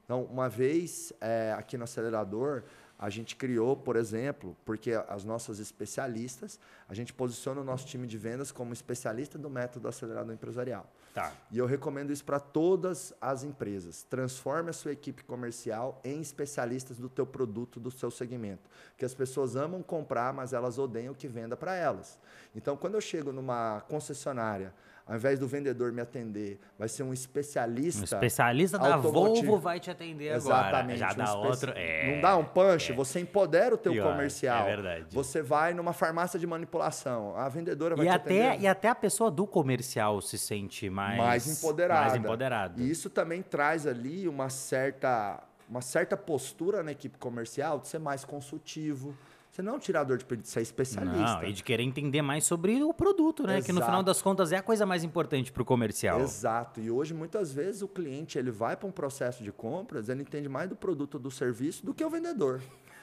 Então, 0.04 0.24
uma 0.24 0.50
vez 0.50 1.14
é, 1.22 1.54
aqui 1.58 1.78
no 1.78 1.84
acelerador, 1.84 2.64
a 2.98 3.10
gente 3.10 3.36
criou, 3.36 3.76
por 3.76 3.96
exemplo, 3.96 4.56
porque 4.64 4.92
as 5.08 5.24
nossas 5.24 5.60
especialistas, 5.60 6.60
a 6.88 6.94
gente 6.94 7.14
posiciona 7.14 7.60
o 7.60 7.64
nosso 7.64 7.86
time 7.86 8.08
de 8.08 8.18
vendas 8.18 8.52
como 8.52 8.74
especialista 8.74 9.38
do 9.38 9.50
método 9.50 9.88
acelerado 9.88 10.32
empresarial. 10.32 10.90
Tá. 11.14 11.32
E 11.50 11.58
eu 11.58 11.66
recomendo 11.66 12.12
isso 12.12 12.26
para 12.26 12.40
todas 12.40 13.14
as 13.22 13.44
empresas. 13.44 14.04
Transforme 14.04 14.70
a 14.70 14.74
sua 14.74 14.92
equipe 14.92 15.24
comercial 15.24 16.00
em 16.04 16.20
especialistas 16.20 16.98
do 16.98 17.08
teu 17.08 17.26
produto, 17.26 17.80
do 17.80 17.90
seu 17.90 18.12
segmento. 18.12 18.70
Porque 18.90 19.06
as 19.06 19.14
pessoas 19.14 19.56
amam 19.56 19.82
comprar, 19.82 20.34
mas 20.34 20.52
elas 20.52 20.78
odeiam 20.78 21.14
o 21.14 21.16
que 21.16 21.28
venda 21.28 21.56
para 21.56 21.74
elas. 21.76 22.18
Então, 22.54 22.76
quando 22.76 22.96
eu 22.96 23.02
chego 23.02 23.32
numa 23.32 23.82
concessionária, 23.88 24.74
ao 25.08 25.16
invés 25.16 25.38
do 25.38 25.48
vendedor 25.48 25.92
me 25.92 26.02
atender, 26.02 26.60
vai 26.80 26.88
ser 26.88 27.04
um 27.04 27.14
especialista. 27.14 28.02
Um 28.02 28.04
especialista 28.06 28.80
da 28.80 28.98
Volvo 28.98 29.60
vai 29.60 29.80
te 29.80 29.92
atender 29.92 30.34
Exatamente, 30.34 31.04
agora. 31.04 31.16
Já 31.16 31.24
um 31.24 31.26
dá 31.26 31.48
outro. 31.48 31.74
É, 31.76 32.16
não 32.16 32.22
dá 32.22 32.38
um 32.38 32.44
punch, 32.44 32.92
é. 32.92 32.96
você 32.96 33.20
empodera 33.20 33.76
o 33.76 33.78
teu 33.78 33.92
Pior, 33.92 34.12
comercial. 34.12 34.68
É 34.68 34.76
verdade. 34.76 35.06
Você 35.12 35.44
vai 35.44 35.76
numa 35.76 35.94
farmácia 35.94 36.40
de 36.40 36.48
manipulação, 36.48 37.38
a 37.38 37.48
vendedora 37.48 37.96
vai 37.96 38.08
e 38.08 38.10
te 38.10 38.16
até, 38.16 38.48
atender. 38.48 38.64
E 38.64 38.68
até 38.68 38.90
a 38.90 38.96
pessoa 38.96 39.30
do 39.30 39.46
comercial 39.46 40.20
se 40.22 40.40
sente 40.40 40.90
mais, 40.90 41.18
mais 41.18 41.48
empoderada. 41.48 42.02
Mais 42.02 42.16
empoderada. 42.16 42.82
E 42.82 42.90
isso 42.90 43.08
também 43.08 43.44
traz 43.44 43.86
ali 43.86 44.28
uma 44.28 44.50
certa, 44.50 45.44
uma 45.70 45.82
certa 45.82 46.18
postura 46.18 46.82
na 46.82 46.92
equipe 46.92 47.20
comercial 47.20 47.80
de 47.80 47.88
ser 47.88 48.00
mais 48.00 48.26
consultivo 48.26 49.16
você 49.56 49.62
não 49.62 49.72
é 49.72 49.76
um 49.78 49.80
tirador 49.80 50.18
de 50.18 50.26
pedido, 50.26 50.46
você 50.50 50.60
é 50.60 50.62
especialista. 50.62 51.38
Não, 51.38 51.44
e 51.46 51.54
de 51.54 51.64
querer 51.64 51.84
entender 51.84 52.22
mais 52.22 52.44
sobre 52.44 52.84
o 52.84 52.94
produto, 52.94 53.44
né? 53.44 53.54
Exato. 53.54 53.66
Que 53.68 53.72
no 53.72 53.82
final 53.82 54.04
das 54.04 54.22
contas 54.22 54.52
é 54.52 54.58
a 54.58 54.62
coisa 54.62 54.86
mais 54.86 55.02
importante 55.02 55.50
para 55.50 55.62
o 55.62 55.66
comercial. 55.66 56.20
Exato. 56.20 56.82
E 56.82 56.92
hoje, 56.92 57.14
muitas 57.14 57.54
vezes, 57.54 57.82
o 57.82 57.88
cliente 57.88 58.38
ele 58.38 58.52
vai 58.52 58.76
para 58.76 58.86
um 58.86 58.92
processo 58.92 59.42
de 59.42 59.54
compras, 59.54 60.10
ele 60.10 60.24
entende 60.24 60.50
mais 60.50 60.68
do 60.68 60.76
produto 60.76 61.14
ou 61.14 61.22
do 61.22 61.32
serviço 61.32 61.86
do 61.86 61.94
que 61.94 62.04
o 62.04 62.10
vendedor. 62.10 62.62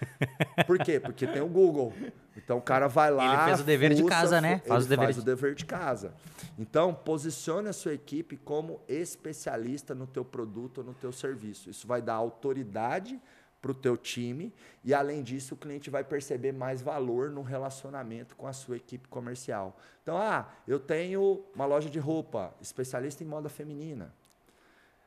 Por 0.67 0.79
quê? 0.79 1.01
Porque 1.01 1.27
tem 1.27 1.41
o 1.41 1.49
Google. 1.49 1.91
Então 2.37 2.59
o 2.59 2.63
cara 2.63 2.87
vai 2.87 3.11
lá. 3.11 3.33
Ele 3.33 3.45
fez 3.45 3.61
o 3.61 3.65
dever 3.65 3.93
fuça, 3.93 4.03
de 4.03 4.09
casa, 4.11 4.41
né? 4.43 4.61
Faz, 4.67 4.85
o 4.85 4.89
dever, 4.91 5.05
faz 5.05 5.17
de... 5.17 5.23
o 5.23 5.25
dever 5.25 5.55
de 5.55 5.65
casa. 5.65 6.13
Então, 6.59 6.93
posicione 6.93 7.69
a 7.69 7.73
sua 7.73 7.95
equipe 7.95 8.37
como 8.37 8.83
especialista 8.87 9.95
no 9.95 10.07
teu 10.07 10.23
produto 10.23 10.79
ou 10.79 10.85
no 10.85 10.93
teu 10.93 11.13
serviço. 11.13 11.71
Isso 11.71 11.87
vai 11.87 12.03
dar 12.03 12.15
autoridade 12.15 13.19
para 13.63 13.71
o 13.71 13.75
teu 13.75 13.97
time 13.97 14.53
e 14.85 14.93
além 14.93 15.23
disso 15.23 15.55
o 15.55 15.57
cliente 15.57 15.89
vai 15.89 16.03
perceber 16.03 16.53
mais 16.53 16.83
valor 16.83 17.31
no 17.31 17.41
relacionamento 17.41 18.35
com 18.35 18.49
a 18.49 18.53
sua 18.53 18.77
equipe 18.77 19.07
comercial. 19.07 19.79
Então, 20.03 20.19
ah, 20.19 20.49
eu 20.67 20.81
tenho 20.81 21.45
uma 21.55 21.65
loja 21.65 21.89
de 21.89 22.01
roupa, 22.01 22.53
especialista 22.61 23.23
em 23.23 23.27
moda 23.27 23.49
feminina. 23.49 24.13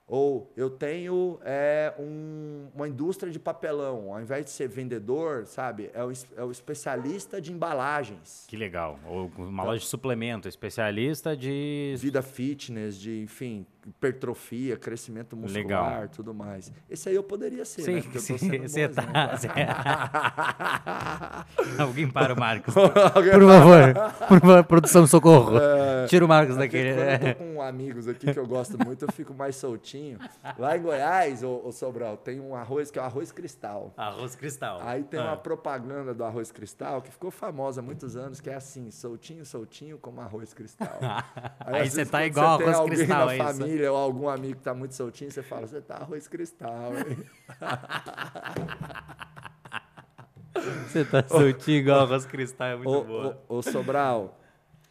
Ou 0.07 0.51
eu 0.55 0.69
tenho 0.69 1.39
é, 1.43 1.91
um, 1.97 2.67
uma 2.75 2.87
indústria 2.87 3.31
de 3.31 3.39
papelão, 3.39 4.13
ao 4.13 4.21
invés 4.21 4.45
de 4.45 4.51
ser 4.51 4.67
vendedor, 4.67 5.47
sabe? 5.47 5.89
É 5.95 6.03
o, 6.03 6.11
é 6.37 6.43
o 6.43 6.51
especialista 6.51 7.41
de 7.41 7.51
embalagens. 7.51 8.45
Que 8.47 8.55
legal. 8.55 8.99
Ou 9.07 9.31
uma 9.35 9.49
então, 9.49 9.65
loja 9.65 9.79
de 9.79 9.87
suplemento, 9.87 10.47
especialista 10.47 11.35
de. 11.35 11.95
Vida 11.97 12.21
fitness, 12.21 12.99
de, 12.99 13.23
enfim, 13.23 13.65
hipertrofia, 13.85 14.77
crescimento 14.77 15.37
muscular, 15.37 15.63
Legal. 15.63 16.09
tudo 16.09 16.33
mais. 16.33 16.73
Esse 16.89 17.09
aí 17.09 17.15
eu 17.15 17.23
poderia 17.23 17.63
ser, 17.63 17.83
sim, 17.83 17.95
né? 17.95 18.01
Porque 18.01 18.19
sim, 18.19 18.37
você 18.37 18.89
tá, 18.89 19.05
Alguém 21.77 22.09
para 22.09 22.33
o 22.33 22.39
Marcos. 22.39 22.73
Por 22.73 22.91
favor. 22.91 23.93
Por 24.27 24.39
favor, 24.39 24.63
produção 24.63 25.05
socorro. 25.05 25.57
É, 25.57 26.07
Tira 26.07 26.25
o 26.25 26.27
Marcos 26.27 26.57
daquele. 26.57 26.93
Quando 26.93 27.27
eu 27.27 27.35
tô 27.35 27.43
com 27.43 27.61
amigos 27.61 28.07
aqui 28.07 28.33
que 28.33 28.39
eu 28.39 28.47
gosto 28.47 28.83
muito, 28.83 29.05
eu 29.05 29.11
fico 29.11 29.33
mais 29.33 29.55
soltinho. 29.55 30.17
Lá 30.57 30.75
em 30.75 30.81
Goiás, 30.81 31.43
ô, 31.43 31.61
ô 31.63 31.71
Sobral, 31.71 32.17
tem 32.17 32.39
um 32.39 32.55
arroz 32.55 32.89
que 32.89 32.97
é 32.97 33.01
o 33.01 33.05
arroz 33.05 33.31
cristal. 33.31 33.93
Arroz 33.95 34.35
cristal. 34.35 34.79
Aí 34.81 35.03
tem 35.03 35.19
ah. 35.19 35.25
uma 35.25 35.37
propaganda 35.37 36.13
do 36.13 36.23
arroz 36.23 36.51
cristal 36.51 37.01
que 37.01 37.11
ficou 37.11 37.29
famosa 37.29 37.81
há 37.81 37.83
muitos 37.83 38.15
anos, 38.15 38.41
que 38.41 38.49
é 38.49 38.55
assim, 38.55 38.89
soltinho, 38.89 39.45
soltinho 39.45 39.99
como 39.99 40.21
arroz 40.21 40.53
cristal. 40.53 40.97
Aí, 41.59 41.81
Aí 41.81 41.89
você 41.89 42.05
tá 42.05 42.25
igual 42.25 42.61
arroz 42.61 42.89
cristal, 42.89 43.29
é 43.29 43.37
isso? 43.37 43.74
Família 43.75 43.91
ou 43.91 43.97
algum 43.97 44.29
amigo 44.29 44.53
que 44.53 44.59
está 44.61 44.73
muito 44.73 44.95
soltinho, 44.95 45.29
você 45.29 45.43
fala, 45.43 45.67
você 45.67 45.81
tá 45.81 45.95
arroz 45.95 46.27
cristal, 46.27 46.93
hein? 46.97 47.17
Você 50.87 51.03
tá 51.03 51.21
soltinho 51.27 51.79
igual 51.79 51.99
arroz 51.99 52.25
cristal, 52.25 52.67
é 52.67 52.75
muito 52.77 52.89
ô, 52.89 53.03
boa. 53.03 53.43
Ô, 53.49 53.57
ô 53.57 53.61
Sobral, 53.61 54.39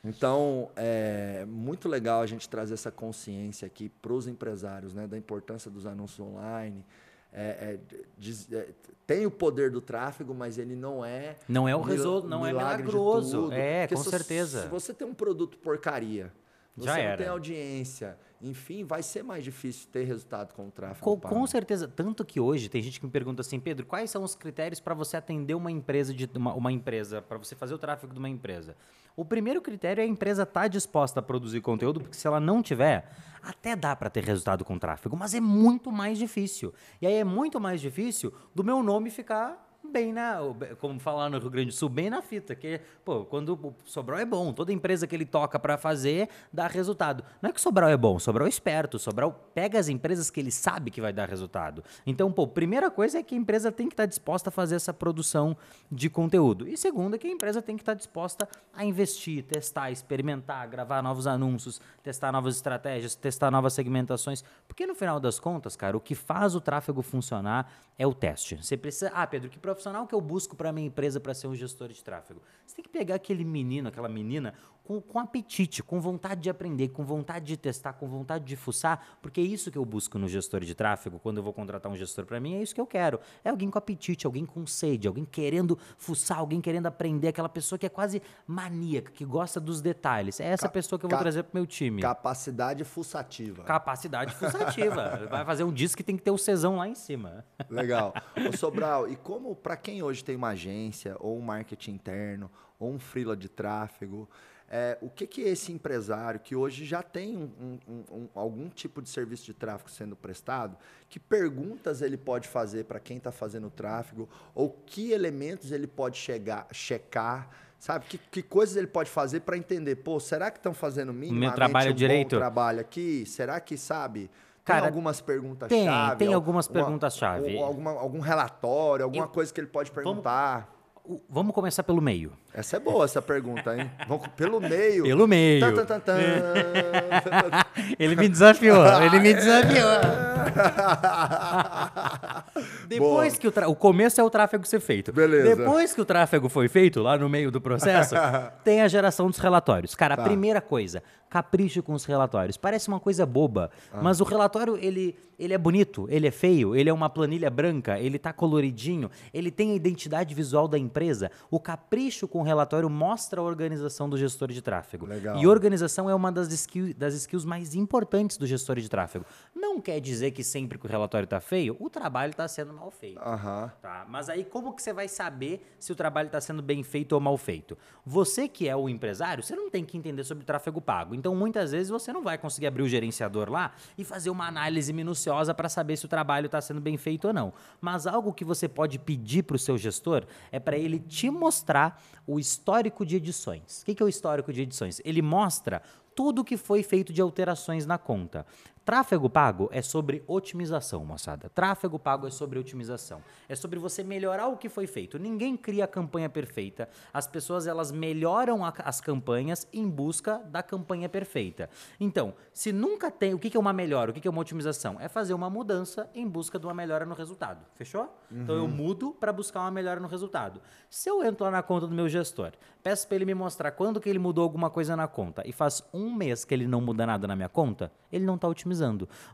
então 0.05 0.70
é 0.76 1.47
muito 1.49 1.89
legal 1.89 2.20
a 2.20 2.26
gente 2.26 2.47
trazer 2.47 2.74
essa 2.74 2.91
consciência 2.91 3.64
aqui 3.64 3.89
para 3.89 4.12
os 4.12 4.28
empresários, 4.28 4.93
né? 4.93 5.07
Da 5.07 5.16
importância 5.16 5.70
dos 5.70 5.87
anúncios 5.87 6.20
online. 6.20 6.85
É, 7.32 7.43
é, 7.43 7.78
diz, 8.18 8.53
é, 8.53 8.68
tem 9.07 9.24
o 9.24 9.30
poder 9.30 9.70
do 9.70 9.80
tráfego, 9.80 10.35
mas 10.35 10.59
ele 10.59 10.76
não 10.76 11.03
é. 11.03 11.37
Não 11.49 11.66
é 11.66 11.74
o 11.74 11.80
resultado, 11.80 12.28
não 12.28 12.47
é 12.47 12.53
milagroso. 12.53 13.51
É, 13.51 13.89
com 13.89 13.97
se, 13.97 14.11
certeza. 14.11 14.62
Se 14.64 14.68
você 14.68 14.93
tem 14.93 15.09
um 15.09 15.14
produto 15.14 15.57
porcaria, 15.57 16.30
você 16.77 16.87
Já 16.87 16.95
não 16.95 17.01
era. 17.03 17.16
tem 17.16 17.29
audiência, 17.29 18.18
enfim, 18.43 18.85
vai 18.85 19.03
ser 19.03 19.22
mais 19.22 19.45
difícil 19.45 19.89
ter 19.93 20.05
resultado 20.05 20.53
com 20.55 20.66
o 20.66 20.70
tráfego. 20.70 21.05
Com, 21.05 21.20
com, 21.20 21.47
certeza. 21.47 21.87
Tanto 21.87 22.25
que 22.25 22.41
hoje 22.41 22.68
tem 22.68 22.83
gente 22.83 22.99
que 22.99 23.07
me 23.07 23.12
pergunta 23.12 23.41
assim, 23.43 23.61
Pedro, 23.61 23.87
quais 23.87 24.11
são 24.11 24.25
os 24.25 24.35
critérios 24.35 24.81
para 24.81 24.93
você 24.93 25.16
atender 25.16 25.55
uma 25.55 25.70
empresa 25.70 26.12
de 26.12 26.29
uma, 26.35 26.53
uma 26.53 26.72
empresa, 26.72 27.22
para 27.22 27.39
você 27.39 27.55
fazer 27.55 27.75
o 27.75 27.79
tráfego 27.79 28.12
de 28.12 28.18
uma 28.18 28.29
empresa? 28.29 28.77
O 29.16 29.25
primeiro 29.25 29.62
critério 29.62 30.03
é 30.03 30.05
a 30.05 30.09
empresa 30.09 30.43
estar 30.43 30.62
tá 30.62 30.68
disposta 30.68 31.20
a 31.20 31.22
produzir 31.22 31.61
conteúdo, 31.61 32.01
porque 32.01 32.16
se 32.16 32.27
ela 32.27 32.41
não 32.41 32.61
tiver, 32.61 33.09
até 33.41 33.77
dá 33.77 33.95
para 33.95 34.11
ter 34.11 34.25
resultado 34.25 34.64
com 34.64 34.77
tráfego, 34.77 35.16
mas 35.16 35.33
é 35.33 35.41
muito 35.41 35.93
mais 35.93 36.18
difícil. 36.18 36.75
E 37.01 37.07
aí 37.07 37.14
é 37.14 37.25
muito 37.25 37.61
mais 37.61 37.81
difícil 37.81 38.35
do 38.53 38.64
meu 38.64 38.83
nome 38.83 39.11
ficar 39.11 39.74
bem 39.91 40.12
na, 40.12 40.39
como 40.80 40.99
falar 40.99 41.28
no 41.28 41.39
Rio 41.39 41.51
Grande 41.51 41.68
do 41.68 41.74
Sul, 41.74 41.89
bem 41.89 42.11
na 42.11 42.22
fita, 42.22 42.55
que, 42.55 42.80
pô, 43.05 43.24
quando 43.24 43.55
o 43.55 43.74
Sobral 43.85 44.18
é 44.18 44.24
bom, 44.24 44.53
toda 44.53 44.72
empresa 44.72 45.07
que 45.07 45.14
ele 45.14 45.24
toca 45.24 45.59
para 45.59 45.76
fazer 45.76 46.28
dá 46.53 46.66
resultado. 46.66 47.24
Não 47.41 47.51
é 47.51 47.53
que 47.53 47.59
o 47.59 47.62
Sobral 47.62 47.91
é 47.91 47.97
bom, 47.97 48.16
o 48.16 48.20
Sobral 48.20 48.47
é 48.47 48.49
esperto, 48.49 48.97
o 48.97 49.01
Sobral 49.01 49.51
pega 49.55 49.78
as 49.78 49.89
empresas 49.89 50.30
que 50.30 50.41
ele 50.41 50.51
sabe 50.51 50.91
que 50.91 51.01
vai 51.01 51.12
dar 51.12 51.28
resultado. 51.28 51.82
Então, 52.07 52.30
pô, 52.32 52.47
primeira 52.47 52.91
coisa 52.91 53.18
é 53.18 53.22
que 53.22 53.35
a 53.35 53.39
empresa 53.39 53.70
tem 53.70 53.89
que 53.89 53.95
estar 53.95 54.05
tá 54.05 54.09
disposta 54.09 54.49
a 54.49 54.53
fazer 54.53 54.76
essa 54.76 54.93
produção 54.93 55.57
de 55.91 56.09
conteúdo. 56.11 56.68
E 56.68 56.76
segunda, 56.76 57.18
que 57.18 57.26
a 57.26 57.30
empresa 57.30 57.62
tem 57.62 57.76
que 57.76 57.82
estar 57.82 57.93
tá 57.93 57.99
disposta 57.99 58.49
a 58.72 58.85
investir, 58.85 59.45
testar, 59.45 59.91
experimentar, 59.91 60.66
gravar 60.68 61.03
novos 61.03 61.26
anúncios, 61.26 61.80
testar 62.03 62.32
novas 62.32 62.57
estratégias, 62.57 63.14
testar 63.14 63.51
novas 63.51 63.72
segmentações, 63.72 64.45
porque 64.66 64.87
no 64.87 64.95
final 64.95 65.20
das 65.20 65.39
contas, 65.39 65.76
cara, 65.76 65.97
o 65.97 66.01
que 66.01 66.14
faz 66.14 66.55
o 66.55 66.61
tráfego 66.61 67.03
funcionar 67.03 67.70
é 67.99 68.07
o 68.07 68.12
teste. 68.12 68.57
Você 68.57 68.76
precisa, 68.76 69.11
ah, 69.14 69.26
Pedro, 69.26 69.49
que 69.49 69.59
profissional 69.75 70.07
que 70.07 70.14
eu 70.14 70.20
busco 70.20 70.57
para 70.57 70.72
minha 70.72 70.87
empresa 70.87 71.20
para 71.20 71.35
ser 71.35 71.47
um 71.47 71.55
gestor 71.55 71.89
de 71.89 72.03
tráfego? 72.03 72.41
Você 72.66 72.77
tem 72.77 72.83
que 72.83 72.89
pegar 72.89 73.16
aquele 73.16 73.45
menino, 73.45 73.89
aquela 73.89 74.09
menina, 74.09 74.55
com, 74.85 75.01
com 75.01 75.18
apetite, 75.18 75.82
com 75.82 75.99
vontade 75.99 76.43
de 76.43 76.51
aprender, 76.51 76.89
com 76.89 77.03
vontade 77.03 77.47
de 77.47 77.57
testar, 77.57 77.95
com 77.95 78.07
vontade 78.07 78.45
de 78.45 78.55
fuçar, 78.55 79.18
porque 79.22 79.41
é 79.41 79.45
isso 79.45 79.70
que 79.70 79.78
eu 79.78 79.85
busco 79.85 80.18
no 80.18 80.28
gestor 80.28 80.61
de 80.61 80.74
tráfego, 80.74 81.18
quando 81.18 81.39
eu 81.39 81.43
vou 81.43 81.53
contratar 81.53 81.91
um 81.91 81.97
gestor 81.97 82.26
para 82.26 82.39
mim, 82.39 82.55
é 82.55 82.62
isso 82.62 82.74
que 82.74 82.80
eu 82.80 82.87
quero. 82.87 83.18
É 83.43 83.49
alguém 83.49 83.70
com 83.70 83.78
apetite, 83.78 84.26
alguém 84.26 84.45
com 84.45 84.66
sede, 84.66 85.09
alguém 85.09 85.24
querendo 85.24 85.78
fuçar, 85.97 86.39
alguém 86.39 86.61
querendo 86.61 86.87
aprender, 86.87 87.28
aquela 87.28 87.49
pessoa 87.49 87.78
que 87.78 87.87
é 87.87 87.89
quase 87.89 88.20
maníaca, 88.47 89.11
que 89.11 89.24
gosta 89.24 89.59
dos 89.59 89.80
detalhes. 89.80 90.39
É 90.39 90.45
essa 90.45 90.68
pessoa 90.68 90.99
que 90.99 91.07
eu 91.07 91.11
vou 91.11 91.18
trazer 91.18 91.43
pro 91.45 91.53
meu 91.55 91.66
time. 91.66 92.03
Capacidade 92.03 92.85
fuçativa. 92.85 93.64
Capacidade 93.64 94.35
fuçativa. 94.35 95.26
Vai 95.30 95.45
fazer 95.47 95.64
um 95.64 95.72
disco 95.72 95.97
que 95.97 96.05
tem 96.05 96.16
que 96.16 96.22
ter 96.22 96.30
o 96.30 96.39
cesão 96.39 96.76
lá 96.76 96.87
em 96.87 96.95
cima. 96.95 97.45
Legal. 97.70 98.12
Ô 98.49 98.55
Sobral, 98.57 99.09
e 99.09 99.16
como 99.16 99.57
para 99.57 99.76
quem 99.76 100.03
hoje 100.03 100.22
tem 100.22 100.37
uma 100.37 100.49
agência, 100.49 101.16
ou 101.20 101.39
um 101.39 101.41
marketing 101.41 101.93
interno, 101.93 102.51
ou 102.78 102.93
um 102.93 102.99
freela 102.99 103.37
de 103.37 103.49
tráfego, 103.49 104.28
é, 104.70 104.98
o 105.00 105.08
que 105.08 105.26
que 105.26 105.42
esse 105.42 105.70
empresário 105.72 106.40
que 106.40 106.56
hoje 106.56 106.84
já 106.84 107.02
tem 107.02 107.36
um- 107.36 107.50
um- 107.60 107.78
um- 107.88 108.04
um- 108.18 108.28
algum 108.34 108.68
tipo 108.68 109.00
de 109.02 109.08
serviço 109.08 109.44
de 109.44 109.54
tráfego 109.54 109.90
sendo 109.90 110.16
prestado, 110.16 110.76
que 111.08 111.20
perguntas 111.20 112.02
ele 112.02 112.16
pode 112.16 112.48
fazer 112.48 112.84
para 112.84 112.98
quem 112.98 113.18
está 113.18 113.30
fazendo 113.30 113.66
o 113.68 113.70
tráfego, 113.70 114.28
ou 114.54 114.70
que 114.86 115.12
elementos 115.12 115.70
ele 115.70 115.86
pode 115.86 116.16
chegar, 116.16 116.66
checar, 116.72 117.48
sabe? 117.78 118.06
Que, 118.06 118.18
que 118.18 118.42
coisas 118.42 118.76
ele 118.76 118.86
pode 118.86 119.10
fazer 119.10 119.40
para 119.40 119.56
entender, 119.56 119.96
pô, 119.96 120.18
será 120.18 120.50
que 120.50 120.58
estão 120.58 120.72
fazendo 120.74 121.12
minimamente 121.12 121.54
trabalho 121.54 121.90
um 121.92 121.94
direito? 121.94 122.30
bom 122.36 122.38
trabalho 122.40 122.80
aqui? 122.80 123.24
Será 123.26 123.60
que, 123.60 123.76
sabe... 123.76 124.30
Cara, 124.64 124.80
tem 124.80 124.88
algumas 124.88 125.20
perguntas 125.20 125.68
tem, 125.68 125.84
chave? 125.84 126.16
tem 126.16 126.28
al- 126.28 126.34
algumas 126.36 126.66
uma- 126.66 126.72
perguntas-chave. 126.72 127.54
ou 127.54 127.64
alguma- 127.64 127.90
algum 127.90 128.18
relatório, 128.20 129.04
alguma 129.04 129.26
Eu- 129.26 129.28
coisa 129.28 129.52
que 129.52 129.60
ele 129.60 129.66
pode 129.66 129.90
perguntar. 129.92 130.72
O- 131.04 131.20
Vamos 131.28 131.54
começar 131.54 131.82
pelo 131.82 132.00
meio. 132.00 132.32
Essa 132.57 132.76
é 132.76 132.80
boa, 132.80 133.05
essa 133.05 133.20
pergunta, 133.20 133.76
hein? 133.76 133.90
Vamos 134.07 134.28
pelo 134.28 134.61
meio. 134.61 135.02
Pelo 135.02 135.26
meio. 135.26 135.59
Tan, 135.61 135.74
tan, 135.74 135.84
tan, 135.84 135.98
tan. 136.00 136.14
Ele 137.98 138.14
me 138.14 138.28
desafiou, 138.28 138.84
ele 139.02 139.18
me 139.20 139.34
desafiou. 139.34 139.90
Depois 142.88 143.32
Boa. 143.32 143.40
que 143.40 143.48
o, 143.48 143.52
tra- 143.52 143.68
o 143.68 143.74
começo 143.74 144.20
é 144.20 144.24
o 144.24 144.30
tráfego 144.30 144.64
ser 144.66 144.80
feito. 144.80 145.12
Beleza. 145.12 145.57
Depois 145.57 145.92
que 145.92 146.00
o 146.00 146.05
tráfego 146.05 146.48
foi 146.48 146.68
feito, 146.68 147.02
lá 147.02 147.16
no 147.18 147.28
meio 147.28 147.50
do 147.50 147.61
processo, 147.61 148.14
tem 148.62 148.80
a 148.82 148.88
geração 148.88 149.28
dos 149.28 149.38
relatórios. 149.38 149.94
Cara, 149.94 150.14
Tá. 150.16 150.22
a 150.22 150.24
primeira 150.24 150.61
coisa, 150.61 151.02
capricho 151.28 151.82
com 151.82 151.92
os 151.94 152.05
relatórios. 152.05 152.57
Parece 152.57 152.86
uma 152.88 153.00
coisa 153.00 153.26
boba, 153.26 153.70
Ah. 153.92 153.98
mas 154.00 154.20
o 154.20 154.24
relatório, 154.24 154.78
ele, 154.80 155.16
ele 155.38 155.52
é 155.52 155.59
bonito, 155.59 156.07
ele 156.09 156.28
é 156.28 156.30
feio, 156.30 156.76
ele 156.76 156.88
é 156.88 156.92
uma 156.92 157.11
planilha 157.11 157.50
branca, 157.50 157.98
ele 157.98 158.18
tá 158.18 158.32
coloridinho, 158.32 159.11
ele 159.32 159.50
tem 159.50 159.72
a 159.72 159.74
identidade 159.74 160.32
visual 160.34 160.68
da 160.68 160.78
empresa. 160.78 161.30
O 161.50 161.59
capricho 161.59 162.28
com 162.28 162.42
relatório 162.45 162.88
mostra 162.88 163.40
a 163.40 163.45
organização 163.45 164.09
do 164.09 164.16
gestor 164.16 164.53
de 164.53 164.62
tráfego. 164.62 165.07
Legal. 165.07 165.36
E 165.38 165.47
organização 165.47 166.09
é 166.09 166.14
uma 166.14 166.30
das, 166.30 166.53
skill- 166.53 166.95
das 166.95 167.14
skills 167.14 167.45
mais 167.45 167.74
importantes 167.74 168.36
do 168.36 168.47
gestor 168.47 168.76
de 168.78 168.88
tráfego. 168.88 169.24
Não 169.55 169.80
quer 169.80 169.99
dizer 170.01 170.30
que 170.30 170.45
sempre 170.45 170.78
que 170.78 170.86
o 170.86 170.88
relatório 170.88 171.24
está 171.24 171.40
feio, 171.40 171.76
o 171.80 171.90
trabalho 171.90 172.30
está 172.30 172.47
sendo 172.47 172.72
mal 172.72 172.90
feito. 172.90 173.18
Aham. 173.20 173.72
Tá? 173.82 174.07
Mas 174.09 174.28
aí 174.28 174.45
como 174.45 174.72
que 174.74 174.82
você 174.82 174.92
vai 174.92 175.09
saber 175.09 175.74
se 175.78 175.90
o 175.90 175.95
trabalho 175.97 176.26
está 176.26 176.40
sendo 176.40 176.62
bem 176.62 176.82
feito 176.82 177.12
ou 177.12 177.20
mal 177.20 177.36
feito? 177.36 177.76
Você 178.07 178.47
que 178.47 178.68
é 178.68 178.76
o 178.76 178.88
empresário, 178.88 179.42
você 179.42 179.57
não 179.57 179.70
tem 179.70 179.84
que 179.84 179.97
entender 179.97 180.22
sobre 180.24 180.45
tráfego 180.45 180.80
pago. 180.80 181.14
Então 181.14 181.34
muitas 181.34 181.72
vezes 181.72 181.88
você 181.90 182.12
não 182.12 182.22
vai 182.22 182.38
conseguir 182.38 182.66
abrir 182.66 182.82
o 182.82 182.88
gerenciador 182.88 183.51
lá 183.51 183.72
e 183.97 184.05
fazer 184.05 184.30
uma 184.30 184.47
análise 184.47 184.92
minuciosa 184.92 185.55
para 185.55 185.68
saber 185.68 185.97
se 185.97 186.05
o 186.05 186.09
trabalho 186.09 186.47
está 186.47 186.61
sendo 186.61 186.80
bem 186.80 186.97
feito 186.97 187.26
ou 187.28 187.32
não. 187.34 187.53
Mas 187.80 188.07
algo 188.07 188.32
que 188.32 188.45
você 188.45 188.68
pode 188.68 188.99
pedir 188.99 189.42
para 189.42 189.57
o 189.57 189.59
seu 189.59 189.76
gestor 189.78 190.24
é 190.53 190.61
para 190.61 190.76
ele 190.76 190.99
te 190.99 191.30
mostrar 191.30 192.03
o 192.26 192.34
histórico 192.39 193.05
de 193.05 193.16
edições. 193.16 193.82
O 193.82 193.85
que 193.85 194.03
é 194.03 194.07
o 194.07 194.09
histórico 194.09 194.53
de 194.53 194.62
edições? 194.62 195.01
Ele 195.05 195.22
mostra 195.22 195.82
tudo 196.14 196.45
que 196.45 196.57
foi 196.57 196.82
feito 196.82 197.12
de 197.12 197.20
alterações 197.20 197.87
na 197.87 197.99
conta. 197.99 198.47
Tráfego 198.85 199.30
pago 199.30 199.70
é 199.72 199.80
sobre 199.80 200.22
otimização, 200.26 201.03
moçada. 201.07 201.49
Tráfego 201.49 201.99
pago 201.99 202.26
é 202.26 202.30
sobre 202.30 202.59
otimização. 202.59 203.22
É 203.49 203.55
sobre 203.57 203.78
você 203.78 204.05
melhorar 204.05 204.49
o 204.49 204.59
que 204.59 204.68
foi 204.68 204.87
feito. 204.87 205.18
Ninguém 205.18 205.57
cria 205.57 205.85
a 205.85 205.89
campanha 205.89 206.28
perfeita. 206.28 206.87
As 207.12 207.26
pessoas 207.26 207.66
elas 207.66 207.91
melhoram 207.91 208.62
a- 208.62 208.74
as 208.85 209.01
campanhas 209.01 209.66
em 209.72 209.89
busca 209.89 210.37
da 210.51 210.62
campanha 210.62 211.09
perfeita. 211.09 211.70
Então, 211.99 212.35
se 212.53 212.72
nunca 212.72 213.11
tem, 213.11 213.32
o 213.32 213.39
que 213.39 213.49
que 213.49 213.57
é 213.57 213.61
uma 213.61 213.72
melhora? 213.72 214.11
O 214.11 214.14
que 214.14 214.20
que 214.20 214.28
é 214.28 214.30
uma 214.30 214.43
otimização? 214.43 214.99
É 215.01 215.09
fazer 215.09 215.32
uma 215.32 215.49
mudança 215.49 216.11
em 216.14 216.28
busca 216.28 216.59
de 216.59 216.66
uma 216.66 216.74
melhora 216.74 217.07
no 217.07 217.14
resultado. 217.14 217.64
Fechou? 217.76 218.14
Então 218.30 218.55
eu 218.55 218.68
mudo 218.68 219.12
para 219.18 219.32
buscar 219.32 219.61
uma 219.61 219.70
melhora 219.70 219.99
no 219.99 220.09
resultado. 220.09 220.61
Se 220.91 221.09
eu 221.09 221.24
entro 221.24 221.45
lá 221.47 221.51
na 221.51 221.62
conta 221.62 221.87
do 221.87 221.95
meu 221.95 222.07
gestor, 222.09 222.53
peço 222.82 223.07
para 223.07 223.16
ele 223.16 223.24
me 223.24 223.35
mostrar 223.35 223.70
quando 223.70 223.99
que 223.99 224.11
ele 224.11 224.18
mudou 224.18 224.43
alguma 224.45 224.68
coisa 224.68 224.95
na 224.95 225.09
conta 225.09 225.43
e 225.47 225.53
faz 225.53 225.82
um 225.95 226.12
mês 226.14 226.45
que 226.45 226.53
ele 226.53 226.66
não 226.66 226.82
muda 226.82 227.07
nada 227.07 227.26
na 227.26 227.35
minha 227.35 227.49
conta, 227.49 227.91
ele 228.12 228.26
não 228.26 228.35
está 228.35 228.47
otimizando. 228.47 228.74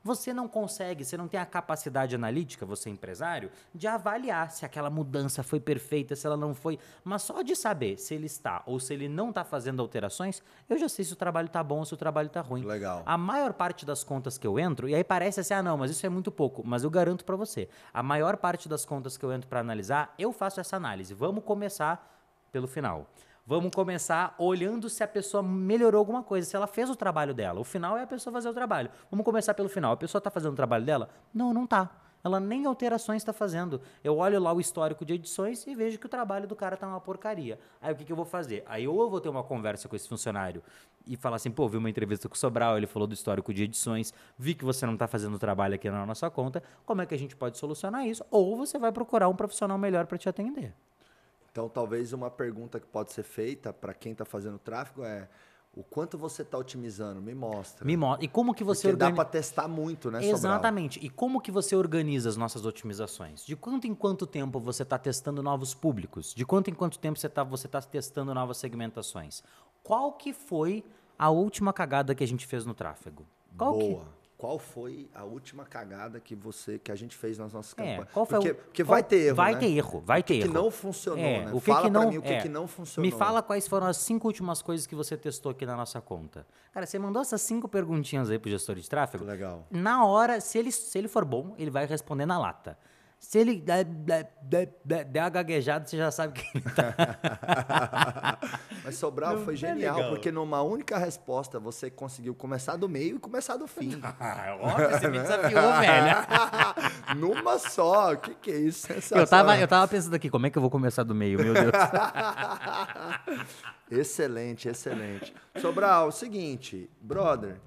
Você 0.03 0.33
não 0.33 0.49
consegue, 0.49 1.05
você 1.05 1.17
não 1.17 1.29
tem 1.29 1.39
a 1.41 1.47
capacidade 1.47 2.15
analítica, 2.15 2.67
você 2.67 2.89
é 2.89 2.93
empresário, 2.93 3.51
de 3.75 3.87
avaliar 3.87 4.51
se 4.51 4.65
aquela 4.65 4.91
mudança 4.91 5.43
foi 5.43 5.61
perfeita, 5.61 6.15
se 6.15 6.27
ela 6.27 6.37
não 6.37 6.55
foi. 6.55 6.79
Mas 7.05 7.23
só 7.23 7.43
de 7.43 7.55
saber 7.57 7.99
se 7.99 8.15
ele 8.15 8.27
está 8.27 8.63
ou 8.67 8.79
se 8.79 8.93
ele 8.95 9.09
não 9.09 9.31
está 9.31 9.45
fazendo 9.45 9.81
alterações, 9.81 10.43
eu 10.69 10.79
já 10.79 10.89
sei 10.89 11.05
se 11.05 11.13
o 11.13 11.17
trabalho 11.17 11.47
está 11.47 11.63
bom 11.63 11.79
ou 11.79 11.85
se 11.85 11.95
o 11.95 11.97
trabalho 11.97 12.27
está 12.27 12.41
ruim. 12.41 12.65
Legal. 12.65 13.03
A 13.07 13.17
maior 13.19 13.53
parte 13.53 13.85
das 13.85 14.05
contas 14.05 14.39
que 14.39 14.47
eu 14.47 14.59
entro, 14.59 14.89
e 14.89 14.95
aí 14.95 15.05
parece 15.05 15.41
assim, 15.41 15.55
ah 15.55 15.63
não, 15.63 15.77
mas 15.77 15.91
isso 15.91 16.05
é 16.05 16.09
muito 16.09 16.31
pouco, 16.31 16.63
mas 16.67 16.85
eu 16.85 16.91
garanto 16.91 17.25
para 17.25 17.37
você, 17.37 17.69
a 17.93 18.03
maior 18.03 18.37
parte 18.37 18.69
das 18.69 18.85
contas 18.85 19.17
que 19.17 19.25
eu 19.25 19.33
entro 19.33 19.49
para 19.49 19.61
analisar, 19.61 20.15
eu 20.19 20.33
faço 20.33 20.61
essa 20.61 20.77
análise. 20.77 21.15
Vamos 21.15 21.45
começar 21.45 22.09
pelo 22.51 22.67
final. 22.67 23.07
Vamos 23.47 23.71
começar 23.75 24.35
olhando 24.39 24.89
se 24.89 25.03
a 25.03 25.09
pessoa 25.09 25.43
melhorou 25.43 25.99
alguma 25.99 26.23
coisa, 26.23 26.49
se 26.49 26.55
ela 26.55 26.67
fez 26.67 26.89
o 26.89 26.97
trabalho 26.97 27.35
dela. 27.35 27.61
O 27.61 27.65
final 27.65 27.97
é 27.97 28.03
a 28.03 28.07
pessoa 28.07 28.33
fazer 28.33 28.49
o 28.49 28.55
trabalho. 28.55 28.91
Vamos 29.11 29.25
começar 29.25 29.55
pelo 29.55 29.69
final. 29.69 29.93
A 29.93 29.97
pessoa 29.97 30.21
está 30.21 30.31
fazendo 30.31 30.53
o 30.53 30.57
trabalho 30.57 30.85
dela? 30.85 31.11
Não, 31.35 31.53
não 31.53 31.67
tá. 31.67 31.91
Ela 32.23 32.39
nem 32.39 32.67
alterações 32.67 33.23
está 33.23 33.33
fazendo. 33.33 33.81
Eu 34.05 34.19
olho 34.19 34.39
lá 34.39 34.53
o 34.53 34.61
histórico 34.61 35.05
de 35.05 35.15
edições 35.15 35.67
e 35.67 35.75
vejo 35.75 35.99
que 35.99 36.07
o 36.07 36.09
trabalho 36.09 36.47
do 36.47 36.55
cara 36.55 36.77
tá 36.77 36.87
uma 36.87 37.01
porcaria. 37.01 37.59
Aí 37.81 37.93
o 37.93 37.97
que, 37.97 38.05
que 38.05 38.13
eu 38.13 38.17
vou 38.17 38.25
fazer? 38.25 38.63
Aí 38.67 38.87
ou 38.87 39.01
eu 39.01 39.09
vou 39.09 39.21
ter 39.21 39.29
uma 39.29 39.43
conversa 39.43 39.89
com 39.89 39.97
esse 39.97 40.09
funcionário 40.09 40.63
e 41.07 41.17
falar 41.17 41.37
assim, 41.37 41.51
pô, 41.51 41.67
vi 41.69 41.79
uma 41.79 41.89
entrevista 41.89 42.29
com 42.29 42.35
o 42.35 42.39
Sobral, 42.39 42.77
ele 42.77 42.87
falou 42.87 43.09
do 43.09 43.15
histórico 43.15 43.55
de 43.55 43.65
edições, 43.65 44.13
vi 44.39 44.55
que 44.55 44.65
você 44.65 44.85
não 44.85 44.95
está 44.95 45.09
fazendo 45.09 45.35
o 45.35 45.39
trabalho 45.39 45.75
aqui 45.75 45.91
na 45.91 46.05
nossa 46.05 46.29
conta, 46.31 46.63
como 46.85 47.01
é 47.01 47.07
que 47.07 47.15
a 47.15 47.19
gente 47.19 47.35
pode 47.35 47.57
solucionar 47.57 48.07
isso? 48.07 48.23
Ou 48.31 48.55
você 48.55 48.79
vai 48.79 48.93
procurar 48.93 49.29
um 49.29 49.35
profissional 49.35 49.79
melhor 49.79 50.07
para 50.07 50.19
te 50.19 50.29
atender. 50.29 50.75
Então, 51.51 51.69
talvez 51.69 52.13
uma 52.13 52.31
pergunta 52.31 52.79
que 52.79 52.87
pode 52.87 53.13
ser 53.13 53.23
feita 53.25 53.73
para 53.73 53.93
quem 53.93 54.13
está 54.13 54.25
fazendo 54.25 54.59
tráfego 54.59 55.05
é 55.05 55.29
o 55.73 55.83
quanto 55.85 56.19
você 56.19 56.43
está 56.43 56.59
otimizando? 56.59 57.21
Me 57.21 57.35
mostra. 57.35 57.85
Me 57.85 57.97
mostra. 57.97 58.25
E 58.25 58.29
como 58.29 58.55
que 58.55 58.65
você 58.65 58.89
Porque 58.89 58.97
dá 58.97 59.07
organiza... 59.07 59.17
para 59.25 59.31
testar 59.31 59.69
muito, 59.69 60.11
né, 60.11 60.21
Sobral? 60.21 60.37
Exatamente. 60.37 60.99
E 61.05 61.09
como 61.09 61.41
que 61.41 61.51
você 61.51 61.77
organiza 61.77 62.29
as 62.29 62.37
nossas 62.37 62.65
otimizações? 62.65 63.45
De 63.45 63.55
quanto 63.57 63.87
em 63.87 63.95
quanto 63.95 64.27
tempo 64.27 64.59
você 64.59 64.83
está 64.83 64.99
testando 64.99 65.43
novos 65.43 65.75
públicos? 65.75 66.35
De 66.35 66.45
quanto 66.45 66.71
em 66.71 66.75
quanto 66.75 66.99
tempo 66.99 67.19
você 67.19 67.27
está 67.27 67.45
você 67.45 67.69
tá 67.69 67.81
testando 67.81 68.35
novas 68.35 68.57
segmentações? 68.57 69.43
Qual 69.83 70.13
que 70.13 70.33
foi 70.33 70.85
a 71.19 71.31
última 71.31 71.73
cagada 71.73 72.15
que 72.15 72.25
a 72.25 72.27
gente 72.27 72.47
fez 72.47 72.65
no 72.67 72.75
tráfego? 72.75 73.25
Qual 73.57 73.79
que- 73.79 73.89
Boa. 73.91 74.20
Qual 74.41 74.59
foi 74.59 75.07
a 75.15 75.23
última 75.23 75.67
cagada 75.67 76.19
que 76.19 76.35
você 76.35 76.79
que 76.79 76.91
a 76.91 76.95
gente 76.97 77.15
fez 77.15 77.37
nas 77.37 77.53
nossas 77.53 77.75
É, 77.75 77.77
campanhas? 77.77 78.09
qual 78.11 78.25
foi 78.25 78.39
porque 78.39 78.51
o- 78.51 78.55
porque 78.55 78.83
vai 78.83 79.03
ter 79.03 79.17
erro, 79.27 79.37
Vai 79.37 79.53
né? 79.53 79.61
ter 79.61 79.67
erro, 79.71 80.01
vai 80.03 80.23
ter 80.23 80.39
que 80.39 80.45
erro. 80.45 80.55
não 80.55 80.71
funcionou, 80.71 81.23
É, 81.23 81.45
né? 81.45 81.53
O 81.53 81.61
que 81.61 81.67
Fala 81.67 81.83
que 81.87 81.91
pra 81.91 82.01
não, 82.01 82.09
mim 82.11 82.17
o 82.17 82.23
que 82.23 82.29
é. 82.33 82.41
que 82.41 82.49
não 82.49 82.67
funcionou. 82.67 83.05
Me 83.11 83.15
fala 83.15 83.43
quais 83.43 83.69
foram 83.69 83.87
as 83.87 83.99
cinco 83.99 84.27
últimas 84.27 84.63
coisas 84.63 84.87
que 84.87 84.95
você 84.95 85.15
testou 85.15 85.53
aqui 85.53 85.67
na 85.67 85.77
nossa 85.77 86.01
conta. 86.01 86.47
Cara, 86.73 86.87
você 86.87 86.99
mandou 86.99 87.21
essas 87.21 87.43
cinco 87.43 87.69
perguntinhas 87.69 88.31
aí 88.31 88.39
pro 88.39 88.51
gestor 88.51 88.77
de 88.77 88.89
tráfego. 88.89 89.25
Legal. 89.27 89.67
Na 89.71 90.07
hora, 90.07 90.41
se 90.41 90.57
ele, 90.59 90.73
se 90.73 90.97
ele 90.97 91.09
for 91.09 91.25
bom, 91.27 91.55
ele 91.59 91.71
vai 91.71 91.85
responder 91.85 92.25
na 92.25 92.39
lata. 92.39 92.79
Se 93.21 93.39
ele 93.39 93.61
der, 93.61 93.85
der, 93.85 94.33
der, 94.83 95.05
der, 95.05 95.23
uma 95.23 95.29
gaguejada, 95.29 95.87
você 95.87 95.95
já 95.99 96.11
sabe 96.11 96.41
que 96.41 96.57
ele 96.57 96.65
tá. 96.75 98.39
Mas 98.83 98.97
Sobral 98.97 99.37
Não 99.37 99.45
foi 99.45 99.53
é 99.55 99.57
genial, 99.59 99.97
legal. 99.97 100.11
porque 100.11 100.33
numa 100.33 100.63
única 100.63 100.97
resposta 100.97 101.61
você 101.61 101.91
conseguiu 101.91 102.35
começar 102.35 102.77
do 102.77 102.89
meio 102.89 103.17
e 103.17 103.19
começar 103.19 103.57
do 103.59 103.69
fim. 103.69 104.01
Ah, 104.19 104.57
óbvio, 104.59 104.91
você 104.91 105.09
me 105.09 105.19
desafiou, 105.21 105.73
velho. 105.81 107.17
numa 107.21 107.59
só. 107.59 108.15
O 108.15 108.17
que, 108.17 108.35
que 108.35 108.51
é 108.51 108.59
isso? 108.59 108.89
Eu 109.15 109.27
tava, 109.27 109.59
eu 109.59 109.69
tava 109.69 109.87
pensando 109.87 110.15
aqui, 110.15 110.31
como 110.31 110.47
é 110.47 110.51
que 110.51 110.57
eu 110.57 110.63
vou 110.63 110.71
começar 110.71 111.03
do 111.03 111.15
meio, 111.15 111.39
meu 111.39 111.53
Deus. 111.53 111.73
excelente, 113.91 114.69
excelente. 114.69 115.35
Sobral, 115.61 116.09
o 116.09 116.13
seguinte, 116.13 116.91
brother, 117.01 117.61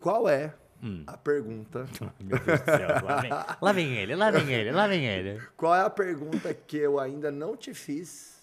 qual 0.00 0.28
é 0.28 0.54
Hum. 0.82 1.02
a 1.06 1.16
pergunta? 1.16 1.86
Meu 2.22 2.38
Deus 2.38 2.60
do 2.60 2.64
céu, 2.64 2.88
lá 3.04 3.20
vem, 3.20 3.30
lá 3.60 3.72
vem 3.72 3.96
ele, 3.96 4.14
lá 4.14 4.30
vem 4.30 4.52
ele, 4.52 4.70
lá 4.70 4.86
vem 4.86 5.06
ele. 5.06 5.40
Qual 5.56 5.74
é 5.74 5.80
a 5.80 5.90
pergunta 5.90 6.52
que 6.54 6.76
eu 6.76 6.98
ainda 7.00 7.30
não 7.30 7.56
te 7.56 7.74
fiz 7.74 8.38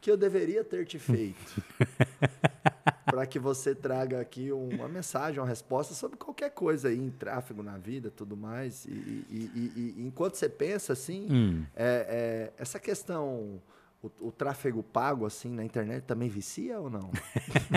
que 0.00 0.10
eu 0.10 0.16
deveria 0.16 0.62
ter 0.62 0.84
te 0.84 0.98
feito? 0.98 1.62
Para 3.06 3.26
que 3.26 3.38
você 3.38 3.74
traga 3.74 4.20
aqui 4.20 4.50
uma 4.50 4.88
mensagem, 4.88 5.38
uma 5.40 5.46
resposta 5.46 5.94
sobre 5.94 6.16
qualquer 6.16 6.50
coisa 6.50 6.88
aí 6.88 6.98
em 6.98 7.10
tráfego 7.10 7.62
na 7.62 7.76
vida, 7.78 8.10
tudo 8.10 8.36
mais. 8.36 8.84
E, 8.86 8.90
e- 8.90 9.50
e- 9.54 9.72
e- 9.76 10.02
enquanto 10.06 10.34
você 10.34 10.48
pensa 10.48 10.92
assim, 10.94 11.28
Hum. 11.30 11.64
é- 11.76 12.50
é, 12.56 12.62
essa 12.62 12.78
questão 12.80 13.60
o, 14.04 14.28
o 14.28 14.32
tráfego 14.32 14.82
pago, 14.82 15.24
assim, 15.24 15.48
na 15.50 15.64
internet 15.64 16.02
também 16.02 16.28
vicia 16.28 16.78
ou 16.78 16.90
não? 16.90 17.10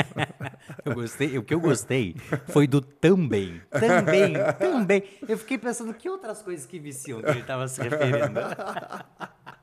Eu 0.84 0.94
gostei, 0.94 1.38
o 1.38 1.44
que 1.44 1.54
eu 1.54 1.60
gostei 1.60 2.16
foi 2.48 2.68
do 2.68 2.82
também. 2.82 3.62
Também, 3.70 4.34
também. 4.58 5.04
Eu 5.28 5.38
fiquei 5.38 5.58
pensando 5.58 5.94
que 5.94 6.10
outras 6.10 6.42
coisas 6.42 6.66
que 6.66 6.80
viciam 6.80 7.22
que 7.22 7.30
ele 7.30 7.40
estava 7.40 7.68
se 7.68 7.82
referindo. 7.82 8.40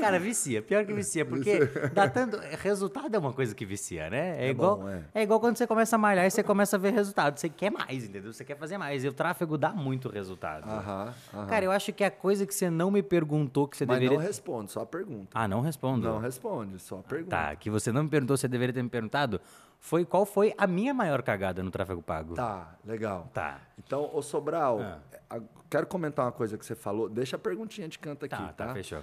Cara, 0.00 0.18
vicia. 0.18 0.62
Pior 0.62 0.84
que 0.84 0.92
vicia, 0.92 1.24
porque 1.24 1.58
dá 1.92 2.08
tanto. 2.08 2.38
Resultado 2.60 3.14
é 3.14 3.18
uma 3.18 3.32
coisa 3.32 3.54
que 3.54 3.64
vicia, 3.66 4.08
né? 4.10 4.42
É, 4.42 4.46
É 4.46 4.50
igual, 4.50 4.78
bom, 4.78 4.88
é. 4.88 5.02
é. 5.14 5.22
igual 5.22 5.40
quando 5.40 5.56
você 5.56 5.66
começa 5.66 5.96
a 5.96 5.98
malhar 5.98 6.26
e 6.26 6.30
você 6.30 6.42
começa 6.42 6.76
a 6.76 6.78
ver 6.78 6.92
resultado. 6.92 7.38
Você 7.38 7.48
quer 7.48 7.70
mais, 7.70 8.04
entendeu? 8.04 8.32
Você 8.32 8.44
quer 8.44 8.56
fazer 8.56 8.78
mais. 8.78 9.04
E 9.04 9.08
o 9.08 9.12
tráfego 9.12 9.56
dá 9.58 9.70
muito 9.70 10.08
resultado. 10.08 10.68
Aham, 10.68 11.14
aham. 11.34 11.46
Cara, 11.46 11.64
eu 11.64 11.70
acho 11.70 11.92
que 11.92 12.04
a 12.04 12.10
coisa 12.10 12.46
que 12.46 12.54
você 12.54 12.70
não 12.70 12.90
me 12.90 13.02
perguntou 13.02 13.66
que 13.68 13.76
você 13.76 13.86
Mas 13.86 13.96
deveria. 13.98 14.18
não 14.18 14.24
responde, 14.26 14.70
só 14.72 14.84
pergunta. 14.84 15.28
Ah, 15.34 15.46
não 15.48 15.60
respondo. 15.60 16.08
Não 16.08 16.18
responde, 16.18 16.78
só 16.78 16.96
pergunta. 16.98 17.36
Tá, 17.36 17.56
que 17.56 17.68
você 17.70 17.90
não 17.92 18.04
me 18.04 18.08
perguntou, 18.08 18.36
você 18.36 18.48
deveria 18.48 18.72
ter 18.72 18.82
me 18.82 18.88
perguntado, 18.88 19.40
foi 19.80 20.04
qual 20.04 20.24
foi 20.26 20.52
a 20.58 20.66
minha 20.66 20.92
maior 20.92 21.22
cagada 21.22 21.62
no 21.62 21.70
tráfego 21.70 22.02
pago. 22.02 22.34
Tá, 22.34 22.74
legal. 22.84 23.30
Tá. 23.32 23.60
Então, 23.78 24.10
ô 24.12 24.20
Sobral, 24.22 24.80
Ah. 25.30 25.40
quero 25.70 25.86
comentar 25.86 26.24
uma 26.24 26.32
coisa 26.32 26.56
que 26.58 26.64
você 26.66 26.74
falou. 26.74 27.08
Deixa 27.08 27.36
a 27.36 27.38
perguntinha 27.38 27.88
de 27.88 27.98
canto 27.98 28.24
aqui, 28.24 28.34
Tá, 28.36 28.52
tá? 28.52 28.66
tá, 28.68 28.74
fechou. 28.74 29.00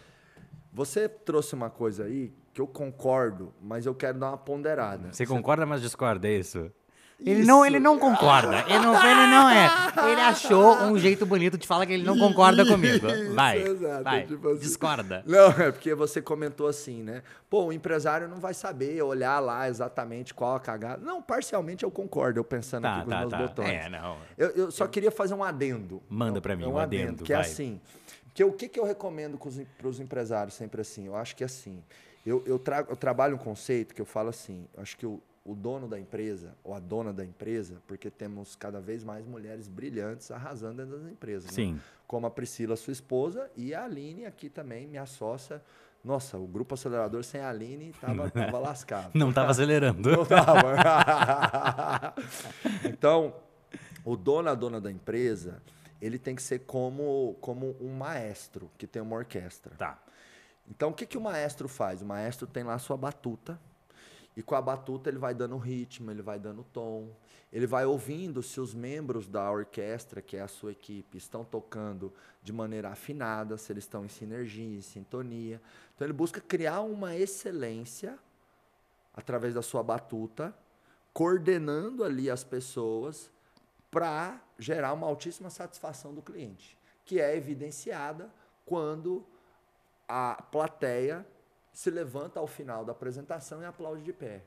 Você 0.75 1.07
trouxe 1.07 1.55
uma 1.55 1.69
coisa 1.69 2.03
aí 2.03 2.33
que 2.53 2.59
eu 2.59 2.67
concordo, 2.67 3.53
mas 3.61 3.85
eu 3.85 3.95
quero 3.95 4.19
dar 4.19 4.27
uma 4.31 4.37
ponderada. 4.37 5.13
Você 5.13 5.25
concorda, 5.25 5.65
mas 5.65 5.81
discorda, 5.81 6.27
é 6.27 6.33
isso? 6.33 6.69
Ele 7.17 7.39
Isso. 7.39 7.47
não, 7.47 7.65
ele 7.65 7.79
não 7.79 7.97
concorda. 7.97 8.65
Ele 8.67 8.79
não, 8.79 8.93
ele 8.93 9.27
não 9.27 9.49
é. 9.49 9.69
Ele 10.11 10.19
achou 10.19 10.75
um 10.83 10.97
jeito 10.97 11.25
bonito 11.25 11.57
de 11.57 11.65
falar 11.65 11.85
que 11.85 11.93
ele 11.93 12.03
não 12.03 12.19
concorda 12.19 12.65
comigo. 12.65 13.07
Vai. 13.33 13.59
Isso, 13.59 13.67
exato, 13.71 14.03
vai. 14.03 14.25
tipo 14.25 14.49
assim. 14.49 14.59
Discorda. 14.59 15.23
Não, 15.25 15.47
é 15.51 15.71
porque 15.71 15.95
você 15.95 16.21
comentou 16.21 16.67
assim, 16.67 17.01
né? 17.01 17.23
Pô, 17.49 17.67
o 17.67 17.71
empresário 17.73 18.27
não 18.27 18.35
vai 18.41 18.53
saber 18.53 19.01
olhar 19.01 19.39
lá 19.39 19.69
exatamente 19.69 20.33
qual 20.33 20.55
a 20.55 20.59
cagada. 20.59 21.05
Não, 21.05 21.21
parcialmente 21.21 21.85
eu 21.85 21.89
concordo, 21.89 22.37
eu 22.37 22.43
pensando 22.43 22.83
Tá, 22.83 22.95
aqui 22.97 23.03
com 23.05 23.09
tá, 23.09 23.15
os 23.15 23.21
meus 23.21 23.31
tá. 23.31 23.37
botões. 23.47 23.69
É, 23.69 23.89
não. 23.89 24.17
Eu, 24.37 24.49
eu 24.49 24.69
só 24.71 24.85
queria 24.85 25.09
fazer 25.09 25.35
um 25.35 25.43
adendo. 25.43 26.03
Manda 26.09 26.41
pra 26.41 26.53
mim, 26.53 26.65
É 26.65 26.67
um 26.67 26.77
adendo, 26.77 27.23
Que 27.23 27.31
é 27.31 27.37
vai. 27.37 27.45
assim. 27.45 27.79
Que 28.35 28.43
eu- 28.43 28.49
o 28.49 28.53
que, 28.53 28.67
que 28.67 28.79
eu 28.79 28.83
recomendo 28.85 29.39
para 29.77 29.87
os 29.87 29.99
empresários 29.99 30.53
sempre 30.55 30.81
assim? 30.81 31.07
Eu 31.07 31.15
acho 31.15 31.35
que 31.35 31.41
é 31.43 31.45
assim. 31.47 31.81
Eu, 32.25 32.43
eu, 32.45 32.59
trago, 32.59 32.91
eu 32.91 32.95
trabalho 32.97 33.35
um 33.35 33.39
conceito 33.39 33.95
que 33.95 34.01
eu 34.01 34.05
falo 34.05 34.29
assim. 34.29 34.67
Eu 34.75 34.83
acho 34.83 34.97
que 34.97 35.05
o, 35.05 35.21
o 35.45 35.55
dono 35.55 35.87
da 35.87 35.97
empresa, 35.99 36.53
ou 36.63 36.73
a 36.73 36.79
dona 36.79 37.13
da 37.13 37.23
empresa, 37.23 37.81
porque 37.87 38.09
temos 38.11 38.55
cada 38.55 38.81
vez 38.81 39.03
mais 39.05 39.25
mulheres 39.25 39.67
brilhantes 39.69 40.29
arrasando 40.31 40.83
dentro 40.83 40.99
das 40.99 41.09
empresas. 41.11 41.45
né? 41.45 41.53
Sim. 41.53 41.79
Como 42.05 42.27
a 42.27 42.29
Priscila, 42.31 42.75
sua 42.75 42.91
esposa, 42.93 43.49
e 43.55 43.73
a 43.73 43.85
Aline 43.85 44.25
aqui 44.25 44.49
também, 44.49 44.85
minha 44.85 45.05
sócia. 45.05 45.61
Nossa, 46.03 46.37
o 46.37 46.45
grupo 46.45 46.73
acelerador 46.75 47.23
sem 47.23 47.39
a 47.41 47.49
Aline 47.49 47.93
tava, 48.01 48.29
tava 48.29 48.59
lascado. 48.59 49.11
Não 49.13 49.31
tava 49.31 49.51
acelerando. 49.51 50.09
Não 50.11 50.25
tava. 50.25 50.75
então, 52.85 53.33
o 54.03 54.15
dono, 54.15 54.49
a 54.49 54.55
dona 54.55 54.79
da 54.81 54.91
empresa, 54.91 55.61
ele 56.01 56.19
tem 56.19 56.35
que 56.35 56.41
ser 56.41 56.59
como, 56.59 57.35
como 57.41 57.75
um 57.79 57.93
maestro 57.95 58.69
que 58.77 58.85
tem 58.85 59.01
uma 59.01 59.15
orquestra. 59.15 59.75
Tá. 59.75 59.99
Então, 60.69 60.89
o 60.89 60.93
que, 60.93 61.05
que 61.05 61.17
o 61.17 61.21
maestro 61.21 61.67
faz? 61.67 62.01
O 62.01 62.05
maestro 62.05 62.47
tem 62.47 62.63
lá 62.63 62.73
a 62.73 62.79
sua 62.79 62.97
batuta, 62.97 63.59
e 64.35 64.43
com 64.43 64.55
a 64.55 64.61
batuta 64.61 65.09
ele 65.09 65.17
vai 65.17 65.33
dando 65.33 65.57
ritmo, 65.57 66.11
ele 66.11 66.21
vai 66.21 66.37
dando 66.37 66.63
tom, 66.73 67.09
ele 67.53 67.65
vai 67.65 67.85
ouvindo 67.85 68.43
se 68.43 68.59
os 68.59 68.73
membros 68.73 69.27
da 69.27 69.49
orquestra, 69.49 70.21
que 70.21 70.35
é 70.35 70.41
a 70.41 70.47
sua 70.47 70.73
equipe, 70.73 71.17
estão 71.17 71.45
tocando 71.45 72.11
de 72.43 72.51
maneira 72.51 72.89
afinada, 72.89 73.57
se 73.57 73.71
eles 73.71 73.85
estão 73.85 74.03
em 74.03 74.09
sinergia, 74.09 74.77
em 74.77 74.81
sintonia. 74.81 75.61
Então, 75.95 76.05
ele 76.05 76.13
busca 76.13 76.41
criar 76.41 76.81
uma 76.81 77.15
excelência 77.15 78.19
através 79.13 79.53
da 79.53 79.61
sua 79.61 79.81
batuta, 79.81 80.53
coordenando 81.13 82.03
ali 82.03 82.29
as 82.29 82.43
pessoas 82.43 83.31
para 83.89 84.41
gerar 84.57 84.93
uma 84.93 85.07
altíssima 85.07 85.49
satisfação 85.49 86.13
do 86.13 86.21
cliente, 86.21 86.77
que 87.03 87.19
é 87.19 87.35
evidenciada 87.35 88.29
quando 88.65 89.25
a 90.07 90.41
plateia 90.51 91.25
se 91.73 91.89
levanta 91.89 92.39
ao 92.39 92.47
final 92.47 92.85
da 92.85 92.93
apresentação 92.93 93.61
e 93.61 93.65
aplaude 93.65 94.03
de 94.03 94.13
pé. 94.13 94.41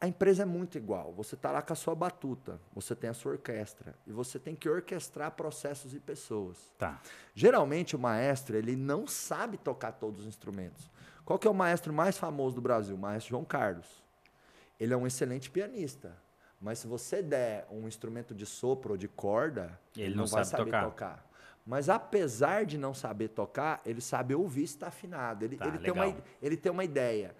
A 0.00 0.06
empresa 0.06 0.42
é 0.42 0.46
muito 0.46 0.78
igual. 0.78 1.12
Você 1.14 1.34
está 1.34 1.50
lá 1.50 1.60
com 1.60 1.72
a 1.72 1.76
sua 1.76 1.94
batuta, 1.94 2.60
você 2.72 2.94
tem 2.94 3.10
a 3.10 3.14
sua 3.14 3.32
orquestra 3.32 3.94
e 4.06 4.12
você 4.12 4.38
tem 4.38 4.54
que 4.54 4.68
orquestrar 4.68 5.32
processos 5.32 5.92
e 5.92 5.98
pessoas. 5.98 6.56
Tá. 6.78 7.00
Geralmente 7.34 7.96
o 7.96 7.98
maestro 7.98 8.56
ele 8.56 8.76
não 8.76 9.08
sabe 9.08 9.56
tocar 9.58 9.92
todos 9.92 10.20
os 10.20 10.26
instrumentos. 10.26 10.88
Qual 11.24 11.38
que 11.38 11.48
é 11.48 11.50
o 11.50 11.54
maestro 11.54 11.92
mais 11.92 12.16
famoso 12.16 12.54
do 12.54 12.60
Brasil? 12.60 12.94
O 12.94 12.98
maestro 12.98 13.30
João 13.30 13.44
Carlos. 13.44 14.04
Ele 14.78 14.94
é 14.94 14.96
um 14.96 15.06
excelente 15.06 15.50
pianista, 15.50 16.16
mas 16.60 16.78
se 16.80 16.86
você 16.86 17.22
der 17.22 17.66
um 17.70 17.86
instrumento 17.86 18.34
de 18.34 18.44
sopro 18.46 18.92
ou 18.92 18.96
de 18.96 19.08
corda, 19.08 19.78
Ele 19.96 20.06
ele, 20.06 20.14
não 20.14 20.24
não, 20.24 20.26
vai 20.30 20.44
sabe 20.44 20.70
saber 20.70 20.70
tocar. 20.70 20.84
tocar. 20.84 21.28
Mas 21.66 21.88
apesar 21.88 22.64
de 22.64 22.78
não 22.78 22.94
saber 22.94 23.28
tocar, 23.28 23.80
ele 23.84 24.00
sabe 24.00 24.34
ouvir 24.34 24.66
se 24.66 24.74
está 24.74 24.88
afinado. 24.88 25.44
Ele, 25.44 25.56
Tá, 25.56 25.66
ele, 25.66 25.78
tem 25.78 25.92
uma, 25.92 26.16
ele 26.42 26.56
tem 26.56 26.72
uma 26.72 26.82
ideia. 26.84 27.34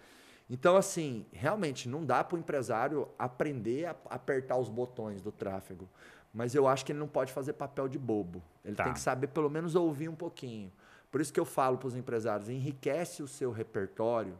Então, 0.50 0.76
assim, 0.76 1.26
realmente 1.32 1.88
não 1.88 2.04
dá 2.04 2.22
para 2.22 2.36
o 2.36 2.38
empresário 2.38 3.08
aprender 3.18 3.86
a 3.86 3.96
apertar 4.10 4.56
os 4.56 4.68
botões 4.68 5.20
do 5.22 5.32
tráfego. 5.32 5.88
Mas 6.32 6.54
eu 6.54 6.68
acho 6.68 6.84
que 6.84 6.92
ele 6.92 6.98
não 6.98 7.08
pode 7.08 7.32
fazer 7.32 7.54
papel 7.54 7.88
de 7.88 7.98
bobo. 7.98 8.42
Ele 8.64 8.76
Tá. 8.76 8.84
tem 8.84 8.92
que 8.92 9.00
saber 9.00 9.28
pelo 9.28 9.48
menos 9.50 9.74
ouvir 9.74 10.08
um 10.08 10.14
pouquinho. 10.14 10.70
Por 11.10 11.20
isso 11.22 11.32
que 11.32 11.40
eu 11.40 11.44
falo 11.46 11.78
para 11.78 11.88
os 11.88 11.96
empresários, 11.96 12.50
enriquece 12.50 13.22
o 13.22 13.28
seu 13.28 13.50
repertório, 13.50 14.38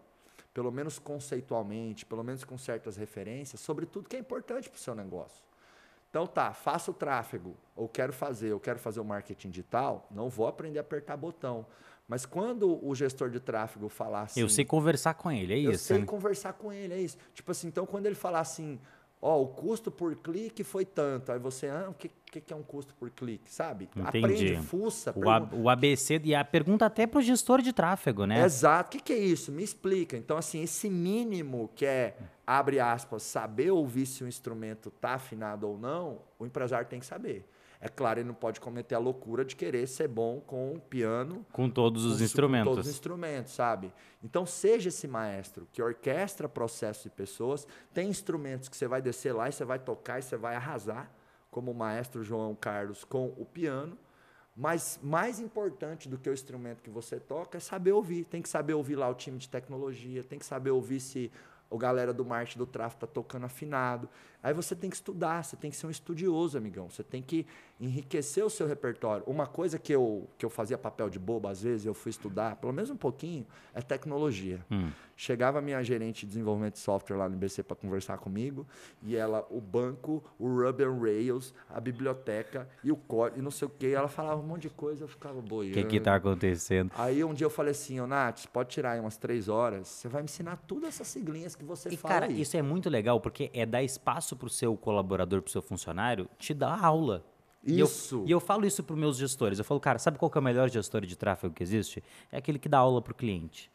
pelo 0.58 0.72
menos 0.72 0.98
conceitualmente, 0.98 2.04
pelo 2.04 2.24
menos 2.24 2.42
com 2.42 2.58
certas 2.58 2.96
referências, 2.96 3.60
sobre 3.60 3.86
tudo 3.86 4.08
que 4.08 4.16
é 4.16 4.18
importante 4.18 4.68
para 4.68 4.76
o 4.76 4.80
seu 4.80 4.92
negócio. 4.92 5.40
Então 6.10 6.26
tá, 6.26 6.52
faço 6.52 6.90
o 6.90 6.94
tráfego, 6.94 7.54
ou 7.76 7.88
quero 7.88 8.12
fazer, 8.12 8.48
eu 8.48 8.58
quero 8.58 8.76
fazer 8.76 8.98
o 8.98 9.04
marketing 9.04 9.50
digital, 9.50 10.08
não 10.10 10.28
vou 10.28 10.48
aprender 10.48 10.80
a 10.80 10.80
apertar 10.80 11.16
botão. 11.16 11.64
Mas 12.08 12.26
quando 12.26 12.84
o 12.84 12.92
gestor 12.92 13.30
de 13.30 13.38
tráfego 13.38 13.88
falar 13.88 14.22
assim, 14.22 14.40
Eu 14.40 14.48
sei 14.48 14.64
conversar 14.64 15.14
com 15.14 15.30
ele, 15.30 15.54
é 15.54 15.60
eu 15.60 15.70
isso. 15.70 15.84
sei 15.84 15.98
né? 16.00 16.04
conversar 16.04 16.54
com 16.54 16.72
ele, 16.72 16.92
é 16.92 16.98
isso. 16.98 17.16
Tipo 17.32 17.52
assim, 17.52 17.68
então 17.68 17.86
quando 17.86 18.06
ele 18.06 18.16
falar 18.16 18.40
assim, 18.40 18.80
ó, 19.20 19.40
o 19.42 19.48
custo 19.48 19.90
por 19.90 20.14
clique 20.16 20.62
foi 20.64 20.84
tanto, 20.84 21.32
aí 21.32 21.38
você, 21.38 21.68
ah, 21.68 21.86
o 21.90 21.94
que, 21.94 22.10
que, 22.26 22.40
que 22.40 22.52
é 22.52 22.56
um 22.56 22.62
custo 22.62 22.94
por 22.94 23.10
clique, 23.10 23.50
sabe? 23.52 23.88
Entendi. 23.96 24.08
Aprende, 24.18 24.56
fuça, 24.58 25.12
O, 25.16 25.28
A- 25.28 25.48
o 25.52 25.68
ABC 25.68 26.20
e 26.24 26.34
a 26.34 26.44
pergunta 26.44 26.86
até 26.86 27.06
pro 27.06 27.20
gestor 27.20 27.60
de 27.62 27.72
tráfego, 27.72 28.24
né? 28.26 28.44
Exato. 28.44 28.88
O 28.88 28.90
que, 28.98 29.04
que 29.04 29.12
é 29.12 29.18
isso? 29.18 29.50
Me 29.50 29.62
explica. 29.62 30.16
Então, 30.16 30.36
assim, 30.36 30.62
esse 30.62 30.88
mínimo 30.88 31.70
que 31.74 31.84
é, 31.86 32.16
abre 32.46 32.78
aspas, 32.80 33.22
saber 33.22 33.70
ouvir 33.70 34.06
se 34.06 34.22
o 34.22 34.28
instrumento 34.28 34.88
está 34.88 35.14
afinado 35.14 35.66
ou 35.68 35.78
não, 35.78 36.20
o 36.38 36.46
empresário 36.46 36.86
tem 36.88 37.00
que 37.00 37.06
saber. 37.06 37.48
É 37.80 37.88
claro, 37.88 38.18
ele 38.18 38.26
não 38.26 38.34
pode 38.34 38.60
cometer 38.60 38.96
a 38.96 38.98
loucura 38.98 39.44
de 39.44 39.54
querer 39.54 39.86
ser 39.86 40.08
bom 40.08 40.40
com 40.40 40.72
o 40.74 40.80
piano 40.80 41.46
Com 41.52 41.70
todos 41.70 42.04
os 42.04 42.10
com 42.12 42.14
su- 42.14 42.18
com 42.18 42.24
instrumentos. 42.24 42.72
todos 42.72 42.86
os 42.86 42.92
instrumentos, 42.92 43.52
sabe? 43.52 43.92
Então, 44.22 44.44
seja 44.44 44.88
esse 44.88 45.06
maestro 45.06 45.68
que 45.72 45.80
orquestra 45.80 46.48
processos 46.48 47.06
e 47.06 47.10
pessoas. 47.10 47.66
Tem 47.94 48.08
instrumentos 48.08 48.68
que 48.68 48.76
você 48.76 48.88
vai 48.88 49.00
descer 49.00 49.32
lá 49.32 49.48
e 49.48 49.52
você 49.52 49.64
vai 49.64 49.78
tocar 49.78 50.18
e 50.18 50.22
você 50.22 50.36
vai 50.36 50.56
arrasar, 50.56 51.08
como 51.52 51.70
o 51.70 51.74
maestro 51.74 52.24
João 52.24 52.54
Carlos 52.56 53.04
com 53.04 53.26
o 53.36 53.44
piano. 53.44 53.96
Mas 54.56 54.98
mais 55.00 55.38
importante 55.38 56.08
do 56.08 56.18
que 56.18 56.28
o 56.28 56.32
instrumento 56.32 56.82
que 56.82 56.90
você 56.90 57.20
toca 57.20 57.58
é 57.58 57.60
saber 57.60 57.92
ouvir. 57.92 58.24
Tem 58.24 58.42
que 58.42 58.48
saber 58.48 58.74
ouvir 58.74 58.96
lá 58.96 59.08
o 59.08 59.14
time 59.14 59.38
de 59.38 59.48
tecnologia, 59.48 60.24
tem 60.24 60.36
que 60.36 60.44
saber 60.44 60.70
ouvir 60.70 60.98
se 60.98 61.30
o 61.70 61.78
galera 61.78 62.12
do 62.12 62.24
marketing 62.24 62.58
do 62.58 62.66
tráfego 62.66 63.04
está 63.04 63.06
tocando 63.06 63.44
afinado. 63.46 64.08
Aí 64.42 64.54
você 64.54 64.74
tem 64.76 64.88
que 64.88 64.96
estudar, 64.96 65.42
você 65.44 65.56
tem 65.56 65.70
que 65.70 65.76
ser 65.76 65.86
um 65.86 65.90
estudioso, 65.90 66.56
amigão. 66.56 66.88
Você 66.88 67.02
tem 67.02 67.20
que 67.22 67.46
enriquecer 67.80 68.44
o 68.44 68.50
seu 68.50 68.66
repertório. 68.66 69.22
Uma 69.26 69.46
coisa 69.46 69.78
que 69.78 69.92
eu, 69.92 70.28
que 70.36 70.44
eu 70.44 70.50
fazia 70.50 70.76
papel 70.78 71.08
de 71.10 71.18
bobo, 71.18 71.48
às 71.48 71.62
vezes, 71.62 71.86
eu 71.86 71.94
fui 71.94 72.10
estudar, 72.10 72.56
pelo 72.56 72.72
menos 72.72 72.90
um 72.90 72.96
pouquinho, 72.96 73.46
é 73.74 73.80
tecnologia. 73.80 74.64
Hum. 74.70 74.90
Chegava 75.16 75.58
a 75.58 75.62
minha 75.62 75.82
gerente 75.82 76.20
de 76.24 76.26
desenvolvimento 76.28 76.74
de 76.74 76.78
software 76.80 77.16
lá 77.16 77.28
no 77.28 77.34
IBC 77.34 77.62
para 77.64 77.76
conversar 77.76 78.18
comigo, 78.18 78.66
e 79.02 79.16
ela, 79.16 79.44
o 79.50 79.60
banco, 79.60 80.22
o 80.38 80.46
Ruby 80.48 80.84
on 80.84 81.00
Rails, 81.00 81.52
a 81.68 81.80
biblioteca 81.80 82.68
e 82.84 82.90
o 82.92 82.96
código, 82.96 83.40
e 83.40 83.42
não 83.42 83.50
sei 83.50 83.66
o 83.66 83.70
quê. 83.70 83.88
Ela 83.88 84.08
falava 84.08 84.40
um 84.40 84.44
monte 84.46 84.62
de 84.62 84.70
coisa, 84.70 85.04
eu 85.04 85.08
ficava 85.08 85.38
O 85.38 85.42
boiando. 85.42 85.74
que 85.74 85.84
que 85.84 86.00
tá 86.00 86.14
acontecendo? 86.16 86.90
Aí 86.96 87.22
um 87.24 87.34
dia 87.34 87.44
eu 87.46 87.50
falei 87.50 87.72
assim, 87.72 87.98
ô 88.00 88.06
Nath, 88.06 88.46
pode 88.52 88.70
tirar 88.70 88.92
aí 88.92 89.00
umas 89.00 89.16
três 89.16 89.48
horas, 89.48 89.88
você 89.88 90.08
vai 90.08 90.22
me 90.22 90.26
ensinar 90.26 90.56
todas 90.68 90.88
essas 90.90 91.08
siglinhas 91.08 91.54
que 91.56 91.64
você 91.64 91.88
E, 91.90 91.96
fala 91.96 92.14
cara, 92.14 92.26
aí. 92.26 92.40
isso 92.40 92.56
é 92.56 92.62
muito 92.62 92.88
legal 92.88 93.20
porque 93.20 93.50
é 93.52 93.64
dar 93.66 93.82
espaço 93.82 94.27
pro 94.36 94.48
seu 94.48 94.76
colaborador, 94.76 95.42
pro 95.42 95.50
seu 95.50 95.62
funcionário, 95.62 96.28
te 96.38 96.52
dar 96.54 96.84
aula. 96.84 97.24
E 97.64 97.78
eu- 97.78 97.86
Isso. 97.86 98.22
E 98.26 98.30
eu, 98.30 98.40
falo 98.40 98.64
isso 98.66 98.82
pros 98.82 98.98
meus 98.98 99.16
gestores. 99.16 99.58
Eu 99.58 99.64
falo, 99.64 99.80
cara, 99.80 99.98
sabe 99.98 100.16
qual 100.18 100.30
é 100.34 100.38
o 100.38 100.42
melhor 100.42 100.68
gestor 100.70 101.04
de 101.04 101.16
tráfego 101.16 101.52
que 101.52 101.62
existe? 101.62 102.02
É 102.30 102.38
aquele 102.38 102.58
que 102.58 102.68
dá 102.68 102.78
aula 102.78 103.02
pro 103.02 103.14
cliente. 103.14 103.70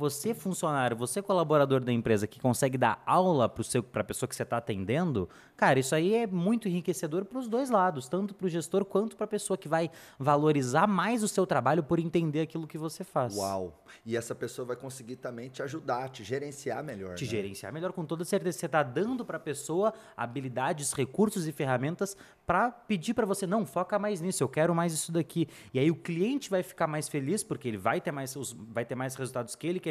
Você, 0.00 0.32
funcionário, 0.32 0.96
você, 0.96 1.20
colaborador 1.20 1.84
da 1.84 1.92
empresa 1.92 2.26
que 2.26 2.40
consegue 2.40 2.78
dar 2.78 3.02
aula 3.04 3.46
para 3.50 4.00
a 4.00 4.04
pessoa 4.04 4.26
que 4.26 4.34
você 4.34 4.42
está 4.42 4.56
atendendo, 4.56 5.28
cara, 5.58 5.78
isso 5.78 5.94
aí 5.94 6.14
é 6.14 6.26
muito 6.26 6.66
enriquecedor 6.66 7.26
para 7.26 7.38
os 7.38 7.46
dois 7.46 7.68
lados, 7.68 8.08
tanto 8.08 8.34
para 8.34 8.46
o 8.46 8.48
gestor 8.48 8.82
quanto 8.86 9.14
para 9.14 9.26
a 9.26 9.28
pessoa 9.28 9.58
que 9.58 9.68
vai 9.68 9.90
valorizar 10.18 10.86
mais 10.86 11.22
o 11.22 11.28
seu 11.28 11.46
trabalho 11.46 11.82
por 11.82 11.98
entender 11.98 12.40
aquilo 12.40 12.66
que 12.66 12.78
você 12.78 13.04
faz. 13.04 13.36
Uau! 13.36 13.84
E 14.06 14.16
essa 14.16 14.34
pessoa 14.34 14.64
vai 14.64 14.76
conseguir 14.76 15.16
também 15.16 15.50
te 15.50 15.62
ajudar, 15.62 16.08
te 16.08 16.24
gerenciar 16.24 16.82
melhor. 16.82 17.14
Te 17.14 17.24
né? 17.24 17.30
gerenciar 17.30 17.70
melhor, 17.70 17.92
com 17.92 18.06
toda 18.06 18.24
certeza. 18.24 18.58
Você 18.58 18.64
está 18.64 18.82
dando 18.82 19.22
para 19.22 19.36
a 19.36 19.40
pessoa 19.40 19.92
habilidades, 20.16 20.94
recursos 20.94 21.46
e 21.46 21.52
ferramentas 21.52 22.16
para 22.46 22.70
pedir 22.70 23.12
para 23.12 23.26
você, 23.26 23.46
não, 23.46 23.66
foca 23.66 23.98
mais 23.98 24.20
nisso, 24.20 24.42
eu 24.42 24.48
quero 24.48 24.74
mais 24.74 24.92
isso 24.92 25.12
daqui. 25.12 25.46
E 25.74 25.78
aí 25.78 25.90
o 25.90 25.94
cliente 25.94 26.48
vai 26.48 26.62
ficar 26.62 26.86
mais 26.86 27.06
feliz 27.06 27.44
porque 27.44 27.68
ele 27.68 27.76
vai 27.76 28.00
ter 28.00 28.10
mais, 28.10 28.34
vai 28.72 28.84
ter 28.84 28.94
mais 28.94 29.14
resultados 29.14 29.54
que 29.54 29.66
ele 29.66 29.78
quer 29.78 29.89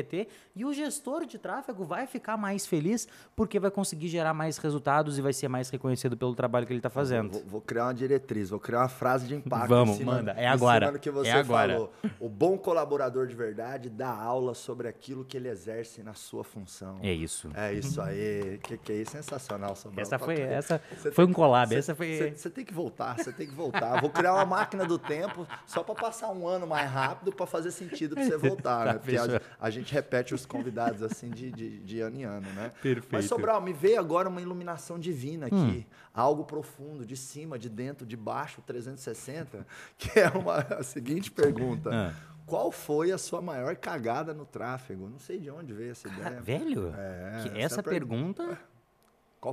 e 0.55 0.65
o 0.65 0.73
gestor 0.73 1.26
de 1.26 1.38
tráfego 1.38 1.84
vai 1.84 2.07
ficar 2.07 2.38
mais 2.38 2.65
feliz 2.65 3.07
porque 3.35 3.59
vai 3.59 3.69
conseguir 3.69 4.07
gerar 4.07 4.34
mais 4.34 4.57
resultados 4.57 5.17
e 5.17 5.21
vai 5.21 5.34
ser 5.34 5.47
mais 5.47 5.69
reconhecido 5.69 6.15
pelo 6.15 6.34
trabalho 6.34 6.65
que 6.65 6.73
ele 6.73 6.80
está 6.80 6.89
fazendo. 6.89 7.31
Vou, 7.31 7.43
vou, 7.45 7.61
criar 7.61 7.85
uma 7.85 7.93
diretriz, 7.93 8.49
vou 8.49 8.59
criar 8.59 8.80
uma 8.80 8.89
frase 8.89 9.27
de 9.27 9.35
impacto. 9.35 9.67
Vamos, 9.67 9.97
cima, 9.97 10.15
manda, 10.15 10.31
é 10.31 10.47
agora. 10.47 10.97
que 10.97 11.11
você 11.11 11.30
é 11.30 11.34
agora. 11.34 11.73
falou. 11.73 11.93
O 12.19 12.30
bom 12.30 12.57
colaborador 12.57 13.27
de 13.27 13.35
verdade 13.35 13.89
dá 13.89 14.09
aula 14.09 14.53
sobre 14.53 14.88
aquilo 14.88 15.26
que 15.26 15.38
ele 15.38 15.49
exerce 15.49 16.01
na 16.01 16.13
sua 16.13 16.43
função. 16.43 16.99
É 17.01 17.13
isso. 17.13 17.49
É 17.53 17.73
isso 17.73 18.01
aí. 18.01 18.59
que 18.63 18.77
que 18.77 18.93
é? 18.93 19.05
Sensacional, 19.05 19.76
Sobral. 19.76 20.01
Essa 20.01 20.19
foi, 20.19 20.39
essa 20.39 20.81
foi 21.11 21.26
um 21.26 21.34
collab, 21.34 21.69
cê, 21.69 21.76
essa 21.76 21.95
foi... 21.95 22.34
Você 22.35 22.49
tem 22.49 22.65
que 22.65 22.73
voltar, 22.73 23.17
você 23.17 23.31
tem 23.31 23.47
que 23.47 23.53
voltar. 23.53 23.99
Vou 24.01 24.09
criar 24.09 24.34
uma 24.34 24.45
máquina 24.45 24.85
do 24.85 24.97
tempo 24.97 25.47
só 25.65 25.84
para 25.84 25.95
passar 25.95 26.30
um 26.30 26.47
ano 26.47 26.67
mais 26.67 26.89
rápido 26.89 27.31
para 27.31 27.45
fazer 27.45 27.71
sentido 27.71 28.15
para 28.15 28.26
você 28.26 28.38
voltar, 28.38 28.59
Tá, 28.69 28.85
né? 28.85 28.93
Porque 28.93 29.17
a, 29.17 29.41
a 29.59 29.69
gente 29.69 29.89
repete 29.94 30.34
os 30.34 30.45
convidados 30.45 31.02
assim 31.02 31.30
de, 31.30 31.52
de, 31.52 31.80
de, 31.80 31.99
ano 32.02 32.18
em 32.18 32.24
ano, 32.24 32.49
né? 32.53 32.72
Perfeito. 32.82 33.10
Mas, 33.11 33.26
Sobral, 33.26 33.61
me 33.61 33.74
veio 33.74 33.99
agora 33.99 34.30
uma 34.30 34.41
iluminação 34.41 34.99
divina 34.99 35.48
aqui. 35.48 35.56
Hum. 35.56 35.84
Algo 36.14 36.44
profundo, 36.44 37.06
de 37.06 37.16
cima, 37.16 37.57
de 37.57 37.70
dentro, 37.70 38.06
de 38.06 38.18
baixo, 38.18 38.61
360, 38.66 39.66
que 39.98 40.20
é 40.20 40.30
uma, 40.30 40.57
a 40.80 40.84
seguinte 40.84 41.32
pergunta. 41.32 41.90
Ah. 41.91 42.14
Qual 42.45 42.72
foi 42.72 43.11
a 43.11 43.18
sua 43.18 43.41
maior 43.41 43.76
cagada 43.76 44.34
no 44.34 44.45
tráfego? 44.45 45.07
Não 45.07 45.20
sei 45.20 45.40
de 45.40 45.52
onde 45.52 45.72
veio 45.72 45.91
essa 45.91 46.07
ideia. 46.07 46.41
Velho, 46.41 46.94
É, 46.98 47.44
que 47.44 47.60
essa 47.60 47.80
é 47.80 47.84
pergunta... 47.84 48.57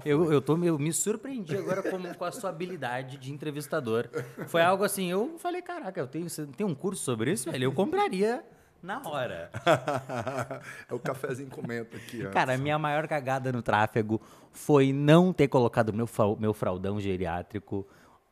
Eu, 0.05 0.33
eu, 0.33 0.43
tô, 0.43 0.57
eu 0.65 0.77
me 0.81 0.93
surpreendi 0.93 1.57
agora 1.57 1.81
com, 1.81 2.15
com 2.15 2.25
a 2.25 2.33
sua 2.33 2.51
habilidade 2.51 3.19
de 3.19 3.33
entrevistador. 3.33 4.09
Foi 4.49 4.61
algo 4.61 4.83
assim, 4.83 5.09
eu 5.09 5.39
falei, 5.39 5.63
caraca, 5.63 6.01
eu 6.01 6.09
tenho, 6.09 6.29
você 6.29 6.45
tem 6.45 6.67
um 6.67 6.75
curso 6.75 7.05
sobre 7.05 7.31
isso, 7.31 7.51
velho? 7.53 7.65
Eu 7.65 7.73
compraria 7.73 8.45
na 8.87 9.03
hora. 9.05 9.51
é 10.89 10.95
o 10.95 10.99
cafezinho 10.99 11.51
comenta 11.51 11.97
aqui. 11.97 12.23
antes. 12.23 12.33
Cara, 12.33 12.55
a 12.55 12.59
minha 12.59 12.79
maior 12.79 13.09
cagada 13.09 13.53
no 13.53 13.61
tráfego 13.61 14.21
foi 14.53 14.93
não 14.93 15.33
ter 15.33 15.49
colocado 15.49 15.93
meu, 15.93 16.09
meu 16.39 16.55
fraldão 16.55 17.01
geriátrico 17.01 17.87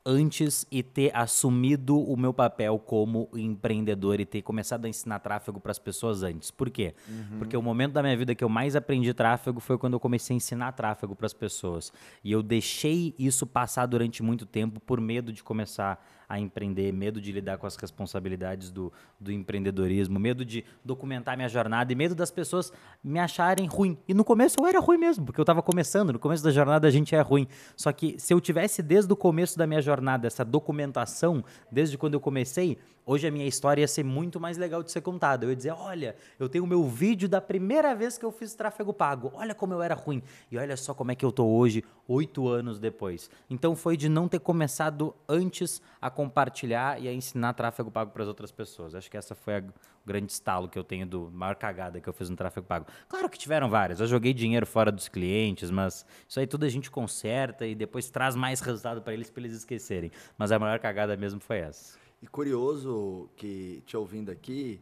antes 0.07 0.67
e 0.71 0.83
ter 0.83 1.11
assumido 1.17 1.99
o 1.99 2.17
meu 2.17 2.33
papel 2.33 2.79
como 2.79 3.29
empreendedor 3.35 4.21
e 4.21 4.27
ter 4.27 4.43
começado 4.43 4.85
a 4.85 4.89
ensinar 4.89 5.19
tráfego 5.21 5.59
para 5.59 5.71
as 5.71 5.79
pessoas 5.79 6.23
antes. 6.23 6.51
Por 6.51 6.69
quê? 6.69 6.95
Porque 7.39 7.57
o 7.57 7.63
momento 7.63 7.93
da 7.95 8.03
minha 8.03 8.17
vida 8.17 8.35
que 8.35 8.45
eu 8.45 8.49
mais 8.49 8.77
aprendi 8.77 9.15
tráfego 9.15 9.61
foi 9.61 9.79
quando 9.79 9.95
eu 9.95 10.01
comecei 10.01 10.35
a 10.35 10.37
ensinar 10.37 10.73
tráfego 10.73 11.17
para 11.17 11.25
as 11.25 11.33
pessoas. 11.33 11.91
E 12.23 12.31
eu 12.31 12.43
deixei 12.43 13.15
isso 13.19 13.47
passar 13.47 13.87
durante 13.87 14.23
muito 14.23 14.45
tempo 14.45 14.79
por 14.79 15.01
medo 15.01 15.33
de 15.33 15.43
começar 15.43 16.05
a 16.29 16.39
empreender, 16.39 16.93
medo 16.93 17.21
de 17.21 17.33
lidar 17.33 17.59
com 17.59 17.67
as 17.67 17.77
responsabilidades 17.77 18.71
do, 18.71 18.93
do 19.19 19.33
empreendedorismo, 19.33 20.19
medo 20.19 20.45
de 20.45 20.65
documentar 20.85 21.37
minha 21.37 21.49
jornada 21.49 21.93
e 21.93 21.97
medo 21.97 22.15
das 22.15 22.31
pessoas 22.31 22.73
me 23.03 23.19
acharem 23.19 23.67
ruim. 23.67 23.99
E 24.09 24.15
no 24.15 24.25
começo 24.25 24.57
eu 24.61 24.67
era 24.67 24.81
ruim 24.81 24.99
mesmo, 24.99 25.25
porque 25.25 25.41
eu 25.41 25.45
estava 25.45 25.63
começando, 25.63 26.13
no 26.13 26.19
começo 26.19 26.43
da 26.43 26.51
jornada 26.51 26.89
a 26.89 26.91
gente 26.91 27.15
é 27.15 27.21
ruim. 27.21 27.47
Só 27.77 27.93
que 27.93 28.19
se 28.19 28.33
eu 28.33 28.41
tivesse 28.41 28.83
desde 28.83 29.13
o 29.13 29.17
começo 29.17 29.59
da 29.59 29.67
minha 29.67 29.81
jornada 29.81 30.27
essa 30.27 30.45
documentação, 30.45 31.45
desde 31.71 31.99
quando 31.99 32.15
eu 32.15 32.21
comecei, 32.21 32.79
hoje 33.07 33.27
a 33.27 33.31
minha 33.31 33.47
história 33.47 33.83
ia 33.83 33.89
ser 33.89 34.05
muito 34.05 34.41
mais 34.41 34.57
legal 34.57 34.83
de 34.83 34.91
ser 34.91 35.01
contada. 35.01 35.45
Eu 35.45 35.51
ia 35.51 35.57
dizer, 35.57 35.73
olha, 35.73 36.17
eu 36.39 36.49
tenho 36.49 36.65
o 36.65 36.67
meu 36.67 36.85
vídeo 36.85 37.29
da 37.29 37.41
primeira 37.41 37.95
vez 37.95 38.17
que 38.17 38.25
eu 38.25 38.33
fiz 38.33 38.55
tráfego 38.55 38.93
pago, 38.93 39.31
olha 39.35 39.55
como 39.55 39.75
eu 39.75 39.83
era 39.83 39.95
ruim. 39.95 40.23
E 40.51 40.59
olha 40.59 40.77
só 40.77 40.95
como 40.95 41.13
é 41.13 41.15
que 41.15 41.25
eu 41.25 41.33
tô 41.33 41.47
hoje, 41.47 41.85
oito 42.09 42.49
anos 42.49 42.79
depois. 42.79 43.31
Então 43.49 43.75
foi 43.77 43.97
de 43.97 44.09
não 44.09 44.29
ter 44.29 44.41
começado 44.41 45.15
antes 45.29 45.81
a 46.01 46.11
compartilhar 46.11 47.01
e 47.01 47.09
a 47.09 47.13
ensinar 47.13 47.53
tráfego 47.55 47.91
pago 47.91 48.11
para 48.11 48.23
as 48.23 48.29
outras 48.29 48.51
pessoas. 48.51 48.95
Acho 48.95 49.11
que 49.11 49.17
essa 49.17 49.35
foi 49.35 49.61
o 49.61 49.73
grande 50.07 50.33
estalo 50.33 50.69
que 50.69 50.79
eu 50.79 50.85
tenho 50.85 51.07
do 51.07 51.31
maior 51.33 51.57
cagada 51.57 52.01
que 52.01 52.09
eu 52.09 52.13
fiz 52.13 52.29
no 52.29 52.37
tráfego 52.37 52.67
pago. 52.67 52.87
Claro 53.09 53.29
que 53.29 53.39
tiveram 53.39 53.69
várias. 53.69 54.01
Eu 54.01 54.07
joguei 54.07 54.33
dinheiro 54.35 54.67
fora 54.67 54.93
dos 54.93 55.09
clientes, 55.09 55.71
mas 55.71 56.05
isso 56.29 56.39
aí 56.39 56.47
tudo 56.47 56.65
a 56.65 56.69
gente 56.69 56.91
conserta 56.91 57.67
e 57.67 57.75
depois 57.75 58.11
traz 58.11 58.35
mais 58.37 58.61
resultado 58.61 59.01
para 59.03 59.15
eles 59.15 59.31
para 59.31 59.43
eles 59.43 59.57
esquecerem. 59.57 60.11
Mas 60.37 60.53
a 60.53 60.59
maior 60.59 60.79
cagada 60.79 61.17
mesmo 61.17 61.41
foi 61.41 61.59
essa. 61.59 62.04
E 62.25 62.27
curioso 62.27 63.29
que, 63.37 63.83
te 63.85 63.99
ouvindo 63.99 64.31
aqui, 64.31 64.81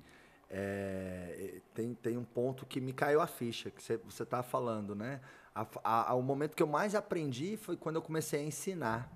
é, 0.49 1.61
tem, 1.75 1.93
tem 1.93 2.17
um 2.17 2.23
ponto 2.23 2.65
que 2.65 2.81
me 2.81 2.93
caiu 2.93 3.21
a 3.21 3.27
ficha, 3.27 3.69
que 3.69 3.83
você 3.83 4.23
está 4.23 4.45
falando, 4.45 4.95
né? 4.95 5.21
A, 5.53 5.67
a, 5.83 6.15
o 6.15 6.23
momento 6.23 6.55
que 6.55 6.63
eu 6.63 6.69
mais 6.69 6.95
aprendi 6.95 7.57
foi 7.57 7.77
quando 7.77 7.97
eu 7.97 8.03
comecei 8.03 8.39
a 8.39 8.45
ensinar. 8.45 9.13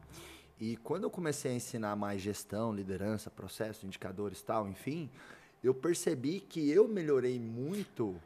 E 0.58 0.76
quando 0.78 1.04
eu 1.04 1.10
comecei 1.10 1.52
a 1.52 1.54
ensinar 1.54 1.94
mais 1.94 2.20
gestão, 2.20 2.72
liderança, 2.74 3.30
processo, 3.30 3.86
indicadores 3.86 4.42
tal, 4.42 4.66
enfim, 4.68 5.08
eu 5.62 5.72
percebi 5.72 6.40
que 6.40 6.68
eu 6.68 6.88
melhorei 6.88 7.38
muito 7.38 8.20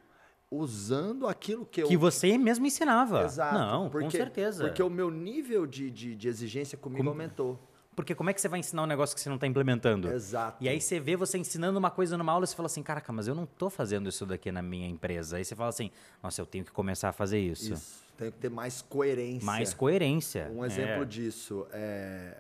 usando 0.50 1.28
aquilo 1.28 1.66
que 1.66 1.82
eu... 1.82 1.88
Que 1.88 1.96
você 1.98 2.38
mesmo 2.38 2.64
ensinava. 2.64 3.24
Exato. 3.24 3.54
Não, 3.54 3.90
porque, 3.90 4.06
com 4.06 4.10
certeza. 4.10 4.64
Porque 4.64 4.82
o 4.82 4.88
meu 4.88 5.10
nível 5.10 5.66
de, 5.66 5.90
de, 5.90 6.16
de 6.16 6.26
exigência 6.26 6.78
comigo 6.78 7.04
Com- 7.04 7.10
aumentou. 7.10 7.60
Porque 8.00 8.14
como 8.14 8.30
é 8.30 8.32
que 8.32 8.40
você 8.40 8.48
vai 8.48 8.60
ensinar 8.60 8.82
um 8.82 8.86
negócio 8.86 9.14
que 9.14 9.20
você 9.20 9.28
não 9.28 9.36
está 9.36 9.46
implementando? 9.46 10.08
Exato. 10.10 10.62
E 10.62 10.68
aí 10.68 10.80
você 10.80 10.98
vê 10.98 11.16
você 11.16 11.38
ensinando 11.38 11.78
uma 11.78 11.90
coisa 11.90 12.16
numa 12.16 12.32
aula 12.32 12.44
e 12.44 12.48
você 12.48 12.56
fala 12.56 12.66
assim, 12.66 12.82
caraca, 12.82 13.12
mas 13.12 13.28
eu 13.28 13.34
não 13.34 13.46
tô 13.46 13.68
fazendo 13.70 14.08
isso 14.08 14.24
daqui 14.26 14.50
na 14.50 14.62
minha 14.62 14.88
empresa. 14.88 15.36
Aí 15.36 15.44
você 15.44 15.54
fala 15.54 15.68
assim, 15.70 15.90
nossa, 16.22 16.40
eu 16.40 16.46
tenho 16.46 16.64
que 16.64 16.72
começar 16.72 17.10
a 17.10 17.12
fazer 17.12 17.38
isso. 17.38 17.72
Isso. 17.72 18.00
Tem 18.16 18.30
que 18.30 18.38
ter 18.38 18.50
mais 18.50 18.82
coerência. 18.82 19.46
Mais 19.46 19.72
coerência. 19.72 20.50
Um 20.54 20.64
exemplo 20.64 21.02
É. 21.02 21.04
disso 21.04 21.66
é. 21.72 22.36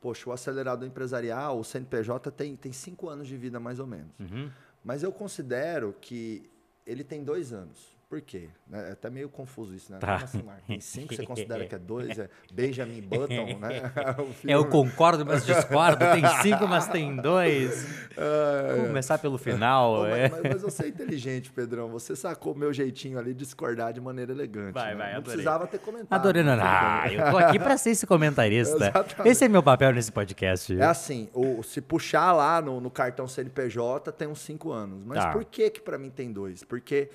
Poxa, 0.00 0.28
o 0.28 0.32
acelerador 0.32 0.86
empresarial, 0.86 1.58
o 1.58 1.64
CNPJ, 1.64 2.30
tem, 2.30 2.54
tem 2.54 2.72
cinco 2.72 3.08
anos 3.08 3.26
de 3.26 3.36
vida, 3.36 3.58
mais 3.58 3.80
ou 3.80 3.86
menos. 3.86 4.10
Uhum. 4.20 4.50
Mas 4.84 5.02
eu 5.02 5.10
considero 5.10 5.94
que 6.00 6.48
ele 6.86 7.02
tem 7.02 7.24
dois 7.24 7.52
anos. 7.52 7.95
Por 8.08 8.20
quê? 8.20 8.48
É 8.72 8.92
até 8.92 9.10
meio 9.10 9.28
confuso 9.28 9.74
isso, 9.74 9.90
né? 9.90 9.98
Tá. 9.98 10.20
Como 10.30 10.48
assim, 10.48 10.78
cinco, 10.80 11.12
você 11.12 11.26
considera 11.26 11.66
que 11.66 11.74
é 11.74 11.78
dois? 11.78 12.16
É 12.16 12.28
Benjamin 12.52 13.00
Button, 13.02 13.58
né? 13.58 13.92
O 14.18 14.48
É, 14.48 14.54
eu 14.54 14.64
concordo, 14.66 15.26
mas 15.26 15.44
discordo. 15.44 15.98
Tem 16.12 16.24
cinco, 16.40 16.68
mas 16.68 16.86
tem 16.86 17.16
dois. 17.16 17.84
É, 18.16 18.72
Vamos 18.74 18.86
começar 18.88 19.18
pelo 19.18 19.36
final. 19.36 19.96
Pô, 19.96 20.06
é. 20.06 20.28
mas, 20.28 20.40
mas- 20.40 20.62
você 20.62 20.84
é 20.84 20.88
inteligente, 20.88 21.50
Pedrão. 21.50 21.88
Você 21.88 22.14
sacou 22.14 22.52
o 22.54 22.56
meu 22.56 22.72
jeitinho 22.72 23.18
ali 23.18 23.34
de 23.34 23.44
discordar 23.44 23.92
de 23.92 24.00
maneira 24.00 24.30
elegante. 24.30 24.72
Vai, 24.74 24.92
né? 24.92 24.98
vai, 24.98 25.06
Não 25.12 25.18
adorei. 25.18 25.32
precisava 25.32 25.66
ter 25.66 25.78
comentado. 25.80 26.20
Adorei, 26.20 26.44
não. 26.44 26.56
mas 26.56 26.62
tudo 26.64 27.20
Ah, 27.20 27.26
eu 27.26 27.30
tô 27.32 27.38
aqui 27.38 27.58
pra 27.58 27.76
ser 27.76 27.90
esse 27.90 28.06
comentarista. 28.06 28.76
Exatamente. 28.76 29.28
Esse 29.28 29.44
é 29.44 29.48
meu 29.48 29.64
papel 29.64 29.92
nesse 29.92 30.12
podcast. 30.12 30.78
É 30.80 30.84
assim, 30.84 31.28
o, 31.34 31.60
se 31.64 31.80
puxar 31.80 32.32
lá 32.32 32.62
no, 32.62 32.80
no 32.80 32.88
cartão 32.90 33.26
CNPJ, 33.26 34.12
tem 34.12 34.28
uns 34.28 34.38
cinco 34.38 34.70
anos. 34.70 35.02
Mas 35.04 35.18
Tá. 35.24 35.32
por 35.32 35.44
que 35.44 35.68
que 35.70 35.80
para 35.80 35.98
mim 35.98 36.08
tem 36.08 36.32
dois? 36.32 36.62
Porque 36.62 37.10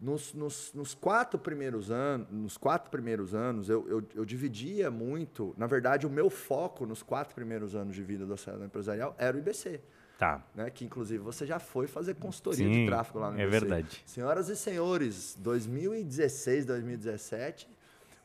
nos, 0.00 0.34
nos, 0.34 0.72
nos 0.74 0.94
quatro 0.94 1.38
primeiros 1.38 1.90
anos, 1.90 2.28
nos 2.30 2.56
quatro 2.58 2.90
primeiros 2.90 3.34
anos, 3.34 3.68
eu, 3.68 3.88
eu, 3.88 4.02
eu 4.14 4.24
dividia 4.24 4.90
muito. 4.90 5.54
Na 5.56 5.66
verdade, 5.66 6.06
o 6.06 6.10
meu 6.10 6.28
foco 6.28 6.84
nos 6.84 7.02
quatro 7.02 7.34
primeiros 7.34 7.74
anos 7.74 7.94
de 7.94 8.02
vida 8.02 8.26
do 8.26 8.34
acelerador 8.34 8.66
empresarial 8.66 9.14
era 9.18 9.36
o 9.36 9.40
IBC. 9.40 9.80
Tá. 10.18 10.42
Né, 10.54 10.70
que 10.70 10.82
inclusive 10.82 11.22
você 11.22 11.44
já 11.44 11.58
foi 11.58 11.86
fazer 11.86 12.14
consultoria 12.14 12.64
Sim, 12.66 12.72
de 12.84 12.86
tráfego 12.86 13.18
lá 13.18 13.30
no 13.30 13.38
é 13.38 13.42
IBC. 13.44 13.60
verdade. 13.60 14.02
Senhoras 14.06 14.48
e 14.48 14.56
senhores, 14.56 15.36
2016, 15.40 16.64
2017, 16.64 17.68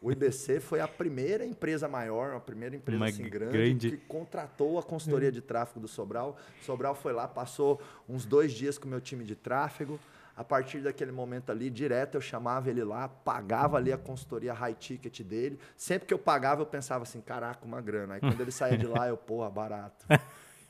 o 0.01 0.09
IBC 0.11 0.59
foi 0.61 0.79
a 0.79 0.87
primeira 0.87 1.45
empresa 1.45 1.87
maior, 1.87 2.33
a 2.33 2.39
primeira 2.39 2.75
empresa 2.75 2.97
Uma 2.97 3.07
assim, 3.07 3.23
grande, 3.29 3.51
grande- 3.51 3.91
que 3.91 3.97
contratou 3.97 4.79
a 4.79 4.83
consultoria 4.83 5.31
de 5.31 5.41
tráfego 5.41 5.81
do 5.81 5.87
Sobral. 5.87 6.37
Sobral 6.65 6.95
foi 6.95 7.11
lá, 7.13 7.27
passou 7.27 7.79
uns 8.09 8.25
dois 8.25 8.51
dias 8.53 8.77
com 8.77 8.87
o 8.87 8.89
meu 8.89 9.01
time 9.01 9.23
de 9.25 9.35
tráfego. 9.35 9.99
A 10.35 10.43
partir 10.43 10.79
daquele 10.79 11.11
momento 11.11 11.51
ali, 11.51 11.69
direto 11.69 12.15
eu 12.15 12.21
chamava 12.21 12.69
ele 12.69 12.83
lá, 12.83 13.07
pagava 13.07 13.77
ali 13.77 13.91
a 13.91 13.97
consultoria 13.97 14.53
high 14.53 14.73
ticket 14.73 15.21
dele. 15.21 15.59
Sempre 15.75 16.07
que 16.07 16.13
eu 16.13 16.19
pagava, 16.19 16.61
eu 16.61 16.65
pensava 16.65 17.03
assim, 17.03 17.21
caraca, 17.21 17.65
uma 17.65 17.81
grana. 17.81 18.15
Aí 18.15 18.19
quando 18.19 18.39
ele 18.39 18.51
saía 18.51 18.77
de 18.77 18.87
lá, 18.87 19.07
eu, 19.07 19.17
porra, 19.17 19.49
barato. 19.49 20.05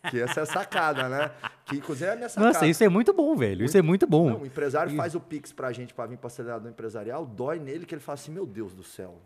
Que 0.09 0.19
essa 0.19 0.39
é 0.39 0.43
a 0.43 0.45
sacada, 0.47 1.07
né? 1.07 1.31
Que 1.65 1.77
inclusive 1.77 2.09
é 2.09 2.13
a 2.13 2.15
minha 2.15 2.27
sacada. 2.27 2.53
Nossa, 2.53 2.65
isso 2.65 2.83
é 2.83 2.89
muito 2.89 3.13
bom, 3.13 3.35
velho. 3.35 3.63
Isso 3.63 3.77
é 3.77 3.83
muito 3.83 4.07
bom. 4.07 4.31
Não, 4.31 4.41
o 4.41 4.45
empresário 4.45 4.95
faz 4.95 5.13
o 5.13 5.19
Pix 5.19 5.53
pra 5.53 5.71
gente 5.71 5.93
pra 5.93 6.07
vir 6.07 6.17
para 6.17 6.27
acelerador 6.27 6.69
empresarial, 6.69 7.25
dói 7.25 7.59
nele 7.59 7.85
que 7.85 7.93
ele 7.93 8.01
fala 8.01 8.15
assim, 8.15 8.31
meu 8.31 8.47
Deus 8.47 8.73
do 8.73 8.83
céu. 8.83 9.21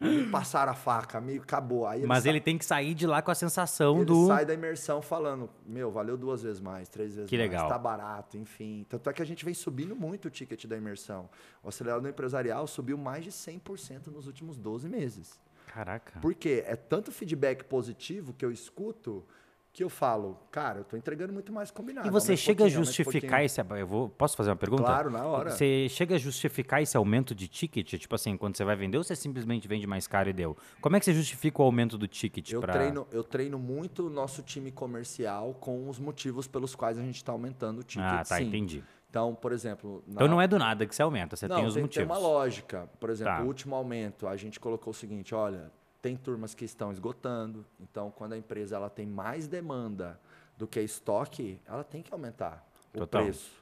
Me 0.00 0.26
passaram 0.30 0.72
a 0.72 0.74
faca, 0.74 1.20
me 1.20 1.36
acabou. 1.36 1.86
Aí 1.86 2.04
Mas 2.06 2.22
sa- 2.24 2.28
ele 2.30 2.40
tem 2.40 2.56
que 2.56 2.64
sair 2.64 2.94
de 2.94 3.06
lá 3.06 3.20
com 3.20 3.30
a 3.30 3.34
sensação 3.34 3.96
ele 3.96 4.06
do. 4.06 4.26
sai 4.26 4.46
da 4.46 4.54
imersão 4.54 5.02
falando, 5.02 5.50
meu, 5.66 5.90
valeu 5.90 6.16
duas 6.16 6.42
vezes 6.42 6.60
mais, 6.60 6.88
três 6.88 7.14
vezes 7.14 7.28
Que 7.28 7.36
mais, 7.36 7.50
legal. 7.50 7.68
tá 7.68 7.78
barato, 7.78 8.36
enfim. 8.38 8.86
Tanto 8.88 9.10
é 9.10 9.12
que 9.12 9.20
a 9.22 9.26
gente 9.26 9.44
vem 9.44 9.52
subindo 9.54 9.94
muito 9.94 10.26
o 10.26 10.30
ticket 10.30 10.64
da 10.66 10.76
imersão. 10.76 11.28
O 11.62 11.68
acelerador 11.68 12.08
empresarial 12.08 12.66
subiu 12.66 12.96
mais 12.96 13.24
de 13.24 13.30
100% 13.30 14.06
nos 14.08 14.26
últimos 14.26 14.56
12 14.56 14.88
meses. 14.88 15.38
Caraca. 15.66 16.18
Por 16.20 16.34
quê? 16.34 16.64
É 16.66 16.74
tanto 16.74 17.12
feedback 17.12 17.62
positivo 17.64 18.32
que 18.32 18.44
eu 18.44 18.50
escuto 18.50 19.24
que 19.72 19.84
eu 19.84 19.88
falo, 19.88 20.36
cara, 20.50 20.80
eu 20.80 20.84
tô 20.84 20.96
entregando 20.96 21.32
muito 21.32 21.52
mais 21.52 21.70
combinado. 21.70 22.06
E 22.06 22.10
você 22.10 22.36
chega 22.36 22.64
a 22.64 22.68
justificar 22.68 23.44
esse. 23.44 23.60
Eu 23.60 23.86
vou, 23.86 24.08
posso 24.08 24.36
fazer 24.36 24.50
uma 24.50 24.56
pergunta? 24.56 24.82
Claro, 24.82 25.10
na 25.10 25.24
hora. 25.24 25.50
Você 25.50 25.88
chega 25.88 26.16
a 26.16 26.18
justificar 26.18 26.82
esse 26.82 26.96
aumento 26.96 27.34
de 27.34 27.46
ticket? 27.46 27.94
Tipo 27.94 28.14
assim, 28.16 28.36
quando 28.36 28.56
você 28.56 28.64
vai 28.64 28.74
vender 28.74 28.98
ou 28.98 29.04
você 29.04 29.14
simplesmente 29.14 29.68
vende 29.68 29.86
mais 29.86 30.08
caro 30.08 30.28
e 30.28 30.32
deu? 30.32 30.56
Como 30.80 30.96
é 30.96 30.98
que 30.98 31.04
você 31.04 31.14
justifica 31.14 31.62
o 31.62 31.64
aumento 31.64 31.96
do 31.96 32.08
ticket? 32.08 32.50
Eu, 32.50 32.60
pra... 32.60 32.72
treino, 32.72 33.06
eu 33.12 33.22
treino 33.22 33.58
muito 33.58 34.06
o 34.08 34.10
nosso 34.10 34.42
time 34.42 34.72
comercial 34.72 35.54
com 35.54 35.88
os 35.88 35.98
motivos 36.00 36.48
pelos 36.48 36.74
quais 36.74 36.98
a 36.98 37.02
gente 37.02 37.16
está 37.16 37.30
aumentando 37.30 37.80
o 37.80 37.84
ticket. 37.84 38.04
Ah, 38.04 38.24
tá, 38.24 38.36
sim. 38.38 38.44
entendi. 38.48 38.82
Então, 39.08 39.34
por 39.34 39.52
exemplo. 39.52 40.02
na- 40.06 40.14
Então 40.14 40.28
não 40.28 40.40
é 40.40 40.48
do 40.48 40.58
nada 40.58 40.84
que 40.86 40.94
você 40.94 41.02
aumenta, 41.02 41.36
você 41.36 41.46
Não, 41.48 41.56
tem 41.56 41.66
os 41.66 41.74
tem, 41.74 41.82
motivos. 41.82 42.06
tem 42.08 42.16
uma 42.16 42.18
lógica. 42.20 42.88
Por 42.98 43.10
exemplo, 43.10 43.34
Tá. 43.34 43.42
o 43.42 43.46
último 43.46 43.74
aumento, 43.76 44.26
a 44.26 44.36
gente 44.36 44.58
colocou 44.60 44.90
o 44.92 44.94
seguinte: 44.94 45.34
olha, 45.34 45.70
tem 46.00 46.16
turmas 46.16 46.54
que 46.54 46.64
estão 46.64 46.92
esgotando. 46.92 47.64
Então, 47.78 48.10
quando 48.10 48.32
a 48.32 48.38
empresa 48.38 48.76
ela 48.76 48.90
tem 48.90 49.06
mais 49.06 49.46
demanda 49.46 50.20
do 50.56 50.66
que 50.66 50.80
estoque, 50.80 51.60
ela 51.66 51.82
tem 51.84 52.02
que 52.02 52.12
aumentar 52.12 52.66
o 52.94 52.98
Total. 52.98 53.22
preço. 53.22 53.60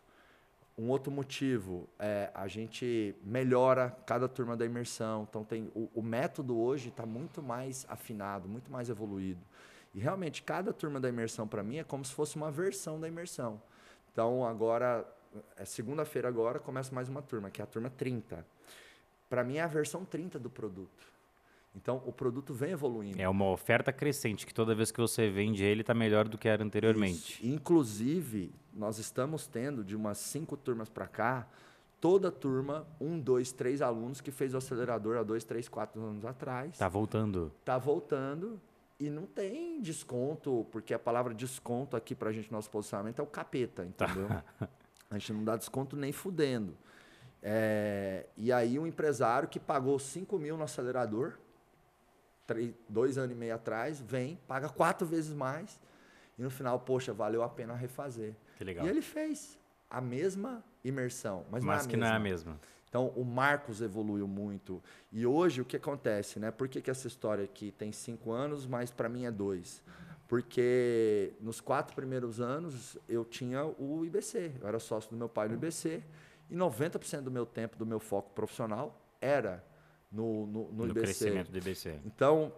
Um 0.76 0.90
outro 0.90 1.10
motivo 1.10 1.88
é 1.98 2.30
a 2.32 2.46
gente 2.46 3.14
melhora 3.24 3.90
cada 4.06 4.28
turma 4.28 4.56
da 4.56 4.64
imersão. 4.64 5.26
Então 5.28 5.42
tem 5.44 5.70
o, 5.74 5.90
o 5.92 6.02
método 6.02 6.56
hoje 6.56 6.88
está 6.88 7.04
muito 7.04 7.42
mais 7.42 7.84
afinado, 7.88 8.48
muito 8.48 8.70
mais 8.70 8.88
evoluído. 8.88 9.44
E 9.92 9.98
realmente 9.98 10.40
cada 10.42 10.72
turma 10.72 11.00
da 11.00 11.08
imersão 11.08 11.48
para 11.48 11.64
mim 11.64 11.78
é 11.78 11.84
como 11.84 12.04
se 12.04 12.12
fosse 12.12 12.36
uma 12.36 12.50
versão 12.50 13.00
da 13.00 13.08
imersão. 13.08 13.60
Então 14.12 14.46
agora 14.46 15.04
é 15.56 15.64
segunda-feira 15.64 16.28
agora 16.28 16.60
começa 16.60 16.94
mais 16.94 17.08
uma 17.08 17.22
turma, 17.22 17.50
que 17.50 17.60
é 17.60 17.64
a 17.64 17.66
turma 17.66 17.90
30. 17.90 18.46
Para 19.28 19.42
mim 19.42 19.56
é 19.56 19.62
a 19.62 19.66
versão 19.66 20.04
30 20.04 20.38
do 20.38 20.48
produto. 20.48 21.17
Então 21.80 22.02
o 22.04 22.12
produto 22.12 22.52
vem 22.52 22.72
evoluindo. 22.72 23.20
É 23.22 23.28
uma 23.28 23.46
oferta 23.50 23.92
crescente, 23.92 24.44
que 24.44 24.52
toda 24.52 24.74
vez 24.74 24.90
que 24.90 25.00
você 25.00 25.30
vende 25.30 25.62
ele, 25.64 25.84
tá 25.84 25.94
melhor 25.94 26.26
do 26.26 26.36
que 26.36 26.48
era 26.48 26.62
anteriormente. 26.64 27.34
Isso. 27.44 27.46
Inclusive, 27.54 28.52
nós 28.74 28.98
estamos 28.98 29.46
tendo 29.46 29.84
de 29.84 29.94
umas 29.94 30.18
cinco 30.18 30.56
turmas 30.56 30.88
para 30.88 31.06
cá, 31.06 31.46
toda 32.00 32.30
turma, 32.32 32.84
um, 33.00 33.18
dois, 33.18 33.52
três 33.52 33.80
alunos 33.80 34.20
que 34.20 34.30
fez 34.32 34.54
o 34.54 34.56
acelerador 34.56 35.16
há 35.16 35.22
dois, 35.22 35.44
três, 35.44 35.68
quatro 35.68 36.02
anos 36.02 36.24
atrás, 36.24 36.76
Tá 36.76 36.88
voltando. 36.88 37.52
tá 37.64 37.78
voltando 37.78 38.60
e 38.98 39.08
não 39.08 39.24
tem 39.26 39.80
desconto, 39.80 40.66
porque 40.72 40.92
a 40.92 40.98
palavra 40.98 41.32
desconto 41.32 41.96
aqui 41.96 42.14
pra 42.16 42.32
gente, 42.32 42.50
nosso 42.50 42.68
posicionamento, 42.68 43.20
é 43.20 43.22
o 43.22 43.26
capeta, 43.26 43.84
entendeu? 43.84 44.26
A 45.08 45.16
gente 45.16 45.32
não 45.32 45.44
dá 45.44 45.56
desconto 45.56 45.96
nem 45.96 46.10
fudendo. 46.12 46.76
É, 47.40 48.26
e 48.36 48.50
aí 48.52 48.78
um 48.80 48.86
empresário 48.86 49.48
que 49.48 49.60
pagou 49.60 49.96
5 49.98 50.36
mil 50.40 50.56
no 50.56 50.64
acelerador, 50.64 51.34
três, 52.48 52.74
dois 52.88 53.18
anos 53.18 53.36
e 53.36 53.38
meio 53.38 53.54
atrás, 53.54 54.00
vem, 54.00 54.36
paga 54.48 54.68
quatro 54.68 55.06
vezes 55.06 55.32
mais, 55.32 55.78
e 56.36 56.42
no 56.42 56.50
final, 56.50 56.80
poxa, 56.80 57.12
valeu 57.12 57.42
a 57.42 57.48
pena 57.48 57.74
refazer. 57.74 58.34
Que 58.56 58.64
legal. 58.64 58.86
E 58.86 58.88
ele 58.88 59.02
fez 59.02 59.58
a 59.90 60.00
mesma 60.00 60.64
imersão, 60.82 61.44
mas, 61.50 61.62
Mas 61.62 61.82
não 61.82 61.84
é 61.84 61.88
que 61.90 61.96
a 61.96 61.98
não 61.98 62.06
é 62.06 62.10
a 62.10 62.18
mesma. 62.18 62.52
mesma. 62.52 62.60
Então, 62.88 63.08
o 63.08 63.22
Marcos 63.22 63.82
evoluiu 63.82 64.26
muito. 64.26 64.82
E 65.12 65.26
hoje, 65.26 65.60
o 65.60 65.64
que 65.64 65.76
acontece, 65.76 66.40
né? 66.40 66.50
Por 66.50 66.68
que, 66.68 66.80
que 66.80 66.90
essa 66.90 67.06
história 67.06 67.44
aqui 67.44 67.70
tem 67.70 67.92
cinco 67.92 68.32
anos, 68.32 68.66
mas 68.66 68.90
para 68.90 69.10
mim 69.10 69.26
é 69.26 69.30
dois? 69.30 69.82
Porque 70.26 71.34
nos 71.40 71.60
quatro 71.60 71.94
primeiros 71.94 72.40
anos, 72.40 72.96
eu 73.06 73.26
tinha 73.26 73.64
o 73.64 74.06
IBC. 74.06 74.52
Eu 74.60 74.68
era 74.68 74.78
sócio 74.78 75.10
do 75.10 75.16
meu 75.16 75.28
pai 75.28 75.48
no 75.48 75.54
IBC. 75.54 76.02
E 76.48 76.54
90% 76.56 77.20
do 77.22 77.30
meu 77.30 77.44
tempo, 77.44 77.76
do 77.76 77.84
meu 77.84 78.00
foco 78.00 78.30
profissional, 78.30 78.98
era 79.20 79.62
no, 80.10 80.46
no, 80.46 80.72
no 80.72 80.72
No 80.72 80.84
IBC. 80.86 81.00
crescimento 81.00 81.50
do 81.50 81.58
IBC. 81.58 82.00
Então, 82.04 82.52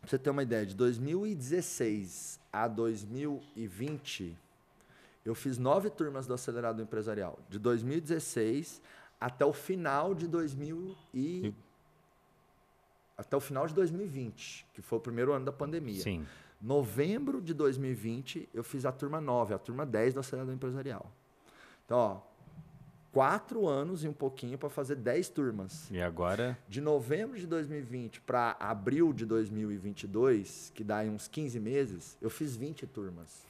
pra 0.00 0.08
você 0.10 0.18
ter 0.18 0.30
uma 0.30 0.42
ideia, 0.42 0.64
de 0.66 0.74
2016 0.74 2.40
a 2.52 2.66
2020, 2.68 4.36
eu 5.24 5.34
fiz 5.34 5.58
nove 5.58 5.90
turmas 5.90 6.26
do 6.26 6.34
Acelerado 6.34 6.80
Empresarial. 6.82 7.38
De 7.48 7.58
2016 7.58 8.80
até 9.20 9.44
o 9.44 9.52
final 9.52 10.14
de 10.14 10.26
2000 10.26 10.96
e... 11.12 11.54
Até 13.16 13.36
o 13.36 13.40
final 13.40 13.66
de 13.66 13.74
2020, 13.74 14.64
que 14.72 14.80
foi 14.80 14.98
o 14.98 15.00
primeiro 15.00 15.32
ano 15.32 15.44
da 15.44 15.50
pandemia. 15.52 16.00
Sim. 16.00 16.24
Novembro 16.60 17.42
de 17.42 17.52
2020, 17.52 18.48
eu 18.54 18.62
fiz 18.62 18.84
a 18.84 18.92
turma 18.92 19.20
9, 19.20 19.54
a 19.54 19.58
turma 19.58 19.84
10 19.84 20.14
do 20.14 20.20
Acelerador 20.20 20.54
Empresarial. 20.54 21.10
Então, 21.84 21.98
ó, 21.98 22.20
quatro 23.12 23.66
anos 23.66 24.04
e 24.04 24.08
um 24.08 24.12
pouquinho 24.12 24.58
para 24.58 24.68
fazer 24.68 24.96
10 24.96 25.28
turmas. 25.30 25.90
E 25.90 26.00
agora, 26.00 26.58
De 26.68 26.80
novembro 26.80 27.38
de 27.38 27.46
2020 27.46 28.20
para 28.20 28.56
abril 28.60 29.12
de 29.12 29.24
2022, 29.26 30.72
que 30.74 30.84
dá 30.84 30.98
aí 30.98 31.08
uns 31.10 31.26
15 31.28 31.58
meses, 31.58 32.16
eu 32.20 32.30
fiz 32.30 32.54
20 32.56 32.86
turmas. 32.86 33.46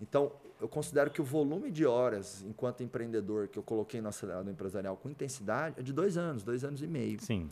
Então, 0.00 0.32
eu 0.60 0.68
considero 0.68 1.10
que 1.10 1.20
o 1.20 1.24
volume 1.24 1.70
de 1.70 1.84
horas, 1.84 2.42
enquanto 2.42 2.82
empreendedor, 2.82 3.48
que 3.48 3.58
eu 3.58 3.62
coloquei 3.62 4.00
no 4.00 4.08
acelerador 4.08 4.50
empresarial 4.50 4.96
com 4.96 5.08
intensidade, 5.10 5.74
é 5.78 5.82
de 5.82 5.92
dois 5.92 6.16
anos, 6.16 6.42
dois 6.42 6.64
anos 6.64 6.82
e 6.82 6.86
meio. 6.86 7.20
sim. 7.20 7.50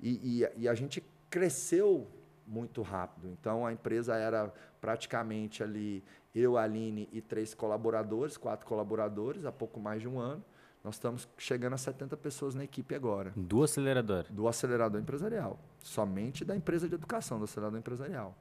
E, 0.00 0.42
e- 0.42 0.62
e 0.62 0.68
a 0.68 0.74
gente 0.74 1.02
cresceu 1.30 2.06
muito 2.46 2.82
rápido. 2.82 3.28
Então, 3.28 3.64
a 3.64 3.72
empresa 3.72 4.14
era 4.16 4.52
praticamente 4.80 5.62
ali 5.62 6.02
eu, 6.34 6.58
a 6.58 6.64
Aline 6.64 7.08
e 7.12 7.20
três 7.22 7.54
colaboradores, 7.54 8.36
quatro 8.36 8.66
colaboradores, 8.66 9.44
há 9.46 9.52
pouco 9.52 9.78
mais 9.80 10.02
de 10.02 10.08
um 10.08 10.18
ano. 10.18 10.44
Nós 10.84 10.96
estamos 10.96 11.26
chegando 11.38 11.72
a 11.72 11.78
70 11.78 12.14
pessoas 12.18 12.54
na 12.54 12.62
equipe 12.62 12.94
agora 12.94 13.32
Do 13.34 13.62
acelerador. 13.62 14.26
do 14.30 14.46
acelerador 14.46 15.00
empresarial, 15.00 15.58
somente 15.82 16.44
da 16.44 16.54
empresa 16.54 16.86
de 16.86 16.94
educação, 16.94 17.38
do 17.38 17.44
acelerador 17.44 17.78
empresarial. 17.78 18.36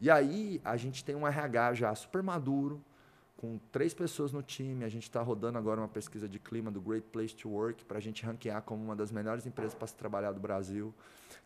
E 0.00 0.08
aí 0.08 0.60
a 0.64 0.76
gente 0.76 1.04
tem 1.04 1.16
um 1.16 1.26
RH 1.26 1.74
já 1.74 1.94
super 1.96 2.22
maduro, 2.22 2.80
com 3.36 3.58
três 3.72 3.92
pessoas 3.92 4.32
no 4.32 4.42
time. 4.42 4.84
A 4.84 4.88
gente 4.88 5.02
está 5.04 5.20
rodando 5.20 5.58
agora 5.58 5.80
uma 5.80 5.88
pesquisa 5.88 6.28
de 6.28 6.38
clima 6.38 6.70
do 6.70 6.80
Great 6.80 7.06
Place 7.08 7.34
to 7.34 7.48
Work 7.48 7.84
para 7.86 7.98
a 7.98 8.00
gente 8.00 8.24
ranquear 8.24 8.62
como 8.62 8.84
uma 8.84 8.94
das 8.94 9.10
melhores 9.10 9.44
empresas 9.44 9.74
para 9.74 9.86
se 9.88 9.94
trabalhar 9.96 10.30
do 10.32 10.38
Brasil. 10.40 10.94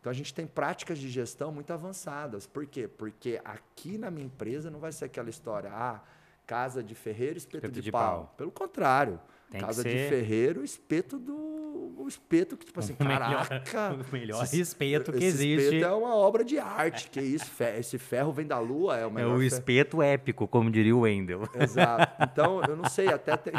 Então 0.01 0.11
a 0.11 0.15
gente 0.15 0.35
tem 0.35 0.47
práticas 0.47 0.99
de 0.99 1.09
gestão 1.09 1.51
muito 1.53 1.73
avançadas. 1.73 2.47
Por 2.47 2.67
quê? 2.67 2.87
Porque 2.87 3.41
aqui 3.45 3.97
na 3.97 4.11
minha 4.11 4.27
empresa 4.27 4.71
não 4.71 4.79
vai 4.81 4.93
ser 4.93 5.07
aquela 5.07 5.31
história, 5.31 5.71
ah, 5.73 6.01
casa 6.47 6.83
de 6.83 6.95
ferreiro, 6.95 7.39
espeto, 7.39 7.57
Espeto 7.59 7.75
de, 7.75 7.81
de 7.83 7.93
pau. 7.93 8.25
pau. 8.27 8.35
Pelo 8.37 8.51
contrário. 8.51 9.19
Tem 9.55 9.61
casa 9.61 9.83
ser- 9.83 9.89
de 9.91 10.09
ferreiro, 10.09 10.65
espeto 10.65 11.19
do. 11.19 11.54
O 11.97 12.07
espeto 12.07 12.57
que, 12.57 12.67
tipo 12.67 12.79
assim, 12.81 12.95
O 13.01 13.05
melhor- 13.05 13.49
caraca. 13.49 13.95
o 14.11 14.13
melhor 14.13 14.45
esse- 14.45 14.61
espeto 14.61 15.11
que 15.13 15.19
esse 15.19 15.27
existe. 15.27 15.65
espeto 15.77 15.85
é 15.87 15.95
uma 15.97 16.15
obra 16.15 16.45
de 16.45 16.59
arte. 16.59 17.09
Que 17.11 17.21
isso, 17.21 17.51
esse 17.79 17.99
ferro 17.99 18.33
vem 18.33 18.47
da 18.47 18.59
lua, 18.59 18.97
é 18.99 19.07
o 19.07 19.09
É 19.09 19.13
melhor. 19.13 19.37
o 19.37 19.41
fe- 19.41 19.47
espeto 19.47 20.03
épico, 20.03 20.47
como 20.47 20.71
diria 20.71 20.95
o 20.95 21.01
Wendel. 21.01 21.43
Exato. 21.59 22.13
Então, 22.35 22.61
eu 22.69 22.77
não 22.77 22.89
sei, 22.89 23.09
até 23.09 23.37
tem. 23.37 23.53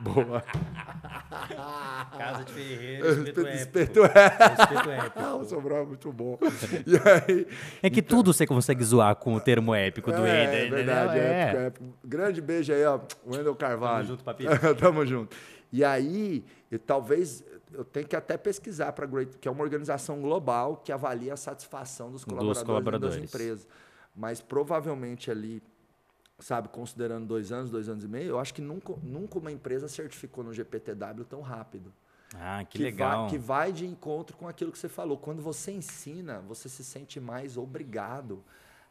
Boa. 0.00 0.42
Casa 2.18 2.44
de 2.44 2.52
ferreiro, 2.52 3.08
Espeto, 3.08 3.48
espeto 3.48 4.00
é. 4.04 4.08
Espeto 4.62 4.90
épico. 4.90 5.18
Ah, 5.20 5.34
o 5.36 5.44
Sobral 5.44 5.82
é 5.82 5.86
muito 5.86 6.12
bom. 6.12 6.38
E 6.86 6.96
aí. 7.32 7.46
É 7.82 7.90
que 7.90 8.02
tudo 8.02 8.32
você 8.32 8.46
consegue 8.46 8.82
zoar 8.84 9.14
com 9.16 9.34
o 9.34 9.40
termo 9.40 9.74
épico 9.74 10.10
do 10.10 10.18
é, 10.18 10.20
Wendel. 10.46 10.54
é 10.66 10.70
verdade, 10.70 11.18
é 11.18 11.40
épico, 11.42 11.56
é 11.62 11.66
épico. 11.66 11.84
Grande 12.04 12.40
beijo 12.40 12.72
aí, 12.72 12.84
ó. 12.84 13.00
Wendel 13.26 13.54
Carvalho. 13.54 13.94
Tamo 14.04 14.08
junto, 14.08 14.24
papito. 14.24 14.74
Tamo 14.76 15.06
junto. 15.06 15.36
E 15.74 15.82
aí, 15.82 16.44
eu, 16.70 16.78
talvez 16.78 17.44
eu 17.72 17.84
tenho 17.84 18.06
que 18.06 18.14
até 18.14 18.38
pesquisar 18.38 18.92
para 18.92 19.06
Great, 19.06 19.38
que 19.38 19.48
é 19.48 19.50
uma 19.50 19.64
organização 19.64 20.22
global 20.22 20.76
que 20.76 20.92
avalia 20.92 21.34
a 21.34 21.36
satisfação 21.36 22.12
dos 22.12 22.24
colaboradores, 22.24 22.58
dentro 22.58 22.72
colaboradores. 22.72 23.16
das 23.16 23.24
empresas. 23.24 23.68
Mas 24.14 24.40
provavelmente 24.40 25.32
ali, 25.32 25.60
sabe, 26.38 26.68
considerando 26.68 27.26
dois 27.26 27.50
anos, 27.50 27.72
dois 27.72 27.88
anos 27.88 28.04
e 28.04 28.08
meio, 28.08 28.28
eu 28.28 28.38
acho 28.38 28.54
que 28.54 28.62
nunca, 28.62 28.94
nunca 29.02 29.36
uma 29.36 29.50
empresa 29.50 29.88
certificou 29.88 30.44
no 30.44 30.54
GPTW 30.54 31.24
tão 31.28 31.40
rápido. 31.40 31.92
Ah, 32.36 32.64
que, 32.64 32.78
que 32.78 32.84
legal. 32.84 33.22
Vai, 33.22 33.30
que 33.30 33.38
vai 33.38 33.72
de 33.72 33.84
encontro 33.84 34.36
com 34.36 34.46
aquilo 34.46 34.70
que 34.70 34.78
você 34.78 34.88
falou. 34.88 35.18
Quando 35.18 35.42
você 35.42 35.72
ensina, 35.72 36.38
você 36.38 36.68
se 36.68 36.84
sente 36.84 37.18
mais 37.18 37.56
obrigado 37.56 38.44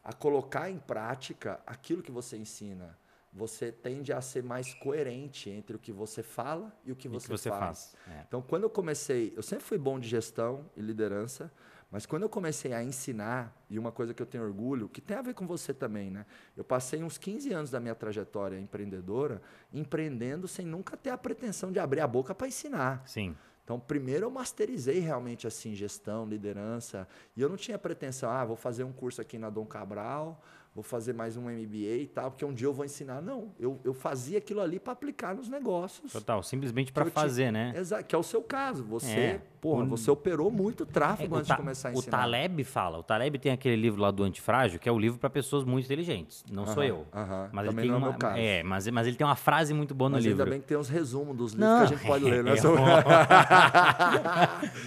a 0.04 0.12
colocar 0.12 0.68
em 0.68 0.78
prática 0.78 1.58
aquilo 1.66 2.02
que 2.02 2.12
você 2.12 2.36
ensina. 2.36 2.94
Você 3.34 3.72
tende 3.72 4.12
a 4.12 4.20
ser 4.20 4.44
mais 4.44 4.72
coerente 4.74 5.50
entre 5.50 5.74
o 5.74 5.78
que 5.78 5.90
você 5.92 6.22
fala 6.22 6.72
e 6.84 6.92
o 6.92 6.96
que 6.96 7.08
E 7.08 7.10
você, 7.10 7.26
que 7.26 7.32
você 7.32 7.48
faz. 7.50 7.60
faz. 7.60 7.96
É. 8.16 8.24
Então, 8.28 8.40
quando 8.40 8.62
eu 8.62 8.70
comecei, 8.70 9.32
eu 9.36 9.42
sempre 9.42 9.64
fui 9.64 9.76
bom 9.76 9.98
de 9.98 10.08
gestão 10.08 10.70
e 10.76 10.80
liderança, 10.80 11.52
mas 11.90 12.06
quando 12.06 12.22
eu 12.22 12.28
comecei 12.28 12.72
a 12.72 12.82
ensinar, 12.82 13.52
e 13.68 13.76
uma 13.76 13.90
coisa 13.90 14.14
que 14.14 14.22
eu 14.22 14.26
tenho 14.26 14.44
orgulho, 14.44 14.88
que 14.88 15.00
tem 15.00 15.16
a 15.16 15.22
ver 15.22 15.34
com 15.34 15.46
você 15.48 15.74
também, 15.74 16.10
né? 16.10 16.26
Eu 16.56 16.62
passei 16.62 17.02
uns 17.02 17.18
15 17.18 17.52
anos 17.52 17.70
da 17.72 17.80
minha 17.80 17.94
trajetória 17.94 18.58
empreendedora 18.58 19.42
empreendendo 19.72 20.46
sem 20.46 20.64
nunca 20.64 20.96
ter 20.96 21.10
a 21.10 21.18
pretensão 21.18 21.72
de 21.72 21.80
abrir 21.80 22.00
a 22.00 22.06
boca 22.06 22.34
para 22.34 22.46
ensinar. 22.46 23.02
Sim. 23.04 23.36
Então, 23.64 23.80
primeiro 23.80 24.26
eu 24.26 24.30
masterizei 24.30 25.00
realmente 25.00 25.46
assim 25.46 25.74
gestão, 25.74 26.26
liderança, 26.26 27.08
e 27.34 27.40
eu 27.40 27.48
não 27.48 27.56
tinha 27.56 27.78
pretensão, 27.78 28.30
ah, 28.30 28.44
vou 28.44 28.56
fazer 28.56 28.84
um 28.84 28.92
curso 28.92 29.20
aqui 29.22 29.38
na 29.38 29.48
Dom 29.48 29.64
Cabral, 29.64 30.40
vou 30.74 30.82
fazer 30.82 31.12
mais 31.12 31.36
um 31.36 31.42
MBA 31.48 31.76
e 32.02 32.10
tal, 32.12 32.30
porque 32.30 32.44
um 32.44 32.52
dia 32.52 32.66
eu 32.66 32.72
vou 32.72 32.84
ensinar. 32.84 33.22
Não, 33.22 33.52
eu, 33.60 33.78
eu 33.84 33.94
fazia 33.94 34.38
aquilo 34.38 34.60
ali 34.60 34.80
para 34.80 34.92
aplicar 34.92 35.34
nos 35.34 35.48
negócios. 35.48 36.12
Total, 36.12 36.42
simplesmente 36.42 36.92
para 36.92 37.06
fazer, 37.06 37.42
tinha- 37.42 37.52
né? 37.52 37.72
Exato, 37.76 38.04
que 38.04 38.14
é 38.14 38.18
o 38.18 38.22
seu 38.22 38.42
caso. 38.42 38.82
Você, 38.84 39.10
É. 39.10 39.40
porra, 39.64 39.84
O- 39.84 39.86
você 39.86 40.10
operou 40.10 40.50
muito 40.50 40.84
tráfego 40.84 41.34
É, 41.34 41.38
o 41.38 41.40
antes 41.40 41.50
de 41.50 41.56
começar 41.56 41.88
a 41.88 41.92
O 41.92 41.94
ensinar. 41.98 42.18
Taleb 42.18 42.62
fala, 42.64 42.98
o 42.98 43.02
Taleb 43.02 43.38
tem 43.38 43.50
aquele 43.50 43.76
livro 43.76 44.02
lá 44.02 44.10
do 44.10 44.22
Antifrágil, 44.22 44.78
que 44.78 44.86
é 44.86 44.92
o 44.92 44.98
livro 44.98 45.18
para 45.18 45.30
pessoas 45.30 45.64
muito 45.64 45.86
inteligentes. 45.86 46.44
Não 46.52 46.66
sou 46.66 46.84
eu. 46.84 47.06
Mas 47.50 47.66
ele 47.68 47.76
tem 47.76 47.86
não 47.88 47.94
é 47.94 47.98
uma, 47.98 48.10
meu 48.10 48.18
caso. 48.18 48.36
é, 48.38 48.62
mas, 48.62 48.86
mas 48.90 49.06
ele 49.06 49.16
tem 49.16 49.26
uma 49.26 49.36
frase 49.36 49.72
muito 49.72 49.94
boa 49.94 50.10
no 50.10 50.18
livro. 50.18 50.32
ainda 50.42 50.50
bem 50.50 50.60
que 50.60 50.66
tem 50.66 50.76
os 50.76 50.90
resumos 50.90 51.34
dos 51.34 51.52
livros 51.54 51.70
Não, 51.70 51.78
que 51.78 51.84
a 51.94 51.96
gente 51.96 52.06
pode 52.06 52.24
ler, 52.28 52.44
né? 52.44 52.52
é, 52.52 52.56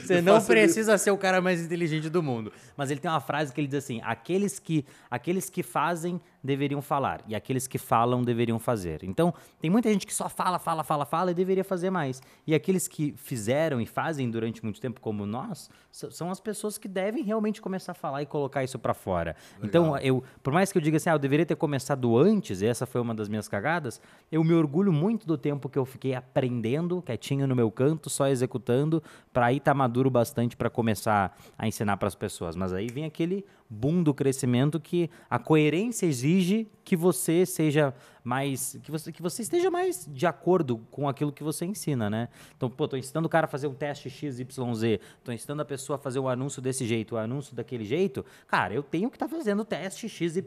Você 0.03 0.21
não 0.21 0.41
precisa 0.43 0.97
ser 0.97 1.11
o 1.11 1.17
cara 1.17 1.41
mais 1.41 1.61
inteligente 1.63 2.09
do 2.09 2.21
mundo. 2.21 2.51
Mas 2.75 2.91
ele 2.91 2.99
tem 2.99 3.09
uma 3.09 3.21
frase 3.21 3.53
que 3.53 3.59
ele 3.59 3.67
diz 3.67 3.83
assim: 3.83 4.01
aqueles 4.03 4.59
que, 4.59 4.85
aqueles 5.09 5.49
que 5.49 5.63
fazem 5.63 6.19
deveriam 6.43 6.81
falar, 6.81 7.21
e 7.27 7.35
aqueles 7.35 7.67
que 7.67 7.77
falam 7.77 8.23
deveriam 8.23 8.59
fazer. 8.59 9.03
Então, 9.03 9.33
tem 9.59 9.69
muita 9.69 9.91
gente 9.91 10.05
que 10.05 10.13
só 10.13 10.29
fala, 10.29 10.59
fala, 10.59 10.83
fala, 10.83 11.05
fala 11.05 11.31
e 11.31 11.33
deveria 11.33 11.63
fazer 11.63 11.89
mais. 11.89 12.21
E 12.45 12.53
aqueles 12.53 12.87
que 12.87 13.13
fizeram 13.17 13.81
e 13.81 13.85
fazem 13.85 14.29
durante 14.29 14.63
muito 14.63 14.79
tempo, 14.79 15.01
como 15.01 15.25
nós, 15.25 15.69
são 15.91 16.29
as 16.29 16.39
pessoas 16.39 16.77
que 16.77 16.87
devem 16.87 17.23
realmente 17.23 17.61
começar 17.61 17.91
a 17.91 17.95
falar 17.95 18.21
e 18.21 18.25
colocar 18.25 18.63
isso 18.63 18.77
pra 18.77 18.93
fora. 18.93 19.35
Então, 19.61 19.97
eu, 19.97 20.23
por 20.43 20.53
mais 20.53 20.71
que 20.71 20.77
eu 20.77 20.81
diga 20.81 20.97
assim, 20.97 21.09
ah, 21.09 21.13
eu 21.13 21.19
deveria 21.19 21.45
ter 21.45 21.55
começado 21.55 22.17
antes, 22.17 22.61
e 22.61 22.65
essa 22.65 22.85
foi 22.85 23.01
uma 23.01 23.15
das 23.15 23.27
minhas 23.27 23.47
cagadas, 23.47 23.99
eu 24.31 24.43
me 24.43 24.53
orgulho 24.53 24.93
muito 24.93 25.25
do 25.25 25.37
tempo 25.37 25.67
que 25.67 25.77
eu 25.77 25.85
fiquei 25.85 26.13
aprendendo, 26.13 27.01
quietinho 27.01 27.47
no 27.47 27.55
meu 27.55 27.71
canto, 27.71 28.09
só 28.09 28.27
executando, 28.27 29.01
pra 29.33 29.47
aí 29.47 29.57
estar 29.57 29.73
maduro 29.73 30.09
bastante 30.09 30.55
pra 30.55 30.69
começar 30.69 31.35
a 31.57 31.67
ensinar 31.67 31.97
pras 31.97 32.15
pessoas. 32.15 32.55
Mas 32.55 32.73
aí 32.73 32.87
vem 32.87 33.05
aquele 33.05 33.45
boom 33.69 34.01
do 34.01 34.13
crescimento 34.13 34.79
que 34.79 35.09
a 35.29 35.37
coerência 35.37 36.05
exige 36.05 36.67
que 36.83 36.95
você 36.95 37.45
seja 37.45 37.93
mais 38.23 38.77
que 38.83 38.91
você, 38.91 39.11
que 39.11 39.21
você 39.21 39.41
esteja 39.41 39.71
mais 39.71 40.05
de 40.09 40.25
acordo 40.25 40.79
com 40.91 41.07
aquilo 41.07 41.31
que 41.31 41.43
você 41.43 41.65
ensina, 41.65 42.09
né? 42.09 42.27
Então, 42.55 42.69
pô, 42.69 42.87
tô 42.87 42.97
ensinando 42.97 43.25
o 43.25 43.29
cara 43.29 43.45
a 43.45 43.47
fazer 43.47 43.67
um 43.67 43.73
teste 43.73 44.09
XYZ, 44.09 44.99
tô 45.23 45.31
ensinando 45.31 45.61
a 45.61 45.65
pessoa 45.65 45.95
a 45.95 45.99
fazer 45.99 46.19
um 46.19 46.27
anúncio 46.27 46.61
desse 46.61 46.85
jeito, 46.85 47.15
um 47.15 47.17
anúncio 47.17 47.55
daquele 47.55 47.85
jeito. 47.85 48.25
Cara, 48.45 48.73
eu 48.73 48.83
tenho 48.83 49.09
que 49.09 49.15
estar 49.15 49.29
fazendo 49.29 49.61
o 49.61 49.65
teste 49.65 50.09
XYZ, 50.09 50.43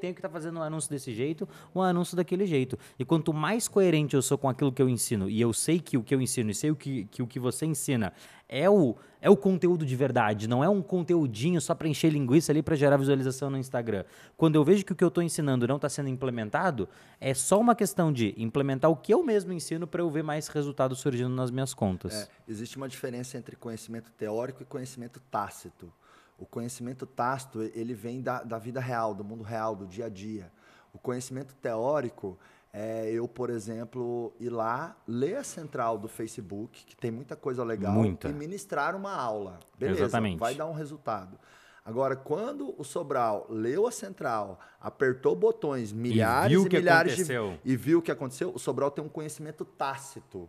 tenho 0.00 0.14
que 0.14 0.20
estar 0.20 0.28
fazendo 0.28 0.60
um 0.60 0.62
anúncio 0.62 0.90
desse 0.90 1.12
jeito, 1.12 1.48
um 1.74 1.82
anúncio 1.82 2.16
daquele 2.16 2.46
jeito. 2.46 2.78
E 2.98 3.04
quanto 3.04 3.32
mais 3.32 3.66
coerente 3.66 4.14
eu 4.14 4.22
sou 4.22 4.38
com 4.38 4.48
aquilo 4.48 4.72
que 4.72 4.82
eu 4.82 4.88
ensino, 4.88 5.28
e 5.28 5.40
eu 5.40 5.52
sei 5.52 5.80
que 5.80 5.96
o 5.96 6.02
que 6.04 6.14
eu 6.14 6.20
ensino 6.20 6.50
e 6.50 6.54
sei 6.54 6.70
o 6.70 6.76
que, 6.76 7.04
que 7.06 7.22
o 7.22 7.26
que 7.26 7.40
você 7.40 7.66
ensina 7.66 8.12
é 8.48 8.68
o, 8.68 8.96
é 9.20 9.30
o 9.30 9.36
conteúdo 9.36 9.86
de 9.86 9.96
verdade, 9.96 10.48
não 10.48 10.62
é 10.62 10.68
um 10.68 10.82
conteúdinho 10.82 11.60
só 11.60 11.74
para 11.74 11.88
encher 11.88 12.12
linguiça 12.12 12.52
ali 12.52 12.62
para 12.62 12.76
gerar 12.76 12.96
visualização 12.96 13.50
no 13.50 13.56
Instagram. 13.56 14.04
Quando 14.36 14.56
eu 14.56 14.64
vejo 14.64 14.84
que 14.84 14.92
o 14.92 14.96
que 14.96 15.02
eu 15.02 15.08
estou 15.08 15.22
ensinando 15.22 15.66
não 15.66 15.76
está 15.76 15.88
sendo 15.88 16.08
implementado, 16.08 16.88
é 17.20 17.32
só 17.34 17.58
uma 17.58 17.74
questão 17.74 18.12
de 18.12 18.34
implementar 18.36 18.90
o 18.90 18.96
que 18.96 19.12
eu 19.12 19.22
mesmo 19.22 19.52
ensino 19.52 19.86
para 19.86 20.02
eu 20.02 20.10
ver 20.10 20.22
mais 20.22 20.48
resultados 20.48 20.98
surgindo 20.98 21.30
nas 21.30 21.50
minhas 21.50 21.72
contas. 21.72 22.14
É, 22.14 22.28
existe 22.48 22.76
uma 22.76 22.88
diferença 22.88 23.38
entre 23.38 23.56
conhecimento 23.56 24.10
teórico 24.12 24.62
e 24.62 24.66
conhecimento 24.66 25.20
tácito. 25.30 25.92
O 26.38 26.44
conhecimento 26.44 27.06
tácito, 27.06 27.62
ele 27.62 27.94
vem 27.94 28.20
da, 28.20 28.42
da 28.42 28.58
vida 28.58 28.80
real, 28.80 29.14
do 29.14 29.24
mundo 29.24 29.44
real, 29.44 29.74
do 29.74 29.86
dia 29.86 30.06
a 30.06 30.08
dia. 30.08 30.50
O 30.92 30.98
conhecimento 30.98 31.54
teórico 31.54 32.38
é 32.76 33.08
eu, 33.12 33.28
por 33.28 33.50
exemplo, 33.50 34.34
ir 34.40 34.50
lá, 34.50 34.96
ler 35.06 35.36
a 35.36 35.44
central 35.44 35.96
do 35.96 36.08
Facebook, 36.08 36.84
que 36.84 36.96
tem 36.96 37.08
muita 37.08 37.36
coisa 37.36 37.62
legal, 37.62 37.92
Muita. 37.92 38.28
e 38.28 38.32
ministrar 38.32 38.96
uma 38.96 39.14
aula. 39.14 39.60
Beleza, 39.78 40.02
Exatamente. 40.02 40.40
vai 40.40 40.56
dar 40.56 40.66
um 40.66 40.72
resultado. 40.72 41.38
Agora, 41.84 42.16
quando 42.16 42.74
o 42.76 42.82
Sobral 42.82 43.46
leu 43.48 43.86
a 43.86 43.92
central, 43.92 44.58
apertou 44.80 45.36
botões, 45.36 45.92
milhares 45.92 46.60
e 46.60 46.68
que 46.68 46.78
milhares 46.78 47.12
aconteceu. 47.12 47.58
de 47.62 47.72
e 47.72 47.76
viu 47.76 48.00
o 48.00 48.02
que 48.02 48.10
aconteceu, 48.10 48.50
o 48.52 48.58
Sobral 48.58 48.90
tem 48.90 49.04
um 49.04 49.08
conhecimento 49.08 49.64
tácito. 49.64 50.48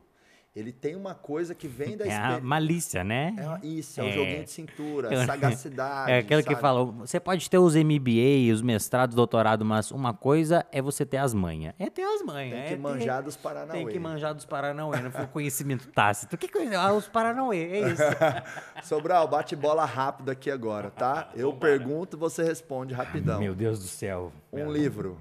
Ele 0.56 0.72
tem 0.72 0.96
uma 0.96 1.14
coisa 1.14 1.54
que 1.54 1.68
vem 1.68 1.98
da 1.98 2.06
É 2.06 2.08
a 2.08 2.12
experiência. 2.14 2.44
malícia, 2.46 3.04
né? 3.04 3.36
É, 3.62 3.68
isso, 3.68 4.00
é, 4.00 4.04
o 4.06 4.08
É. 4.08 4.12
joguinho 4.14 4.44
de 4.46 4.52
cintura, 4.52 5.14
É. 5.14 5.26
sagacidade. 5.26 6.12
É 6.16 6.18
aquele 6.20 6.44
que 6.44 6.50
sabe? 6.52 6.62
fala, 6.62 6.86
você 6.86 7.20
pode 7.20 7.50
ter 7.50 7.58
os 7.58 7.76
MBA, 7.76 8.54
os 8.54 8.62
mestrados, 8.62 9.14
doutorado, 9.18 9.66
mas 9.66 9.92
uma 9.92 10.14
coisa 10.14 10.66
é 10.72 10.82
você 10.82 11.06
ter 11.06 11.18
as 11.18 11.34
manhas. 11.34 11.74
É 11.78 11.90
ter 11.90 12.04
as 12.04 12.22
manhas. 12.22 12.54
Tem 12.54 12.60
é 12.62 12.64
que 12.64 12.70
ter- 12.70 12.80
manjar 12.80 13.22
dos 13.22 13.36
Paranauê. 13.36 13.78
Tem 13.80 13.88
que 13.90 14.00
manjar 14.00 14.34
dos 14.34 14.46
Paranauê, 14.46 15.02
não 15.02 15.12
foi 15.12 15.26
o 15.26 15.28
conhecimento 15.28 15.90
tácito. 15.90 16.38
Que 16.38 16.48
coisa? 16.48 16.80
Ah, 16.80 16.94
os 16.94 17.06
Paranauê, 17.10 17.58
é 17.74 17.90
isso. 17.92 18.02
Sobral, 18.82 19.28
bate 19.28 19.58
bola 19.58 19.84
rápido 19.84 20.30
aqui 20.32 20.50
agora, 20.50 20.90
tá? 20.90 21.30
Eu 21.36 21.52
pergunto, 21.52 22.18
você 22.18 22.44
responde 22.44 22.94
rapidão. 22.94 23.42
Meu 23.42 23.54
Deus 23.54 23.78
do 23.80 23.88
céu. 23.88 24.32
Um 24.54 24.72
livro. 24.72 25.18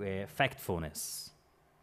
É, 0.00 0.26
factfulness. 0.26 1.31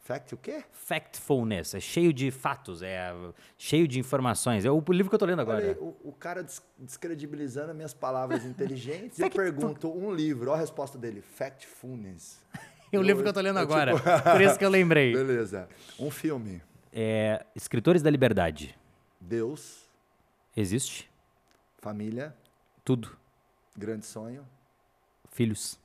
Fact 0.10 0.34
o 0.34 0.38
quê? 0.38 0.64
Factfulness. 0.72 1.76
É 1.76 1.80
cheio 1.80 2.11
de 2.11 2.31
fatos, 2.31 2.81
é 2.81 3.14
cheio 3.56 3.88
de 3.88 3.99
informações. 3.99 4.65
É 4.65 4.72
o 4.72 4.84
livro 4.90 5.07
que 5.07 5.14
eu 5.14 5.19
tô 5.19 5.26
lendo 5.27 5.41
Olha 5.44 5.53
aí, 5.60 5.69
agora. 5.69 5.84
o, 6.03 6.10
o 6.10 6.11
cara 6.11 6.41
des- 6.41 6.64
descredibilizando 6.80 7.69
as 7.69 7.76
minhas 7.76 7.94
palavras 7.94 8.44
inteligentes. 8.44 9.19
eu 9.19 9.30
pergunto 9.30 9.88
um 9.95 10.11
livro. 10.11 10.49
Olha 10.49 10.57
a 10.57 10.61
resposta 10.61 10.98
dele. 10.98 11.22
Factfulness. 11.22 12.41
É 12.91 12.98
o 12.98 13.03
livro 13.03 13.22
que 13.22 13.30
eu 13.30 13.34
tô 13.34 13.40
lendo 13.40 13.57
eu, 13.60 13.61
agora. 13.61 13.94
tipo- 13.94 14.03
Por 14.31 14.41
isso 14.41 14.57
que 14.57 14.65
eu 14.65 14.69
lembrei. 14.72 15.14
Beleza. 15.14 15.69
Um 15.99 16.10
filme. 16.10 16.60
É, 16.91 17.45
Escritores 17.56 18.02
da 18.02 18.10
Liberdade. 18.10 18.76
Deus, 19.22 19.88
Existe? 20.57 21.07
família, 21.77 22.36
Tudo. 22.84 23.15
grande 23.77 24.07
sonho. 24.07 24.44
Filhos. 25.31 25.80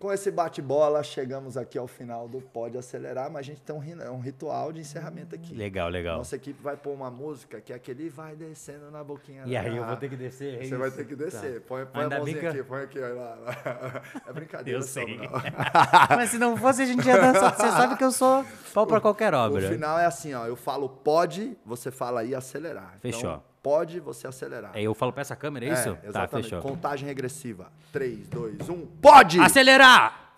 Com 0.00 0.10
esse 0.10 0.30
bate-bola, 0.30 1.02
chegamos 1.02 1.58
aqui 1.58 1.76
ao 1.76 1.86
final 1.86 2.26
do 2.26 2.40
Pode 2.40 2.78
Acelerar, 2.78 3.30
mas 3.30 3.40
a 3.40 3.42
gente 3.42 3.60
tem 3.60 3.76
um, 3.76 3.78
ri- 3.78 3.94
um 4.08 4.18
ritual 4.18 4.72
de 4.72 4.80
encerramento 4.80 5.34
aqui. 5.34 5.54
Legal, 5.54 5.90
legal. 5.90 6.16
Nossa 6.16 6.36
equipe 6.36 6.58
vai 6.62 6.74
pôr 6.74 6.92
uma 6.94 7.10
música 7.10 7.60
que 7.60 7.70
é 7.70 7.76
aquele 7.76 8.08
vai 8.08 8.34
descendo 8.34 8.90
na 8.90 9.04
boquinha. 9.04 9.42
E 9.44 9.52
da 9.52 9.60
aí 9.60 9.66
eu 9.66 9.72
vou 9.74 9.80
garrafa. 9.82 10.00
ter 10.00 10.08
que 10.08 10.16
descer. 10.16 10.54
é 10.58 10.64
Você 10.64 10.74
vai 10.74 10.88
isso? 10.88 10.96
ter 10.96 11.04
que 11.06 11.14
descer. 11.14 11.60
Tá. 11.60 11.66
Põe, 11.68 11.84
põe 11.84 12.00
a 12.00 12.04
Ainda 12.04 12.16
mãozinha 12.16 12.40
que 12.40 12.46
aqui, 12.46 12.62
põe 12.62 12.82
aqui. 12.82 12.98
Olha 12.98 13.12
lá. 13.14 13.38
É 14.26 14.32
brincadeira. 14.32 14.78
Eu 14.78 14.82
sei. 14.82 15.18
não. 15.18 15.26
Mas 16.16 16.30
se 16.30 16.38
não 16.38 16.56
fosse, 16.56 16.80
a 16.80 16.86
gente 16.86 17.06
ia 17.06 17.18
dançar. 17.20 17.54
Você 17.54 17.70
sabe 17.70 17.96
que 17.96 18.04
eu 18.04 18.10
sou 18.10 18.42
pau 18.72 18.86
pra 18.86 19.02
qualquer 19.02 19.34
O 19.34 19.36
obra. 19.36 19.68
final 19.68 19.98
é 19.98 20.06
assim, 20.06 20.32
ó. 20.32 20.46
Eu 20.46 20.56
falo 20.56 20.88
pode, 20.88 21.58
você 21.62 21.90
fala 21.90 22.20
aí 22.20 22.34
acelerar. 22.34 22.96
Fechou. 23.02 23.20
Então, 23.20 23.49
pode, 23.62 24.00
você 24.00 24.26
acelerar. 24.26 24.72
Aí 24.74 24.84
eu 24.84 24.94
falo 24.94 25.12
pra 25.12 25.20
essa 25.22 25.36
câmera, 25.36 25.66
é 25.66 25.72
isso? 25.72 25.94
tá, 25.94 26.08
exatamente. 26.08 26.44
fechou. 26.44 26.62
Contagem 26.62 27.06
regressiva. 27.06 27.70
3, 27.92 28.28
2, 28.28 28.68
1. 28.68 28.86
Pode! 29.00 29.40
Acelerar! 29.40 30.29